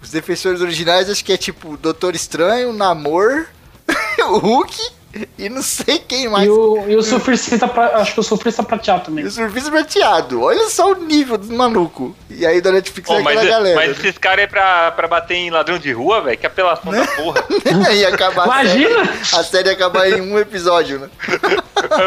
Os 0.00 0.10
defensores 0.10 0.60
originais 0.60 1.10
acho 1.10 1.24
que 1.24 1.32
é 1.32 1.36
tipo 1.36 1.76
Doutor 1.76 2.14
Estranho, 2.14 2.72
Namor, 2.72 3.46
Hulk 4.20 4.95
e 5.38 5.48
não 5.48 5.62
sei 5.62 5.98
quem 5.98 6.28
mais. 6.28 6.46
E 6.46 6.50
o, 6.50 6.84
e 6.88 6.94
o 6.96 7.02
surfista, 7.02 7.66
pra- 7.68 7.96
acho 7.98 8.14
que 8.14 8.20
o 8.20 8.22
surfista 8.22 8.62
prateado 8.62 9.02
E 9.02 9.04
também. 9.06 9.24
o 9.24 9.30
surfista 9.30 9.70
prateado. 9.70 10.42
Olha 10.42 10.68
só 10.68 10.92
o 10.92 10.94
nível 10.94 11.38
do 11.38 11.52
maluco. 11.54 12.14
E 12.30 12.44
aí 12.44 12.60
da 12.60 12.70
Netflix 12.72 13.08
Pô, 13.08 13.14
é 13.18 13.22
mas, 13.22 13.36
aquela 13.36 13.50
galera. 13.50 13.76
mas 13.76 13.98
esses 13.98 14.18
caras 14.18 14.44
é 14.44 14.46
pra, 14.46 14.90
pra 14.92 15.08
bater 15.08 15.34
em 15.34 15.50
ladrão 15.50 15.78
de 15.78 15.92
rua, 15.92 16.20
velho? 16.20 16.36
Que 16.38 16.46
apelação 16.46 16.92
da 16.92 17.06
porra. 17.06 17.44
e 17.94 18.04
acabar 18.04 18.48
a 18.48 18.64
série, 18.66 18.82
Imagina! 18.84 19.12
a 19.32 19.42
série 19.44 19.70
acabar 19.70 20.08
em 20.08 20.20
um 20.20 20.38
episódio, 20.38 20.98
né? 20.98 21.08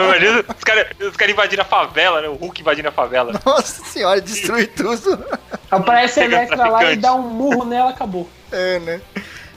Imagina 0.05 0.45
os 0.57 0.63
caras 0.63 0.87
os 1.01 1.15
cara 1.17 1.31
invadindo 1.31 1.61
a 1.61 1.65
favela, 1.65 2.21
né? 2.21 2.27
O 2.27 2.33
Hulk 2.35 2.61
invadindo 2.61 2.89
a 2.89 2.91
favela. 2.91 3.33
Nossa 3.45 3.83
senhora, 3.85 4.19
destrui 4.21 4.67
tudo. 4.67 5.23
Aparece 5.71 6.19
a 6.19 6.25
Electra 6.25 6.67
lá 6.69 6.91
e 6.91 6.95
dá 6.95 7.13
um 7.13 7.21
murro 7.21 7.65
nela, 7.65 7.91
acabou. 7.91 8.27
É, 8.51 8.79
né? 8.79 9.01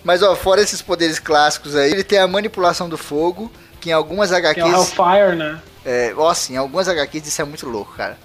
Mas 0.05 0.23
ó, 0.23 0.35
fora 0.35 0.61
esses 0.61 0.83
poderes 0.83 1.19
clássicos 1.19 1.77
aí, 1.77 1.91
ele 1.93 2.05
tem 2.05 2.19
a 2.19 2.27
manipulação 2.27 2.89
do 2.89 2.99
fogo, 2.99 3.51
que 3.81 3.91
em 3.91 3.93
algumas 3.93 4.31
Que 4.31 4.37
é 4.37 4.39
o 4.39 4.41
HQs. 4.41 4.73
Hellfire, 4.73 5.37
né? 5.37 5.61
É, 5.85 6.15
ó, 6.16 6.29
assim, 6.29 6.55
em 6.55 6.57
algumas 6.57 6.89
HQs 6.89 7.27
isso 7.27 7.43
é 7.43 7.45
muito 7.45 7.69
louco, 7.69 7.95
cara. 7.97 8.19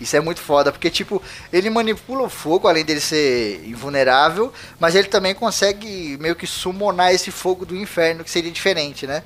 Isso 0.00 0.16
é 0.16 0.20
muito 0.20 0.40
foda, 0.40 0.70
porque, 0.70 0.90
tipo, 0.90 1.20
ele 1.52 1.68
manipula 1.70 2.22
o 2.22 2.28
fogo, 2.28 2.68
além 2.68 2.84
dele 2.84 3.00
ser 3.00 3.64
invulnerável, 3.66 4.52
mas 4.78 4.94
ele 4.94 5.08
também 5.08 5.34
consegue 5.34 6.16
meio 6.20 6.36
que 6.36 6.46
summonar 6.46 7.12
esse 7.12 7.32
fogo 7.32 7.66
do 7.66 7.76
inferno, 7.76 8.22
que 8.22 8.30
seria 8.30 8.50
diferente, 8.50 9.06
né? 9.06 9.24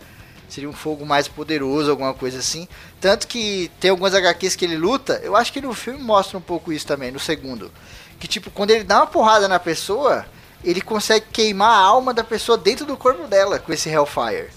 Seria 0.49 0.69
um 0.69 0.73
fogo 0.73 1.05
mais 1.05 1.29
poderoso, 1.29 1.91
alguma 1.91 2.15
coisa 2.15 2.39
assim. 2.39 2.67
Tanto 3.01 3.27
que 3.27 3.71
tem 3.81 3.91
algumas 3.91 4.15
HQs 4.15 4.57
que 4.57 4.65
ele 4.65 4.77
luta, 4.77 5.21
eu 5.23 5.37
acho 5.37 5.53
que 5.53 5.61
no 5.61 5.75
filme 5.75 6.03
mostra 6.03 6.39
um 6.39 6.43
pouco 6.43 6.73
isso 6.73 6.87
também, 6.87 7.11
no 7.11 7.19
segundo. 7.19 7.71
Que, 8.19 8.27
tipo, 8.27 8.51
quando 8.51 8.71
ele 8.71 8.85
dá 8.85 8.99
uma 8.99 9.07
porrada 9.07 9.49
na 9.49 9.59
pessoa, 9.59 10.25
ele 10.65 10.81
consegue 10.81 11.27
queimar 11.33 11.71
a 11.71 11.83
alma 11.83 12.15
da 12.15 12.23
pessoa 12.23 12.57
dentro 12.57 12.87
do 12.87 12.97
corpo 12.97 13.27
dela 13.27 13.59
com 13.59 13.73
esse 13.73 13.89
Hellfire. 13.89 14.51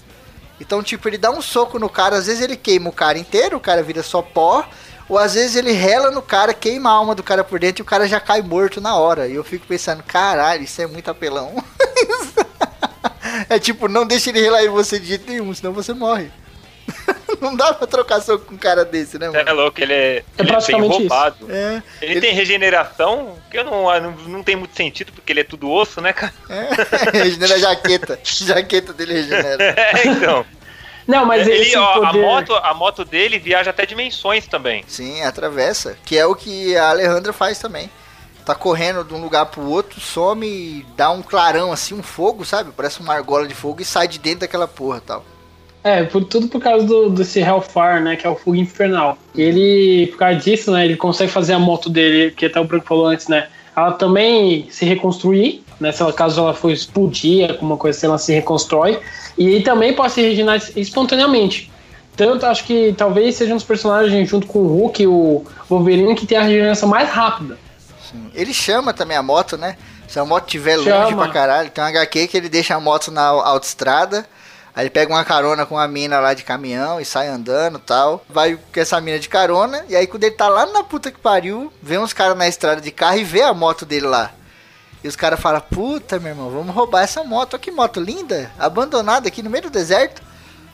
Então, 0.60 0.82
tipo, 0.82 1.08
ele 1.08 1.18
dá 1.18 1.30
um 1.30 1.42
soco 1.42 1.78
no 1.78 1.88
cara, 1.88 2.16
às 2.16 2.26
vezes 2.26 2.42
ele 2.42 2.56
queima 2.56 2.88
o 2.88 2.92
cara 2.92 3.18
inteiro, 3.18 3.56
o 3.56 3.60
cara 3.60 3.82
vira 3.82 4.02
só 4.02 4.22
pó, 4.22 4.66
ou 5.08 5.18
às 5.18 5.34
vezes 5.34 5.54
ele 5.56 5.72
rela 5.72 6.10
no 6.10 6.22
cara, 6.22 6.54
queima 6.54 6.90
a 6.90 6.94
alma 6.94 7.14
do 7.14 7.22
cara 7.22 7.44
por 7.44 7.58
dentro 7.58 7.82
e 7.82 7.84
o 7.84 7.86
cara 7.86 8.08
já 8.08 8.18
cai 8.18 8.42
morto 8.42 8.80
na 8.80 8.96
hora. 8.96 9.28
E 9.28 9.34
eu 9.34 9.44
fico 9.44 9.66
pensando, 9.66 10.02
caralho, 10.02 10.64
isso 10.64 10.80
é 10.80 10.86
muito 10.86 11.10
apelão. 11.10 11.62
é 13.48 13.58
tipo, 13.58 13.86
não 13.86 14.06
deixa 14.06 14.30
ele 14.30 14.40
relar 14.40 14.64
em 14.64 14.68
você 14.68 14.98
de 14.98 15.06
jeito 15.06 15.30
nenhum, 15.30 15.54
senão 15.54 15.72
você 15.72 15.92
morre. 15.92 16.30
não 17.40 17.54
dá 17.54 17.72
pra 17.74 17.86
trocar 17.86 18.20
soco 18.20 18.46
com 18.46 18.54
um 18.54 18.58
cara 18.58 18.84
desse, 18.84 19.18
né, 19.18 19.28
Você 19.28 19.36
mano? 19.36 19.48
é 19.48 19.52
louco, 19.52 19.80
ele 19.80 19.92
é, 19.92 19.96
ele 20.16 20.24
é 20.38 20.42
bem 20.42 20.46
praticamente 20.46 20.90
isso. 20.90 20.98
roubado. 20.98 21.46
É, 21.50 21.82
Ele, 22.00 22.20
tem 22.20 22.34
regeneração, 22.34 23.36
que 23.50 23.58
eu 23.58 23.64
não, 23.64 24.00
não, 24.00 24.10
não 24.28 24.42
tem 24.42 24.56
muito 24.56 24.74
sentido, 24.76 25.12
porque 25.12 25.32
ele 25.32 25.40
é 25.40 25.44
tudo 25.44 25.70
osso, 25.70 26.00
né, 26.00 26.12
cara? 26.12 26.32
é, 26.48 26.68
regenera 27.22 27.54
a 27.54 27.58
jaqueta. 27.58 28.18
jaqueta 28.24 28.92
dele 28.92 29.14
regenera. 29.14 29.62
É, 29.64 30.08
então. 30.08 30.44
Não, 31.06 31.24
mas 31.24 31.46
ele, 31.46 31.62
esse 31.62 31.76
ó, 31.76 31.94
poder... 31.94 32.08
a, 32.08 32.12
moto, 32.12 32.54
a 32.54 32.74
moto 32.74 33.04
dele 33.04 33.38
viaja 33.38 33.70
até 33.70 33.86
dimensões 33.86 34.46
também. 34.48 34.84
Sim, 34.88 35.22
atravessa. 35.22 35.96
Que 36.04 36.18
é 36.18 36.26
o 36.26 36.34
que 36.34 36.76
a 36.76 36.90
Alejandra 36.90 37.32
faz 37.32 37.60
também. 37.60 37.88
tá 38.44 38.54
correndo 38.56 39.04
de 39.04 39.14
um 39.14 39.20
lugar 39.20 39.46
pro 39.46 39.62
outro, 39.68 40.00
some 40.00 40.46
e 40.46 40.86
dá 40.96 41.10
um 41.10 41.22
clarão 41.22 41.70
assim, 41.72 41.94
um 41.94 42.02
fogo, 42.02 42.44
sabe? 42.44 42.72
Parece 42.76 42.98
uma 43.00 43.14
argola 43.14 43.46
de 43.46 43.54
fogo 43.54 43.82
e 43.82 43.84
sai 43.84 44.08
de 44.08 44.18
dentro 44.18 44.40
daquela 44.40 44.66
porra 44.66 45.00
tal. 45.00 45.24
É, 45.86 46.02
por, 46.02 46.24
tudo 46.24 46.48
por 46.48 46.60
causa 46.60 46.84
do, 46.84 47.08
desse 47.10 47.38
Hellfire, 47.38 48.00
né? 48.02 48.16
Que 48.16 48.26
é 48.26 48.30
o 48.30 48.34
fogo 48.34 48.56
infernal. 48.56 49.16
E 49.32 49.40
ele, 49.40 50.08
por 50.08 50.18
causa 50.18 50.40
disso, 50.40 50.72
né? 50.72 50.84
Ele 50.84 50.96
consegue 50.96 51.30
fazer 51.30 51.52
a 51.52 51.60
moto 51.60 51.88
dele, 51.88 52.32
que 52.32 52.46
até 52.46 52.58
o 52.58 52.64
Branco 52.64 52.84
falou 52.84 53.06
antes, 53.06 53.28
né? 53.28 53.46
Ela 53.76 53.92
também 53.92 54.66
se 54.68 54.84
reconstruir, 54.84 55.62
né? 55.78 55.92
Se 55.92 56.02
ela, 56.02 56.12
caso 56.12 56.40
ela 56.40 56.52
for 56.52 56.72
explodir, 56.72 57.48
alguma 57.48 57.76
coisa 57.76 57.96
assim, 57.96 58.06
ela 58.08 58.18
se 58.18 58.32
reconstrói. 58.34 58.98
E 59.38 59.46
ele 59.46 59.62
também 59.62 59.94
pode 59.94 60.12
se 60.12 60.20
regenerar 60.20 60.60
espontaneamente. 60.74 61.70
Tanto 62.16 62.44
acho 62.46 62.64
que 62.64 62.92
talvez 62.98 63.36
seja 63.36 63.52
um 63.52 63.56
dos 63.56 63.64
personagens, 63.64 64.28
junto 64.28 64.48
com 64.48 64.58
o 64.58 64.66
Hulk 64.66 65.04
e 65.04 65.06
o 65.06 65.44
Wolverine, 65.70 66.16
que 66.16 66.26
tem 66.26 66.36
a 66.36 66.42
regeneração 66.42 66.88
mais 66.88 67.08
rápida. 67.10 67.56
Sim. 68.10 68.28
Ele 68.34 68.52
chama 68.52 68.92
também 68.92 69.16
a 69.16 69.22
moto, 69.22 69.56
né? 69.56 69.76
Se 70.08 70.18
a 70.18 70.24
moto 70.24 70.46
estiver 70.46 70.78
longe 70.78 71.14
pra 71.14 71.28
caralho, 71.28 71.70
tem 71.70 71.84
um 71.84 71.86
HQ 71.86 72.26
que 72.26 72.36
ele 72.36 72.48
deixa 72.48 72.74
a 72.74 72.80
moto 72.80 73.12
na 73.12 73.22
autoestrada. 73.22 74.26
Aí 74.76 74.82
ele 74.82 74.90
pega 74.90 75.10
uma 75.10 75.24
carona 75.24 75.64
com 75.64 75.76
uma 75.76 75.88
mina 75.88 76.20
lá 76.20 76.34
de 76.34 76.44
caminhão 76.44 77.00
e 77.00 77.04
sai 77.06 77.28
andando 77.28 77.78
tal. 77.78 78.22
Vai 78.28 78.56
com 78.56 78.78
essa 78.78 79.00
mina 79.00 79.18
de 79.18 79.26
carona. 79.26 79.82
E 79.88 79.96
aí 79.96 80.06
quando 80.06 80.24
ele 80.24 80.34
tá 80.34 80.50
lá 80.50 80.66
na 80.66 80.84
puta 80.84 81.10
que 81.10 81.18
pariu, 81.18 81.72
vê 81.82 81.96
uns 81.96 82.12
caras 82.12 82.36
na 82.36 82.46
estrada 82.46 82.78
de 82.78 82.90
carro 82.90 83.16
e 83.16 83.24
vê 83.24 83.40
a 83.40 83.54
moto 83.54 83.86
dele 83.86 84.06
lá. 84.06 84.32
E 85.02 85.08
os 85.08 85.16
caras 85.16 85.40
falam, 85.40 85.62
puta 85.62 86.18
meu 86.18 86.32
irmão, 86.32 86.50
vamos 86.50 86.74
roubar 86.74 87.04
essa 87.04 87.24
moto. 87.24 87.54
Olha 87.54 87.62
que 87.62 87.70
moto 87.70 87.98
linda, 87.98 88.52
abandonada 88.58 89.28
aqui 89.28 89.42
no 89.42 89.48
meio 89.48 89.62
do 89.62 89.70
deserto. 89.70 90.20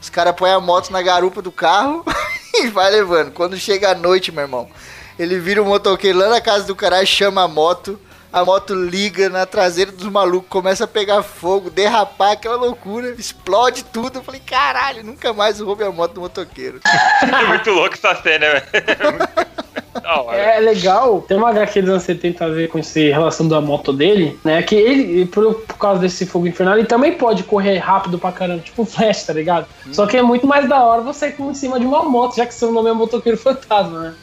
Os 0.01 0.11
caras 0.11 0.35
põem 0.35 0.51
a 0.51 0.59
moto 0.59 0.91
na 0.91 1.01
garupa 1.01 1.41
do 1.41 1.53
carro 1.53 2.05
e 2.55 2.67
vai 2.67 2.91
levando. 2.91 3.31
Quando 3.31 3.57
chega 3.57 3.93
a 3.93 3.95
noite, 3.95 4.33
meu 4.33 4.43
irmão, 4.43 4.69
ele 5.17 5.39
vira 5.39 5.63
o 5.63 5.65
motoqueiro 5.65 6.19
lá 6.19 6.29
na 6.29 6.41
casa 6.41 6.65
do 6.65 6.75
cara, 6.75 7.07
chama 7.07 7.45
a 7.45 7.47
moto. 7.47 8.01
A 8.33 8.45
moto 8.47 8.75
liga 8.75 9.29
na 9.29 9.45
traseira 9.45 9.93
dos 9.93 10.07
malucos, 10.07 10.49
começa 10.49 10.85
a 10.85 10.89
pegar 10.89 11.23
fogo, 11.23 11.69
derrapar, 11.69 12.33
aquela 12.33 12.57
loucura, 12.57 13.11
explode 13.19 13.85
tudo. 13.85 14.21
Eu 14.21 14.23
falei, 14.23 14.41
caralho, 14.41 15.05
nunca 15.05 15.35
mais 15.35 15.61
roube 15.61 15.85
a 15.85 15.91
moto 15.91 16.15
do 16.15 16.23
motoqueiro. 16.23 16.81
É 17.23 17.47
muito 17.47 17.71
louco 17.71 17.95
essa 17.95 18.15
cena, 18.23 18.47
velho. 18.47 18.63
Da 20.03 20.21
hora. 20.21 20.37
É 20.37 20.59
legal, 20.59 21.21
tem 21.21 21.37
uma 21.37 21.51
HQ 21.51 21.83
dos 21.83 21.91
anos 21.91 22.03
70 22.05 22.45
a 22.45 22.49
ver 22.49 22.69
com 22.69 22.79
essa 22.79 22.99
relação 22.99 23.47
da 23.47 23.61
moto 23.61 23.93
dele, 23.93 24.39
né? 24.43 24.63
Que 24.63 24.75
ele, 24.75 25.27
por, 25.27 25.55
por 25.55 25.77
causa 25.77 26.01
desse 26.01 26.25
fogo 26.25 26.47
infernal, 26.47 26.79
ele 26.79 26.87
também 26.87 27.13
pode 27.13 27.43
correr 27.45 27.77
rápido 27.77 28.19
pra 28.19 28.33
caramba, 28.33 28.63
tipo 28.63 28.85
Flash, 28.87 29.25
tá 29.25 29.35
ligado? 29.35 29.67
Só 29.93 30.07
que 30.07 30.17
é 30.17 30.23
muito 30.23 30.47
mais 30.47 30.67
da 30.69 30.83
hora 30.83 31.03
você 31.03 31.29
ir 31.29 31.41
em 31.41 31.55
cima 31.55 31.79
de 31.79 31.87
uma 31.87 32.03
moto, 32.05 32.37
já 32.37 32.47
que 32.47 32.55
seu 32.55 32.73
nome 32.73 32.89
é 32.89 32.93
motoqueiro 32.93 33.37
fantasma, 33.37 34.01
né? 34.01 34.15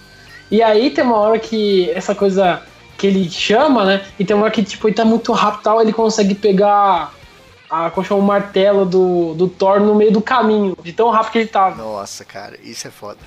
E 0.52 0.64
aí 0.64 0.90
tem 0.90 1.04
uma 1.04 1.18
hora 1.18 1.38
que 1.38 1.90
essa 1.92 2.16
coisa 2.16 2.64
que 3.00 3.08
ele 3.08 3.30
chama, 3.30 3.86
né? 3.86 4.06
E 4.20 4.26
tem 4.26 4.36
uma 4.36 4.44
hora 4.44 4.52
que, 4.52 4.62
tipo, 4.62 4.88
ele 4.88 4.96
tá 4.96 5.06
muito 5.06 5.32
rápido 5.32 5.64
tal, 5.64 5.82
ele 5.82 5.94
consegue 5.94 6.36
pegar 6.36 7.14
a, 7.70 7.92
chama, 8.04 8.22
o 8.22 8.24
martelo 8.24 8.86
do, 8.86 9.34
do 9.36 9.48
Thor 9.48 9.80
no 9.80 9.96
meio 9.96 10.12
do 10.12 10.22
caminho, 10.22 10.78
de 10.84 10.92
tão 10.92 11.10
rápido 11.10 11.32
que 11.32 11.38
ele 11.40 11.48
tava. 11.48 11.76
Nossa, 11.76 12.26
cara, 12.26 12.60
isso 12.62 12.88
é 12.88 12.92
foda. 12.92 13.20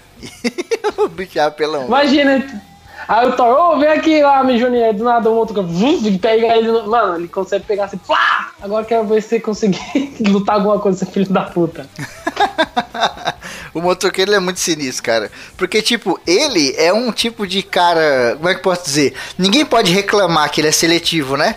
o 0.98 1.08
bicho 1.08 1.38
é 1.38 1.42
apelão. 1.42 1.86
Imagina. 1.86 2.62
Aí 3.08 3.26
o 3.26 3.32
Thor, 3.32 3.48
ô, 3.48 3.78
vem 3.78 3.88
aqui 3.88 4.22
lá, 4.22 4.44
meu 4.44 4.58
Junior. 4.58 4.92
Do 4.92 5.04
nada 5.04 5.30
o 5.30 5.34
outro 5.34 5.62
vum, 5.62 6.18
pega 6.18 6.56
ele. 6.56 6.70
No... 6.70 6.86
Mano, 6.88 7.16
ele 7.16 7.28
consegue 7.28 7.64
pegar 7.64 7.86
assim, 7.86 7.96
plá! 7.96 8.52
Agora 8.60 8.84
quero 8.84 9.06
ver 9.06 9.22
se 9.22 9.30
você 9.30 9.40
conseguir 9.40 10.14
lutar 10.20 10.56
alguma 10.56 10.78
coisa, 10.78 11.06
filho 11.06 11.28
da 11.28 11.42
puta. 11.42 11.88
o 13.74 13.80
motoqueiro 13.80 14.32
é 14.32 14.38
muito 14.38 14.60
sinistro, 14.60 15.02
cara. 15.04 15.30
Porque, 15.56 15.80
tipo, 15.82 16.20
ele 16.26 16.74
é 16.76 16.92
um 16.92 17.10
tipo 17.12 17.46
de 17.46 17.62
cara. 17.62 18.34
Como 18.36 18.48
é 18.48 18.52
que 18.54 18.60
eu 18.60 18.64
posso 18.64 18.84
dizer? 18.84 19.14
Ninguém 19.38 19.64
pode 19.64 19.92
reclamar 19.92 20.50
que 20.50 20.60
ele 20.60 20.68
é 20.68 20.72
seletivo, 20.72 21.36
né? 21.36 21.56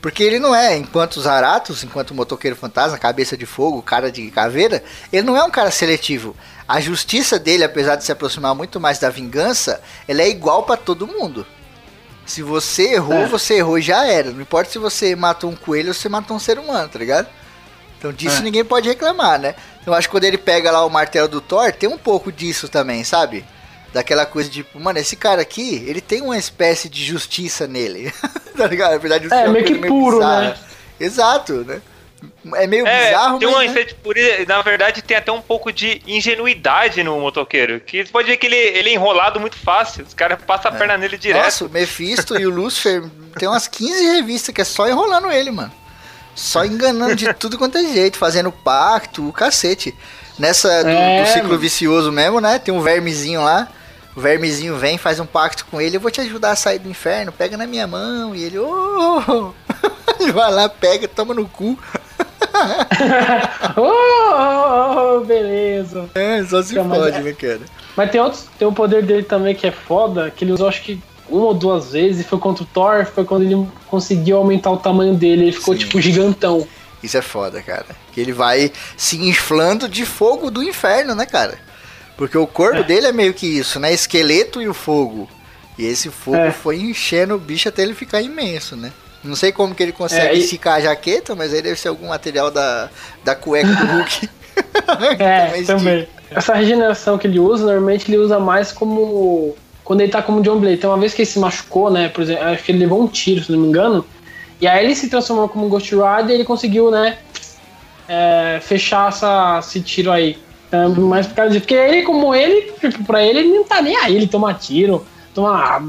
Porque 0.00 0.22
ele 0.22 0.38
não 0.38 0.54
é, 0.54 0.76
enquanto 0.78 1.16
os 1.18 1.26
Aratos, 1.26 1.84
enquanto 1.84 2.12
o 2.12 2.14
motoqueiro 2.14 2.56
fantasma, 2.56 2.96
cabeça 2.96 3.36
de 3.36 3.44
fogo, 3.44 3.82
cara 3.82 4.10
de 4.10 4.30
caveira, 4.30 4.82
ele 5.12 5.22
não 5.26 5.36
é 5.36 5.44
um 5.44 5.50
cara 5.50 5.70
seletivo. 5.70 6.34
A 6.66 6.80
justiça 6.80 7.38
dele, 7.38 7.64
apesar 7.64 7.96
de 7.96 8.04
se 8.04 8.10
aproximar 8.12 8.54
muito 8.54 8.80
mais 8.80 8.98
da 8.98 9.10
vingança, 9.10 9.78
ela 10.08 10.22
é 10.22 10.28
igual 10.30 10.62
pra 10.62 10.76
todo 10.78 11.06
mundo. 11.06 11.46
Se 12.24 12.42
você 12.42 12.94
errou, 12.94 13.24
É. 13.24 13.26
você 13.26 13.54
errou 13.54 13.76
e 13.78 13.82
já 13.82 14.06
era. 14.06 14.30
Não 14.30 14.40
importa 14.40 14.70
se 14.70 14.78
você 14.78 15.14
matou 15.14 15.50
um 15.50 15.56
coelho 15.56 15.88
ou 15.88 15.94
se 15.94 16.00
você 16.02 16.08
matou 16.08 16.34
um 16.36 16.40
ser 16.40 16.58
humano, 16.58 16.88
tá 16.88 16.98
ligado? 16.98 17.28
Então 18.00 18.12
disso 18.12 18.38
É. 18.38 18.40
ninguém 18.40 18.64
pode 18.64 18.88
reclamar, 18.88 19.38
né? 19.38 19.54
Eu 19.86 19.92
acho 19.92 20.08
que 20.08 20.12
quando 20.12 20.24
ele 20.24 20.38
pega 20.38 20.70
lá 20.70 20.84
o 20.86 20.88
martelo 20.90 21.28
do 21.28 21.38
Thor, 21.40 21.70
tem 21.70 21.86
um 21.86 21.98
pouco 21.98 22.32
disso 22.32 22.66
também, 22.66 23.04
sabe? 23.04 23.44
Daquela 23.92 24.24
coisa 24.24 24.48
de, 24.48 24.62
tipo, 24.62 24.80
mano, 24.80 24.98
esse 24.98 25.16
cara 25.16 25.42
aqui, 25.42 25.84
ele 25.86 26.00
tem 26.00 26.22
uma 26.22 26.38
espécie 26.38 26.88
de 26.88 27.04
justiça 27.04 27.66
nele. 27.66 28.10
tá 28.56 28.66
ligado? 28.66 28.92
Na 28.92 28.98
verdade, 28.98 29.28
É, 29.30 29.44
uma 29.44 29.48
meio 29.52 29.64
que 29.66 29.74
puro, 29.74 30.16
bizarra. 30.18 30.40
né? 30.42 30.56
Exato, 30.98 31.52
né? 31.64 31.82
É 32.54 32.66
meio 32.66 32.86
É, 32.86 33.06
bizarro, 33.06 33.38
tem 33.38 33.50
mas, 33.50 33.70
uma 33.70 33.74
né? 33.80 33.86
por 34.02 34.14
Na 34.46 34.62
verdade, 34.62 35.02
tem 35.02 35.16
até 35.16 35.32
um 35.32 35.40
pouco 35.42 35.72
de 35.72 36.00
ingenuidade 36.06 37.02
no 37.02 37.18
motoqueiro. 37.20 37.80
Que 37.80 38.04
você 38.04 38.10
pode 38.12 38.28
ver 38.28 38.36
que 38.36 38.46
ele, 38.46 38.56
ele 38.56 38.90
é 38.90 38.94
enrolado 38.94 39.38
muito 39.40 39.56
fácil. 39.56 40.04
Os 40.06 40.14
caras 40.14 40.38
passam 40.46 40.70
a 40.70 40.74
perna 40.74 40.96
nele 40.96 41.18
direto. 41.18 41.44
Nossa, 41.44 41.64
o 41.66 41.68
Mephisto 41.68 42.38
e 42.38 42.46
o 42.46 42.50
Lucifer 42.50 43.02
tem 43.38 43.48
umas 43.48 43.66
15 43.66 44.04
revistas 44.14 44.54
que 44.54 44.60
é 44.60 44.64
só 44.64 44.88
enrolando 44.88 45.30
ele, 45.30 45.50
mano. 45.50 45.72
Só 46.40 46.64
enganando 46.64 47.14
de 47.14 47.30
tudo 47.34 47.58
quanto 47.58 47.76
é 47.76 47.84
jeito, 47.92 48.16
fazendo 48.16 48.50
pacto, 48.50 49.28
o 49.28 49.32
cacete. 49.32 49.94
Nessa 50.38 50.82
do, 50.82 50.88
É, 50.88 51.22
do 51.22 51.28
ciclo 51.28 51.58
vicioso 51.58 52.10
mesmo, 52.10 52.40
né? 52.40 52.58
Tem 52.58 52.72
um 52.72 52.80
vermezinho 52.80 53.42
lá. 53.42 53.68
O 54.16 54.20
vermezinho 54.22 54.74
vem, 54.78 54.96
faz 54.96 55.20
um 55.20 55.26
pacto 55.26 55.66
com 55.66 55.78
ele. 55.78 55.98
Eu 55.98 56.00
vou 56.00 56.10
te 56.10 56.18
ajudar 56.22 56.52
a 56.52 56.56
sair 56.56 56.78
do 56.78 56.88
inferno. 56.88 57.30
Pega 57.30 57.58
na 57.58 57.66
minha 57.66 57.86
mão. 57.86 58.34
E 58.34 58.42
ele, 58.42 58.58
ô. 58.58 59.52
ele 60.18 60.32
vai 60.32 60.50
lá, 60.50 60.66
pega, 60.66 61.06
toma 61.06 61.34
no 61.34 61.46
cu. 61.46 61.78
oh, 63.76 63.82
oh, 63.82 65.16
oh, 65.18 65.20
beleza. 65.20 66.08
É, 66.14 66.42
só 66.44 66.62
se 66.62 66.74
mas 66.74 66.98
pode, 66.98 67.16
é- 67.18 67.20
né, 67.20 67.32
cara? 67.34 67.60
Mas 67.94 68.10
tem 68.10 68.20
outros, 68.20 68.46
tem 68.58 68.66
o 68.66 68.72
poder 68.72 69.02
dele 69.02 69.24
também 69.24 69.54
que 69.54 69.66
é 69.66 69.70
foda, 69.72 70.30
que 70.30 70.42
ele 70.44 70.52
usou 70.52 70.68
acho 70.68 70.80
que 70.82 71.02
uma 71.30 71.46
ou 71.46 71.54
duas 71.54 71.92
vezes, 71.92 72.20
e 72.20 72.28
foi 72.28 72.38
contra 72.38 72.62
o 72.62 72.66
Thor, 72.66 73.06
foi 73.06 73.24
quando 73.24 73.42
ele 73.42 73.66
conseguiu 73.88 74.36
aumentar 74.38 74.70
o 74.70 74.76
tamanho 74.76 75.14
dele, 75.14 75.44
ele 75.44 75.52
ficou 75.52 75.74
Sim. 75.74 75.80
tipo 75.80 76.00
gigantão. 76.00 76.66
Isso 77.02 77.16
é 77.16 77.22
foda, 77.22 77.62
cara. 77.62 77.86
Que 78.12 78.20
ele 78.20 78.32
vai 78.32 78.70
se 78.96 79.16
inflando 79.16 79.88
de 79.88 80.04
fogo 80.04 80.50
do 80.50 80.62
inferno, 80.62 81.14
né, 81.14 81.24
cara? 81.24 81.58
Porque 82.16 82.36
o 82.36 82.46
corpo 82.46 82.78
É. 82.80 82.82
dele 82.82 83.06
é 83.06 83.12
meio 83.12 83.32
que 83.32 83.46
isso, 83.46 83.80
né? 83.80 83.92
Esqueleto 83.92 84.60
e 84.60 84.68
o 84.68 84.74
fogo. 84.74 85.26
E 85.78 85.86
esse 85.86 86.10
fogo 86.10 86.36
É. 86.36 86.50
foi 86.50 86.76
enchendo 86.78 87.34
o 87.34 87.38
bicho 87.38 87.68
até 87.70 87.82
ele 87.82 87.94
ficar 87.94 88.20
imenso, 88.20 88.76
né? 88.76 88.92
Não 89.24 89.34
sei 89.34 89.50
como 89.52 89.74
que 89.74 89.82
ele 89.82 89.92
consegue 89.92 90.36
É, 90.36 90.38
esticar 90.38 90.74
a 90.76 90.80
jaqueta, 90.80 91.34
mas 91.34 91.52
aí 91.54 91.62
deve 91.62 91.78
ser 91.80 91.88
algum 91.88 92.08
material 92.08 92.50
da, 92.50 92.90
da 93.24 93.34
cueca 93.34 93.68
do 93.68 93.86
Hulk. 93.86 94.28
É, 95.18 95.62
também. 95.64 96.06
Essa 96.30 96.54
regeneração 96.54 97.16
que 97.16 97.26
ele 97.26 97.38
usa, 97.38 97.64
normalmente 97.64 98.10
ele 98.10 98.18
usa 98.18 98.38
mais 98.38 98.70
como. 98.72 99.56
Quando 99.90 100.02
ele 100.02 100.12
tá 100.12 100.22
como 100.22 100.40
John 100.40 100.60
Blade. 100.60 100.76
Tem 100.76 100.88
uma 100.88 100.98
vez 100.98 101.12
que 101.12 101.22
ele 101.22 101.26
se 101.26 101.40
machucou, 101.40 101.90
né? 101.90 102.08
Por 102.08 102.22
exemplo, 102.22 102.44
acho 102.44 102.62
que 102.62 102.70
ele 102.70 102.78
levou 102.78 103.02
um 103.02 103.08
tiro, 103.08 103.42
se 103.42 103.50
não 103.50 103.58
me 103.58 103.66
engano. 103.66 104.06
E 104.60 104.68
aí 104.68 104.84
ele 104.84 104.94
se 104.94 105.10
transformou 105.10 105.48
como 105.48 105.68
Ghost 105.68 105.90
Rider 105.90 106.30
e 106.30 106.34
ele 106.34 106.44
conseguiu, 106.44 106.92
né? 106.92 107.18
é, 108.10 108.58
fechar 108.60 109.08
essa, 109.08 109.60
esse 109.60 109.80
tiro 109.80 110.10
aí. 110.10 110.36
É, 110.72 110.88
mas 110.88 111.28
por 111.28 111.36
causa 111.36 111.52
disso. 111.52 111.62
Porque 111.62 111.74
ele, 111.74 112.02
como 112.02 112.34
ele, 112.34 112.72
tipo, 112.80 113.04
pra 113.04 113.22
ele, 113.22 113.38
ele 113.38 113.54
não 113.54 113.64
tá 113.64 113.80
nem 113.80 113.96
aí. 113.96 114.16
Ele 114.16 114.26
toma 114.26 114.52
tiro, 114.52 115.06
toma. 115.32 115.88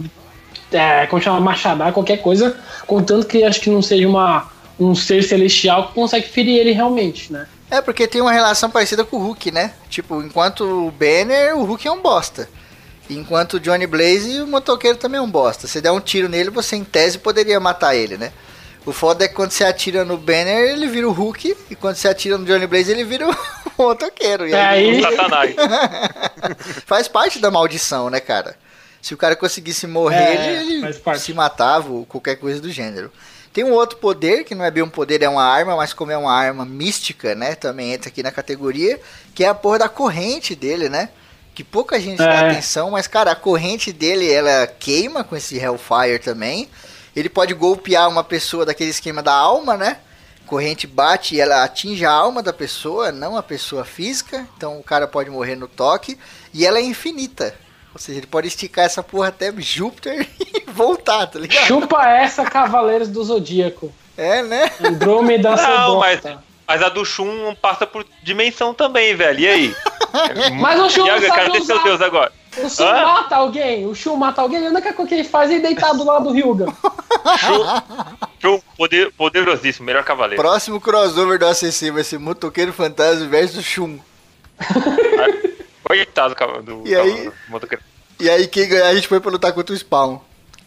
É, 0.71 1.07
como 1.07 1.21
chama, 1.21 1.39
machadar, 1.39 1.91
qualquer 1.91 2.17
coisa. 2.17 2.55
Contanto 2.85 3.25
que 3.25 3.43
acho 3.43 3.59
que 3.59 3.69
não 3.69 3.81
seja 3.81 4.07
uma, 4.07 4.49
um 4.79 4.93
ser 4.93 5.23
celestial 5.23 5.87
que 5.87 5.95
consegue 5.95 6.27
ferir 6.27 6.59
ele 6.59 6.71
realmente, 6.71 7.33
né? 7.33 7.47
É, 7.69 7.81
porque 7.81 8.07
tem 8.07 8.21
uma 8.21 8.31
relação 8.31 8.69
parecida 8.69 9.03
com 9.03 9.17
o 9.17 9.19
Hulk, 9.19 9.51
né? 9.51 9.71
Tipo, 9.89 10.21
enquanto 10.21 10.61
o 10.61 10.91
Banner, 10.91 11.57
o 11.57 11.63
Hulk 11.63 11.87
é 11.87 11.91
um 11.91 12.01
bosta. 12.01 12.47
Enquanto 13.09 13.55
o 13.55 13.59
Johnny 13.59 13.85
Blaze, 13.85 14.41
o 14.41 14.47
motoqueiro 14.47 14.97
também 14.97 15.19
é 15.19 15.21
um 15.21 15.29
bosta. 15.29 15.67
Se 15.67 15.81
der 15.81 15.91
um 15.91 15.99
tiro 15.99 16.29
nele, 16.29 16.49
você 16.49 16.75
em 16.75 16.83
tese 16.83 17.17
poderia 17.17 17.59
matar 17.59 17.95
ele, 17.95 18.17
né? 18.17 18.31
O 18.85 18.91
foda 18.91 19.25
é 19.25 19.27
que 19.27 19.33
quando 19.35 19.51
você 19.51 19.63
atira 19.63 20.03
no 20.05 20.17
Banner, 20.17 20.71
ele 20.71 20.87
vira 20.87 21.07
o 21.07 21.11
Hulk. 21.11 21.55
E 21.69 21.75
quando 21.75 21.95
você 21.95 22.07
atira 22.07 22.37
no 22.37 22.45
Johnny 22.45 22.65
Blaze, 22.65 22.91
ele 22.91 23.03
vira 23.03 23.27
o 23.29 23.35
motoqueiro. 23.77 24.47
E 24.47 24.53
É, 24.53 24.65
aí, 24.65 24.89
aí- 24.95 25.01
Satanás. 25.01 25.55
faz 26.85 27.07
parte 27.07 27.39
da 27.39 27.51
maldição, 27.51 28.09
né, 28.09 28.19
cara? 28.19 28.55
Se 29.01 29.13
o 29.13 29.17
cara 29.17 29.35
conseguisse 29.35 29.85
morrer, 29.87 30.15
É, 30.37 30.61
ele, 30.61 30.93
se 31.17 31.33
matava 31.33 31.91
ou 31.91 32.05
qualquer 32.05 32.35
coisa 32.37 32.61
do 32.61 32.71
gênero. 32.71 33.11
Tem 33.51 33.63
um 33.63 33.71
outro 33.73 33.97
poder, 33.97 34.45
que 34.45 34.55
não 34.55 34.63
é 34.63 34.71
bem 34.71 34.81
um 34.83 34.89
poder, 34.89 35.21
é 35.21 35.27
uma 35.27 35.43
arma, 35.43 35.75
mas 35.75 35.91
como 35.91 36.11
é 36.11 36.17
uma 36.17 36.31
arma 36.33 36.63
mística, 36.65 37.35
né? 37.35 37.53
Também 37.55 37.91
entra 37.93 38.09
aqui 38.09 38.23
na 38.23 38.31
categoria, 38.31 38.99
que 39.35 39.43
é 39.43 39.47
a 39.49 39.53
porra 39.53 39.79
da 39.79 39.89
corrente 39.89 40.55
dele, 40.55 40.87
né? 40.87 41.09
Que 41.53 41.63
pouca 41.63 41.99
gente 41.99 42.17
dá 42.17 42.33
É. 42.33 42.49
atenção, 42.51 42.91
mas, 42.91 43.07
cara, 43.07 43.31
a 43.31 43.35
corrente 43.35 43.91
dele, 43.91 44.31
ela 44.31 44.65
queima 44.67 45.23
com 45.23 45.35
esse 45.35 45.57
Hellfire 45.57 46.19
também. 46.19 46.69
Ele 47.15 47.27
pode 47.29 47.53
golpear 47.53 48.07
uma 48.07 48.23
pessoa 48.23 48.65
daquele 48.65 48.89
esquema 48.89 49.21
da 49.21 49.33
alma, 49.33 49.75
né? 49.75 49.97
Corrente 50.47 50.87
bate 50.87 51.35
e 51.35 51.41
ela 51.41 51.63
atinge 51.63 52.05
a 52.05 52.11
alma 52.11 52.41
da 52.41 52.53
pessoa, 52.53 53.11
não 53.11 53.35
a 53.37 53.43
pessoa 53.43 53.83
física. 53.83 54.47
Então 54.57 54.79
o 54.79 54.83
cara 54.83 55.07
pode 55.07 55.29
morrer 55.29 55.55
no 55.55 55.67
toque. 55.67 56.17
E 56.53 56.65
ela 56.65 56.77
é 56.77 56.81
infinita. 56.81 57.53
Ou 57.93 57.99
seja, 57.99 58.19
ele 58.19 58.27
pode 58.27 58.47
esticar 58.47 58.85
essa 58.85 59.03
porra 59.03 59.27
até 59.27 59.51
Júpiter 59.57 60.25
e 60.39 60.63
voltar, 60.71 61.27
tá 61.27 61.37
ligado? 61.39 61.65
Chupa 61.65 62.07
essa, 62.07 62.45
Cavaleiros 62.45 63.09
do 63.09 63.23
Zodíaco. 63.23 63.93
É, 64.17 64.41
né? 64.41 64.71
Andrômeda 64.81 65.55
Não, 65.55 65.99
mas. 65.99 66.21
Mas 66.71 66.81
a 66.81 66.87
do 66.87 67.03
Shun 67.03 67.53
passa 67.61 67.85
por 67.85 68.05
dimensão 68.23 68.73
também, 68.73 69.13
velho. 69.13 69.39
E 69.41 69.47
aí? 69.47 69.75
Mas 70.61 70.79
o 70.79 70.89
Shun 70.89 71.05
não 71.05 71.19
sabe 71.19 71.27
cadê 71.27 71.61
seu 71.61 71.75
usar. 71.75 71.83
Deus 71.83 72.01
agora? 72.01 72.31
O 72.57 72.69
Shun 72.69 72.83
Hã? 72.85 73.01
mata 73.05 73.35
alguém, 73.35 73.85
o 73.85 73.93
Shun 73.93 74.15
mata 74.15 74.41
alguém, 74.41 74.65
a 74.65 74.69
única 74.69 74.93
coisa 74.93 75.09
que 75.09 75.15
ele 75.15 75.23
faz 75.25 75.51
é 75.51 75.55
ir 75.55 75.61
deitado 75.61 76.01
lá 76.05 76.19
do 76.19 76.31
Ryuga. 76.31 76.67
Shun, 78.39 78.61
poder, 78.77 79.11
poderosíssimo, 79.11 79.85
melhor 79.85 80.05
cavaleiro. 80.05 80.41
Próximo 80.41 80.79
crossover 80.79 81.37
do 81.37 81.45
ACC 81.45 81.91
vai 81.91 82.05
ser 82.05 82.19
Motoqueiro 82.19 82.71
Fantasma 82.71 83.27
versus 83.27 83.65
Shun. 83.65 83.99
Coitado 85.83 86.35
do 86.63 86.83
do 86.83 86.87
E 86.87 86.95
aí? 86.95 87.01
cavaleiro, 87.09 87.33
motoqueiro. 87.49 87.83
E 88.17 88.29
aí 88.29 88.47
quem 88.47 88.69
ganhar 88.69 88.87
a 88.87 88.95
gente 88.95 89.09
foi 89.09 89.19
pra 89.19 89.29
lutar 89.31 89.51
contra 89.51 89.75
o 89.75 89.77
Spawn. 89.77 90.19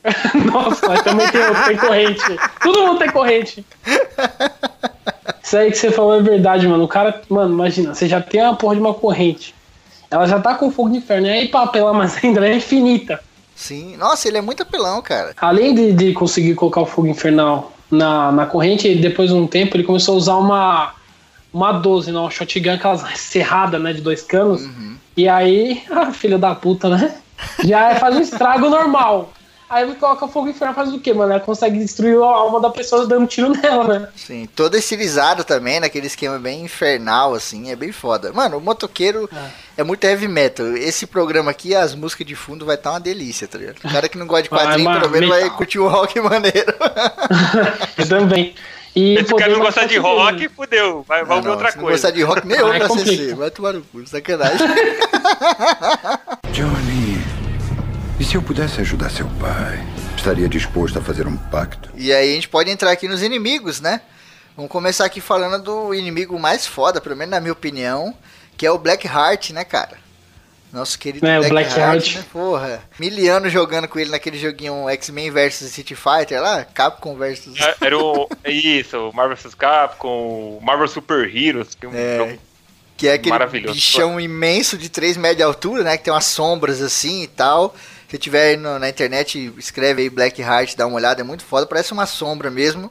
Nossa, 0.53 0.87
mas 0.87 1.03
também 1.03 1.27
tem, 1.31 1.41
tem 1.67 1.77
corrente. 1.79 2.23
Todo 2.63 2.87
mundo 2.87 2.99
tem 2.99 3.11
corrente. 3.11 3.65
Isso 5.55 5.59
aí 5.59 5.71
que 5.71 5.79
você 5.79 5.93
falou 5.93 6.17
é 6.17 6.21
verdade, 6.21 6.67
mano. 6.67 6.83
O 6.83 6.89
cara, 6.89 7.23
mano, 7.29 7.55
imagina, 7.55 7.95
você 7.95 8.09
já 8.09 8.21
tem 8.21 8.43
uma 8.43 8.57
porra 8.57 8.75
de 8.75 8.81
uma 8.81 8.93
corrente. 8.93 9.55
Ela 10.11 10.27
já 10.27 10.41
tá 10.41 10.57
com 10.57 10.69
fogo 10.69 10.91
de 10.91 10.97
inferno. 10.97 11.29
E 11.29 11.31
aí, 11.31 11.49
pra 11.49 11.63
apelar 11.63 11.93
mais 11.95 12.17
ainda, 12.25 12.41
ela 12.41 12.49
é 12.49 12.57
infinita. 12.57 13.21
Sim. 13.55 13.97
Nossa, 13.97 14.27
ele 14.27 14.39
é 14.39 14.41
muito 14.41 14.65
apelão, 14.65 15.01
cara. 15.01 15.33
Além 15.41 15.73
de, 15.73 15.93
de 15.93 16.13
conseguir 16.13 16.57
colocar 16.57 16.81
o 16.81 16.87
fogo 16.87 17.07
infernal 17.07 17.73
na, 17.89 18.33
na 18.33 18.47
corrente, 18.47 18.97
depois 18.97 19.31
de 19.31 19.37
um 19.37 19.47
tempo 19.47 19.77
ele 19.77 19.85
começou 19.85 20.17
a 20.17 20.19
usar 20.19 20.37
uma, 20.39 20.95
uma 21.53 21.71
12, 21.71 22.11
não, 22.11 22.23
uma 22.23 22.31
shotgun, 22.33 22.73
aquelas 22.73 23.05
serradas, 23.17 23.81
né, 23.81 23.93
de 23.93 24.01
dois 24.01 24.23
canos. 24.23 24.69
E 25.17 25.29
aí, 25.29 25.85
ah, 25.89 26.11
filho 26.11 26.37
da 26.37 26.53
puta, 26.53 26.89
né? 26.89 27.15
Já 27.65 27.95
faz 27.95 28.17
um 28.17 28.21
estrago 28.21 28.69
normal. 28.69 29.33
Aí 29.69 29.83
ele 29.85 29.95
coloca 29.97 30.29
fogo 30.29 30.49
infernal, 30.49 30.75
faz 30.75 30.93
o 30.93 31.01
quê, 31.01 31.13
mano? 31.13 31.33
Ela 31.33 31.41
consegue 31.41 31.79
destruir 31.79 32.17
a 32.19 32.27
alma 32.27 32.61
da 32.61 32.71
pessoa 32.71 33.07
dando 33.07 33.27
tiro 33.27 33.49
nela, 33.51 33.99
né? 33.99 34.09
Sim, 34.15 34.47
todo 34.55 34.77
estilizado 34.77 35.43
também, 35.43 35.81
naquele 35.81 36.07
esquema 36.07 36.39
bem 36.39 36.63
infernal, 36.65 37.35
assim, 37.35 37.71
é 37.71 37.77
bem 37.77 37.91
foda. 37.91 38.33
Mano, 38.33 38.59
o 38.59 38.61
motoqueiro 38.61 39.29
é, 39.77 39.83
muito 39.83 40.05
heavy 40.05 40.29
metal. 40.29 40.77
Esse 40.77 41.07
programa 41.07 41.51
aqui, 41.51 41.75
as 41.75 41.95
músicas 41.95 42.27
de 42.27 42.37
fundo 42.37 42.65
vai 42.67 42.75
estar 42.77 42.91
uma 42.91 43.01
delícia, 43.01 43.49
tá 43.49 43.59
ligado? 43.59 43.79
O 43.79 43.91
cara 43.91 44.09
que 44.09 44.19
não 44.19 44.27
gosta 44.27 44.43
de 44.45 44.49
quadrinho, 44.51 44.93
pelo 45.01 45.11
menos 45.11 45.29
vai 45.29 45.51
curtir 45.51 45.79
o 45.79 45.89
rock 45.89 46.21
maneiro. 46.23 46.75
Eu 47.99 48.09
também. 48.09 48.55
E 48.95 49.25
Se 49.27 49.33
o 49.33 49.37
cara 49.37 49.51
não 49.53 49.59
gostar 49.59 49.87
de 49.87 49.97
rock, 49.99 50.43
né? 50.43 50.49
fudeu. 50.55 51.05
Vai, 51.09 51.25
vai 51.25 51.33
Ah, 51.33 51.37
ouvir 51.39 51.47
não, 51.49 51.55
outra 51.55 51.71
se 51.73 51.77
não 51.79 51.83
coisa. 51.85 51.97
gostar 51.99 52.11
de 52.17 52.23
rock, 52.23 52.47
nem 52.47 52.57
eu 52.59 52.71
Aí 52.71 52.79
pra 52.79 52.89
CC. 52.91 53.35
Vai 53.35 53.51
tomar 53.51 53.73
no 53.73 53.83
cu, 53.83 54.07
sacanagem. 54.07 54.57
Johnny, 56.53 57.19
e 58.19 58.25
se 58.25 58.37
eu 58.37 58.43
pudesse 58.43 58.81
ajudar 58.81 59.11
seu 59.11 59.27
pai? 59.41 59.85
Estaria 60.17 60.49
disposto 60.49 60.99
a 60.99 61.03
fazer 61.03 61.27
um 61.27 61.37
pacto? 61.37 61.91
E 61.95 62.13
aí 62.13 62.33
a 62.33 62.35
gente 62.35 62.49
pode 62.49 62.71
entrar 62.71 62.91
aqui 62.91 63.09
nos 63.09 63.23
inimigos, 63.23 63.81
né? 63.81 64.01
Vamos 64.57 64.71
começar 64.71 65.05
aqui 65.05 65.21
falando 65.21 65.63
do 65.63 65.95
inimigo 65.95 66.39
mais 66.39 66.67
foda, 66.67 67.01
pelo 67.01 67.17
menos 67.17 67.33
na 67.33 67.41
minha 67.41 67.53
opinião, 67.53 68.15
que 68.57 68.65
é 68.65 68.71
o 68.71 68.79
Black 68.79 69.07
Heart, 69.07 69.51
né, 69.51 69.65
cara? 69.65 69.99
Nosso 70.73 70.99
querido 70.99 71.27
É, 71.27 71.39
o 71.39 71.49
Black, 71.49 71.73
Black 71.75 71.79
Heart, 71.81 72.15
né? 72.17 72.25
Porra. 72.33 72.83
Miliano 72.99 73.49
jogando 73.49 73.87
com 73.89 73.99
ele 73.99 74.11
naquele 74.11 74.39
joguinho 74.39 74.89
X-Men 74.89 75.31
vs 75.31 75.71
City 75.73 75.95
Fighter 75.95 76.41
lá, 76.41 76.65
Capcom 76.65 77.17
versus... 77.17 77.61
É, 77.61 77.77
Era 77.81 77.99
o. 77.99 78.29
Isso, 78.45 78.97
o 79.11 79.13
Marvel 79.13 79.37
vs 79.37 79.55
Capcom, 79.55 80.59
o 80.59 80.61
Marvel 80.63 80.89
Super 80.89 81.29
Heroes. 81.35 81.75
Que 81.75 81.87
é 81.87 81.89
um 81.89 81.95
É. 81.95 82.17
jogo 82.19 82.39
Que 82.97 83.09
é 83.09 83.13
aquele 83.15 83.61
bichão 83.73 84.21
imenso 84.21 84.79
de 84.79 84.89
3 84.89 85.17
metros 85.17 85.37
de 85.39 85.43
altura, 85.43 85.83
né? 85.85 85.97
Que 85.97 86.05
tem 86.05 86.13
umas 86.13 86.27
sombras 86.27 86.81
assim 86.81 87.23
e 87.23 87.29
tal. 87.29 87.75
Se 88.09 88.19
tiver 88.19 88.51
aí 88.51 88.57
no- 88.57 88.79
na 88.79 88.89
internet, 88.89 89.53
escreve 89.59 90.03
aí 90.03 90.11
Black 90.11 90.41
Heart, 90.41 90.77
dá 90.77 90.87
uma 90.87 90.97
olhada, 90.97 91.21
é 91.21 91.25
muito 91.25 91.45
foda, 91.45 91.67
parece 91.67 91.93
uma 91.93 92.07
sombra 92.07 92.51
mesmo. 92.51 92.91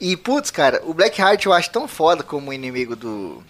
E, 0.00 0.16
putz, 0.16 0.50
cara, 0.50 0.80
o 0.84 0.94
Black 0.94 1.20
Heart 1.20 1.44
eu 1.46 1.52
acho 1.52 1.70
tão 1.70 1.86
foda 1.86 2.22
como 2.22 2.52
inimigo 2.52 2.96
do, 2.96 3.42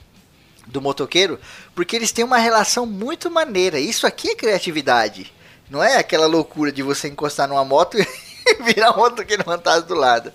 do 0.66 0.80
motoqueiro, 0.80 1.38
porque 1.74 1.94
eles 1.96 2.12
têm 2.12 2.24
uma 2.24 2.38
relação 2.38 2.84
muito 2.86 3.30
maneira. 3.30 3.78
Isso 3.78 4.06
aqui 4.06 4.30
é 4.30 4.34
criatividade. 4.34 5.32
Não 5.70 5.82
é 5.82 5.96
aquela 5.96 6.26
loucura 6.26 6.70
de 6.70 6.82
você 6.82 7.08
encostar 7.08 7.48
numa 7.48 7.64
moto 7.64 7.96
e 7.98 8.62
virar 8.62 8.92
um 8.92 8.96
motoqueiro 8.98 9.44
fantasma 9.44 9.82
do 9.82 9.94
lado. 9.94 10.32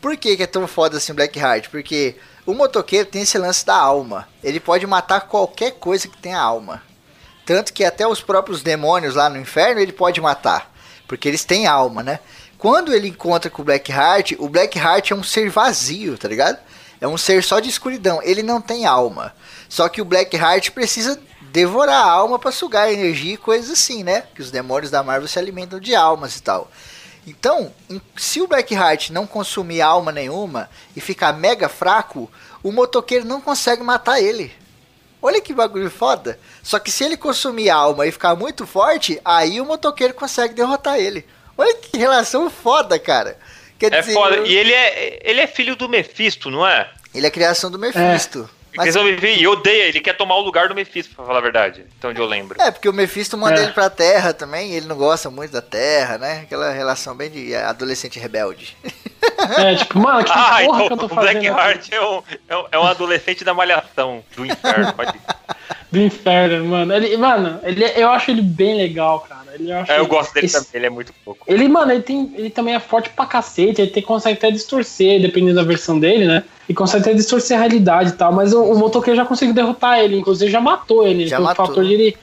Por 0.00 0.16
que, 0.16 0.36
que 0.36 0.42
é 0.42 0.46
tão 0.46 0.66
foda 0.66 0.96
assim 0.96 1.12
o 1.12 1.14
Black 1.14 1.38
Heart? 1.38 1.68
Porque 1.68 2.14
o 2.46 2.54
motoqueiro 2.54 3.06
tem 3.08 3.22
esse 3.22 3.36
lance 3.36 3.66
da 3.66 3.76
alma. 3.76 4.28
Ele 4.42 4.60
pode 4.60 4.86
matar 4.86 5.22
qualquer 5.22 5.72
coisa 5.72 6.08
que 6.08 6.16
tenha 6.18 6.38
alma. 6.38 6.82
Tanto 7.50 7.72
que 7.72 7.82
até 7.84 8.06
os 8.06 8.20
próprios 8.20 8.62
demônios 8.62 9.16
lá 9.16 9.28
no 9.28 9.36
inferno 9.36 9.80
ele 9.80 9.90
pode 9.90 10.20
matar. 10.20 10.72
Porque 11.08 11.26
eles 11.26 11.44
têm 11.44 11.66
alma, 11.66 12.00
né? 12.00 12.20
Quando 12.56 12.94
ele 12.94 13.08
encontra 13.08 13.50
com 13.50 13.60
o 13.60 13.64
Black 13.64 13.90
Heart, 13.90 14.34
o 14.38 14.48
Black 14.48 14.78
Heart 14.78 15.10
é 15.10 15.14
um 15.16 15.24
ser 15.24 15.50
vazio, 15.50 16.16
tá 16.16 16.28
ligado? 16.28 16.60
É 17.00 17.08
um 17.08 17.18
ser 17.18 17.42
só 17.42 17.58
de 17.58 17.68
escuridão. 17.68 18.20
Ele 18.22 18.44
não 18.44 18.60
tem 18.60 18.86
alma. 18.86 19.34
Só 19.68 19.88
que 19.88 20.00
o 20.00 20.04
Black 20.04 20.36
Heart 20.36 20.70
precisa 20.70 21.20
devorar 21.50 22.04
a 22.04 22.08
alma 22.08 22.38
para 22.38 22.52
sugar 22.52 22.92
energia 22.92 23.34
e 23.34 23.36
coisas 23.36 23.68
assim, 23.68 24.04
né? 24.04 24.22
Que 24.32 24.42
os 24.42 24.52
demônios 24.52 24.92
da 24.92 25.02
Marvel 25.02 25.26
se 25.26 25.36
alimentam 25.36 25.80
de 25.80 25.92
almas 25.92 26.36
e 26.36 26.42
tal. 26.44 26.70
Então, 27.26 27.72
se 28.16 28.40
o 28.40 28.46
Black 28.46 28.72
Heart 28.72 29.10
não 29.10 29.26
consumir 29.26 29.80
alma 29.80 30.12
nenhuma 30.12 30.70
e 30.94 31.00
ficar 31.00 31.32
mega 31.32 31.68
fraco, 31.68 32.30
o 32.62 32.70
motoqueiro 32.70 33.24
não 33.24 33.40
consegue 33.40 33.82
matar 33.82 34.20
ele. 34.20 34.59
Olha 35.22 35.40
que 35.40 35.52
bagulho 35.52 35.90
foda. 35.90 36.38
Só 36.62 36.78
que 36.78 36.90
se 36.90 37.04
ele 37.04 37.16
consumir 37.16 37.68
alma 37.70 38.06
e 38.06 38.12
ficar 38.12 38.34
muito 38.34 38.66
forte, 38.66 39.20
aí 39.24 39.60
o 39.60 39.64
motoqueiro 39.66 40.14
consegue 40.14 40.54
derrotar 40.54 40.98
ele. 40.98 41.26
Olha 41.58 41.74
que 41.74 41.98
relação 41.98 42.48
foda, 42.48 42.98
cara. 42.98 43.36
Quer 43.78 43.92
É 43.92 44.00
dizer, 44.00 44.12
foda. 44.14 44.36
eu- 44.36 44.46
E 44.46 44.56
ele 44.56 44.72
é, 44.72 45.18
ele 45.22 45.40
é 45.40 45.46
filho 45.46 45.76
do 45.76 45.88
Mephisto, 45.88 46.50
não 46.50 46.66
é? 46.66 46.90
ele 47.14 47.26
é 47.26 47.30
criação 47.30 47.70
do 47.70 47.78
Mephisto. 47.78 48.48
Mas- 48.74 48.94
Mas... 48.94 48.94
E 48.94 49.46
odeia, 49.48 49.88
ele 49.88 49.98
quer 50.00 50.16
tomar 50.16 50.36
o 50.36 50.42
lugar 50.42 50.68
do 50.68 50.76
Mephisto, 50.76 51.12
pra 51.16 51.24
falar 51.24 51.38
a 51.38 51.42
verdade. 51.42 51.84
Então 51.98 52.10
onde 52.10 52.20
eu 52.20 52.26
lembro. 52.26 52.60
É, 52.62 52.70
porque 52.70 52.88
o 52.88 52.92
Mephisto 52.92 53.36
manda 53.36 53.58
É. 53.60 53.64
ele 53.64 53.72
pra 53.72 53.90
Terra 53.90 54.32
também, 54.32 54.70
e 54.70 54.76
ele 54.76 54.86
não 54.86 54.96
gosta 54.96 55.28
muito 55.28 55.50
da 55.50 55.60
Terra, 55.60 56.18
né? 56.18 56.42
Aquela 56.44 56.70
relação 56.70 57.16
bem 57.16 57.28
de 57.28 57.52
adolescente 57.54 58.18
rebelde. 58.20 58.76
É, 59.58 59.74
tipo, 59.74 59.98
mano, 59.98 60.24
que 60.24 60.30
Ah, 60.34 60.60
porra 60.64 60.84
então 60.84 60.86
que 60.98 61.04
eu 61.04 61.08
tô 61.08 61.14
o 61.14 61.16
Black 61.20 61.26
fazendo 61.34 61.36
aqui? 61.38 61.46
Heart 61.68 61.92
é 61.92 62.00
um, 62.00 62.22
é, 62.48 62.56
um, 62.56 62.64
é 62.72 62.78
um 62.78 62.86
adolescente 62.86 63.44
da 63.44 63.52
malhação 63.54 64.22
do 64.36 64.46
inferno. 64.46 64.92
Pode... 64.94 65.12
do 65.90 66.00
inferno, 66.00 66.64
mano. 66.66 66.94
Ele, 66.94 67.16
mano, 67.16 67.60
ele, 67.62 67.84
eu 67.96 68.08
acho 68.10 68.30
ele 68.30 68.42
bem 68.42 68.76
legal, 68.76 69.20
cara. 69.20 69.40
Ele, 69.54 69.70
eu, 69.72 69.78
acho 69.78 69.90
É, 69.92 69.96
eu 69.98 70.02
ele- 70.02 70.08
gosto 70.08 70.32
dele 70.32 70.46
esse- 70.46 70.54
também, 70.56 70.70
ele 70.74 70.86
é 70.86 70.90
muito 70.90 71.12
pouco. 71.24 71.44
Ele, 71.46 71.68
mano, 71.68 71.92
ele, 71.92 72.02
tem, 72.02 72.32
ele 72.36 72.50
também 72.50 72.74
é 72.74 72.80
forte 72.80 73.10
pra 73.10 73.26
cacete, 73.26 73.82
ele 73.82 73.90
tem, 73.90 74.02
consegue 74.02 74.38
até 74.38 74.50
distorcer, 74.50 75.20
dependendo 75.20 75.56
da 75.56 75.62
versão 75.64 75.98
dele, 75.98 76.24
né? 76.26 76.44
E 76.68 76.72
consegue 76.74 77.02
até 77.02 77.14
distorcer 77.14 77.56
a 77.56 77.60
realidade 77.60 78.10
e 78.10 78.12
tal. 78.12 78.32
Mas 78.32 78.52
o, 78.52 78.62
o 78.62 78.78
motoqueiro 78.78 79.16
já 79.16 79.24
conseguiu 79.24 79.54
derrotar 79.54 79.98
ele, 79.98 80.16
inclusive 80.18 80.50
já 80.50 80.60
matou 80.60 81.06
ele. 81.06 81.26
Já 81.26 81.36
pelo 81.36 81.48
matou. 81.48 81.66
fator 81.66 81.84
de 81.84 81.92
ele 81.92 82.16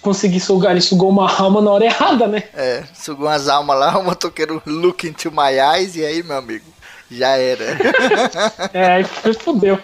conseguir 0.00 0.40
sugar, 0.40 0.72
ele 0.72 0.80
sugou 0.80 1.08
uma 1.10 1.30
alma 1.30 1.60
na 1.60 1.70
hora 1.70 1.84
errada, 1.84 2.26
né? 2.26 2.44
É, 2.54 2.84
sugou 2.94 3.26
umas 3.26 3.48
almas 3.48 3.78
lá, 3.78 3.98
o 3.98 4.04
motoqueiro 4.04 4.62
look 4.66 5.06
into 5.06 5.30
my 5.30 5.58
eyes, 5.58 5.96
e 5.96 6.04
aí, 6.04 6.22
meu 6.22 6.36
amigo, 6.36 6.66
já 7.10 7.36
era. 7.36 7.64
É, 8.72 8.86
aí 8.86 9.04
fudeu. 9.34 9.78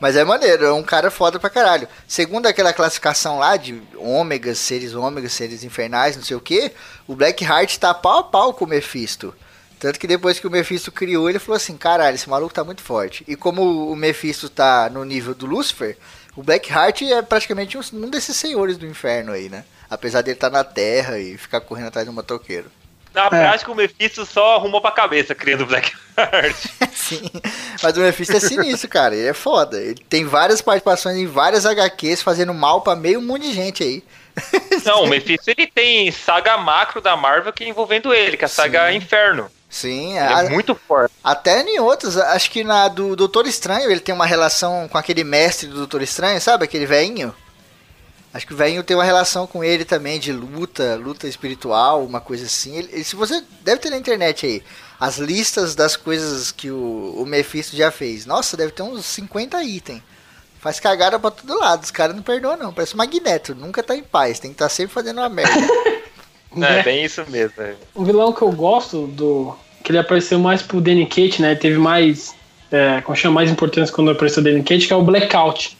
Mas 0.00 0.14
é 0.14 0.24
maneiro, 0.24 0.64
é 0.64 0.72
um 0.72 0.82
cara 0.82 1.10
foda 1.10 1.40
pra 1.40 1.50
caralho. 1.50 1.88
Segundo 2.06 2.46
aquela 2.46 2.72
classificação 2.72 3.38
lá 3.38 3.56
de 3.56 3.82
ômegas, 3.96 4.58
seres 4.58 4.94
ômegas, 4.94 5.32
seres 5.32 5.64
infernais, 5.64 6.16
não 6.16 6.22
sei 6.22 6.36
o 6.36 6.40
que, 6.40 6.72
o 7.06 7.16
Black 7.16 7.44
Heart 7.44 7.78
tá 7.78 7.92
pau 7.92 8.18
a 8.18 8.22
pau 8.22 8.54
com 8.54 8.64
o 8.64 8.68
Mephisto. 8.68 9.34
Tanto 9.78 9.98
que 9.98 10.06
depois 10.06 10.40
que 10.40 10.46
o 10.46 10.50
Mephisto 10.50 10.90
criou, 10.90 11.28
ele 11.28 11.38
falou 11.38 11.56
assim: 11.56 11.76
caralho, 11.76 12.14
esse 12.14 12.28
maluco 12.28 12.54
tá 12.54 12.64
muito 12.64 12.82
forte. 12.82 13.24
E 13.28 13.36
como 13.36 13.90
o 13.90 13.96
Mephisto 13.96 14.48
tá 14.48 14.90
no 14.90 15.04
nível 15.04 15.34
do 15.34 15.46
Lucifer, 15.46 15.96
o 16.36 16.42
Black 16.42 16.70
Heart 16.70 17.02
é 17.02 17.22
praticamente 17.22 17.76
um, 17.76 17.82
um 17.92 18.10
desses 18.10 18.36
senhores 18.36 18.76
do 18.76 18.86
inferno 18.86 19.32
aí, 19.32 19.48
né? 19.48 19.64
Apesar 19.90 20.22
dele 20.22 20.36
estar 20.36 20.50
tá 20.50 20.58
na 20.58 20.64
terra 20.64 21.18
e 21.18 21.36
ficar 21.36 21.60
correndo 21.60 21.88
atrás 21.88 22.06
do 22.06 22.12
motoqueiro. 22.12 22.70
Na 23.14 23.28
prática, 23.28 23.72
o 23.72 23.74
Mephisto 23.74 24.24
só 24.24 24.56
arrumou 24.56 24.80
pra 24.80 24.92
cabeça 24.92 25.34
criando 25.34 25.62
o 25.62 25.66
Black 25.66 25.92
Heart. 26.16 26.56
Sim, 26.94 27.30
mas 27.82 27.96
o 27.96 28.00
Mephisto 28.00 28.36
é 28.36 28.40
sinistro, 28.40 28.88
cara. 28.88 29.16
Ele 29.16 29.28
é 29.28 29.32
foda. 29.32 29.80
Ele 29.80 29.94
tem 30.08 30.24
várias 30.24 30.60
participações 30.60 31.16
em 31.16 31.26
várias 31.26 31.64
HQs 31.64 32.22
fazendo 32.22 32.52
mal 32.54 32.82
pra 32.82 32.94
meio 32.94 33.20
mundo 33.20 33.42
de 33.42 33.52
gente 33.52 33.82
aí. 33.82 34.04
Não, 34.84 35.04
o 35.04 35.06
Mephisto 35.10 35.50
ele 35.50 35.66
tem 35.66 36.10
saga 36.12 36.56
macro 36.58 37.00
da 37.00 37.16
Marvel 37.16 37.52
que 37.52 37.64
é 37.64 37.68
envolvendo 37.68 38.12
ele, 38.12 38.36
que 38.36 38.44
é 38.44 38.46
a 38.46 38.48
saga 38.48 38.92
Inferno. 38.92 39.50
Sim, 39.70 40.10
Ele 40.16 40.18
a- 40.18 40.44
é 40.44 40.48
muito 40.48 40.74
forte. 40.74 41.12
até 41.22 41.60
em 41.62 41.78
outras. 41.78 42.16
Acho 42.16 42.50
que 42.50 42.64
na 42.64 42.88
do 42.88 43.14
Doutor 43.14 43.46
Estranho 43.46 43.90
ele 43.90 44.00
tem 44.00 44.14
uma 44.14 44.26
relação 44.26 44.88
com 44.88 44.96
aquele 44.96 45.22
mestre 45.24 45.68
do 45.68 45.76
Doutor 45.76 46.00
Estranho, 46.02 46.40
sabe? 46.40 46.64
Aquele 46.64 46.86
velhinho. 46.86 47.34
Acho 48.32 48.46
que 48.46 48.52
o 48.54 48.56
velhinho 48.56 48.82
tem 48.84 48.96
uma 48.96 49.04
relação 49.04 49.46
com 49.46 49.64
ele 49.64 49.84
também 49.84 50.18
de 50.20 50.32
luta, 50.32 50.96
luta 50.96 51.26
espiritual, 51.26 52.04
uma 52.04 52.20
coisa 52.20 52.46
assim. 52.46 52.76
Ele, 52.76 52.88
ele- 52.92 53.04
se 53.04 53.16
você 53.16 53.42
deve 53.62 53.80
ter 53.80 53.90
na 53.90 53.96
internet 53.98 54.46
aí 54.46 54.62
as 55.00 55.16
listas 55.18 55.74
das 55.74 55.96
coisas 55.96 56.50
que 56.50 56.70
o, 56.70 57.14
o 57.18 57.24
Mephisto 57.26 57.76
já 57.76 57.90
fez. 57.90 58.26
Nossa, 58.26 58.56
deve 58.56 58.72
ter 58.72 58.82
uns 58.82 59.04
50 59.06 59.62
itens. 59.64 60.02
Faz 60.60 60.80
cagada 60.80 61.18
pra 61.20 61.30
todo 61.30 61.58
lado. 61.58 61.84
Os 61.84 61.90
caras 61.90 62.16
não 62.16 62.22
perdoam, 62.22 62.56
não. 62.56 62.72
Parece 62.72 62.94
um 62.94 62.98
magneto. 62.98 63.54
Nunca 63.54 63.82
tá 63.82 63.94
em 63.94 64.02
paz. 64.02 64.40
Tem 64.40 64.50
que 64.50 64.54
estar 64.56 64.68
sempre 64.68 64.92
fazendo 64.92 65.18
uma 65.18 65.28
merda. 65.28 65.54
É, 66.64 66.82
bem 66.82 67.04
isso 67.04 67.22
mesmo. 67.28 67.54
é. 67.58 67.74
Um 67.94 68.04
vilão 68.04 68.32
que 68.32 68.42
eu 68.42 68.52
gosto 68.52 69.06
do. 69.06 69.54
Que 69.82 69.92
ele 69.92 69.98
apareceu 69.98 70.38
mais 70.38 70.60
pro 70.62 70.80
Danny 70.80 71.06
Cage, 71.06 71.40
né? 71.40 71.54
Teve 71.54 71.78
mais. 71.78 72.34
É, 72.70 73.00
como 73.00 73.16
chama 73.16 73.36
mais 73.36 73.50
importância 73.50 73.94
quando 73.94 74.10
apareceu 74.10 74.40
o 74.40 74.44
Danny 74.44 74.62
Cage, 74.62 74.86
que 74.86 74.92
é 74.92 74.96
o 74.96 75.02
Blackout. 75.02 75.76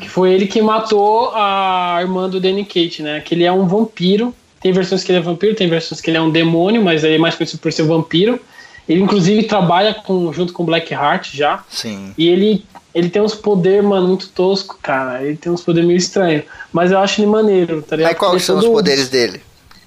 Que 0.00 0.08
foi 0.08 0.32
ele 0.32 0.48
que 0.48 0.60
matou 0.60 1.30
a 1.32 1.98
irmã 2.00 2.28
do 2.28 2.40
Danny 2.40 2.64
Cage, 2.64 3.02
né? 3.02 3.20
Que 3.20 3.36
ele 3.36 3.44
é 3.44 3.52
um 3.52 3.68
vampiro. 3.68 4.34
Tem 4.60 4.72
versões 4.72 5.04
que 5.04 5.12
ele 5.12 5.18
é 5.18 5.22
vampiro, 5.22 5.54
tem 5.54 5.68
versões 5.68 6.00
que 6.00 6.10
ele 6.10 6.16
é 6.16 6.20
um 6.20 6.28
demônio, 6.30 6.82
mas 6.82 7.04
ele 7.04 7.14
é 7.14 7.18
mais 7.18 7.36
conhecido 7.36 7.60
por 7.60 7.72
ser 7.72 7.84
vampiro. 7.84 8.40
Ele, 8.88 9.00
inclusive, 9.00 9.44
trabalha 9.44 9.94
com, 9.94 10.32
junto 10.32 10.52
com 10.52 10.64
Blackheart 10.64 11.30
já. 11.32 11.62
Sim. 11.70 12.12
E 12.18 12.28
ele, 12.28 12.64
ele 12.92 13.08
tem 13.08 13.22
uns 13.22 13.34
poderes, 13.34 13.84
mano, 13.84 14.08
muito 14.08 14.28
tosco, 14.30 14.76
cara. 14.82 15.22
Ele 15.22 15.36
tem 15.36 15.52
uns 15.52 15.62
poderes 15.62 15.86
meio 15.86 15.98
estranhos. 15.98 16.42
Mas 16.72 16.90
eu 16.90 16.98
acho 16.98 17.20
ele 17.20 17.28
maneiro, 17.28 17.80
tá 17.80 17.94
ligado? 17.94 18.10
Mas 18.10 18.18
quais 18.18 18.42
são 18.42 18.58
os 18.58 18.66
poderes 18.66 19.08
dele? 19.08 19.40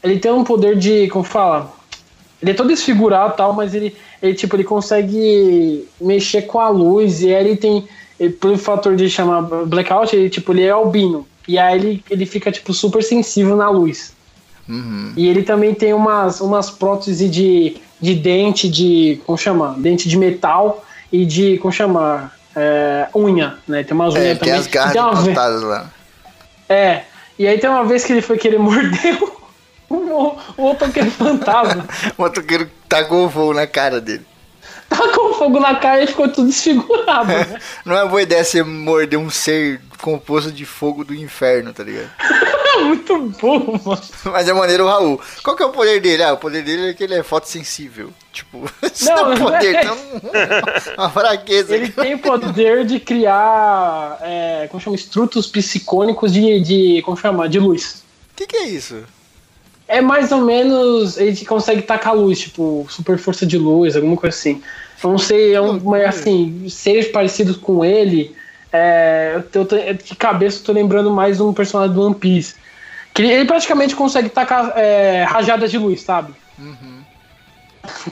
Ele 0.03 0.19
tem 0.19 0.31
um 0.31 0.43
poder 0.43 0.75
de. 0.77 1.07
Como 1.09 1.23
fala? 1.23 1.71
Ele 2.41 2.51
é 2.51 2.53
todo 2.53 2.67
desfigurado 2.67 3.33
e 3.33 3.37
tal, 3.37 3.53
mas 3.53 3.73
ele, 3.73 3.95
ele, 4.21 4.33
tipo, 4.33 4.55
ele 4.55 4.63
consegue 4.65 5.87
mexer 6.01 6.41
com 6.43 6.59
a 6.59 6.69
luz. 6.69 7.21
E 7.21 7.33
aí 7.33 7.45
ele 7.45 7.55
tem. 7.55 7.87
ele- 8.19 8.33
pelo 8.33 8.57
fator 8.57 8.95
de 8.95 9.09
chamar 9.09 9.41
blackout, 9.65 10.15
ele, 10.15 10.29
tipo, 10.29 10.51
ele 10.51 10.63
é 10.63 10.69
albino. 10.71 11.25
E 11.47 11.57
aí 11.57 11.77
ele, 11.79 12.03
ele 12.09 12.25
fica, 12.25 12.51
tipo, 12.51 12.73
super 12.73 13.01
sensível 13.03 13.55
na 13.55 13.69
luz. 13.69 14.13
Uhum. 14.67 15.13
E 15.17 15.27
ele 15.27 15.43
também 15.43 15.73
tem 15.73 15.93
umas, 15.93 16.39
umas 16.39 16.69
próteses 16.69 17.29
de, 17.31 17.77
de 17.99 18.15
dente 18.15 18.69
de. 18.69 19.19
Como 19.25 19.37
chama? 19.37 19.75
Dente 19.77 20.07
de 20.09 20.17
metal 20.17 20.83
e 21.11 21.25
de. 21.25 21.57
Como 21.59 21.71
chama? 21.71 22.31
É, 22.55 23.07
unha, 23.15 23.55
né? 23.67 23.83
Tem 23.83 23.95
umas 23.95 24.13
É, 24.15 24.19
unhas 24.19 24.37
tem 24.37 24.37
também. 24.37 24.53
as 24.53 24.67
garras 24.67 25.23
tem 25.23 25.33
uma 25.33 25.67
lá. 25.67 25.91
É. 26.69 27.01
E 27.39 27.47
aí 27.47 27.57
tem 27.57 27.67
uma 27.69 27.83
vez 27.83 28.05
que 28.05 28.13
ele 28.13 28.21
foi 28.21 28.37
querer 28.37 28.59
morder 28.59 29.17
o, 29.95 30.11
o, 30.11 30.37
o 30.57 30.63
outro 30.63 30.87
aquele 30.87 31.09
fantasma. 31.11 31.85
O 32.17 32.21
motoqueiro 32.21 32.69
tacou 32.87 33.25
o 33.25 33.29
voo 33.29 33.53
na 33.53 33.67
cara 33.67 33.99
dele. 34.01 34.25
Tacou 34.89 35.33
fogo 35.33 35.59
na 35.59 35.75
cara 35.75 36.03
e 36.03 36.07
ficou 36.07 36.29
tudo 36.29 36.47
desfigurado. 36.47 37.27
né? 37.27 37.59
Não 37.83 37.97
é 37.97 38.07
boa 38.07 38.21
ideia 38.21 38.43
você 38.43 38.61
morder 38.61 39.17
um 39.17 39.29
ser 39.29 39.81
composto 40.01 40.51
de 40.51 40.65
fogo 40.65 41.03
do 41.03 41.15
inferno, 41.15 41.73
tá 41.73 41.83
ligado? 41.83 42.09
Muito 42.83 43.19
bom, 43.39 43.79
mano. 43.85 44.01
Mas 44.25 44.47
é 44.47 44.53
maneiro 44.53 44.85
o 44.85 44.87
Raul. 44.87 45.21
Qual 45.43 45.55
que 45.55 45.61
é 45.63 45.65
o 45.65 45.71
poder 45.71 46.01
dele? 46.01 46.23
Ah, 46.23 46.33
o 46.33 46.37
poder 46.37 46.63
dele 46.63 46.89
é 46.89 46.93
que 46.93 47.03
ele 47.03 47.13
é 47.13 47.23
fotossensível. 47.23 48.11
Tipo, 48.31 48.67
isso 48.91 49.05
Não, 49.05 49.25
não 49.25 49.33
é 49.33 49.37
poder, 49.37 49.75
é. 49.75 49.83
não. 49.85 49.97
Uma 50.97 51.09
fraqueza. 51.09 51.75
Ele 51.75 51.89
tem 51.89 52.15
o 52.15 52.19
poder 52.19 52.83
de 52.85 52.99
criar. 52.99 54.17
É, 54.21 54.67
como 54.69 54.81
chama? 54.81 54.95
Estrutos 54.95 55.45
psicônicos 55.47 56.33
de, 56.33 56.59
de. 56.61 57.01
Como 57.03 57.15
chama? 57.15 57.47
De 57.47 57.59
luz. 57.59 58.03
O 58.31 58.35
que, 58.35 58.47
que 58.47 58.57
é 58.57 58.67
isso? 58.67 59.03
É 59.97 60.01
mais 60.01 60.31
ou 60.31 60.41
menos. 60.41 61.17
Ele 61.17 61.45
consegue 61.45 61.81
tacar 61.83 62.15
luz, 62.15 62.39
tipo, 62.39 62.85
super 62.89 63.17
força 63.17 63.45
de 63.45 63.57
luz, 63.57 63.95
alguma 63.95 64.17
coisa 64.17 64.35
assim. 64.35 64.61
Eu 65.03 65.09
não 65.11 65.17
sei, 65.17 65.53
é 65.53 65.61
um, 65.61 65.79
mas 65.81 66.03
assim, 66.05 66.67
seres 66.69 67.07
parecidos 67.09 67.57
com 67.57 67.83
ele. 67.83 68.35
É, 68.71 69.33
eu 69.53 69.65
tô- 69.65 69.75
de 69.75 70.15
cabeça 70.15 70.59
eu 70.59 70.63
tô 70.63 70.71
lembrando 70.71 71.11
mais 71.11 71.37
de 71.37 71.43
um 71.43 71.53
personagem 71.53 71.93
do 71.93 72.01
One 72.05 72.15
Piece. 72.15 72.55
Que 73.13 73.21
ele, 73.21 73.31
ele 73.31 73.45
praticamente 73.45 73.95
consegue 73.95 74.29
tacar 74.29 74.73
é, 74.75 75.23
rajadas 75.23 75.69
de 75.69 75.77
luz, 75.77 76.01
sabe? 76.01 76.33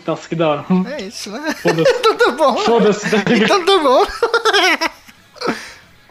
Nossa, 0.06 0.28
que 0.30 0.36
da 0.36 0.50
hora. 0.50 0.66
É 0.98 1.02
isso, 1.04 1.32
né? 1.32 1.56
Foda-se. 1.56 1.90
então 1.98 2.16
tá 2.18 2.32
bom. 2.32 2.58
Foda-se. 2.58 3.08
Então 3.42 3.66
tá 3.66 3.78
bom. 3.80 4.06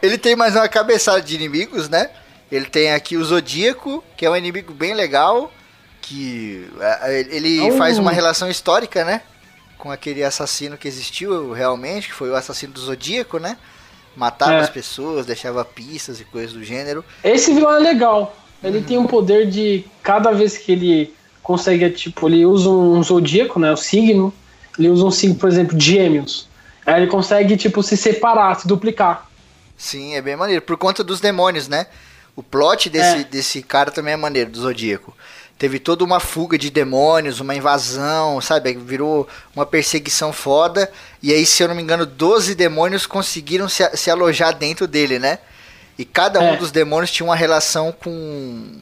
Ele 0.01 0.17
tem 0.17 0.35
mais 0.35 0.55
uma 0.55 0.67
cabeçada 0.67 1.21
de 1.21 1.35
inimigos, 1.35 1.87
né? 1.87 2.09
Ele 2.51 2.65
tem 2.65 2.91
aqui 2.91 3.15
o 3.15 3.23
Zodíaco, 3.23 4.03
que 4.17 4.25
é 4.25 4.29
um 4.29 4.35
inimigo 4.35 4.73
bem 4.73 4.93
legal, 4.93 5.51
que 6.11 6.67
é, 6.79 7.25
ele 7.31 7.65
É 7.67 7.71
faz 7.77 7.97
uma 7.97 8.11
relação 8.11 8.49
histórica, 8.49 9.05
né? 9.05 9.21
Com 9.77 9.89
aquele 9.91 10.23
assassino 10.23 10.77
que 10.77 10.87
existiu 10.87 11.53
realmente, 11.53 12.07
que 12.09 12.13
foi 12.13 12.29
o 12.29 12.35
assassino 12.35 12.73
do 12.73 12.79
Zodíaco, 12.81 13.39
né? 13.39 13.57
Matava 14.15 14.53
É. 14.53 14.59
as 14.59 14.69
pessoas, 14.69 15.25
deixava 15.25 15.63
pistas 15.63 16.19
e 16.19 16.25
coisas 16.25 16.53
do 16.53 16.63
gênero. 16.63 17.03
Esse 17.23 17.53
vilão 17.53 17.75
é 17.75 17.79
legal. 17.79 18.35
Ele 18.63 18.81
tem 18.81 18.97
um 18.97 19.07
poder 19.07 19.49
de 19.49 19.85
cada 20.03 20.31
vez 20.31 20.57
que 20.57 20.71
ele 20.71 21.13
consegue, 21.41 21.89
tipo, 21.89 22.27
ele 22.29 22.45
usa 22.45 22.69
um 22.69 23.01
zodíaco, 23.01 23.59
né? 23.59 23.71
O 23.71 23.77
signo. 23.77 24.33
Ele 24.77 24.89
usa 24.89 25.05
um 25.05 25.11
signo, 25.11 25.35
por 25.35 25.49
exemplo, 25.49 25.75
de 25.77 25.85
gêmeos. 25.93 26.47
Aí 26.85 27.01
ele 27.01 27.07
consegue, 27.11 27.57
tipo, 27.57 27.81
se 27.81 27.95
separar, 27.97 28.59
se 28.59 28.67
duplicar. 28.67 29.29
Sim, 29.77 30.13
é 30.15 30.21
bem 30.21 30.35
maneiro. 30.35 30.61
Por 30.61 30.77
conta 30.77 31.03
dos 31.03 31.19
demônios, 31.19 31.67
né? 31.67 31.87
O 32.35 32.43
plot 32.43 32.89
desse, 32.89 33.17
É. 33.21 33.23
desse 33.23 33.61
cara 33.63 33.89
também 33.91 34.13
é 34.13 34.17
maneiro, 34.17 34.49
do 34.51 34.61
Zodíaco. 34.61 35.15
Teve 35.61 35.77
toda 35.77 36.03
uma 36.03 36.19
fuga 36.19 36.57
de 36.57 36.71
demônios, 36.71 37.39
uma 37.39 37.53
invasão, 37.53 38.41
sabe? 38.41 38.73
Virou 38.73 39.27
uma 39.55 39.63
perseguição 39.63 40.33
foda. 40.33 40.91
E 41.21 41.31
aí, 41.31 41.45
se 41.45 41.61
eu 41.61 41.67
não 41.67 41.75
me 41.75 41.83
engano, 41.83 42.03
12 42.03 42.55
demônios 42.55 43.05
conseguiram 43.05 43.69
se, 43.69 43.87
se 43.95 44.09
alojar 44.09 44.55
dentro 44.55 44.87
dele, 44.87 45.19
né? 45.19 45.37
E 45.99 46.03
cada 46.03 46.39
um 46.39 46.53
É. 46.53 46.57
dos 46.57 46.71
demônios 46.71 47.11
tinha 47.11 47.27
uma 47.27 47.35
relação 47.35 47.91
com 47.91 48.09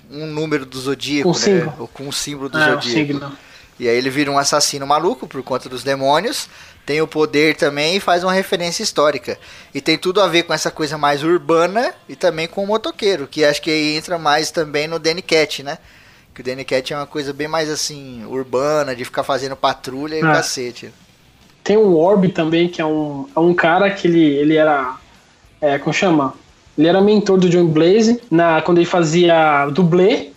um 0.10 0.26
número 0.26 0.66
do 0.66 0.80
Zodíaco, 0.80 1.28
né? 1.32 1.36
símbolo. 1.36 1.74
Ou 1.80 1.88
com 1.90 2.08
o 2.08 2.14
símbolo 2.14 2.48
do 2.48 2.58
o 2.58 2.62
Zodíaco. 2.62 2.84
signo. 2.84 3.38
E 3.78 3.90
aí 3.90 3.98
ele 3.98 4.10
vira 4.10 4.32
um 4.32 4.38
assassino 4.38 4.88
maluco 4.88 5.28
por 5.28 5.44
conta 5.44 5.68
dos 5.68 5.84
demônios. 5.84 6.48
Tem 6.86 7.02
o 7.02 7.08
poder 7.08 7.58
também 7.58 7.98
e 7.98 8.00
faz 8.00 8.24
uma 8.24 8.32
referência 8.32 8.84
histórica. 8.84 9.38
E 9.74 9.82
tem 9.82 9.98
tudo 9.98 10.22
a 10.22 10.28
ver 10.30 10.44
com 10.44 10.54
essa 10.54 10.72
coisa 10.72 10.98
mais 10.98 11.24
urbana 11.26 11.94
e 12.08 12.16
também 12.16 12.48
com 12.48 12.64
o 12.64 12.68
motoqueiro, 12.68 13.28
que 13.28 13.44
acho 13.44 13.62
que 13.62 13.70
aí 13.70 13.98
entra 13.98 14.18
mais 14.18 14.50
também 14.50 14.88
no 14.88 14.98
Danny 14.98 15.22
Cat, 15.22 15.62
né? 15.62 15.78
Que 16.40 16.42
o 16.42 16.46
Danny 16.46 16.64
Cat 16.64 16.94
é 16.94 16.96
uma 16.96 17.06
coisa 17.06 17.34
bem 17.34 17.50
mais 17.50 17.70
assim, 17.70 18.24
urbana, 18.26 18.96
de 18.96 19.04
ficar 19.04 19.24
fazendo 19.24 19.58
patrulha 19.58 20.16
e 20.16 20.24
Ah. 20.24 20.36
cacete. 20.36 20.90
Tem 21.66 21.76
o 21.76 21.98
Orb 21.98 22.30
também, 22.30 22.70
que 22.70 22.82
é 22.82 22.86
um, 22.86 23.28
é 23.36 23.40
um 23.42 23.54
cara 23.54 23.92
que 23.92 24.08
ele, 24.08 24.24
ele 24.24 24.56
era. 24.56 24.96
É, 25.60 25.78
como 25.78 25.94
chama? 25.94 26.34
Ele 26.78 26.88
era 26.88 27.02
mentor 27.02 27.38
do 27.38 27.50
John 27.50 27.68
Blaze 27.68 28.22
na, 28.32 28.62
quando 28.62 28.78
ele 28.78 28.86
fazia 28.86 29.68
dublê. 29.68 30.30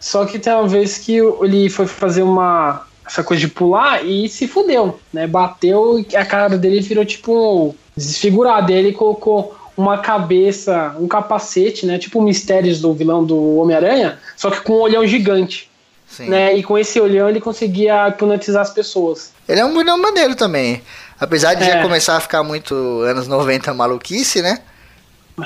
Só 0.00 0.24
que 0.24 0.38
tem 0.38 0.50
uma 0.50 0.66
vez 0.66 0.96
que 0.96 1.16
ele 1.18 1.68
foi 1.68 1.86
fazer 1.86 2.22
uma. 2.22 2.86
Essa 3.06 3.22
coisa 3.22 3.40
de 3.42 3.48
pular 3.48 4.02
e 4.02 4.26
se 4.30 4.48
fudeu, 4.48 4.98
né? 5.12 5.26
Bateu 5.26 5.98
e 6.00 6.16
a 6.16 6.24
cara 6.24 6.56
dele 6.56 6.80
virou 6.80 7.04
tipo 7.04 7.76
desfigurada. 7.94 8.72
E 8.72 8.76
ele 8.76 8.92
colocou 8.92 9.54
uma 9.76 9.98
cabeça, 9.98 10.94
um 10.98 11.08
capacete, 11.08 11.84
né? 11.86 11.98
Tipo 11.98 12.18
o 12.18 12.22
Mistérios 12.22 12.80
do 12.80 12.92
vilão 12.94 13.24
do 13.24 13.56
Homem-Aranha, 13.58 14.18
só 14.36 14.50
que 14.50 14.60
com 14.60 14.74
um 14.74 14.80
olhão 14.80 15.06
gigante. 15.06 15.70
Sim. 16.06 16.28
Né? 16.28 16.54
E 16.56 16.62
com 16.62 16.78
esse 16.78 17.00
olhão 17.00 17.28
ele 17.28 17.40
conseguia 17.40 18.08
hipnotizar 18.08 18.62
as 18.62 18.70
pessoas. 18.70 19.32
Ele 19.48 19.58
é 19.60 19.64
um 19.64 19.76
vilão 19.76 19.98
maneiro 19.98 20.36
também. 20.36 20.80
Apesar 21.18 21.54
de 21.54 21.64
já 21.64 21.76
É. 21.78 21.82
começar 21.82 22.16
a 22.16 22.20
ficar 22.20 22.42
muito 22.44 22.74
anos 23.00 23.26
90 23.26 23.74
maluquice, 23.74 24.40
né? 24.40 24.58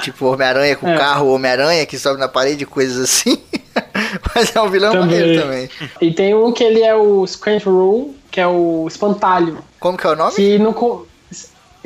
Tipo 0.03 0.27
Homem-Aranha 0.27 0.77
com 0.77 0.87
É. 0.87 0.99
carro, 0.99 1.33
Homem-Aranha 1.33 1.87
que 1.87 1.99
sobe 1.99 2.21
na 2.21 2.29
parede, 2.29 2.67
coisas 2.67 2.99
assim. 3.03 3.39
Mas 4.35 4.55
é 4.55 4.61
um 4.61 4.69
vilão 4.69 4.93
Também. 4.93 5.19
maneiro 5.19 5.43
também. 5.43 5.71
E 6.01 6.13
tem 6.13 6.35
um 6.35 6.53
que 6.53 6.63
ele 6.65 6.83
é 6.83 6.95
o 6.95 7.27
Squirtle, 7.27 8.15
que 8.31 8.41
é 8.41 8.47
o 8.47 8.87
espantalho. 8.87 9.59
Como 9.81 9.97
que 9.97 10.07
é 10.07 10.11
o 10.11 10.17
nome? 10.17 10.35
Que 10.35 10.59
no. 10.59 11.07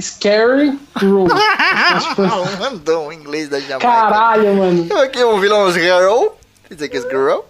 Scary 0.00 0.78
Room. 1.00 1.28
Um 2.18 2.62
random 2.62 3.12
em 3.12 3.18
inglês 3.18 3.48
da 3.48 3.60
Jamaica. 3.60 3.86
Caralho, 3.86 4.54
mano. 4.54 4.98
Aqui 4.98 5.20
é 5.20 5.26
um 5.26 5.38
vilão 5.38 5.70
girl. 5.72 6.28
Dizer 6.70 6.88
que 6.88 6.96
é 6.96 7.00
girl. 7.00 7.40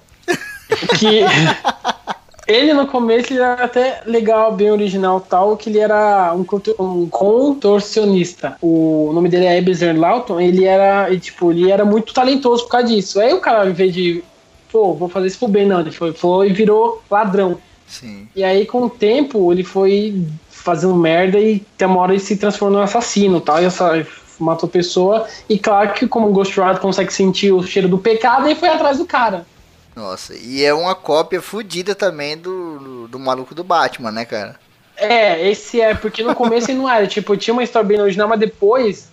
Que. 0.99 1.21
Ele 2.47 2.75
no 2.75 2.87
começo 2.87 3.33
ele 3.33 3.41
era 3.41 3.65
até 3.65 4.03
legal, 4.05 4.53
bem 4.53 4.71
original 4.71 5.21
tal, 5.21 5.57
que 5.57 5.71
ele 5.71 5.79
era 5.79 6.35
um, 6.35 6.45
um 6.81 7.09
contorcionista. 7.09 8.57
O 8.61 9.13
nome 9.15 9.29
dele 9.29 9.47
é 9.47 9.59
Ebenezer 9.59 9.99
Lawton, 9.99 10.41
ele 10.41 10.65
era, 10.65 11.09
e, 11.11 11.21
tipo, 11.21 11.53
ele 11.53 11.71
era 11.71 11.85
muito 11.85 12.13
talentoso 12.13 12.65
por 12.65 12.71
causa 12.71 12.89
disso. 12.89 13.21
Aí 13.21 13.33
o 13.33 13.41
cara, 13.41 13.71
em 13.71 13.73
vez 13.73 13.95
de, 13.95 14.25
pô, 14.71 14.93
vou 14.93 15.09
fazer 15.09 15.29
isso 15.29 15.39
pro 15.39 15.49
bem, 15.49 15.67
não, 15.67 15.81
ele 15.81 15.93
foi, 15.93 16.13
foi 16.13 16.51
e 16.51 16.53
virou 16.53 17.01
ladrão. 17.09 17.59
Sim. 17.87 18.27
E 18.35 18.43
aí, 18.43 18.67
com 18.67 18.85
o 18.85 18.91
tempo, 18.91 19.53
ele 19.53 19.63
foi 19.63 20.25
fazendo 20.63 20.95
merda 20.95 21.39
e 21.39 21.65
até 21.75 21.87
uma 21.87 22.01
hora 22.01 22.13
ele 22.13 22.21
se 22.21 22.37
transformou 22.37 22.79
num 22.79 22.85
assassino 22.85 23.41
tal, 23.41 23.61
e 23.61 23.65
essa, 23.65 24.07
matou 24.39 24.69
pessoa. 24.69 25.27
E 25.49 25.59
claro 25.59 25.93
que, 25.95 26.07
como 26.07 26.29
o 26.29 26.33
Ghost 26.33 26.59
Rider 26.59 26.79
consegue 26.79 27.13
sentir 27.13 27.53
o 27.53 27.63
cheiro 27.63 27.89
do 27.89 27.99
pecado, 27.99 28.47
ele 28.47 28.55
foi 28.55 28.69
atrás 28.69 28.99
do 28.99 29.07
cara. 29.07 29.47
Nossa, 29.95 30.35
e 30.35 30.65
é 30.65 30.73
uma 30.73 30.95
cópia 30.95 31.43
fodida 31.43 31.95
também 31.95 32.37
do, 32.37 32.79
do, 32.79 33.09
do 33.09 33.19
maluco 33.19 33.55
do 33.55 33.63
Batman, 33.63 34.11
né, 34.11 34.25
cara? 34.25 34.57
É, 34.97 35.51
esse 35.51 35.81
é, 35.81 35.95
porque 35.95 36.23
no 36.23 36.35
começo 36.35 36.71
ele 36.71 36.79
não 36.79 36.89
era, 36.89 37.07
tipo, 37.07 37.37
tinha 37.37 37.53
uma 37.53 37.63
história 37.63 37.87
bem 37.87 38.01
original, 38.01 38.29
mas 38.29 38.41
depois 38.41 39.11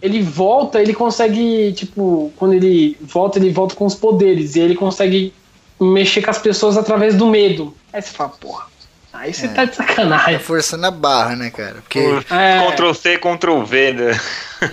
ele 0.00 0.22
volta, 0.22 0.80
ele 0.80 0.94
consegue, 0.94 1.72
tipo, 1.72 2.32
quando 2.36 2.54
ele 2.54 2.96
volta, 3.00 3.38
ele 3.38 3.50
volta 3.50 3.74
com 3.74 3.84
os 3.84 3.94
poderes, 3.94 4.56
e 4.56 4.60
ele 4.60 4.74
consegue 4.74 5.32
mexer 5.80 6.22
com 6.22 6.30
as 6.30 6.38
pessoas 6.38 6.76
através 6.76 7.14
do 7.14 7.26
medo. 7.26 7.74
Aí 7.92 8.00
você 8.00 8.10
fala, 8.10 8.30
porra, 8.30 8.66
Aí 9.12 9.32
você 9.34 9.48
tá 9.48 9.64
de 9.64 9.76
sacanagem. 9.76 10.38
Tá 10.38 10.44
forçando 10.44 10.86
a 10.86 10.90
barra, 10.90 11.36
né, 11.36 11.50
cara? 11.50 11.74
Porque, 11.74 12.00
É. 12.30 12.70
Ctrl 12.70 12.92
C, 12.94 13.18
Ctrl 13.18 13.62
V, 13.62 13.92
né? 13.92 14.20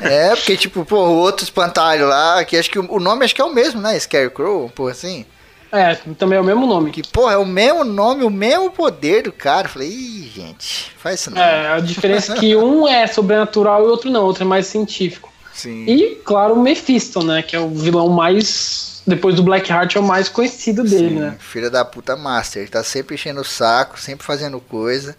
é, 0.01 0.35
porque, 0.35 0.55
tipo, 0.55 0.85
pô, 0.85 0.97
o 0.97 1.17
outro 1.17 1.43
espantalho 1.43 2.07
lá, 2.07 2.43
que 2.45 2.55
acho 2.55 2.69
que 2.69 2.79
o, 2.79 2.87
o 2.89 2.99
nome 2.99 3.25
acho 3.25 3.35
que 3.35 3.41
é 3.41 3.45
o 3.45 3.53
mesmo, 3.53 3.81
né? 3.81 3.99
Scarecrow, 3.99 4.71
pô, 4.73 4.87
assim. 4.87 5.25
É, 5.71 5.95
também 6.17 6.37
é 6.37 6.41
o 6.41 6.43
mesmo 6.43 6.65
nome. 6.65 6.89
Que, 6.89 7.03
porra, 7.07 7.33
é 7.33 7.37
o 7.37 7.45
mesmo 7.45 7.83
nome, 7.83 8.23
o 8.23 8.29
mesmo 8.29 8.71
poder 8.71 9.23
do 9.23 9.31
cara. 9.31 9.67
Eu 9.67 9.71
Falei, 9.71 9.89
ih, 9.89 10.31
gente, 10.33 10.91
faz 10.97 11.19
isso 11.19 11.31
não. 11.31 11.41
É, 11.41 11.73
a 11.73 11.79
diferença 11.79 12.33
é 12.33 12.39
que 12.39 12.55
um 12.55 12.87
é 12.87 13.05
sobrenatural 13.05 13.83
e 13.83 13.87
o 13.87 13.91
outro 13.91 14.09
não, 14.09 14.21
o 14.23 14.25
outro 14.25 14.43
é 14.43 14.47
mais 14.47 14.65
científico. 14.65 15.31
Sim. 15.53 15.85
E, 15.85 16.15
claro, 16.23 16.53
o 16.55 16.61
Mephisto, 16.61 17.23
né? 17.23 17.43
Que 17.43 17.55
é 17.55 17.59
o 17.59 17.69
vilão 17.69 18.07
mais. 18.09 18.98
Depois 19.09 19.35
do 19.35 19.41
Blackheart, 19.41 19.95
é 19.95 19.99
o 19.99 20.03
mais 20.03 20.29
conhecido 20.29 20.83
dele, 20.83 21.09
Sim, 21.09 21.19
né? 21.19 21.35
Filho 21.39 21.71
da 21.71 21.83
puta 21.83 22.15
master. 22.15 22.61
Ele 22.61 22.71
tá 22.71 22.83
sempre 22.83 23.15
enchendo 23.15 23.41
o 23.41 23.45
saco, 23.45 23.99
sempre 23.99 24.23
fazendo 24.23 24.59
coisa. 24.61 25.17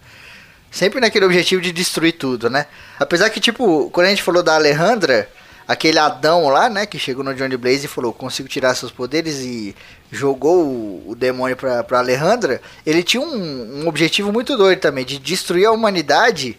Sempre 0.71 1.01
naquele 1.01 1.25
objetivo 1.25 1.61
de 1.61 1.73
destruir 1.73 2.13
tudo, 2.13 2.49
né? 2.49 2.67
Apesar 2.97 3.29
que, 3.29 3.41
tipo, 3.41 3.89
quando 3.91 4.07
a 4.07 4.09
gente 4.09 4.23
falou 4.23 4.41
da 4.41 4.55
Alejandra, 4.55 5.29
aquele 5.67 5.99
Adão 5.99 6.47
lá, 6.47 6.69
né, 6.69 6.85
que 6.85 6.97
chegou 6.97 7.21
no 7.21 7.33
Johnny 7.35 7.57
Blaze 7.57 7.85
e 7.85 7.89
falou, 7.89 8.13
consigo 8.13 8.47
tirar 8.47 8.75
seus 8.75 8.93
poderes 8.93 9.39
e 9.39 9.75
jogou 10.09 10.65
o, 10.65 11.09
o 11.09 11.15
demônio 11.15 11.57
pra, 11.57 11.83
pra 11.83 11.99
Alejandra, 11.99 12.61
ele 12.85 13.03
tinha 13.03 13.21
um, 13.21 13.81
um 13.83 13.87
objetivo 13.89 14.31
muito 14.31 14.55
doido 14.55 14.79
também, 14.79 15.03
de 15.03 15.19
destruir 15.19 15.65
a 15.65 15.71
humanidade, 15.71 16.57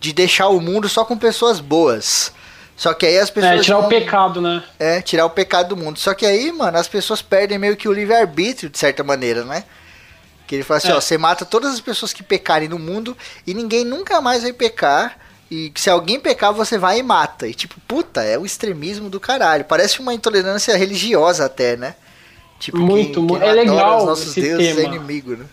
de 0.00 0.12
deixar 0.12 0.48
o 0.48 0.60
mundo 0.60 0.88
só 0.88 1.04
com 1.04 1.16
pessoas 1.16 1.60
boas. 1.60 2.32
Só 2.76 2.94
que 2.94 3.06
aí 3.06 3.18
as 3.18 3.30
pessoas... 3.30 3.60
É, 3.60 3.62
tirar 3.62 3.78
o 3.78 3.88
pecado, 3.88 4.40
né? 4.40 4.62
é, 4.78 5.00
tirar 5.02 5.26
o 5.26 5.30
pecado 5.30 5.68
do 5.68 5.76
mundo. 5.76 5.98
Só 5.98 6.14
que 6.14 6.26
aí, 6.26 6.50
mano, 6.50 6.78
as 6.78 6.88
pessoas 6.88 7.22
perdem 7.22 7.58
meio 7.58 7.76
que 7.76 7.88
o 7.88 7.92
livre-arbítrio, 7.92 8.70
de 8.70 8.78
certa 8.78 9.04
maneira, 9.04 9.44
né? 9.44 9.64
Que 10.46 10.56
ele 10.56 10.64
fala 10.64 10.78
assim, 10.78 10.88
É. 10.88 10.94
ó, 10.94 11.00
você 11.00 11.16
mata 11.16 11.44
todas 11.44 11.72
as 11.72 11.80
pessoas 11.80 12.12
que 12.12 12.22
pecarem 12.22 12.68
no 12.68 12.78
mundo 12.78 13.16
e 13.46 13.54
ninguém 13.54 13.84
nunca 13.84 14.20
mais 14.20 14.42
vai 14.42 14.52
pecar. 14.52 15.18
E 15.50 15.70
se 15.76 15.90
alguém 15.90 16.18
pecar, 16.18 16.52
você 16.52 16.78
vai 16.78 16.98
e 16.98 17.02
mata. 17.02 17.46
E 17.46 17.54
tipo, 17.54 17.76
puta, 17.86 18.22
é 18.22 18.38
o 18.38 18.46
extremismo 18.46 19.10
do 19.10 19.20
caralho. 19.20 19.64
Parece 19.66 20.00
uma 20.00 20.14
intolerância 20.14 20.74
religiosa 20.76 21.44
até, 21.44 21.76
né? 21.76 21.94
Tipo, 22.58 22.78
Muito, 22.78 23.26
quem, 23.26 23.38
quem 23.38 23.48
é 23.48 23.52
legal 23.52 23.98
os 23.98 24.04
nossos 24.06 24.28
esse 24.28 24.40
deuses 24.40 24.68
é 24.68 24.74
tema. 24.74 24.94
inimigo, 24.94 25.36
né? 25.36 25.44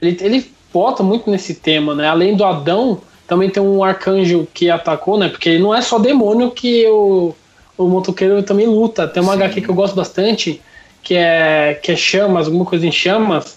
Ele, 0.00 0.18
ele 0.20 0.52
bota 0.72 1.02
muito 1.02 1.30
nesse 1.30 1.54
tema, 1.54 1.94
né? 1.94 2.08
Além 2.08 2.36
do 2.36 2.44
Adão, 2.44 3.00
também 3.32 3.48
tem 3.48 3.62
um 3.62 3.82
arcanjo 3.82 4.46
que 4.52 4.68
atacou, 4.68 5.18
né? 5.18 5.26
Porque 5.26 5.58
não 5.58 5.74
é 5.74 5.80
só 5.80 5.98
demônio 5.98 6.50
que 6.50 6.86
o, 6.86 7.34
o 7.78 7.88
motoqueiro 7.88 8.42
também 8.42 8.66
luta. 8.66 9.08
Tem 9.08 9.22
uma 9.22 9.32
Sim. 9.32 9.42
HQ 9.42 9.62
que 9.62 9.70
eu 9.70 9.74
gosto 9.74 9.96
bastante, 9.96 10.60
que 11.02 11.14
é, 11.14 11.80
que 11.82 11.92
é 11.92 11.96
Chamas, 11.96 12.44
alguma 12.44 12.66
coisa 12.66 12.86
em 12.86 12.92
Chamas. 12.92 13.56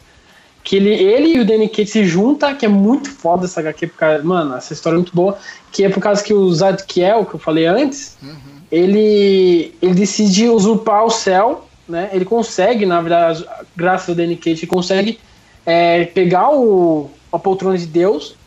Que 0.63 0.77
ele, 0.77 0.91
ele 0.91 1.35
e 1.35 1.39
o 1.41 1.45
Danny 1.45 1.67
Cage 1.67 1.87
se 1.87 2.05
juntam, 2.05 2.55
que 2.55 2.65
é 2.65 2.69
muito 2.69 3.11
foda 3.11 3.43
essa 3.43 3.59
HQ, 3.59 3.87
porque, 3.87 4.05
mano, 4.23 4.55
essa 4.55 4.71
história 4.71 4.95
é 4.95 4.99
muito 4.99 5.13
boa. 5.13 5.37
Que 5.73 5.83
é 5.83 5.89
por 5.89 5.99
causa 5.99 6.23
que 6.23 6.33
o 6.33 6.49
Zadkiel, 6.53 7.25
que 7.25 7.35
eu 7.35 7.39
falei 7.39 7.65
antes, 7.65 8.17
ele, 8.71 9.75
ele 9.81 9.93
decide 9.93 10.47
usurpar 10.47 11.03
o 11.03 11.09
céu, 11.09 11.67
né? 11.85 12.09
Ele 12.13 12.23
consegue, 12.23 12.85
na 12.85 13.01
verdade, 13.01 13.45
graças 13.75 14.07
ao 14.07 14.15
Danny 14.15 14.37
Cage, 14.37 14.61
ele 14.61 14.67
consegue 14.67 15.19
é, 15.65 16.05
pegar 16.05 16.49
o, 16.51 17.09
a 17.29 17.37
poltrona 17.37 17.77
de 17.77 17.87
Deus 17.87 18.37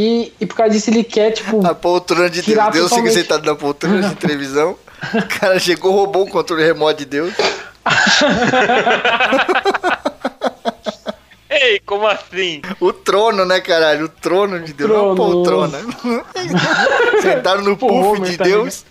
e, 0.00 0.32
e 0.40 0.46
por 0.46 0.56
causa 0.56 0.72
disso 0.72 0.88
ele 0.90 1.04
quer, 1.04 1.32
tipo, 1.32 1.64
A 1.66 1.74
poltrona 1.74 2.28
de 2.30 2.36
Deus. 2.36 2.46
Tirar 2.46 2.70
Deus 2.70 2.92
fica 2.92 3.10
sentado 3.10 3.44
na 3.44 3.54
poltrona 3.54 4.08
de 4.08 4.14
televisão. 4.16 4.76
O 5.14 5.40
cara 5.40 5.58
chegou, 5.58 5.92
roubou 5.92 6.24
o 6.24 6.28
controle 6.30 6.62
remoto 6.62 6.98
de 6.98 7.06
Deus. 7.06 7.32
Ei, 11.48 11.80
como 11.80 12.06
assim? 12.06 12.62
O 12.78 12.92
trono, 12.92 13.44
né, 13.44 13.60
caralho? 13.60 14.04
O 14.04 14.08
trono 14.08 14.60
de 14.60 14.72
Deus, 14.72 14.88
não 14.90 15.12
a 15.12 15.14
Trono. 15.14 15.16
poltrona. 15.16 15.78
Sentaram 17.20 17.62
no 17.62 17.76
Pô, 17.76 17.88
puff 17.88 18.20
de 18.30 18.36
tá 18.36 18.44
Deus. 18.44 18.84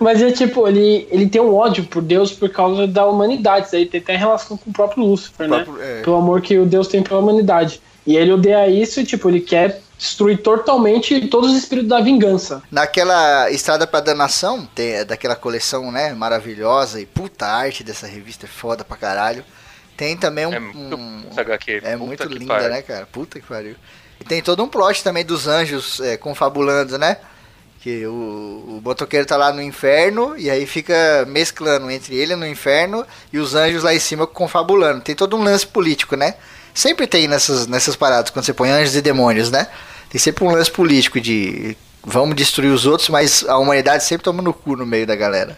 Mas 0.00 0.22
é 0.22 0.30
tipo, 0.32 0.66
ele, 0.66 1.06
ele 1.10 1.28
tem 1.28 1.40
um 1.40 1.54
ódio 1.54 1.84
por 1.84 2.00
Deus 2.00 2.32
por 2.32 2.48
causa 2.48 2.86
da 2.86 3.04
humanidade. 3.06 3.66
Isso 3.66 3.76
aí 3.76 3.84
tem 3.84 4.00
até 4.00 4.16
relação 4.16 4.56
com 4.56 4.70
o 4.70 4.72
próprio 4.72 5.04
Lúcifer, 5.04 5.48
né? 5.48 5.64
Próprio- 5.64 5.84
é. 5.84 6.00
Pelo 6.02 6.16
amor 6.16 6.40
que 6.40 6.58
o 6.58 6.64
Deus 6.64 6.88
tem 6.88 7.02
pela 7.02 7.20
humanidade. 7.20 7.80
E 8.06 8.16
ele 8.16 8.32
odeia 8.32 8.68
isso 8.68 9.00
e, 9.00 9.04
tipo, 9.04 9.28
ele 9.28 9.40
quer 9.40 9.80
destruir 9.96 10.38
totalmente 10.42 11.28
todos 11.28 11.52
os 11.52 11.56
espíritos 11.58 11.88
da 11.88 12.00
vingança. 12.00 12.60
Naquela 12.70 13.48
Estrada 13.50 13.86
pra 13.86 14.00
Danação, 14.00 14.66
tem, 14.74 14.94
é 14.94 15.04
daquela 15.04 15.36
coleção, 15.36 15.92
né, 15.92 16.12
maravilhosa 16.12 17.00
e 17.00 17.06
puta 17.06 17.46
arte 17.46 17.84
dessa 17.84 18.06
revista 18.06 18.46
é 18.46 18.48
foda 18.48 18.82
pra 18.84 18.96
caralho. 18.96 19.44
Tem 19.96 20.16
também 20.16 20.46
um. 20.46 20.52
É 20.52 20.58
muito 20.58 20.96
um- 20.96 21.22
é 21.84 21.96
muito 21.96 22.24
linda, 22.24 22.54
pariu. 22.54 22.68
né, 22.70 22.82
cara? 22.82 23.06
Puta 23.06 23.38
que 23.38 23.46
pariu. 23.46 23.76
E 24.20 24.24
tem 24.24 24.42
todo 24.42 24.62
um 24.64 24.68
plot 24.68 25.04
também 25.04 25.24
dos 25.24 25.46
anjos 25.46 26.00
é, 26.00 26.16
confabulando, 26.16 26.98
né? 26.98 27.18
Que 27.80 28.06
o, 28.06 28.10
o 28.10 28.80
motoqueiro 28.82 29.26
tá 29.26 29.36
lá 29.36 29.52
no 29.52 29.60
inferno 29.62 30.36
e 30.36 30.48
aí 30.50 30.66
fica 30.66 31.24
mesclando 31.28 31.90
entre 31.90 32.16
ele 32.16 32.34
no 32.34 32.46
inferno 32.46 33.04
e 33.32 33.38
os 33.38 33.54
anjos 33.54 33.82
lá 33.84 33.94
em 33.94 33.98
cima 34.00 34.26
confabulando. 34.26 35.00
Tem 35.02 35.14
todo 35.14 35.36
um 35.36 35.42
lance 35.42 35.66
político, 35.66 36.16
né? 36.16 36.34
Sempre 36.74 37.06
tem 37.06 37.28
nessas, 37.28 37.66
nessas 37.66 37.96
paradas, 37.96 38.30
quando 38.30 38.44
você 38.44 38.52
põe 38.52 38.70
anjos 38.70 38.96
e 38.96 39.02
demônios, 39.02 39.50
né? 39.50 39.66
Tem 40.08 40.18
sempre 40.18 40.44
um 40.44 40.50
lance 40.50 40.70
político 40.70 41.20
de 41.20 41.76
vamos 42.04 42.34
destruir 42.34 42.70
os 42.70 42.86
outros, 42.86 43.08
mas 43.08 43.44
a 43.48 43.56
humanidade 43.58 44.04
sempre 44.04 44.24
toma 44.24 44.42
no 44.42 44.52
cu 44.52 44.76
no 44.76 44.84
meio 44.84 45.06
da 45.06 45.14
galera. 45.14 45.56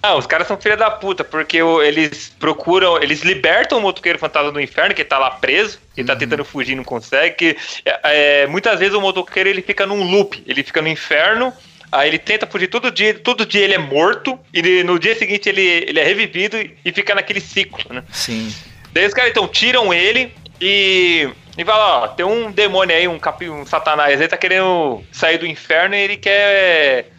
Ah, 0.00 0.14
os 0.14 0.26
caras 0.26 0.46
são 0.46 0.56
filha 0.56 0.76
da 0.76 0.90
puta, 0.90 1.24
porque 1.24 1.58
eles 1.58 2.32
procuram, 2.38 3.02
eles 3.02 3.22
libertam 3.22 3.78
o 3.78 3.80
motoqueiro 3.80 4.18
fantasma 4.18 4.52
do 4.52 4.60
inferno, 4.60 4.94
que 4.94 5.04
tá 5.04 5.18
lá 5.18 5.30
preso, 5.30 5.78
que 5.94 6.04
tá 6.04 6.14
tentando 6.14 6.44
fugir 6.44 6.72
e 6.72 6.76
não 6.76 6.84
consegue. 6.84 7.34
Que, 7.34 7.56
é, 7.84 8.42
é, 8.42 8.46
muitas 8.46 8.78
vezes 8.78 8.94
o 8.94 9.00
motoqueiro 9.00 9.48
ele 9.48 9.60
fica 9.60 9.86
num 9.86 10.04
loop, 10.04 10.42
ele 10.46 10.62
fica 10.62 10.80
no 10.80 10.86
inferno, 10.86 11.52
aí 11.90 12.08
ele 12.08 12.18
tenta 12.18 12.46
fugir 12.46 12.68
todo 12.68 12.92
dia, 12.92 13.18
todo 13.18 13.44
dia 13.44 13.64
ele 13.64 13.74
é 13.74 13.78
morto, 13.78 14.38
e 14.54 14.84
no 14.84 15.00
dia 15.00 15.16
seguinte 15.16 15.48
ele, 15.48 15.62
ele 15.62 15.98
é 15.98 16.04
revivido 16.04 16.56
e, 16.56 16.76
e 16.84 16.92
fica 16.92 17.12
naquele 17.14 17.40
ciclo, 17.40 17.92
né? 17.92 18.04
Sim. 18.12 18.54
Daí 18.98 19.06
os 19.06 19.14
caras 19.14 19.30
então 19.30 19.46
tiram 19.46 19.94
ele 19.94 20.34
e. 20.60 21.30
E 21.56 21.64
fala, 21.64 22.02
ó, 22.02 22.08
tem 22.08 22.26
um 22.26 22.50
demônio 22.50 22.94
aí, 22.96 23.06
um, 23.08 23.18
capi, 23.18 23.48
um 23.48 23.64
satanás, 23.66 24.18
ele 24.20 24.28
tá 24.28 24.36
querendo 24.36 25.02
sair 25.12 25.38
do 25.38 25.46
inferno 25.46 25.94
e 25.94 26.00
ele 26.00 26.16
quer 26.16 27.10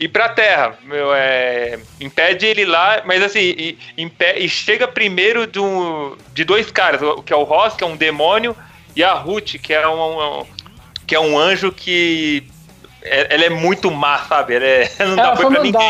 ir 0.00 0.08
pra 0.08 0.28
terra. 0.30 0.74
Meu, 0.82 1.12
é, 1.14 1.78
impede 2.00 2.44
ele 2.46 2.64
lá, 2.66 3.02
mas 3.06 3.22
assim, 3.22 3.40
e, 3.40 3.78
impe- 3.98 4.34
e 4.38 4.46
chega 4.48 4.86
primeiro 4.88 5.46
de, 5.46 5.58
um- 5.58 6.16
de 6.32 6.42
dois 6.44 6.70
caras, 6.70 7.00
o- 7.02 7.22
que 7.22 7.32
é 7.32 7.36
o 7.36 7.42
Ross, 7.44 7.74
que 7.76 7.84
é 7.84 7.86
um 7.86 7.96
demônio, 7.96 8.54
e 8.94 9.02
a 9.04 9.12
Ruth, 9.12 9.56
que 9.62 9.72
é 9.74 9.86
um, 9.88 10.40
um- 10.40 10.46
que 11.06 11.14
é 11.14 11.20
um 11.20 11.38
anjo 11.38 11.70
que. 11.72 12.44
é- 13.02 13.34
ela 13.34 13.44
é 13.44 13.50
muito 13.50 13.90
má, 13.90 14.18
sabe? 14.20 14.54
Ela, 14.54 14.64
é, 14.66 14.90
ela 14.98 15.08
não 15.10 15.16
dá 15.16 15.22
Ela 15.22 15.34
boi 15.34 15.44
foi 15.44 15.54
pra 15.54 15.62
ninguém. 15.62 15.80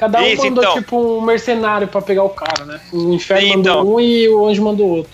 Cada 0.00 0.18
um 0.18 0.26
Isso, 0.26 0.44
mandou, 0.46 0.64
então. 0.64 0.74
tipo, 0.76 0.96
um 1.18 1.20
mercenário 1.20 1.86
pra 1.86 2.00
pegar 2.00 2.24
o 2.24 2.30
cara, 2.30 2.64
né? 2.64 2.80
O 2.90 3.12
inferno 3.12 3.42
Sim, 3.46 3.56
mandou 3.56 3.72
então. 3.82 3.94
um 3.94 4.00
e 4.00 4.28
o 4.30 4.46
anjo 4.46 4.62
mandou 4.62 4.88
outro. 4.88 5.12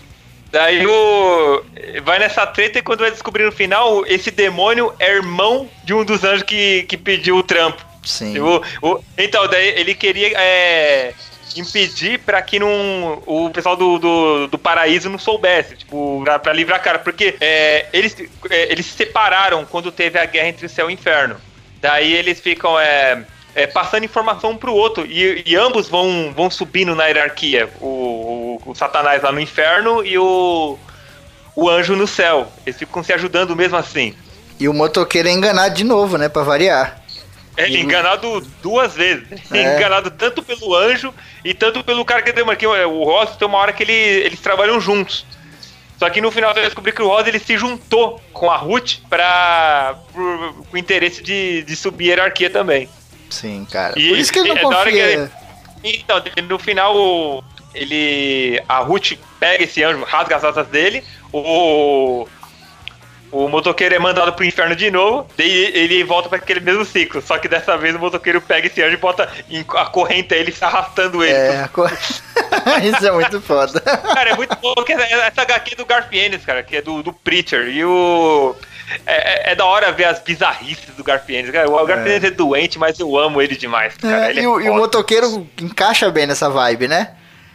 Daí 0.52 0.86
o. 0.86 1.62
Vai 2.04 2.20
nessa 2.20 2.46
treta 2.46 2.78
e 2.78 2.82
quando 2.82 3.00
vai 3.00 3.10
descobrir 3.10 3.42
no 3.44 3.50
final, 3.50 4.06
esse 4.06 4.30
demônio 4.30 4.92
é 5.00 5.12
irmão 5.12 5.68
de 5.82 5.92
um 5.92 6.04
dos 6.04 6.22
anjos 6.22 6.44
que, 6.44 6.84
que 6.84 6.96
pediu 6.96 7.36
o 7.36 7.42
trampo. 7.42 7.84
Sim. 8.04 8.38
O- 8.38 8.62
o- 8.80 9.00
então, 9.18 9.48
daí 9.48 9.70
ele 9.70 9.92
queria 9.92 10.30
é, 10.38 11.12
impedir 11.56 12.20
pra 12.20 12.40
que 12.40 12.60
não, 12.60 13.20
o 13.26 13.50
pessoal 13.50 13.76
do, 13.76 13.98
do, 13.98 14.46
do 14.46 14.56
paraíso 14.58 15.08
não 15.10 15.18
soubesse, 15.18 15.76
tipo, 15.78 16.20
pra, 16.22 16.38
pra 16.38 16.52
livrar 16.52 16.78
a 16.78 16.82
cara. 16.82 16.98
Porque 17.00 17.34
é, 17.40 17.86
eles, 17.92 18.16
é, 18.48 18.70
eles 18.70 18.86
se 18.86 18.92
separaram 18.92 19.64
quando 19.64 19.90
teve 19.90 20.16
a 20.16 20.24
guerra 20.24 20.46
entre 20.48 20.64
o 20.66 20.68
céu 20.68 20.88
e 20.88 20.92
o 20.92 20.94
inferno. 20.94 21.36
Daí 21.80 22.14
eles 22.14 22.38
ficam 22.40 22.78
é, 22.78 23.24
é, 23.56 23.66
passando 23.66 24.04
informação 24.04 24.50
um 24.50 24.56
pro 24.56 24.74
outro. 24.74 25.06
E, 25.06 25.42
e 25.46 25.56
ambos 25.56 25.88
vão, 25.88 26.30
vão 26.36 26.50
subindo 26.50 26.94
na 26.94 27.06
hierarquia. 27.06 27.70
O, 27.80 28.60
o, 28.66 28.70
o 28.70 28.74
Satanás 28.74 29.22
lá 29.22 29.32
no 29.32 29.40
inferno 29.40 30.04
e 30.04 30.18
o, 30.18 30.78
o 31.56 31.70
anjo 31.70 31.96
no 31.96 32.06
céu. 32.06 32.52
Eles 32.66 32.78
ficam 32.78 33.02
se 33.02 33.14
ajudando 33.14 33.56
mesmo 33.56 33.78
assim. 33.78 34.14
E 34.60 34.68
o 34.68 34.74
motoqueiro 34.74 35.28
é 35.28 35.32
enganado 35.32 35.74
de 35.74 35.84
novo, 35.84 36.18
né? 36.18 36.28
Pra 36.28 36.42
variar. 36.42 37.02
É, 37.56 37.66
enganado 37.70 38.42
duas 38.62 38.94
vezes. 38.94 39.24
É. 39.50 39.74
Enganado 39.74 40.10
tanto 40.10 40.42
pelo 40.42 40.76
anjo 40.76 41.14
e 41.42 41.54
tanto 41.54 41.82
pelo 41.82 42.04
cara 42.04 42.20
que 42.20 42.32
deu 42.32 42.44
que 42.54 42.66
O 42.66 43.04
Ross 43.04 43.36
tem 43.36 43.48
uma 43.48 43.56
hora 43.56 43.72
que 43.72 43.82
ele, 43.82 43.92
eles 43.94 44.38
trabalham 44.38 44.78
juntos. 44.78 45.24
Só 45.98 46.10
que 46.10 46.20
no 46.20 46.30
final 46.30 46.52
eu 46.54 46.62
descobri 46.62 46.92
que 46.92 47.00
o 47.00 47.08
Ross 47.08 47.26
ele 47.26 47.38
se 47.38 47.56
juntou 47.56 48.20
com 48.34 48.50
a 48.50 48.56
Ruth 48.58 48.96
pra, 49.08 49.96
por, 50.12 50.54
com 50.70 50.76
o 50.76 50.78
interesse 50.78 51.22
de, 51.22 51.62
de 51.62 51.74
subir 51.74 52.10
a 52.10 52.16
hierarquia 52.16 52.50
também. 52.50 52.86
Sim, 53.30 53.66
cara. 53.70 53.98
E 53.98 54.08
Por 54.08 54.18
isso 54.18 54.32
que 54.32 54.38
ele 54.38 54.48
não 54.48 54.56
é 54.56 54.60
confia. 54.62 55.04
ele- 55.06 55.30
Então, 55.84 56.22
no 56.48 56.58
final, 56.58 57.44
ele. 57.74 58.60
A 58.68 58.78
Ruth 58.78 59.12
pega 59.38 59.64
esse 59.64 59.82
anjo, 59.82 60.04
rasga 60.04 60.36
as 60.36 60.44
asas 60.44 60.66
dele, 60.68 61.02
o. 61.32 62.26
O 63.32 63.48
motoqueiro 63.48 63.92
é 63.94 63.98
mandado 63.98 64.32
pro 64.32 64.44
inferno 64.44 64.74
de 64.76 64.88
novo, 64.88 65.28
daí 65.36 65.50
ele 65.74 66.02
volta 66.04 66.28
para 66.28 66.38
aquele 66.38 66.60
mesmo 66.60 66.84
ciclo. 66.84 67.20
Só 67.20 67.36
que 67.36 67.48
dessa 67.48 67.76
vez 67.76 67.94
o 67.94 67.98
motoqueiro 67.98 68.40
pega 68.40 68.68
esse 68.68 68.80
anjo 68.80 68.94
e 68.94 68.96
bota 68.96 69.28
a 69.74 69.84
corrente 69.86 70.32
ele 70.32 70.52
se 70.52 70.64
arrastando 70.64 71.22
ele. 71.24 71.32
É, 71.34 71.62
a 71.64 71.68
co- 71.68 71.86
Isso 72.82 73.04
é 73.06 73.10
muito 73.10 73.40
foda. 73.40 73.80
Cara, 73.80 74.30
é 74.30 74.36
muito 74.36 74.56
bom 74.56 74.74
que 74.76 74.92
essa, 74.92 75.02
essa 75.02 75.42
HQ 75.42 75.74
do 75.74 75.84
Garth 75.84 76.12
Ennis, 76.12 76.44
cara, 76.44 76.62
que 76.62 76.76
é 76.76 76.80
do, 76.82 77.02
do 77.02 77.12
Preacher. 77.12 77.68
E 77.68 77.84
o. 77.84 78.54
É, 79.06 79.50
é- 79.50 79.52
é 79.52 79.54
da 79.54 79.64
hora 79.64 79.90
ver 79.92 80.04
as 80.04 80.20
bizarrices 80.20 80.94
do. 80.96 81.02
Cara, 81.04 81.22
o 81.68 81.86
Garth 81.86 82.06
Ennis 82.06 82.24
é 82.24 82.30
doente, 82.30 82.78
mas 82.78 82.98
eu 82.98 83.16
amo 83.18 83.42
ele 83.42 83.56
demais. 83.56 83.94
Cara. 83.96 84.26
É, 84.26 84.30
Ele 84.30 84.40
é 84.40 84.42
e, 84.44 84.46
o, 84.46 84.60
e 84.60 84.70
o 84.70 84.74
motoqueiro 84.74 85.46
encaixa 85.60 86.10
bem 86.10 86.26
nessa 86.26 86.48
vibe, 86.48 86.86
né? 86.88 87.10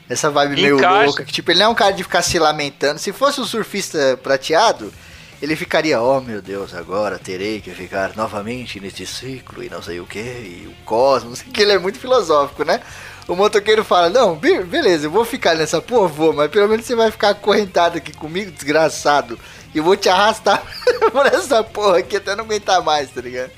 Essa 0.10 0.30
vibe 0.30 0.62
meio 0.62 0.78
Encaixa. 0.78 1.06
louca. 1.06 1.24
Que, 1.24 1.32
tipo, 1.32 1.52
ele 1.52 1.60
não 1.60 1.68
é 1.68 1.70
um 1.70 1.76
cara 1.76 1.92
de 1.94 2.04
ficar 2.04 2.22
se 2.22 2.38
lamentando. 2.38 3.00
Se 3.00 3.14
fosse 3.14 3.40
um 3.40 3.46
surfista 3.46 4.20
prateado, 4.22 4.94
ele 5.42 5.56
ficaria, 5.56 6.02
oh 6.02 6.20
meu 6.20 6.42
Deus, 6.42 6.74
agora 6.76 7.18
terei 7.18 7.62
que 7.62 7.72
ficar 7.72 8.12
novamente 8.16 8.80
nesse 8.80 9.06
ciclo 9.08 9.64
e 9.64 9.70
não 9.70 9.82
sei 9.82 10.00
o 10.02 10.06
que, 10.06 10.20
e 10.20 10.68
o 10.70 10.86
cosmos, 10.86 11.42
que 11.42 11.62
ele 11.62 11.72
é 11.72 11.80
muito 11.80 11.98
filosófico, 11.98 12.64
né? 12.66 12.82
O 13.28 13.36
motoqueiro 13.36 13.84
fala, 13.86 14.10
não, 14.10 14.36
be- 14.36 14.64
beleza, 14.64 15.06
eu 15.08 15.12
vou 15.12 15.24
ficar 15.24 15.56
nessa 15.56 15.82
porra, 15.82 16.08
vou, 16.10 16.34
mas 16.34 16.52
pelo 16.52 16.68
menos 16.68 16.86
você 16.86 16.96
vai 16.96 17.10
ficar 17.10 17.30
acorrentado 17.30 17.98
aqui 17.98 18.12
comigo, 18.14 18.52
desgraçado. 18.52 19.40
E 19.74 19.80
vou 19.80 19.96
te 19.96 20.10
arrastar 20.10 20.62
por 21.12 21.26
essa 21.26 21.64
porra 21.64 22.00
aqui 22.00 22.18
até 22.18 22.36
não 22.36 22.44
aguentar 22.44 22.82
mais, 22.84 23.10
tá 23.10 23.22
ligado? 23.22 23.52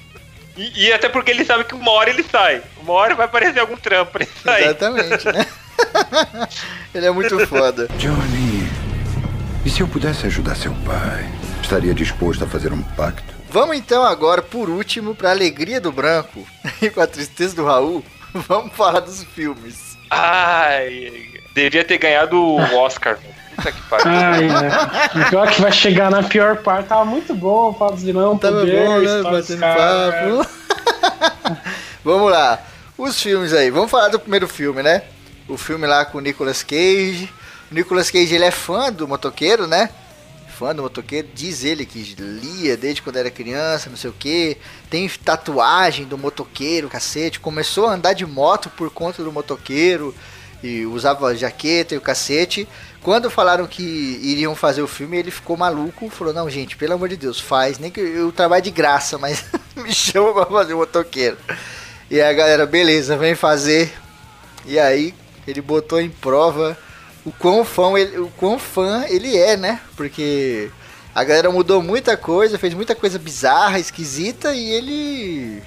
E, 0.56 0.85
e 0.85 0.94
até 0.94 1.10
porque 1.10 1.31
ele 1.31 1.44
sabe 1.45 1.64
que 1.64 1.73
uma 1.73 1.91
hora 1.91 2.10
ele 2.10 2.23
sai. 2.23 2.61
Uma 2.77 2.94
hora 2.94 3.15
vai 3.15 3.26
aparecer 3.26 3.60
algum 3.60 3.76
trampo 3.76 4.11
pra 4.11 4.23
ele 4.23 4.31
sair. 4.44 4.65
Exatamente, 4.65 5.26
né? 5.26 5.48
ele 6.94 7.06
é 7.07 7.11
muito 7.11 7.48
foda. 7.48 7.88
Johnny, 7.98 8.68
e 9.65 9.69
se 9.69 9.81
eu 9.81 9.88
pudesse 9.88 10.27
ajudar 10.27 10.56
seu 10.56 10.73
pai? 10.85 11.27
Estaria 11.61 11.94
disposto 11.94 12.44
a 12.44 12.48
fazer 12.48 12.72
um 12.72 12.84
pacto? 12.84 13.34
Vamos 13.49 13.77
então 13.77 14.03
agora, 14.03 14.41
por 14.41 14.69
último, 14.69 15.15
pra 15.15 15.31
alegria 15.31 15.80
do 15.80 15.91
branco 15.91 16.45
e 16.81 16.90
com 16.90 17.02
a 17.02 17.07
tristeza 17.07 17.56
do 17.56 17.65
Raul, 17.65 18.03
vamos 18.34 18.76
falar 18.76 18.99
dos 18.99 19.23
filmes. 19.23 19.98
Ai, 20.10 21.30
devia 21.53 21.84
ter 21.84 21.98
ganhado 21.98 22.38
o 22.38 22.77
Oscar. 22.77 23.18
Puta 23.55 23.71
que 23.71 23.81
pariu. 23.84 24.11
Ai, 24.11 24.47
é. 24.47 25.25
O 25.25 25.30
pior 25.30 25.51
que 25.51 25.61
vai 25.61 25.71
chegar 25.71 26.09
na 26.09 26.23
pior 26.23 26.57
parte. 26.57 26.89
Tava 26.89 27.05
muito 27.05 27.34
bom 27.34 27.69
o 27.69 27.73
papo 27.73 27.97
de 27.97 28.13
não, 28.13 28.38
Tava 28.38 28.59
poder, 28.59 28.88
bom, 28.88 28.99
né? 28.99 29.21
dos 29.21 29.23
Batendo 29.23 29.59
papo. 29.59 30.49
vamos 32.03 32.31
lá. 32.31 32.59
Os 32.97 33.21
filmes 33.21 33.53
aí. 33.53 33.69
Vamos 33.69 33.91
falar 33.91 34.09
do 34.09 34.19
primeiro 34.19 34.47
filme, 34.47 34.84
né? 34.84 35.03
O 35.47 35.57
filme 35.57 35.88
lá 35.88 36.05
com 36.05 36.17
o 36.17 36.21
Nicolas 36.21 36.63
Cage. 36.63 37.30
O 37.71 37.75
Nicolas 37.75 38.09
Cage, 38.09 38.35
ele 38.35 38.45
é 38.45 38.51
fã 38.51 38.91
do 38.91 39.07
motoqueiro, 39.07 39.67
né? 39.67 39.89
Fã 40.57 40.73
do 40.75 40.84
motoqueiro. 40.84 41.27
Diz 41.34 41.63
ele 41.63 41.85
que 41.85 42.15
lia 42.17 42.77
desde 42.77 43.01
quando 43.01 43.17
era 43.17 43.31
criança, 43.31 43.89
não 43.89 43.97
sei 43.97 44.09
o 44.09 44.13
que. 44.13 44.57
Tem 44.89 45.07
tatuagem 45.09 46.05
do 46.05 46.17
motoqueiro, 46.17 46.88
cacete. 46.88 47.39
Começou 47.39 47.88
a 47.88 47.93
andar 47.93 48.13
de 48.13 48.25
moto 48.25 48.69
por 48.69 48.89
conta 48.91 49.23
do 49.23 49.31
motoqueiro. 49.31 50.13
E 50.64 50.85
usava 50.85 51.35
jaqueta 51.35 51.94
e 51.94 51.98
o 51.98 52.02
cacete. 52.02 52.68
Quando 53.02 53.30
falaram 53.30 53.68
que 53.68 53.84
iriam 53.84 54.56
fazer 54.56 54.81
o 54.81 54.88
filme, 54.88 55.18
ele 55.18 55.30
ficou 55.30 55.57
maluco. 55.57 56.10
Falou: 56.10 56.34
Não, 56.34 56.49
gente, 56.49 56.77
pelo 56.77 56.94
amor 56.94 57.10
de 57.10 57.18
Deus, 57.18 57.40
faz. 57.40 57.77
Nem 57.77 57.91
que 57.91 57.99
eu 57.99 58.31
trabalho 58.31 58.64
de 58.64 58.72
graça, 58.72 59.18
mas 59.19 59.44
me 59.76 59.94
chama 59.94 60.34
pra 60.34 60.45
fazer 60.45 60.73
o 60.73 60.77
motoqueiro. 60.77 61.38
E 62.10 62.22
a 62.22 62.31
galera, 62.31 62.65
beleza, 62.65 63.18
vem 63.18 63.35
fazer. 63.35 63.94
E 64.65 64.80
aí, 64.80 65.14
ele 65.45 65.61
botou 65.61 65.99
em 65.99 66.10
prova 66.10 66.77
o 67.26 67.31
quão 67.31 67.64
fã 67.64 67.98
ele, 67.98 68.18
o 68.19 68.27
quão 68.38 68.57
fã 68.60 69.06
ele 69.07 69.35
é, 69.38 69.56
né? 69.57 69.81
Porque 69.95 70.69
a 71.14 71.23
galera 71.23 71.52
mudou 71.52 71.81
muita 71.81 72.18
coisa, 72.18 72.57
fez 72.57 72.73
muita 72.73 72.95
coisa 72.95 73.19
bizarra, 73.19 73.80
esquisita 73.80 74.53
e 74.53 74.69
ele 74.72 75.64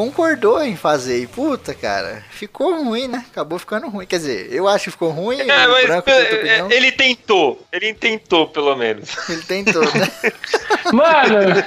concordou 0.00 0.62
em 0.62 0.76
fazer. 0.76 1.20
E 1.20 1.26
puta, 1.26 1.74
cara, 1.74 2.24
ficou 2.30 2.82
ruim, 2.82 3.06
né? 3.06 3.22
Acabou 3.30 3.58
ficando 3.58 3.86
ruim. 3.86 4.06
Quer 4.06 4.16
dizer, 4.16 4.48
eu 4.50 4.66
acho 4.66 4.84
que 4.84 4.90
ficou 4.92 5.10
ruim. 5.10 5.38
É, 5.40 5.68
o 5.68 5.70
mas 5.72 5.86
Branco 5.86 6.02
tem 6.04 6.14
outra 6.14 6.48
é, 6.48 6.66
ele 6.70 6.90
tentou. 6.90 7.66
Ele 7.70 7.92
tentou, 7.92 8.48
pelo 8.48 8.74
menos. 8.76 9.10
Ele 9.28 9.42
tentou, 9.42 9.82
né? 9.82 10.10
Mano, 10.90 11.62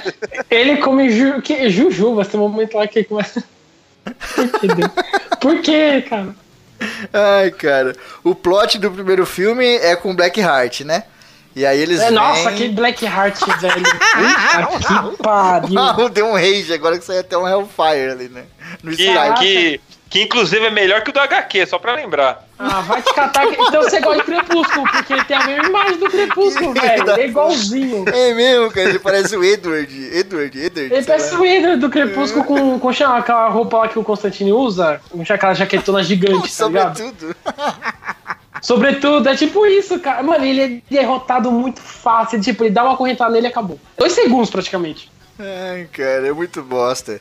ele 0.50 0.78
come 0.78 1.10
ju, 1.10 1.40
que, 1.40 1.70
jujubas. 1.70 2.26
Tem 2.26 2.40
um 2.40 2.48
momento 2.48 2.76
lá 2.76 2.88
que 2.88 2.98
ele 2.98 3.06
começa. 3.06 3.42
Entendeu? 4.36 4.90
Por 5.40 5.62
quê, 5.62 6.02
cara? 6.02 6.34
Ai, 7.12 7.50
cara. 7.52 7.94
O 8.24 8.34
plot 8.34 8.78
do 8.78 8.90
primeiro 8.90 9.24
filme 9.24 9.64
é 9.76 9.94
com 9.94 10.14
Black 10.14 10.40
Heart, 10.40 10.80
né? 10.80 11.04
E 11.56 11.64
aí 11.64 11.78
eles 11.80 12.00
É, 12.00 12.10
nossa, 12.10 12.50
vêm- 12.50 12.56
que 12.58 12.68
Black 12.70 13.04
Heart, 13.04 13.38
velho. 13.60 13.82
Puta 14.68 15.10
que 15.10 15.22
pariu. 15.22 15.78
Ah, 15.80 16.08
deu 16.12 16.26
um 16.26 16.34
rage 16.34 16.72
agora 16.72 16.98
que 16.98 17.04
saiu 17.04 17.20
até 17.20 17.36
um 17.38 17.46
Hellfire 17.48 18.10
ali, 18.10 18.28
né? 18.28 18.44
No 18.82 18.90
Que, 18.96 19.04
Skype. 19.04 19.38
que, 19.38 19.80
que 20.10 20.22
inclusive 20.22 20.64
é 20.66 20.70
melhor 20.70 21.02
que 21.02 21.10
o 21.10 21.12
do 21.12 21.20
HQ, 21.20 21.66
só 21.66 21.78
pra 21.78 21.94
lembrar. 21.94 22.42
Ah, 22.58 22.80
vai 22.80 23.00
te 23.02 23.12
catar. 23.14 23.46
que- 23.46 23.60
Então 23.60 23.82
você 23.82 24.00
gosta 24.00 24.18
de 24.18 24.24
Crepúsculo, 24.24 24.86
porque 24.90 25.12
ele 25.12 25.24
tem 25.24 25.36
a 25.36 25.44
mesma 25.46 25.64
imagem 25.68 25.96
do 25.98 26.08
Crepúsculo, 26.10 26.72
velho. 26.80 27.10
É 27.10 27.26
igualzinho. 27.26 28.04
É 28.08 28.34
mesmo, 28.34 28.70
cara. 28.70 28.88
Ele 28.90 28.98
parece 28.98 29.36
o 29.36 29.44
Edward. 29.44 29.92
Edward, 30.12 30.58
Edward. 30.60 30.92
Ele 30.94 31.04
parece 31.04 31.34
lá. 31.34 31.40
o 31.40 31.44
Ender 31.46 31.78
do 31.78 31.88
Crepúsculo 31.90 32.44
com, 32.44 32.78
com 32.80 32.88
aquela 32.88 33.48
roupa 33.48 33.78
lá 33.78 33.88
que 33.88 33.98
o 33.98 34.02
Constantine 34.04 34.52
usa, 34.52 35.00
com 35.10 35.22
aquela 35.22 35.54
jaquetona 35.54 36.02
gigante, 36.02 36.56
tá 36.56 36.66
ligado? 36.66 36.96
Sobretudo. 36.98 37.36
Sobretudo, 38.64 39.28
é 39.28 39.36
tipo 39.36 39.66
isso, 39.66 40.00
cara. 40.00 40.22
Mano, 40.22 40.42
ele 40.42 40.62
é 40.62 40.80
derrotado 40.88 41.52
muito 41.52 41.82
fácil. 41.82 42.40
Tipo, 42.40 42.64
ele 42.64 42.70
dá 42.70 42.82
uma 42.82 42.96
correntada 42.96 43.30
nele 43.30 43.46
e 43.46 43.50
acabou. 43.50 43.78
Dois 43.94 44.14
segundos, 44.14 44.48
praticamente. 44.48 45.12
Ai, 45.38 45.86
cara, 45.92 46.26
é 46.26 46.32
muito 46.32 46.62
bosta. 46.62 47.20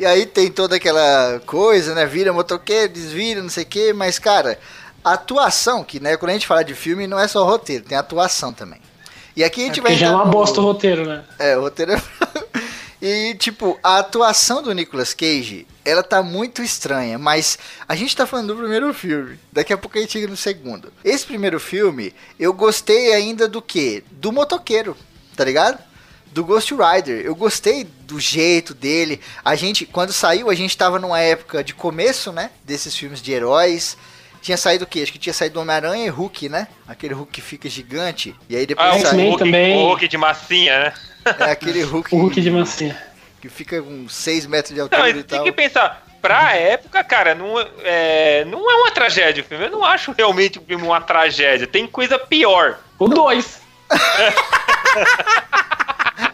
E 0.00 0.04
aí 0.04 0.26
tem 0.26 0.50
toda 0.50 0.74
aquela 0.74 1.40
coisa, 1.46 1.94
né? 1.94 2.06
Vira 2.06 2.32
motoqueiro, 2.32 2.92
desvira, 2.92 3.40
não 3.40 3.48
sei 3.48 3.62
o 3.62 3.66
quê. 3.66 3.92
Mas, 3.92 4.18
cara, 4.18 4.58
a 5.04 5.12
atuação, 5.12 5.84
que 5.84 6.00
né, 6.00 6.16
quando 6.16 6.30
a 6.30 6.32
gente 6.32 6.46
fala 6.48 6.64
de 6.64 6.74
filme, 6.74 7.06
não 7.06 7.20
é 7.20 7.28
só 7.28 7.44
roteiro, 7.44 7.84
tem 7.84 7.96
atuação 7.96 8.52
também. 8.52 8.80
E 9.36 9.44
aqui 9.44 9.62
a 9.62 9.66
gente 9.66 9.80
vai 9.80 9.92
Porque 9.92 10.04
já 10.04 10.10
é 10.10 10.14
uma 10.14 10.24
bosta 10.24 10.60
o 10.60 10.64
roteiro, 10.64 11.06
né? 11.06 11.22
É, 11.38 11.56
o 11.56 11.60
roteiro 11.60 11.92
é. 11.92 12.02
E, 13.00 13.34
tipo, 13.36 13.78
a 13.82 13.98
atuação 13.98 14.62
do 14.62 14.74
Nicolas 14.74 15.14
Cage, 15.14 15.66
ela 15.84 16.02
tá 16.02 16.22
muito 16.22 16.62
estranha, 16.62 17.18
mas 17.18 17.58
a 17.88 17.94
gente 17.94 18.14
tá 18.16 18.26
falando 18.26 18.48
do 18.54 18.56
primeiro 18.60 18.92
filme. 18.94 19.38
Daqui 19.52 19.72
a 19.72 19.78
pouco 19.78 19.96
a 19.98 20.00
gente 20.00 20.12
chega 20.12 20.26
no 20.26 20.36
segundo. 20.36 20.92
Esse 21.04 21.24
primeiro 21.26 21.58
filme, 21.60 22.12
eu 22.38 22.52
gostei 22.52 23.12
ainda 23.14 23.48
do 23.48 23.60
quê? 23.62 24.02
Do 24.10 24.30
motoqueiro, 24.32 24.96
tá 25.36 25.44
ligado? 25.44 25.78
Do 26.32 26.44
Ghost 26.44 26.72
Rider. 26.74 27.24
Eu 27.24 27.34
gostei 27.34 27.84
do 27.84 28.20
jeito 28.20 28.72
dele. 28.72 29.20
A 29.44 29.56
gente, 29.56 29.84
quando 29.84 30.12
saiu, 30.12 30.48
a 30.48 30.54
gente 30.54 30.76
tava 30.76 30.98
numa 30.98 31.18
época 31.20 31.64
de 31.64 31.74
começo, 31.74 32.30
né? 32.30 32.50
Desses 32.64 32.94
filmes 32.94 33.20
de 33.20 33.32
heróis. 33.32 33.96
Tinha 34.40 34.56
saído 34.56 34.84
o 34.84 34.86
quê? 34.86 35.00
Acho 35.02 35.12
que 35.12 35.18
tinha 35.18 35.34
saído 35.34 35.60
Homem-Aranha 35.60 36.06
e 36.06 36.08
Hulk, 36.08 36.48
né? 36.48 36.68
Aquele 36.86 37.14
Hulk 37.14 37.32
que 37.32 37.40
fica 37.40 37.68
gigante. 37.68 38.34
E 38.48 38.56
aí 38.56 38.64
depois 38.64 38.88
Ah, 38.88 38.90
o 38.96 39.00
saiu. 39.00 39.06
X-Men 39.08 39.28
Hulk, 39.30 39.38
também. 39.44 39.76
o 39.76 39.86
Hulk 39.88 40.08
de 40.08 40.16
massinha, 40.16 40.78
né? 40.78 40.92
É 41.40 41.50
aquele 41.50 41.82
Hulk. 41.82 42.14
O 42.14 42.18
Hulk 42.18 42.40
de 42.40 42.50
massinha. 42.50 43.09
Que 43.40 43.48
fica 43.48 43.80
com 43.82 44.08
6 44.08 44.46
metros 44.46 44.70
de 44.74 44.78
Não, 44.78 44.84
altura 44.84 45.02
mas 45.02 45.16
e 45.16 45.22
tem 45.22 45.38
tal. 45.38 45.44
que 45.44 45.52
pensar, 45.52 46.06
pra 46.20 46.54
época, 46.54 47.02
cara, 47.02 47.34
não 47.34 47.54
é, 47.82 48.44
não 48.46 48.70
é 48.70 48.74
uma 48.76 48.90
tragédia 48.90 49.42
o 49.42 49.46
filme. 49.46 49.64
Eu 49.64 49.70
não 49.70 49.84
acho 49.84 50.12
realmente 50.12 50.58
o 50.58 50.62
filme 50.62 50.84
uma 50.84 51.00
tragédia. 51.00 51.66
Tem 51.66 51.86
coisa 51.86 52.18
pior. 52.18 52.78
O 52.98 53.08
2. 53.08 53.60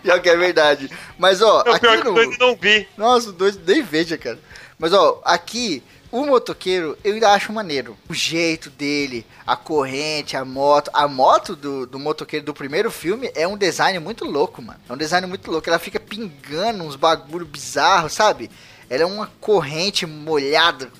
Pior 0.02 0.20
que 0.20 0.28
é 0.28 0.36
verdade. 0.36 0.90
Mas, 1.18 1.42
ó, 1.42 1.62
É 1.66 1.70
o 1.70 1.80
pior 1.80 1.92
aqui 1.92 2.02
que 2.02 2.08
no... 2.08 2.14
coisa 2.14 2.32
eu 2.32 2.38
não 2.38 2.56
vi. 2.56 2.88
Nossa, 2.96 3.30
o 3.30 3.32
dois 3.32 3.56
nem 3.56 3.82
veja, 3.82 4.16
cara. 4.16 4.38
Mas, 4.78 4.92
ó, 4.92 5.20
aqui, 5.24 5.82
o 6.10 6.24
motoqueiro, 6.24 6.96
eu 7.02 7.14
ainda 7.14 7.30
acho 7.30 7.52
maneiro. 7.52 7.96
O 8.08 8.14
jeito 8.14 8.70
dele, 8.70 9.26
a 9.46 9.56
corrente, 9.56 10.36
a 10.36 10.44
moto. 10.44 10.90
A 10.92 11.08
moto 11.08 11.56
do, 11.56 11.86
do 11.86 11.98
motoqueiro 11.98 12.44
do 12.44 12.54
primeiro 12.54 12.90
filme 12.90 13.30
é 13.34 13.46
um 13.46 13.56
design 13.56 13.98
muito 13.98 14.24
louco, 14.24 14.62
mano. 14.62 14.78
É 14.88 14.92
um 14.92 14.96
design 14.96 15.26
muito 15.26 15.50
louco. 15.50 15.68
Ela 15.68 15.78
fica 15.78 15.98
pingando 15.98 16.84
uns 16.84 16.96
bagulho 16.96 17.44
bizarros, 17.44 18.12
sabe? 18.12 18.50
Ela 18.88 19.02
é 19.02 19.06
uma 19.06 19.30
corrente 19.40 20.06
molhada, 20.06 20.90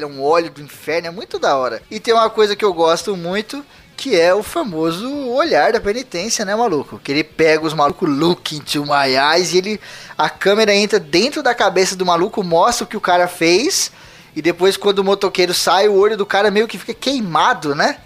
lá, 0.00 0.06
um 0.06 0.22
óleo 0.22 0.50
do 0.50 0.62
inferno, 0.62 1.08
é 1.08 1.10
muito 1.10 1.38
da 1.38 1.56
hora. 1.56 1.82
E 1.90 2.00
tem 2.00 2.14
uma 2.14 2.30
coisa 2.30 2.56
que 2.56 2.64
eu 2.64 2.72
gosto 2.72 3.14
muito, 3.14 3.62
que 3.98 4.18
é 4.18 4.34
o 4.34 4.42
famoso 4.42 5.06
olhar 5.28 5.72
da 5.72 5.80
penitência, 5.80 6.42
né, 6.42 6.56
maluco? 6.56 6.98
Que 6.98 7.12
ele 7.12 7.22
pega 7.22 7.66
os 7.66 7.74
malucos 7.74 8.08
look 8.08 8.56
into 8.56 8.86
my 8.86 9.14
eyes 9.14 9.52
e 9.52 9.58
ele 9.58 9.80
a 10.16 10.30
câmera 10.30 10.74
entra 10.74 10.98
dentro 10.98 11.42
da 11.42 11.54
cabeça 11.54 11.94
do 11.94 12.06
maluco, 12.06 12.42
mostra 12.42 12.84
o 12.84 12.88
que 12.88 12.96
o 12.96 13.00
cara 13.00 13.28
fez 13.28 13.92
e 14.34 14.42
depois 14.42 14.76
quando 14.76 14.98
o 15.00 15.04
motoqueiro 15.04 15.54
sai, 15.54 15.88
o 15.88 15.94
olho 15.94 16.16
do 16.16 16.26
cara 16.26 16.50
meio 16.50 16.68
que 16.68 16.78
fica 16.78 16.94
queimado, 16.94 17.74
né? 17.74 17.98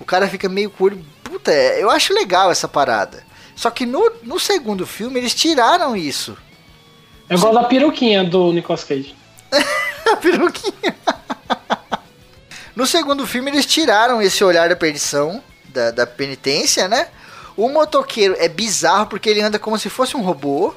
O 0.00 0.04
cara 0.04 0.28
fica 0.28 0.48
meio 0.48 0.70
com 0.70 0.84
o 0.84 0.86
olho, 0.88 1.04
puta, 1.22 1.52
é, 1.52 1.82
eu 1.82 1.90
acho 1.90 2.12
legal 2.12 2.50
essa 2.50 2.68
parada. 2.68 3.24
Só 3.54 3.70
que 3.70 3.86
no, 3.86 4.12
no 4.22 4.38
segundo 4.38 4.86
filme 4.86 5.18
eles 5.18 5.34
tiraram 5.34 5.96
isso. 5.96 6.36
Eu 7.28 7.38
gosto 7.38 7.54
da 7.54 7.64
peruquinha 7.64 8.22
do 8.22 8.52
Nicolas 8.52 8.84
Cage. 8.84 9.14
A 10.12 10.16
peruquinha. 10.16 10.94
No 12.76 12.86
segundo 12.86 13.26
filme, 13.26 13.50
eles 13.50 13.64
tiraram 13.64 14.20
esse 14.20 14.44
olhar 14.44 14.68
da 14.68 14.76
perdição, 14.76 15.42
da, 15.64 15.90
da 15.90 16.06
penitência, 16.06 16.86
né? 16.86 17.08
O 17.56 17.68
motoqueiro 17.70 18.36
é 18.38 18.48
bizarro 18.48 19.06
porque 19.06 19.30
ele 19.30 19.40
anda 19.40 19.58
como 19.58 19.78
se 19.78 19.88
fosse 19.88 20.16
um 20.16 20.20
robô. 20.20 20.74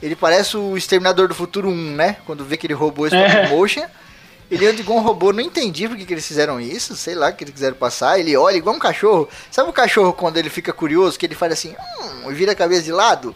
Ele 0.00 0.14
parece 0.14 0.56
o 0.56 0.76
Exterminador 0.76 1.26
do 1.26 1.34
Futuro 1.34 1.68
1, 1.68 1.72
né? 1.96 2.16
Quando 2.24 2.44
vê 2.44 2.54
aquele 2.54 2.72
robô 2.74 3.06
stop 3.06 3.22
É. 3.22 3.48
motion. 3.48 3.82
Ele 4.54 4.66
anda 4.66 4.80
igual 4.80 4.98
um 4.98 5.02
robô, 5.02 5.32
não 5.32 5.40
entendi 5.40 5.88
por 5.88 5.96
que, 5.96 6.12
eles 6.12 6.26
fizeram 6.26 6.60
isso, 6.60 6.94
sei 6.96 7.14
lá 7.14 7.28
o 7.30 7.32
que 7.34 7.44
eles 7.44 7.54
quiseram 7.54 7.76
passar. 7.76 8.18
Ele 8.18 8.36
olha 8.36 8.56
igual 8.56 8.74
um 8.76 8.78
cachorro. 8.78 9.28
Sabe 9.50 9.68
o 9.68 9.72
cachorro 9.72 10.12
quando 10.12 10.36
ele 10.36 10.48
fica 10.50 10.72
curioso, 10.72 11.18
que 11.18 11.26
ele 11.26 11.34
faz 11.34 11.52
assim, 11.52 11.74
hum, 12.24 12.30
e 12.30 12.34
vira 12.34 12.52
a 12.52 12.54
cabeça 12.54 12.82
de 12.82 12.92
lado? 12.92 13.34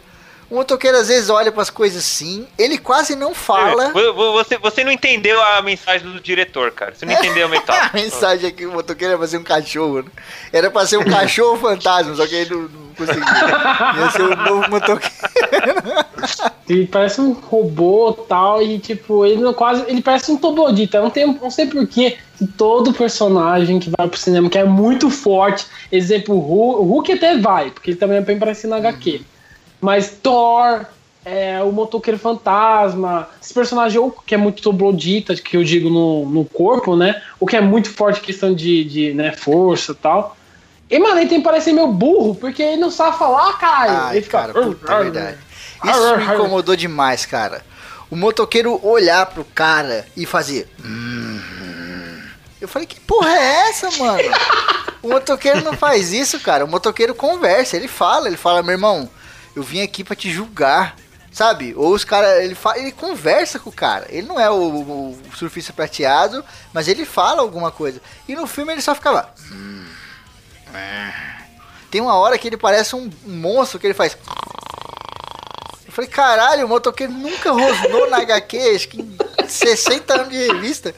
O 0.49 0.55
motoqueiro 0.55 0.97
às 0.97 1.09
vezes 1.09 1.29
olha 1.29 1.51
pras 1.51 1.69
coisas 1.69 2.03
assim, 2.03 2.47
ele 2.57 2.79
quase 2.79 3.15
não 3.15 3.35
fala. 3.35 3.91
Vo- 3.91 4.13
vo- 4.15 4.31
Você, 4.33 4.57
você 4.57 4.83
não 4.83 4.91
entendeu 4.91 5.39
a 5.39 5.61
mensagem 5.61 6.11
do 6.11 6.19
diretor, 6.19 6.71
cara. 6.71 6.95
Você 6.95 7.05
não 7.05 7.13
entendeu 7.13 7.43
a 7.45 7.45
A 7.49 7.51
metáfora. 7.51 7.91
mensagem 7.93 8.47
é 8.47 8.51
que 8.51 8.65
o 8.65 8.71
motoqueiro 8.71 9.13
ia 9.13 9.19
fazer 9.19 9.37
um 9.37 9.43
cachorro, 9.43 10.01
né? 10.01 10.09
Era 10.51 10.71
pra 10.71 10.87
ser 10.87 10.97
um 10.97 11.03
cachorro 11.05 11.55
fantasma, 11.59 12.15
só 12.15 12.25
que 12.25 12.33
ele 12.33 12.49
não, 12.55 12.61
Ia 13.05 14.11
ser 14.11 14.23
um 14.23 14.35
novo 14.35 14.69
motoqueiro. 14.69 15.13
Ele 16.67 16.85
parece 16.85 17.19
um 17.21 17.31
robô 17.33 18.13
tal, 18.13 18.61
e 18.61 18.77
tipo, 18.79 19.25
ele 19.25 19.41
não 19.41 19.53
quase. 19.53 19.83
Ele 19.87 20.01
parece 20.01 20.31
um 20.31 20.37
Tobodita. 20.37 21.01
Não, 21.01 21.09
tem, 21.09 21.25
não 21.25 21.49
sei 21.49 21.67
porquê. 21.67 22.17
Todo 22.57 22.93
personagem 22.93 23.79
que 23.79 23.91
vai 23.97 24.07
pro 24.07 24.17
cinema, 24.17 24.49
que 24.49 24.57
é 24.57 24.63
muito 24.63 25.09
forte, 25.09 25.65
exemplo, 25.91 26.35
o 26.35 26.39
Hulk, 26.39 26.81
o 26.81 26.83
Hulk 26.83 27.11
até 27.13 27.37
vai, 27.37 27.71
porque 27.71 27.91
ele 27.91 27.97
também 27.97 28.17
é 28.17 28.21
bem 28.21 28.39
parecido 28.39 28.69
na 28.69 28.77
HQ. 28.77 29.21
Mas 29.81 30.11
Thor, 30.21 30.85
é, 31.25 31.61
o 31.61 31.71
Motoqueiro 31.71 32.19
Fantasma, 32.19 33.27
esse 33.41 33.53
personagem 33.53 33.99
ou 33.99 34.11
que 34.11 34.33
é 34.33 34.37
muito 34.37 34.61
Toblodita, 34.61 35.35
que 35.35 35.57
eu 35.57 35.63
digo 35.63 35.89
no, 35.89 36.25
no 36.29 36.45
corpo, 36.45 36.95
né? 36.95 37.21
O 37.39 37.45
que 37.45 37.55
é 37.55 37.61
muito 37.61 37.89
forte 37.89 38.21
questão 38.21 38.53
de, 38.53 38.83
de 38.83 39.13
né, 39.13 39.31
força 39.31 39.91
e 39.91 39.95
tal. 39.95 40.37
E, 40.89 40.97
mano, 40.99 41.19
ele 41.19 41.29
tem 41.29 41.39
que 41.39 41.43
parecer 41.43 41.71
meio 41.71 41.87
burro, 41.87 42.33
porque 42.35 42.63
ele 42.63 42.81
não 42.81 42.89
sabe 42.89 43.17
falar, 43.17 43.53
caralho. 43.59 43.91
Ai, 44.05 44.15
ele 44.17 44.25
fica. 44.25 44.39
cara, 44.39 44.53
puta, 44.53 44.91
é 44.93 45.03
verdade. 45.03 45.37
Isso 45.85 46.17
me 46.17 46.25
incomodou 46.25 46.75
demais, 46.75 47.25
cara. 47.25 47.63
O 48.09 48.15
motoqueiro 48.15 48.79
olhar 48.85 49.25
pro 49.27 49.45
cara 49.45 50.05
e 50.17 50.25
fazer. 50.25 50.67
"Hum, 50.83 51.39
hum." 51.39 52.21
Eu 52.59 52.67
falei, 52.67 52.87
que 52.87 52.99
porra 52.99 53.29
é 53.29 53.69
essa, 53.69 53.89
mano? 53.91 54.19
O 55.01 55.09
motoqueiro 55.09 55.63
não 55.63 55.73
faz 55.73 56.11
isso, 56.11 56.39
cara. 56.39 56.65
O 56.65 56.67
motoqueiro 56.67 57.13
conversa, 57.15 57.77
ele 57.77 57.87
fala, 57.87 58.27
ele 58.27 58.35
fala, 58.35 58.61
meu 58.63 58.73
irmão, 58.73 59.09
eu 59.55 59.63
vim 59.63 59.81
aqui 59.81 60.03
pra 60.03 60.15
te 60.15 60.29
julgar. 60.31 60.95
Sabe? 61.31 61.75
Ou 61.77 61.93
os 61.93 62.03
caras, 62.03 62.43
ele, 62.43 62.57
ele 62.77 62.91
conversa 62.91 63.59
com 63.59 63.69
o 63.69 63.73
cara. 63.73 64.07
Ele 64.09 64.27
não 64.27 64.39
é 64.39 64.49
o, 64.49 64.55
o 64.55 65.19
surfista 65.37 65.71
prateado, 65.71 66.43
mas 66.73 66.87
ele 66.87 67.05
fala 67.05 67.41
alguma 67.41 67.69
coisa. 67.71 68.01
E 68.27 68.35
no 68.35 68.47
filme 68.47 68.73
ele 68.73 68.81
só 68.81 68.95
ficava. 68.95 69.29
"Hum, 69.51 69.85
é." 69.85 69.98
Tem 71.91 72.01
uma 72.01 72.15
hora 72.15 72.37
que 72.37 72.47
ele 72.47 72.57
parece 72.57 72.95
um 72.95 73.09
monstro 73.25 73.79
que 73.79 73.87
ele 73.87 73.93
faz. 73.93 74.17
Eu 75.85 75.91
falei, 75.91 76.09
caralho, 76.09 76.65
o 76.65 76.69
motoqueiro 76.69 77.11
nunca 77.11 77.51
rosnou 77.51 78.09
na 78.09 78.17
HQ, 78.17 78.57
acho 78.75 78.89
que 78.89 79.01
em 79.01 79.47
60 79.47 80.13
anos 80.13 80.29
de 80.29 80.37
revista. 80.47 80.93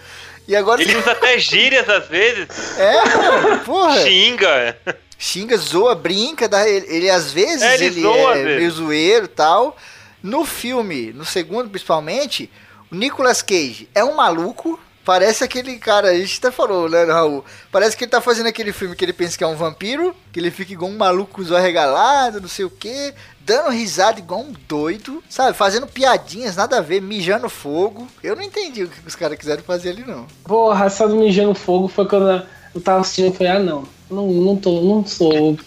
E 0.47 0.55
agora 0.55 0.81
Ele 0.81 0.97
usa 0.97 1.11
até 1.11 1.39
gírias 1.39 1.87
às 1.87 2.07
vezes. 2.07 2.77
É, 2.77 3.05
mano, 3.17 3.59
porra. 3.59 4.01
Xinga. 4.03 4.77
Xinga, 5.17 5.55
zoa, 5.55 5.95
brinca, 5.95 6.49
dá, 6.49 6.67
ele, 6.67 6.85
ele 6.89 7.09
às 7.09 7.31
vezes 7.31 7.61
É, 7.61 7.75
ele 7.75 7.85
ele, 7.85 8.01
zoa, 8.01 8.37
é 8.37 8.43
meio 8.57 8.71
zoeiro 8.71 9.25
e 9.25 9.29
tal. 9.29 9.77
No 10.21 10.43
filme, 10.45 11.13
no 11.13 11.23
segundo 11.23 11.69
principalmente, 11.69 12.51
o 12.91 12.95
Nicolas 12.95 13.41
Cage 13.41 13.87
é 13.95 14.03
um 14.03 14.15
maluco. 14.15 14.79
Parece 15.11 15.43
aquele 15.43 15.75
cara, 15.77 16.07
a 16.07 16.17
gente 16.17 16.39
até 16.39 16.49
falou, 16.51 16.87
né, 16.87 17.03
Raul? 17.03 17.43
Parece 17.69 17.97
que 17.97 18.05
ele 18.05 18.11
tá 18.11 18.21
fazendo 18.21 18.47
aquele 18.47 18.71
filme 18.71 18.95
que 18.95 19.03
ele 19.03 19.11
pensa 19.11 19.37
que 19.37 19.43
é 19.43 19.47
um 19.47 19.57
vampiro, 19.57 20.15
que 20.31 20.39
ele 20.39 20.49
fica 20.49 20.71
igual 20.71 20.89
um 20.89 20.97
maluco 20.97 21.41
olhos 21.41 21.51
arregalados, 21.51 22.41
não 22.41 22.47
sei 22.47 22.63
o 22.63 22.69
quê, 22.69 23.13
dando 23.41 23.71
risada 23.71 24.19
igual 24.19 24.39
um 24.39 24.53
doido, 24.69 25.21
sabe? 25.29 25.51
Fazendo 25.57 25.85
piadinhas, 25.85 26.55
nada 26.55 26.77
a 26.77 26.81
ver, 26.81 27.01
mijando 27.01 27.49
fogo. 27.49 28.07
Eu 28.23 28.37
não 28.37 28.41
entendi 28.41 28.85
o 28.85 28.87
que 28.87 29.05
os 29.05 29.13
caras 29.13 29.37
quiseram 29.37 29.61
fazer 29.63 29.89
ali, 29.89 30.05
não. 30.07 30.27
Porra, 30.45 30.85
essa 30.85 31.05
do 31.05 31.17
mijando 31.17 31.53
fogo 31.55 31.89
foi 31.89 32.07
quando 32.07 32.45
eu 32.73 32.79
tava 32.79 33.01
assistindo 33.01 33.33
e 33.33 33.37
falei, 33.37 33.51
ah 33.51 33.59
não, 33.59 33.83
não, 34.09 34.27
não, 34.27 34.55
tô, 34.55 34.79
não 34.79 35.05
sou 35.05 35.57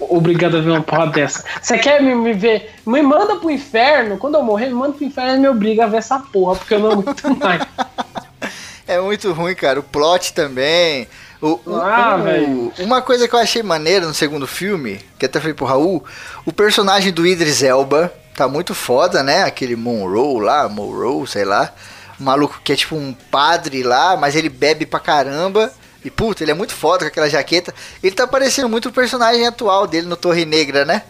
obrigado 0.00 0.56
a 0.56 0.60
ver 0.60 0.70
uma 0.70 0.82
porra 0.82 1.06
dessa. 1.06 1.44
Você 1.62 1.78
quer 1.78 2.02
me, 2.02 2.12
me 2.12 2.32
ver? 2.32 2.72
Me 2.84 3.02
manda 3.02 3.36
pro 3.36 3.52
inferno, 3.52 4.18
quando 4.18 4.34
eu 4.34 4.42
morrer, 4.42 4.66
me 4.66 4.74
manda 4.74 4.94
pro 4.94 5.04
inferno 5.04 5.36
e 5.36 5.38
me 5.38 5.48
obriga 5.48 5.84
a 5.84 5.86
ver 5.86 5.98
essa 5.98 6.18
porra, 6.18 6.56
porque 6.56 6.74
eu 6.74 6.80
não 6.80 6.90
aguento 6.90 7.38
mais. 7.38 7.62
É 8.86 9.00
muito 9.00 9.32
ruim, 9.32 9.54
cara. 9.54 9.80
O 9.80 9.82
plot 9.82 10.32
também. 10.34 11.08
O, 11.40 11.60
o- 11.66 11.76
Ah, 11.76 12.16
o- 12.46 12.72
uma 12.82 13.00
coisa 13.02 13.26
que 13.28 13.34
eu 13.34 13.38
achei 13.38 13.62
maneira 13.62 14.06
no 14.06 14.14
segundo 14.14 14.46
filme, 14.46 15.00
que 15.18 15.26
até 15.26 15.40
falei 15.40 15.54
pro 15.54 15.66
Raul, 15.66 16.04
o 16.44 16.52
personagem 16.52 17.12
do 17.12 17.26
Idris 17.26 17.62
Elba 17.62 18.12
tá 18.36 18.46
muito 18.48 18.74
foda, 18.74 19.22
né? 19.22 19.42
Aquele 19.44 19.76
Monroe 19.76 20.42
lá, 20.42 20.68
Monroe, 20.68 21.26
sei 21.26 21.44
lá. 21.44 21.72
Um 22.20 22.24
maluco 22.24 22.60
que 22.62 22.72
é 22.72 22.76
tipo 22.76 22.94
um 22.94 23.12
padre 23.30 23.82
lá, 23.82 24.16
mas 24.16 24.36
ele 24.36 24.48
bebe 24.48 24.86
pra 24.86 25.00
caramba. 25.00 25.72
E 26.04 26.10
puta, 26.10 26.44
ele 26.44 26.50
é 26.50 26.54
muito 26.54 26.74
foda 26.74 27.00
com 27.00 27.06
aquela 27.08 27.28
jaqueta. 27.30 27.74
Ele 28.02 28.14
tá 28.14 28.26
parecendo 28.26 28.68
muito 28.68 28.90
o 28.90 28.92
personagem 28.92 29.46
atual 29.46 29.86
dele 29.86 30.06
no 30.06 30.16
Torre 30.16 30.44
Negra, 30.44 30.84
né? 30.84 31.02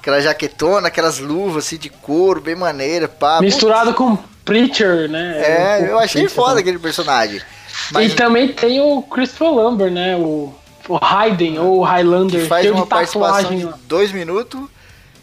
Aquela 0.00 0.20
jaquetona, 0.20 0.88
aquelas 0.88 1.18
luvas 1.18 1.66
assim 1.66 1.76
de 1.76 1.90
couro, 1.90 2.40
bem 2.40 2.54
maneira, 2.54 3.08
pá. 3.08 3.40
Misturado 3.40 3.92
com 3.94 4.16
Preacher, 4.44 5.08
né? 5.10 5.36
É, 5.38 5.90
eu 5.90 5.98
achei 5.98 6.22
Preacher 6.22 6.30
foda 6.36 6.48
também. 6.50 6.62
aquele 6.62 6.78
personagem. 6.78 7.40
Mas 7.92 8.12
E 8.12 8.14
também 8.14 8.48
tem 8.48 8.80
o 8.80 9.02
Christopher 9.02 9.52
Lambert, 9.52 9.90
né? 9.92 10.16
O, 10.16 10.54
o 10.88 10.96
Hayden, 11.04 11.58
ou 11.58 11.78
o 11.78 11.82
Highlander, 11.82 12.40
que 12.42 12.46
faz 12.46 12.62
cheio 12.62 12.74
uma 12.74 12.86
participação 12.86 13.54
de 13.54 13.68
dois 13.86 14.10
minutos, 14.12 14.60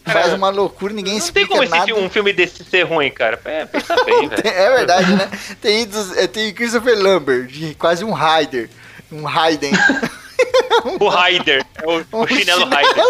faz 0.06 0.34
uma 0.34 0.49
loucura, 0.49 0.93
ninguém 0.93 1.18
Não 1.19 1.27
tem 1.27 1.47
como 1.47 1.64
esse 1.64 1.72
nada. 1.72 1.95
um 1.95 2.10
filme 2.10 2.31
desse 2.31 2.64
ser 2.64 2.84
ruim, 2.84 3.10
cara. 3.10 3.39
É, 3.43 3.65
pensa 3.65 3.95
bem, 4.03 4.27
velho. 4.30 4.41
É 4.45 4.76
verdade, 4.77 5.15
né? 5.15 5.30
Tem, 5.61 5.88
é, 6.18 6.27
tem 6.27 6.53
Christopher 6.53 6.97
Lambert, 6.97 7.47
de 7.47 7.73
quase 7.76 8.03
um 8.06 8.11
Raider, 8.11 8.69
um 9.11 9.23
Raiden. 9.23 9.72
O 10.99 11.07
Raider. 11.07 11.65
É 11.76 11.88
o, 11.88 12.06
Um 12.14 12.22
o 12.22 12.27
chinelo 12.27 12.65
Raider. 12.65 13.03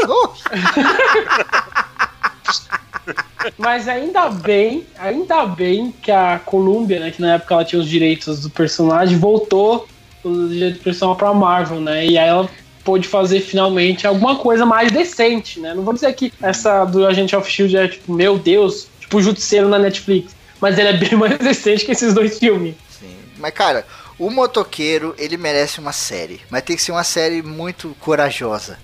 Mas 3.58 3.88
ainda 3.88 4.30
bem, 4.30 4.86
ainda 4.98 5.46
bem 5.46 5.94
que 6.02 6.12
a 6.12 6.40
Columbia, 6.44 7.00
né, 7.00 7.12
que 7.12 7.22
na 7.22 7.36
época 7.36 7.54
ela 7.54 7.64
tinha 7.66 7.80
os 7.80 7.88
direitos 7.88 8.42
do 8.42 8.50
personagem, 8.50 9.18
voltou 9.18 9.88
os 10.24 10.50
direitos 10.50 10.80
do 10.80 10.84
personagem 10.84 11.20
pra 11.20 11.34
Marvel, 11.34 11.80
né? 11.80 12.06
E 12.06 12.18
aí 12.18 12.28
ela 12.28 12.50
pôde 12.84 13.08
fazer 13.08 13.42
finalmente 13.42 14.06
alguma 14.08 14.36
coisa 14.38 14.66
mais 14.66 14.92
decente, 14.92 15.60
né? 15.60 15.74
Não 15.74 15.84
vou 15.84 15.94
dizer 15.94 16.14
que 16.14 16.32
essa 16.42 16.86
do 16.86 17.06
Agente 17.06 17.36
of 17.36 17.50
Shield 17.50 17.78
é 17.78 17.88
tipo, 17.88 18.14
meu 18.14 18.38
Deus, 18.38 18.88
tipo 19.00 19.18
o 19.18 19.22
Justiceiro 19.22 19.68
na 19.68 19.80
Netflix, 19.80 20.36
mas 20.60 20.78
ele 20.78 20.90
é 20.90 20.94
bem 20.94 21.14
mais 21.18 21.38
decente 21.38 21.86
que 21.86 21.92
esses 21.92 22.14
dois 22.14 22.40
filmes. 22.40 22.76
Sim. 22.90 23.16
Mas, 23.38 23.54
cara, 23.54 23.86
o 24.18 24.30
motoqueiro, 24.30 25.14
ele 25.18 25.38
merece 25.38 25.80
uma 25.80 25.92
série. 25.92 26.42
Mas 26.50 26.64
tem 26.64 26.76
que 26.76 26.82
ser 26.82 26.92
uma 26.92 27.04
série 27.04 27.42
muito 27.42 27.96
corajosa. 28.00 28.78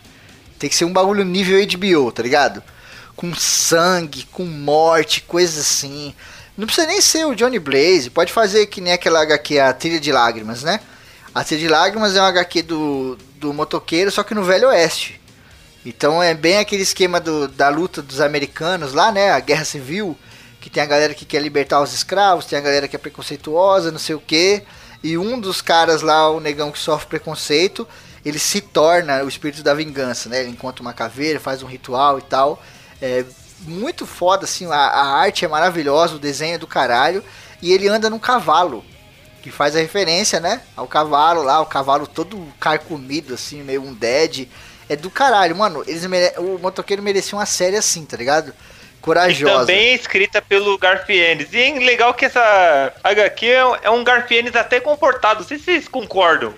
Tem 0.60 0.70
que 0.70 0.76
ser 0.76 0.86
um 0.86 0.94
bagulho 0.94 1.24
nível 1.24 1.60
HBO, 1.66 2.12
tá 2.12 2.22
ligado? 2.22 2.62
Com 3.16 3.34
sangue, 3.34 4.26
com 4.32 4.44
morte, 4.46 5.22
coisas 5.22 5.58
assim. 5.58 6.14
Não 6.58 6.66
precisa 6.66 6.88
nem 6.88 7.02
ser 7.02 7.26
o 7.26 7.34
Johnny 7.36 7.60
Blaze. 7.60 8.10
Pode 8.10 8.32
fazer 8.34 8.68
que 8.68 8.82
nem 8.82 8.94
aquela 8.94 9.22
HQ, 9.22 9.60
a 9.60 9.74
Trilha 9.74 10.00
de 10.00 10.12
Lágrimas, 10.12 10.64
né? 10.64 10.80
A 11.34 11.44
Trilha 11.44 11.62
de 11.62 11.68
Lágrimas 11.70 12.16
é 12.16 12.20
uma 12.22 12.28
HQ 12.28 12.62
do, 12.64 13.18
do 13.38 13.54
motoqueiro, 13.54 14.12
só 14.12 14.22
que 14.24 14.36
no 14.36 14.44
Velho 14.44 14.68
Oeste. 14.68 15.20
Então 15.86 16.22
é 16.22 16.34
bem 16.34 16.58
aquele 16.60 16.84
esquema 16.84 17.20
do- 17.20 17.48
da 17.48 17.70
luta 17.70 18.02
dos 18.02 18.22
americanos 18.22 18.94
lá, 18.94 19.12
né? 19.12 19.32
A 19.32 19.40
guerra 19.40 19.66
civil, 19.66 20.16
que 20.60 20.70
tem 20.70 20.84
a 20.84 20.86
galera 20.86 21.14
que 21.16 21.26
quer 21.26 21.42
libertar 21.42 21.82
os 21.82 21.94
escravos, 21.94 22.46
tem 22.46 22.60
a 22.60 22.62
galera 22.62 22.88
que 22.88 22.96
é 22.96 23.00
preconceituosa, 23.00 23.92
não 23.92 23.98
sei 23.98 24.14
o 24.14 24.20
quê. 24.20 24.64
E 25.04 25.18
um 25.18 25.40
dos 25.40 25.62
caras 25.62 26.02
lá, 26.02 26.30
o 26.30 26.40
negão 26.40 26.72
que 26.72 26.80
sofre 26.80 27.08
preconceito, 27.08 27.88
ele 28.24 28.38
se 28.38 28.62
torna 28.62 29.24
o 29.24 29.28
espírito 29.28 29.64
da 29.64 29.74
vingança, 29.74 30.30
né? 30.30 30.42
Ele 30.42 30.52
encontra 30.52 30.82
uma 30.82 30.94
caveira, 30.94 31.40
faz 31.40 31.64
um 31.64 31.68
ritual 31.68 32.20
e 32.20 32.22
tal. 32.22 32.62
É 33.02 33.26
muito 33.62 34.06
foda, 34.06 34.46
assim, 34.46 34.66
a, 34.68 34.76
a 34.76 35.08
arte 35.18 35.44
é 35.44 35.48
maravilhosa, 35.48 36.16
o 36.16 36.20
desenho 36.20 36.56
é 36.56 36.58
do 36.58 36.68
caralho. 36.68 37.24
E 37.62 37.72
ele 37.72 37.88
anda 37.88 38.10
num 38.10 38.20
cavalo, 38.20 38.84
que 39.42 39.50
faz 39.50 39.76
a 39.76 39.80
referência, 39.80 40.40
né? 40.40 40.62
Ao 40.76 40.88
cavalo 40.88 41.42
lá, 41.42 41.60
o 41.62 41.66
cavalo 41.66 42.06
todo 42.06 42.48
carcomido, 42.60 43.34
assim, 43.34 43.64
meio 43.64 43.84
um 43.84 43.94
dead. 43.94 44.48
É 44.88 44.96
do 44.96 45.10
caralho, 45.10 45.56
mano. 45.56 45.84
Eles 45.88 46.06
mere... 46.06 46.34
O 46.38 46.60
motoqueiro 46.60 47.02
merecia 47.02 47.38
uma 47.38 47.46
série 47.46 47.78
assim, 47.78 48.06
tá 48.06 48.18
ligado? 48.18 48.54
Corajosa. 49.02 49.60
Também 49.62 49.88
é 49.90 49.94
escrita 49.96 50.42
pelo 50.42 50.78
Garfienes. 50.78 51.48
E 51.52 51.58
é 51.60 51.74
legal 51.80 52.14
que 52.14 52.26
essa 52.26 52.94
HQ 53.04 53.46
é 53.48 53.66
um- 53.66 53.76
é 53.84 53.90
um 53.90 54.04
Garfienes 54.04 54.56
até 54.56 54.80
comportado. 54.80 55.40
Não 55.42 55.48
sei 55.48 55.58
se 55.58 55.66
vocês 55.66 55.88
concordam. 55.88 56.54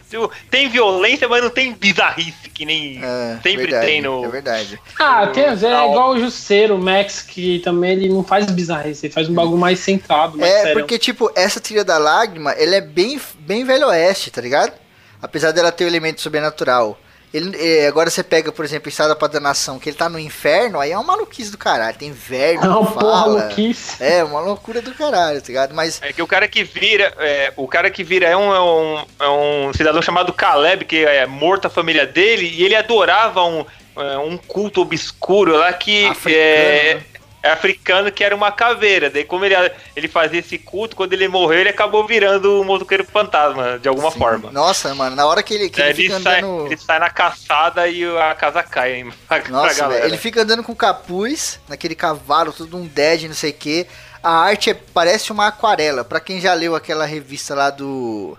Tem 0.51 0.67
violência, 0.69 1.27
mas 1.27 1.41
não 1.41 1.49
tem 1.49 1.73
bizarrice, 1.73 2.49
que 2.53 2.65
nem 2.65 2.99
É, 3.03 3.39
sempre 3.41 3.63
verdade, 3.63 3.85
tem 3.85 4.01
no. 4.01 4.25
É 4.25 4.27
verdade. 4.27 4.79
Ah, 4.99 5.27
tem 5.27 5.45
a 5.45 5.55
ver, 5.55 5.67
é 5.67 5.85
igual 5.89 6.09
o 6.11 6.19
Justiceiro, 6.19 6.75
o 6.75 6.79
Max, 6.79 7.21
que 7.21 7.59
também 7.59 7.93
ele 7.93 8.09
não 8.09 8.23
faz 8.23 8.45
bizarrice, 8.51 9.05
ele 9.05 9.13
faz 9.13 9.29
um 9.29 9.33
bagulho 9.33 9.57
mais 9.57 9.79
centrado, 9.79 10.37
mais 10.37 10.51
É, 10.51 10.61
sério. 10.63 10.79
porque, 10.81 10.99
tipo, 10.99 11.31
essa 11.35 11.59
trilha 11.59 11.83
da 11.85 11.97
lágrima, 11.97 12.51
ela 12.51 12.75
é 12.75 12.81
bem, 12.81 13.19
bem 13.39 13.63
velho 13.63 13.87
oeste, 13.87 14.29
tá 14.29 14.41
ligado? 14.41 14.73
Apesar 15.21 15.51
dela 15.51 15.71
ter 15.71 15.85
o 15.85 15.87
elemento 15.87 16.19
sobrenatural. 16.19 16.99
Ele, 17.33 17.57
é, 17.59 17.87
agora 17.87 18.09
você 18.11 18.21
pega, 18.21 18.51
por 18.51 18.63
exemplo, 18.63 18.89
Estrada 18.89 19.15
pra 19.15 19.27
Danação, 19.27 19.79
que 19.79 19.89
ele 19.89 19.97
tá 19.97 20.07
no 20.07 20.19
inferno, 20.19 20.79
aí 20.79 20.91
é 20.91 20.97
uma 20.97 21.03
maluquice 21.13 21.49
do 21.49 21.57
caralho. 21.57 21.97
Tem 21.97 22.11
verme, 22.11 22.63
É 22.63 22.69
uma 22.69 22.85
que 22.85 22.93
porra 22.93 23.21
fala. 23.23 23.43
louquice. 23.45 24.03
É, 24.03 24.23
uma 24.23 24.39
loucura 24.39 24.81
do 24.83 24.93
caralho, 24.93 25.41
tá 25.41 25.47
ligado? 25.47 25.73
Mas 25.73 25.99
É 26.01 26.13
que 26.13 26.21
o 26.21 26.27
cara 26.27 26.47
que 26.47 26.63
vira, 26.63 27.11
é, 27.17 27.51
o 27.57 27.67
cara 27.67 27.89
que 27.89 28.03
vira 28.03 28.27
é 28.27 28.37
um, 28.37 28.53
é 28.53 28.61
um, 28.61 29.05
é 29.19 29.27
um 29.67 29.73
cidadão 29.73 30.01
chamado 30.01 30.31
Caleb, 30.31 30.85
que 30.85 31.03
é 31.03 31.25
morto 31.25 31.65
a 31.65 31.69
família 31.71 32.05
dele, 32.05 32.47
e 32.47 32.63
ele 32.63 32.75
adorava 32.75 33.43
um, 33.43 33.65
é, 33.97 34.17
um 34.19 34.37
culto 34.37 34.81
obscuro 34.81 35.57
lá 35.57 35.73
que 35.73 36.05
Africano, 36.05 36.35
é, 36.37 36.93
né? 36.95 37.03
É 37.43 37.51
africano, 37.51 38.09
que 38.09 38.23
era 38.23 38.33
uma 38.33 38.53
caveira. 38.53 39.09
Daí, 39.09 39.25
como 39.25 39.43
ele, 39.43 39.53
ele 39.97 40.07
fazia 40.07 40.39
esse 40.39 40.57
culto, 40.57 40.95
quando 40.95 41.11
ele 41.11 41.27
morreu, 41.27 41.59
ele 41.59 41.69
acabou 41.69 42.07
virando 42.07 42.61
um 42.61 42.63
motoqueiro 42.63 43.03
fantasma, 43.03 43.77
de 43.77 43.89
alguma 43.89 44.09
sim. 44.09 44.17
forma. 44.17 44.49
Nossa, 44.49 44.95
mano, 44.95 45.13
na 45.13 45.25
hora 45.25 45.43
que 45.43 45.53
ele, 45.53 45.69
que 45.69 45.81
ele 45.81 46.09
sai, 46.21 46.39
andando. 46.39 46.67
ele 46.67 46.77
sai 46.77 46.99
na 46.99 47.09
caçada 47.09 47.85
e 47.89 48.05
a 48.17 48.33
casa 48.33 48.63
cai 48.63 48.93
hein, 48.93 49.13
Nossa, 49.49 49.89
velho, 49.89 50.05
ele 50.05 50.17
fica 50.17 50.41
andando 50.41 50.63
com 50.63 50.73
capuz, 50.73 51.59
naquele 51.67 51.95
cavalo, 51.95 52.53
todo 52.53 52.77
um 52.77 52.87
dead, 52.87 53.23
não 53.23 53.33
sei 53.33 53.51
o 53.51 53.53
que. 53.53 53.85
A 54.23 54.31
arte 54.31 54.69
é- 54.69 54.73
parece 54.73 55.33
uma 55.33 55.47
aquarela. 55.47 56.05
Pra 56.05 56.21
quem 56.21 56.39
já 56.39 56.53
leu 56.53 56.75
aquela 56.75 57.05
revista 57.05 57.53
lá 57.53 57.69
do 57.69 58.37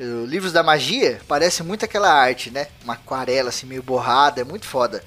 eh, 0.00 0.04
Livros 0.26 0.52
da 0.52 0.64
Magia, 0.64 1.20
parece 1.28 1.62
muito 1.62 1.84
aquela 1.84 2.12
arte, 2.12 2.50
né? 2.50 2.66
Uma 2.82 2.94
aquarela 2.94 3.50
assim 3.50 3.66
meio 3.66 3.84
borrada, 3.84 4.40
é 4.40 4.44
muito 4.44 4.66
foda. 4.66 5.00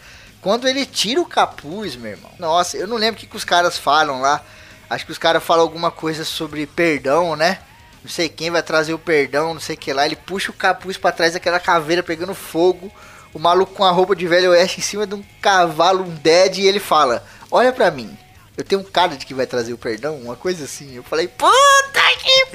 Quando 0.45 0.67
ele 0.67 0.85
tira 0.85 1.19
o 1.19 1.25
capuz, 1.25 1.95
meu 1.95 2.11
irmão. 2.11 2.29
Nossa, 2.37 2.77
eu 2.77 2.85
não 2.85 2.97
lembro 2.97 3.17
o 3.17 3.19
que, 3.19 3.25
que 3.25 3.35
os 3.35 3.43
caras 3.43 3.79
falam 3.79 4.21
lá. 4.21 4.43
Acho 4.87 5.03
que 5.03 5.11
os 5.11 5.17
caras 5.17 5.43
falam 5.43 5.63
alguma 5.63 5.89
coisa 5.89 6.23
sobre 6.23 6.67
perdão, 6.67 7.35
né? 7.35 7.57
Não 8.03 8.11
sei 8.11 8.29
quem 8.29 8.51
vai 8.51 8.61
trazer 8.61 8.93
o 8.93 8.99
perdão, 8.99 9.55
não 9.55 9.59
sei 9.59 9.75
o 9.75 9.79
que 9.79 9.91
lá. 9.91 10.05
Ele 10.05 10.15
puxa 10.15 10.51
o 10.51 10.53
capuz 10.53 10.97
pra 10.97 11.11
trás 11.11 11.33
daquela 11.33 11.59
caveira 11.59 12.03
pegando 12.03 12.35
fogo. 12.35 12.91
O 13.33 13.39
maluco 13.39 13.73
com 13.73 13.83
a 13.83 13.89
roupa 13.89 14.15
de 14.15 14.27
velho 14.27 14.51
oeste 14.51 14.81
em 14.81 14.83
cima 14.83 15.07
de 15.07 15.15
um 15.15 15.23
cavalo, 15.41 16.03
um 16.03 16.13
dead, 16.13 16.59
e 16.59 16.67
ele 16.67 16.79
fala: 16.79 17.25
Olha 17.49 17.73
pra 17.73 17.89
mim, 17.89 18.15
eu 18.57 18.63
tenho 18.63 18.81
um 18.81 18.85
cara 18.85 19.15
de 19.15 19.25
que 19.25 19.33
vai 19.33 19.45
trazer 19.45 19.73
o 19.73 19.77
perdão, 19.77 20.15
uma 20.17 20.35
coisa 20.35 20.65
assim. 20.65 20.95
Eu 20.95 21.03
falei: 21.03 21.27
Puta 21.27 22.01
que 22.19 22.45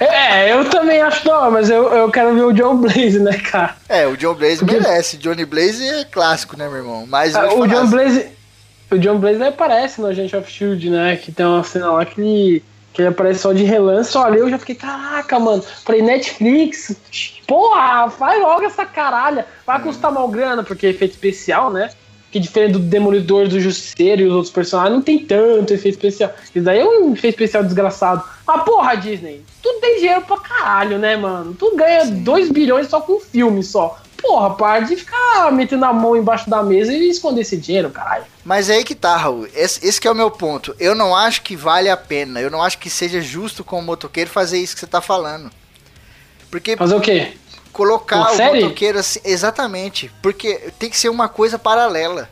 É, 0.00 0.52
eu 0.52 0.68
também 0.70 1.00
acho 1.00 1.26
não, 1.28 1.50
mas 1.50 1.68
eu, 1.68 1.92
eu 1.92 2.10
quero 2.10 2.34
ver 2.34 2.44
o 2.44 2.52
John 2.52 2.76
Blaze, 2.76 3.18
né, 3.18 3.36
cara? 3.38 3.76
É, 3.88 4.06
o 4.06 4.16
John 4.16 4.34
Blaze 4.34 4.64
merece. 4.64 5.16
Johnny 5.18 5.44
Blaze 5.44 5.86
é 5.86 6.04
clássico, 6.04 6.56
né, 6.56 6.68
meu 6.68 6.78
irmão? 6.78 7.06
Mas 7.06 7.34
Ah, 7.34 7.52
o 7.54 7.66
John 7.66 7.82
assim, 7.82 7.90
Blaze. 7.90 8.26
O 8.90 8.98
John 8.98 9.18
Blaze 9.18 9.42
aparece 9.42 10.00
no 10.00 10.06
Agent 10.08 10.32
of 10.32 10.50
Shield, 10.50 10.90
né? 10.90 11.16
Que 11.16 11.30
tem 11.30 11.46
uma 11.46 11.62
cena 11.62 11.92
lá 11.92 12.04
que 12.04 12.20
ele, 12.20 12.64
que 12.92 13.02
ele 13.02 13.08
aparece 13.08 13.40
só 13.40 13.52
de 13.52 13.62
relance. 13.62 14.16
Olha, 14.16 14.38
eu 14.38 14.50
já 14.50 14.58
fiquei, 14.58 14.74
caraca, 14.74 15.38
mano. 15.38 15.62
Falei, 15.62 16.02
Netflix, 16.02 16.96
porra, 17.46 18.10
faz 18.10 18.40
logo 18.40 18.64
essa 18.64 18.84
caralha. 18.84 19.46
Vai 19.66 19.80
custar 19.80 20.10
mal 20.10 20.26
grana, 20.28 20.64
porque 20.64 20.86
é 20.86 20.90
efeito 20.90 21.12
especial, 21.12 21.70
né? 21.70 21.90
Que 22.30 22.38
diferente 22.38 22.72
do 22.72 22.78
Demolidor, 22.78 23.48
do 23.48 23.60
Justiceiro 23.60 24.22
e 24.22 24.26
os 24.26 24.32
outros 24.32 24.52
personagens, 24.52 24.94
não 24.94 25.02
tem 25.02 25.18
tanto 25.18 25.74
efeito 25.74 25.96
especial. 25.96 26.32
Isso 26.44 26.64
daí 26.64 26.78
é 26.78 26.84
um 26.84 27.12
efeito 27.12 27.34
especial 27.34 27.64
desgraçado. 27.64 28.22
Mas 28.46 28.62
porra, 28.62 28.94
Disney, 28.94 29.42
tu 29.62 29.72
tem 29.80 29.98
dinheiro 29.98 30.22
pra 30.22 30.38
caralho, 30.38 30.98
né, 30.98 31.16
mano? 31.16 31.54
Tu 31.54 31.74
ganha 31.76 32.06
2 32.06 32.50
bilhões 32.50 32.88
só 32.88 33.00
com 33.00 33.14
um 33.14 33.20
filme 33.20 33.62
só. 33.62 33.98
Porra, 34.16 34.54
para 34.54 34.80
de 34.80 34.96
ficar 34.96 35.50
metendo 35.50 35.84
a 35.84 35.92
mão 35.92 36.16
embaixo 36.16 36.48
da 36.48 36.62
mesa 36.62 36.92
e 36.92 37.08
esconder 37.08 37.40
esse 37.40 37.56
dinheiro, 37.56 37.90
caralho. 37.90 38.24
Mas 38.44 38.68
é 38.68 38.74
aí 38.74 38.84
que 38.84 38.94
tá, 38.94 39.16
Raul. 39.16 39.48
Esse, 39.54 39.84
esse 39.86 40.00
que 40.00 40.06
é 40.06 40.10
o 40.10 40.14
meu 40.14 40.30
ponto. 40.30 40.74
Eu 40.78 40.94
não 40.94 41.16
acho 41.16 41.42
que 41.42 41.56
vale 41.56 41.88
a 41.88 41.96
pena. 41.96 42.40
Eu 42.40 42.50
não 42.50 42.62
acho 42.62 42.78
que 42.78 42.90
seja 42.90 43.20
justo 43.20 43.64
com 43.64 43.78
o 43.78 43.82
motoqueiro 43.82 44.30
fazer 44.30 44.58
isso 44.58 44.74
que 44.74 44.80
você 44.80 44.86
tá 44.86 45.00
falando. 45.00 45.50
Porque 46.50 46.76
Fazer 46.76 46.96
o 46.96 47.00
quê? 47.00 47.32
Colocar 47.72 48.20
o 48.32 48.36
série? 48.36 48.60
motoqueiro 48.62 48.98
assim. 48.98 49.20
Exatamente. 49.24 50.10
Porque 50.22 50.54
tem 50.78 50.90
que 50.90 50.96
ser 50.98 51.08
uma 51.08 51.28
coisa 51.28 51.58
paralela. 51.58 52.28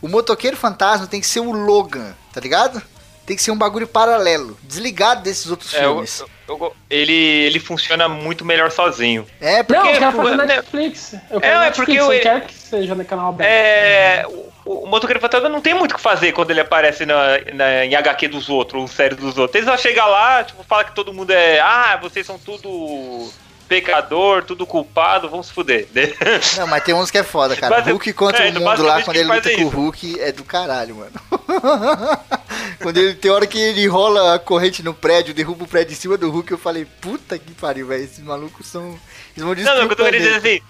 O 0.00 0.08
motoqueiro 0.08 0.56
fantasma 0.56 1.06
tem 1.06 1.20
que 1.20 1.26
ser 1.26 1.40
o 1.40 1.50
Logan, 1.52 2.14
tá 2.32 2.40
ligado? 2.40 2.80
Tem 3.26 3.36
que 3.36 3.42
ser 3.42 3.50
um 3.50 3.58
bagulho 3.58 3.86
paralelo. 3.86 4.56
Desligado 4.62 5.22
desses 5.22 5.50
outros 5.50 5.74
É, 5.74 5.80
filmes. 5.80 6.20
eu- 6.48 6.56
eu- 6.58 6.76
ele, 6.88 7.12
ele 7.12 7.60
funciona 7.60 8.08
muito 8.08 8.42
melhor 8.42 8.70
sozinho. 8.70 9.26
É, 9.38 9.62
porque. 9.62 9.82
Não, 9.82 9.90
eu 9.90 9.98
quero 9.98 10.16
fazer? 10.16 10.36
Netflix. 10.46 11.12
Eu 11.30 11.40
quero 11.40 11.52
É, 11.52 11.56
é 11.56 11.60
Netflix, 11.66 11.76
porque 11.76 12.00
eu 12.00 12.12
eu- 12.12 12.22
quero 12.22 12.40
que 12.46 12.54
seja 12.54 12.94
no 12.94 13.04
canal 13.04 13.28
aberto. 13.28 13.50
É, 13.50 14.24
o, 14.64 14.84
o 14.84 14.86
Motoqueiro 14.86 15.20
Fantasma 15.20 15.48
não 15.50 15.60
tem 15.60 15.74
muito 15.74 15.92
o 15.92 15.94
que 15.96 16.00
fazer 16.00 16.32
quando 16.32 16.52
ele 16.52 16.60
aparece 16.60 17.04
na, 17.04 17.16
na- 17.52 17.84
em 17.84 17.94
HQ 17.94 18.28
dos 18.28 18.48
outros, 18.48 18.80
ou 18.80 18.88
série 18.88 19.14
dos 19.14 19.36
outros. 19.36 19.56
Eles 19.56 19.66
vão 19.68 19.76
chegar 19.76 20.06
lá, 20.06 20.42
tipo, 20.44 20.62
fala 20.64 20.84
que 20.84 20.94
todo 20.94 21.12
mundo 21.12 21.30
é. 21.30 21.60
Ah, 21.60 21.98
vocês 22.00 22.24
são 22.24 22.38
tudo 22.38 23.28
pecador, 23.68 24.42
tudo 24.44 24.66
culpado, 24.66 25.28
vamos 25.28 25.48
se 25.48 25.52
fuder. 25.52 25.86
Não, 26.56 26.66
mas 26.66 26.82
tem 26.82 26.94
uns 26.94 27.10
que 27.10 27.18
é 27.18 27.22
foda, 27.22 27.54
cara. 27.54 27.76
Basi- 27.76 27.90
Hulk 27.90 28.12
contra 28.14 28.48
é, 28.48 28.50
o 28.50 28.54
mundo 28.54 28.82
lá, 28.82 29.02
quando 29.02 29.16
ele 29.16 29.32
luta 29.32 29.52
é 29.52 29.56
com 29.56 29.64
o. 29.64 29.68
Hulk, 29.68 30.20
é 30.20 30.32
do 30.32 30.42
caralho, 30.42 30.96
mano. 30.96 31.12
quando 32.80 32.96
ele 32.96 33.14
tem 33.14 33.30
hora 33.30 33.46
que 33.46 33.58
ele 33.58 33.86
rola 33.86 34.34
a 34.34 34.38
corrente 34.38 34.82
no 34.82 34.94
prédio, 34.94 35.34
derruba 35.34 35.64
o 35.64 35.68
prédio 35.68 35.92
em 35.92 35.96
cima 35.96 36.16
do 36.16 36.30
Hulk, 36.30 36.50
eu 36.50 36.58
falei, 36.58 36.86
puta 37.00 37.38
que 37.38 37.52
pariu, 37.52 37.86
velho. 37.86 38.02
Esses 38.02 38.20
malucos 38.20 38.66
são. 38.66 38.86
Eles 38.88 38.98
vão 39.36 39.48
Não, 39.48 39.54
destruir 39.54 39.78
não, 39.80 39.86
que 39.86 39.92
eu 39.92 39.96
tô 39.96 40.04
querendo 40.04 40.22
dizer 40.22 40.36
assim. 40.36 40.60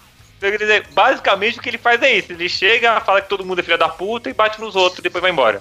Basicamente 0.92 1.58
o 1.58 1.62
que 1.62 1.68
ele 1.68 1.78
faz 1.78 2.00
é 2.02 2.16
isso. 2.16 2.32
Ele 2.32 2.48
chega, 2.48 3.00
fala 3.00 3.20
que 3.20 3.28
todo 3.28 3.44
mundo 3.44 3.60
é 3.60 3.62
filha 3.62 3.78
da 3.78 3.88
puta 3.88 4.30
e 4.30 4.32
bate 4.32 4.60
nos 4.60 4.76
outros, 4.76 5.02
depois 5.02 5.22
vai 5.22 5.30
embora. 5.30 5.60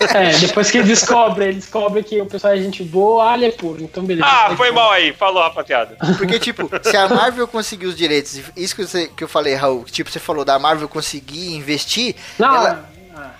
É, 0.00 0.38
depois 0.38 0.70
que 0.70 0.78
ele 0.78 0.88
descobre, 0.88 1.44
ele 1.44 1.54
descobre 1.54 2.02
que 2.02 2.20
o 2.20 2.26
pessoal 2.26 2.54
é 2.54 2.56
gente 2.56 2.82
boa, 2.82 3.30
ah, 3.30 3.34
ele 3.34 3.46
é 3.46 3.50
puro. 3.50 3.82
Então, 3.82 4.02
beleza. 4.04 4.26
Ah, 4.26 4.54
foi 4.56 4.70
mal 4.70 4.90
aí. 4.90 5.12
Falou, 5.12 5.42
rapaziada. 5.42 5.96
Porque, 6.16 6.38
tipo, 6.38 6.68
se 6.82 6.96
a 6.96 7.08
Marvel 7.08 7.46
conseguir 7.46 7.86
os 7.86 7.96
direitos, 7.96 8.40
isso 8.56 8.74
que, 8.74 8.86
você, 8.86 9.08
que 9.08 9.22
eu 9.22 9.28
falei, 9.28 9.54
Raul, 9.54 9.84
tipo, 9.84 10.10
você 10.10 10.18
falou 10.18 10.44
da 10.44 10.58
Marvel 10.58 10.88
conseguir 10.88 11.54
investir, 11.54 12.16
Não, 12.38 12.54
ela, 12.54 12.90
ah, 13.14 13.30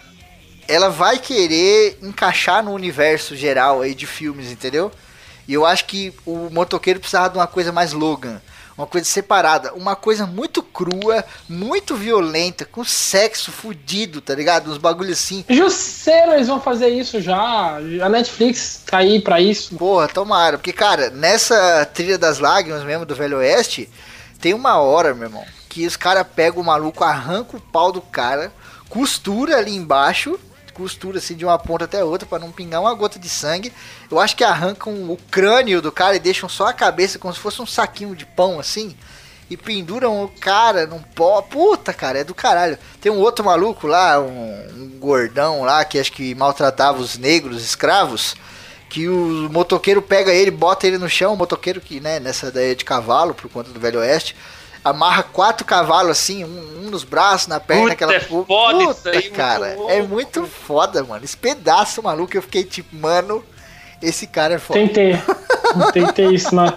ela 0.68 0.90
vai 0.90 1.18
querer 1.18 1.98
encaixar 2.02 2.62
no 2.62 2.72
universo 2.72 3.34
geral 3.34 3.80
aí 3.80 3.94
de 3.94 4.06
filmes, 4.06 4.50
entendeu? 4.52 4.92
E 5.48 5.54
eu 5.54 5.64
acho 5.64 5.86
que 5.86 6.12
o 6.26 6.48
motoqueiro 6.50 7.00
precisava 7.00 7.30
de 7.30 7.38
uma 7.38 7.46
coisa 7.46 7.72
mais 7.72 7.92
Logan, 7.92 8.40
uma 8.80 8.86
coisa 8.86 9.06
separada, 9.06 9.74
uma 9.74 9.94
coisa 9.94 10.26
muito 10.26 10.62
crua, 10.62 11.22
muito 11.46 11.94
violenta, 11.94 12.64
com 12.64 12.82
sexo 12.82 13.52
fudido, 13.52 14.22
tá 14.22 14.34
ligado? 14.34 14.70
Uns 14.70 14.78
bagulho 14.78 15.12
assim. 15.12 15.44
Justiceiro, 15.48 16.32
eles 16.32 16.48
vão 16.48 16.58
fazer 16.58 16.88
isso 16.88 17.20
já. 17.20 17.76
A 18.02 18.08
Netflix 18.08 18.82
tá 18.86 18.98
aí 18.98 19.20
pra 19.20 19.40
isso. 19.40 19.76
Porra, 19.76 20.08
tomara. 20.08 20.56
Porque, 20.56 20.72
cara, 20.72 21.10
nessa 21.10 21.84
trilha 21.92 22.16
das 22.16 22.38
lágrimas 22.38 22.82
mesmo 22.82 23.04
do 23.04 23.14
Velho 23.14 23.36
Oeste, 23.36 23.88
tem 24.40 24.54
uma 24.54 24.78
hora, 24.78 25.14
meu 25.14 25.28
irmão, 25.28 25.44
que 25.68 25.86
os 25.86 25.96
caras 25.96 26.26
pegam 26.34 26.62
o 26.62 26.66
maluco, 26.66 27.04
arrancam 27.04 27.60
o 27.60 27.62
pau 27.62 27.92
do 27.92 28.00
cara, 28.00 28.50
costura 28.88 29.58
ali 29.58 29.76
embaixo, 29.76 30.40
costura 30.80 31.18
assim 31.18 31.36
de 31.36 31.44
uma 31.44 31.58
ponta 31.58 31.84
até 31.84 32.02
outra 32.02 32.26
pra 32.26 32.38
não 32.38 32.50
pingar 32.50 32.80
uma 32.80 32.94
gota 32.94 33.18
de 33.18 33.28
sangue. 33.28 33.70
Eu 34.10 34.18
acho 34.18 34.34
que 34.34 34.42
arrancam 34.42 35.10
o 35.10 35.18
crânio 35.30 35.82
do 35.82 35.92
cara 35.92 36.16
e 36.16 36.18
deixam 36.18 36.48
só 36.48 36.68
a 36.68 36.72
cabeça 36.72 37.18
como 37.18 37.34
se 37.34 37.40
fosse 37.40 37.60
um 37.60 37.66
saquinho 37.66 38.16
de 38.16 38.24
pão 38.24 38.58
assim. 38.58 38.96
E 39.50 39.56
penduram 39.56 40.24
o 40.24 40.28
cara 40.28 40.86
num 40.86 41.02
pó. 41.02 41.42
Puta, 41.42 41.92
cara, 41.92 42.20
é 42.20 42.24
do 42.24 42.34
caralho. 42.34 42.78
Tem 42.98 43.12
um 43.12 43.18
outro 43.18 43.44
maluco 43.44 43.86
lá, 43.86 44.18
um, 44.18 44.68
um 44.74 44.98
gordão 44.98 45.62
lá, 45.62 45.84
que 45.84 45.98
acho 45.98 46.12
que 46.12 46.34
maltratava 46.34 46.98
os 46.98 47.18
negros, 47.18 47.62
escravos 47.62 48.34
que 48.88 49.06
o 49.08 49.48
motoqueiro 49.52 50.02
pega 50.02 50.32
ele, 50.32 50.50
bota 50.50 50.84
ele 50.84 50.98
no 50.98 51.08
chão, 51.08 51.34
o 51.34 51.36
motoqueiro 51.36 51.80
que, 51.80 52.00
né, 52.00 52.18
nessa 52.18 52.48
ideia 52.48 52.74
de 52.74 52.84
cavalo, 52.84 53.32
por 53.32 53.48
conta 53.48 53.70
do 53.70 53.78
Velho 53.78 54.00
Oeste, 54.00 54.34
amarra 54.84 55.22
quatro 55.22 55.64
cavalos 55.64 56.12
assim, 56.12 56.44
um, 56.44 56.86
um 56.86 56.90
nos 56.90 57.04
braços, 57.04 57.46
na 57.46 57.60
perna, 57.60 57.82
Puta, 57.82 57.92
aquela 57.92 58.14
é 58.14 58.20
foda 58.20 58.82
isso 58.82 58.94
Puta, 58.94 59.10
aí, 59.10 59.16
muito 59.16 59.32
cara, 59.32 59.74
louco. 59.74 59.90
é 59.90 60.02
muito 60.02 60.46
foda, 60.46 61.04
mano. 61.04 61.24
Esse 61.24 61.36
pedaço 61.36 62.02
maluco, 62.02 62.36
eu 62.36 62.42
fiquei 62.42 62.64
tipo, 62.64 62.94
mano, 62.96 63.44
esse 64.02 64.26
cara 64.26 64.54
é 64.54 64.58
foda. 64.58 64.80
Tentei. 64.80 65.18
Tentei 65.92 66.34
isso, 66.34 66.54
não. 66.54 66.72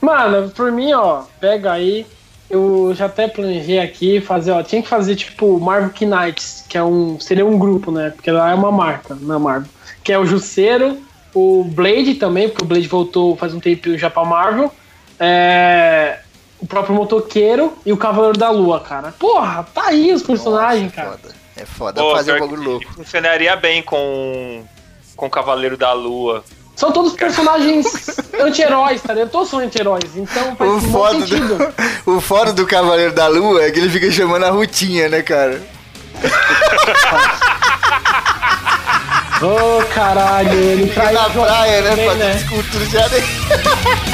Mano, 0.00 0.50
por 0.50 0.70
mim, 0.70 0.92
ó, 0.92 1.22
pega 1.40 1.72
aí. 1.72 2.06
Eu 2.50 2.92
já 2.94 3.06
até 3.06 3.26
planejei 3.26 3.78
aqui 3.78 4.20
fazer, 4.20 4.50
ó, 4.50 4.62
tinha 4.62 4.82
que 4.82 4.88
fazer 4.88 5.16
tipo 5.16 5.58
Marvel 5.58 5.90
Knights, 5.98 6.64
que 6.68 6.76
é 6.76 6.84
um. 6.84 7.18
Seria 7.18 7.44
um 7.44 7.58
grupo, 7.58 7.90
né? 7.90 8.10
Porque 8.10 8.30
lá 8.30 8.50
é 8.50 8.54
uma 8.54 8.70
marca 8.70 9.16
na 9.18 9.38
Marvel. 9.38 9.68
Que 10.04 10.12
é 10.12 10.18
o 10.18 10.26
Jusceiro, 10.26 10.98
o 11.34 11.64
Blade 11.64 12.14
também, 12.16 12.48
porque 12.48 12.62
o 12.62 12.66
Blade 12.66 12.86
voltou 12.86 13.34
faz 13.34 13.54
um 13.54 13.60
tempo 13.60 13.96
já 13.96 14.10
pra 14.10 14.24
Marvel. 14.24 14.70
É, 15.18 16.18
o 16.64 16.66
próprio 16.66 16.94
Motoqueiro 16.94 17.74
e 17.84 17.92
o 17.92 17.96
Cavaleiro 17.96 18.38
da 18.38 18.48
Lua, 18.50 18.80
cara. 18.80 19.12
Porra, 19.18 19.66
tá 19.74 19.88
aí 19.88 20.12
os 20.14 20.22
personagens, 20.22 20.84
Nossa, 20.86 21.00
é 21.00 21.04
cara. 21.04 21.18
foda. 21.18 21.34
É 21.56 21.64
foda 21.66 22.00
Pô, 22.02 22.12
fazer 22.16 22.34
um 22.34 22.40
bagulho 22.40 22.62
louco. 22.62 22.92
Funcionaria 22.94 23.54
bem 23.54 23.82
com, 23.82 24.64
com 25.14 25.26
o 25.26 25.30
Cavaleiro 25.30 25.76
da 25.76 25.92
Lua. 25.92 26.42
São 26.74 26.90
todos 26.90 27.12
personagens 27.12 27.86
anti-heróis, 28.40 29.02
tá 29.02 29.12
ligado? 29.12 29.30
Todos 29.30 29.50
são 29.50 29.58
anti-heróis, 29.60 30.16
então 30.16 30.56
faz 30.56 30.70
O 30.70 30.74
muito 30.78 30.90
foda, 30.90 31.20
sentido. 31.20 31.58
do, 32.06 32.10
o 32.16 32.20
foda 32.20 32.52
do 32.52 32.66
Cavaleiro 32.66 33.12
da 33.12 33.26
Lua 33.28 33.62
é 33.62 33.70
que 33.70 33.78
ele 33.78 33.90
fica 33.90 34.10
chamando 34.10 34.44
a 34.46 34.50
Rutinha, 34.50 35.08
né, 35.08 35.22
cara? 35.22 35.62
Ô 39.42 39.84
caralho, 39.94 40.52
ele 40.58 40.88
Fica 40.88 41.02
traiu 41.02 41.20
na 41.20 41.28
praia, 41.30 41.80
né, 41.82 41.90
fazendo 41.90 42.18
né? 42.18 42.36
escultura 42.36 42.84
já. 42.86 43.08
né? 43.08 43.18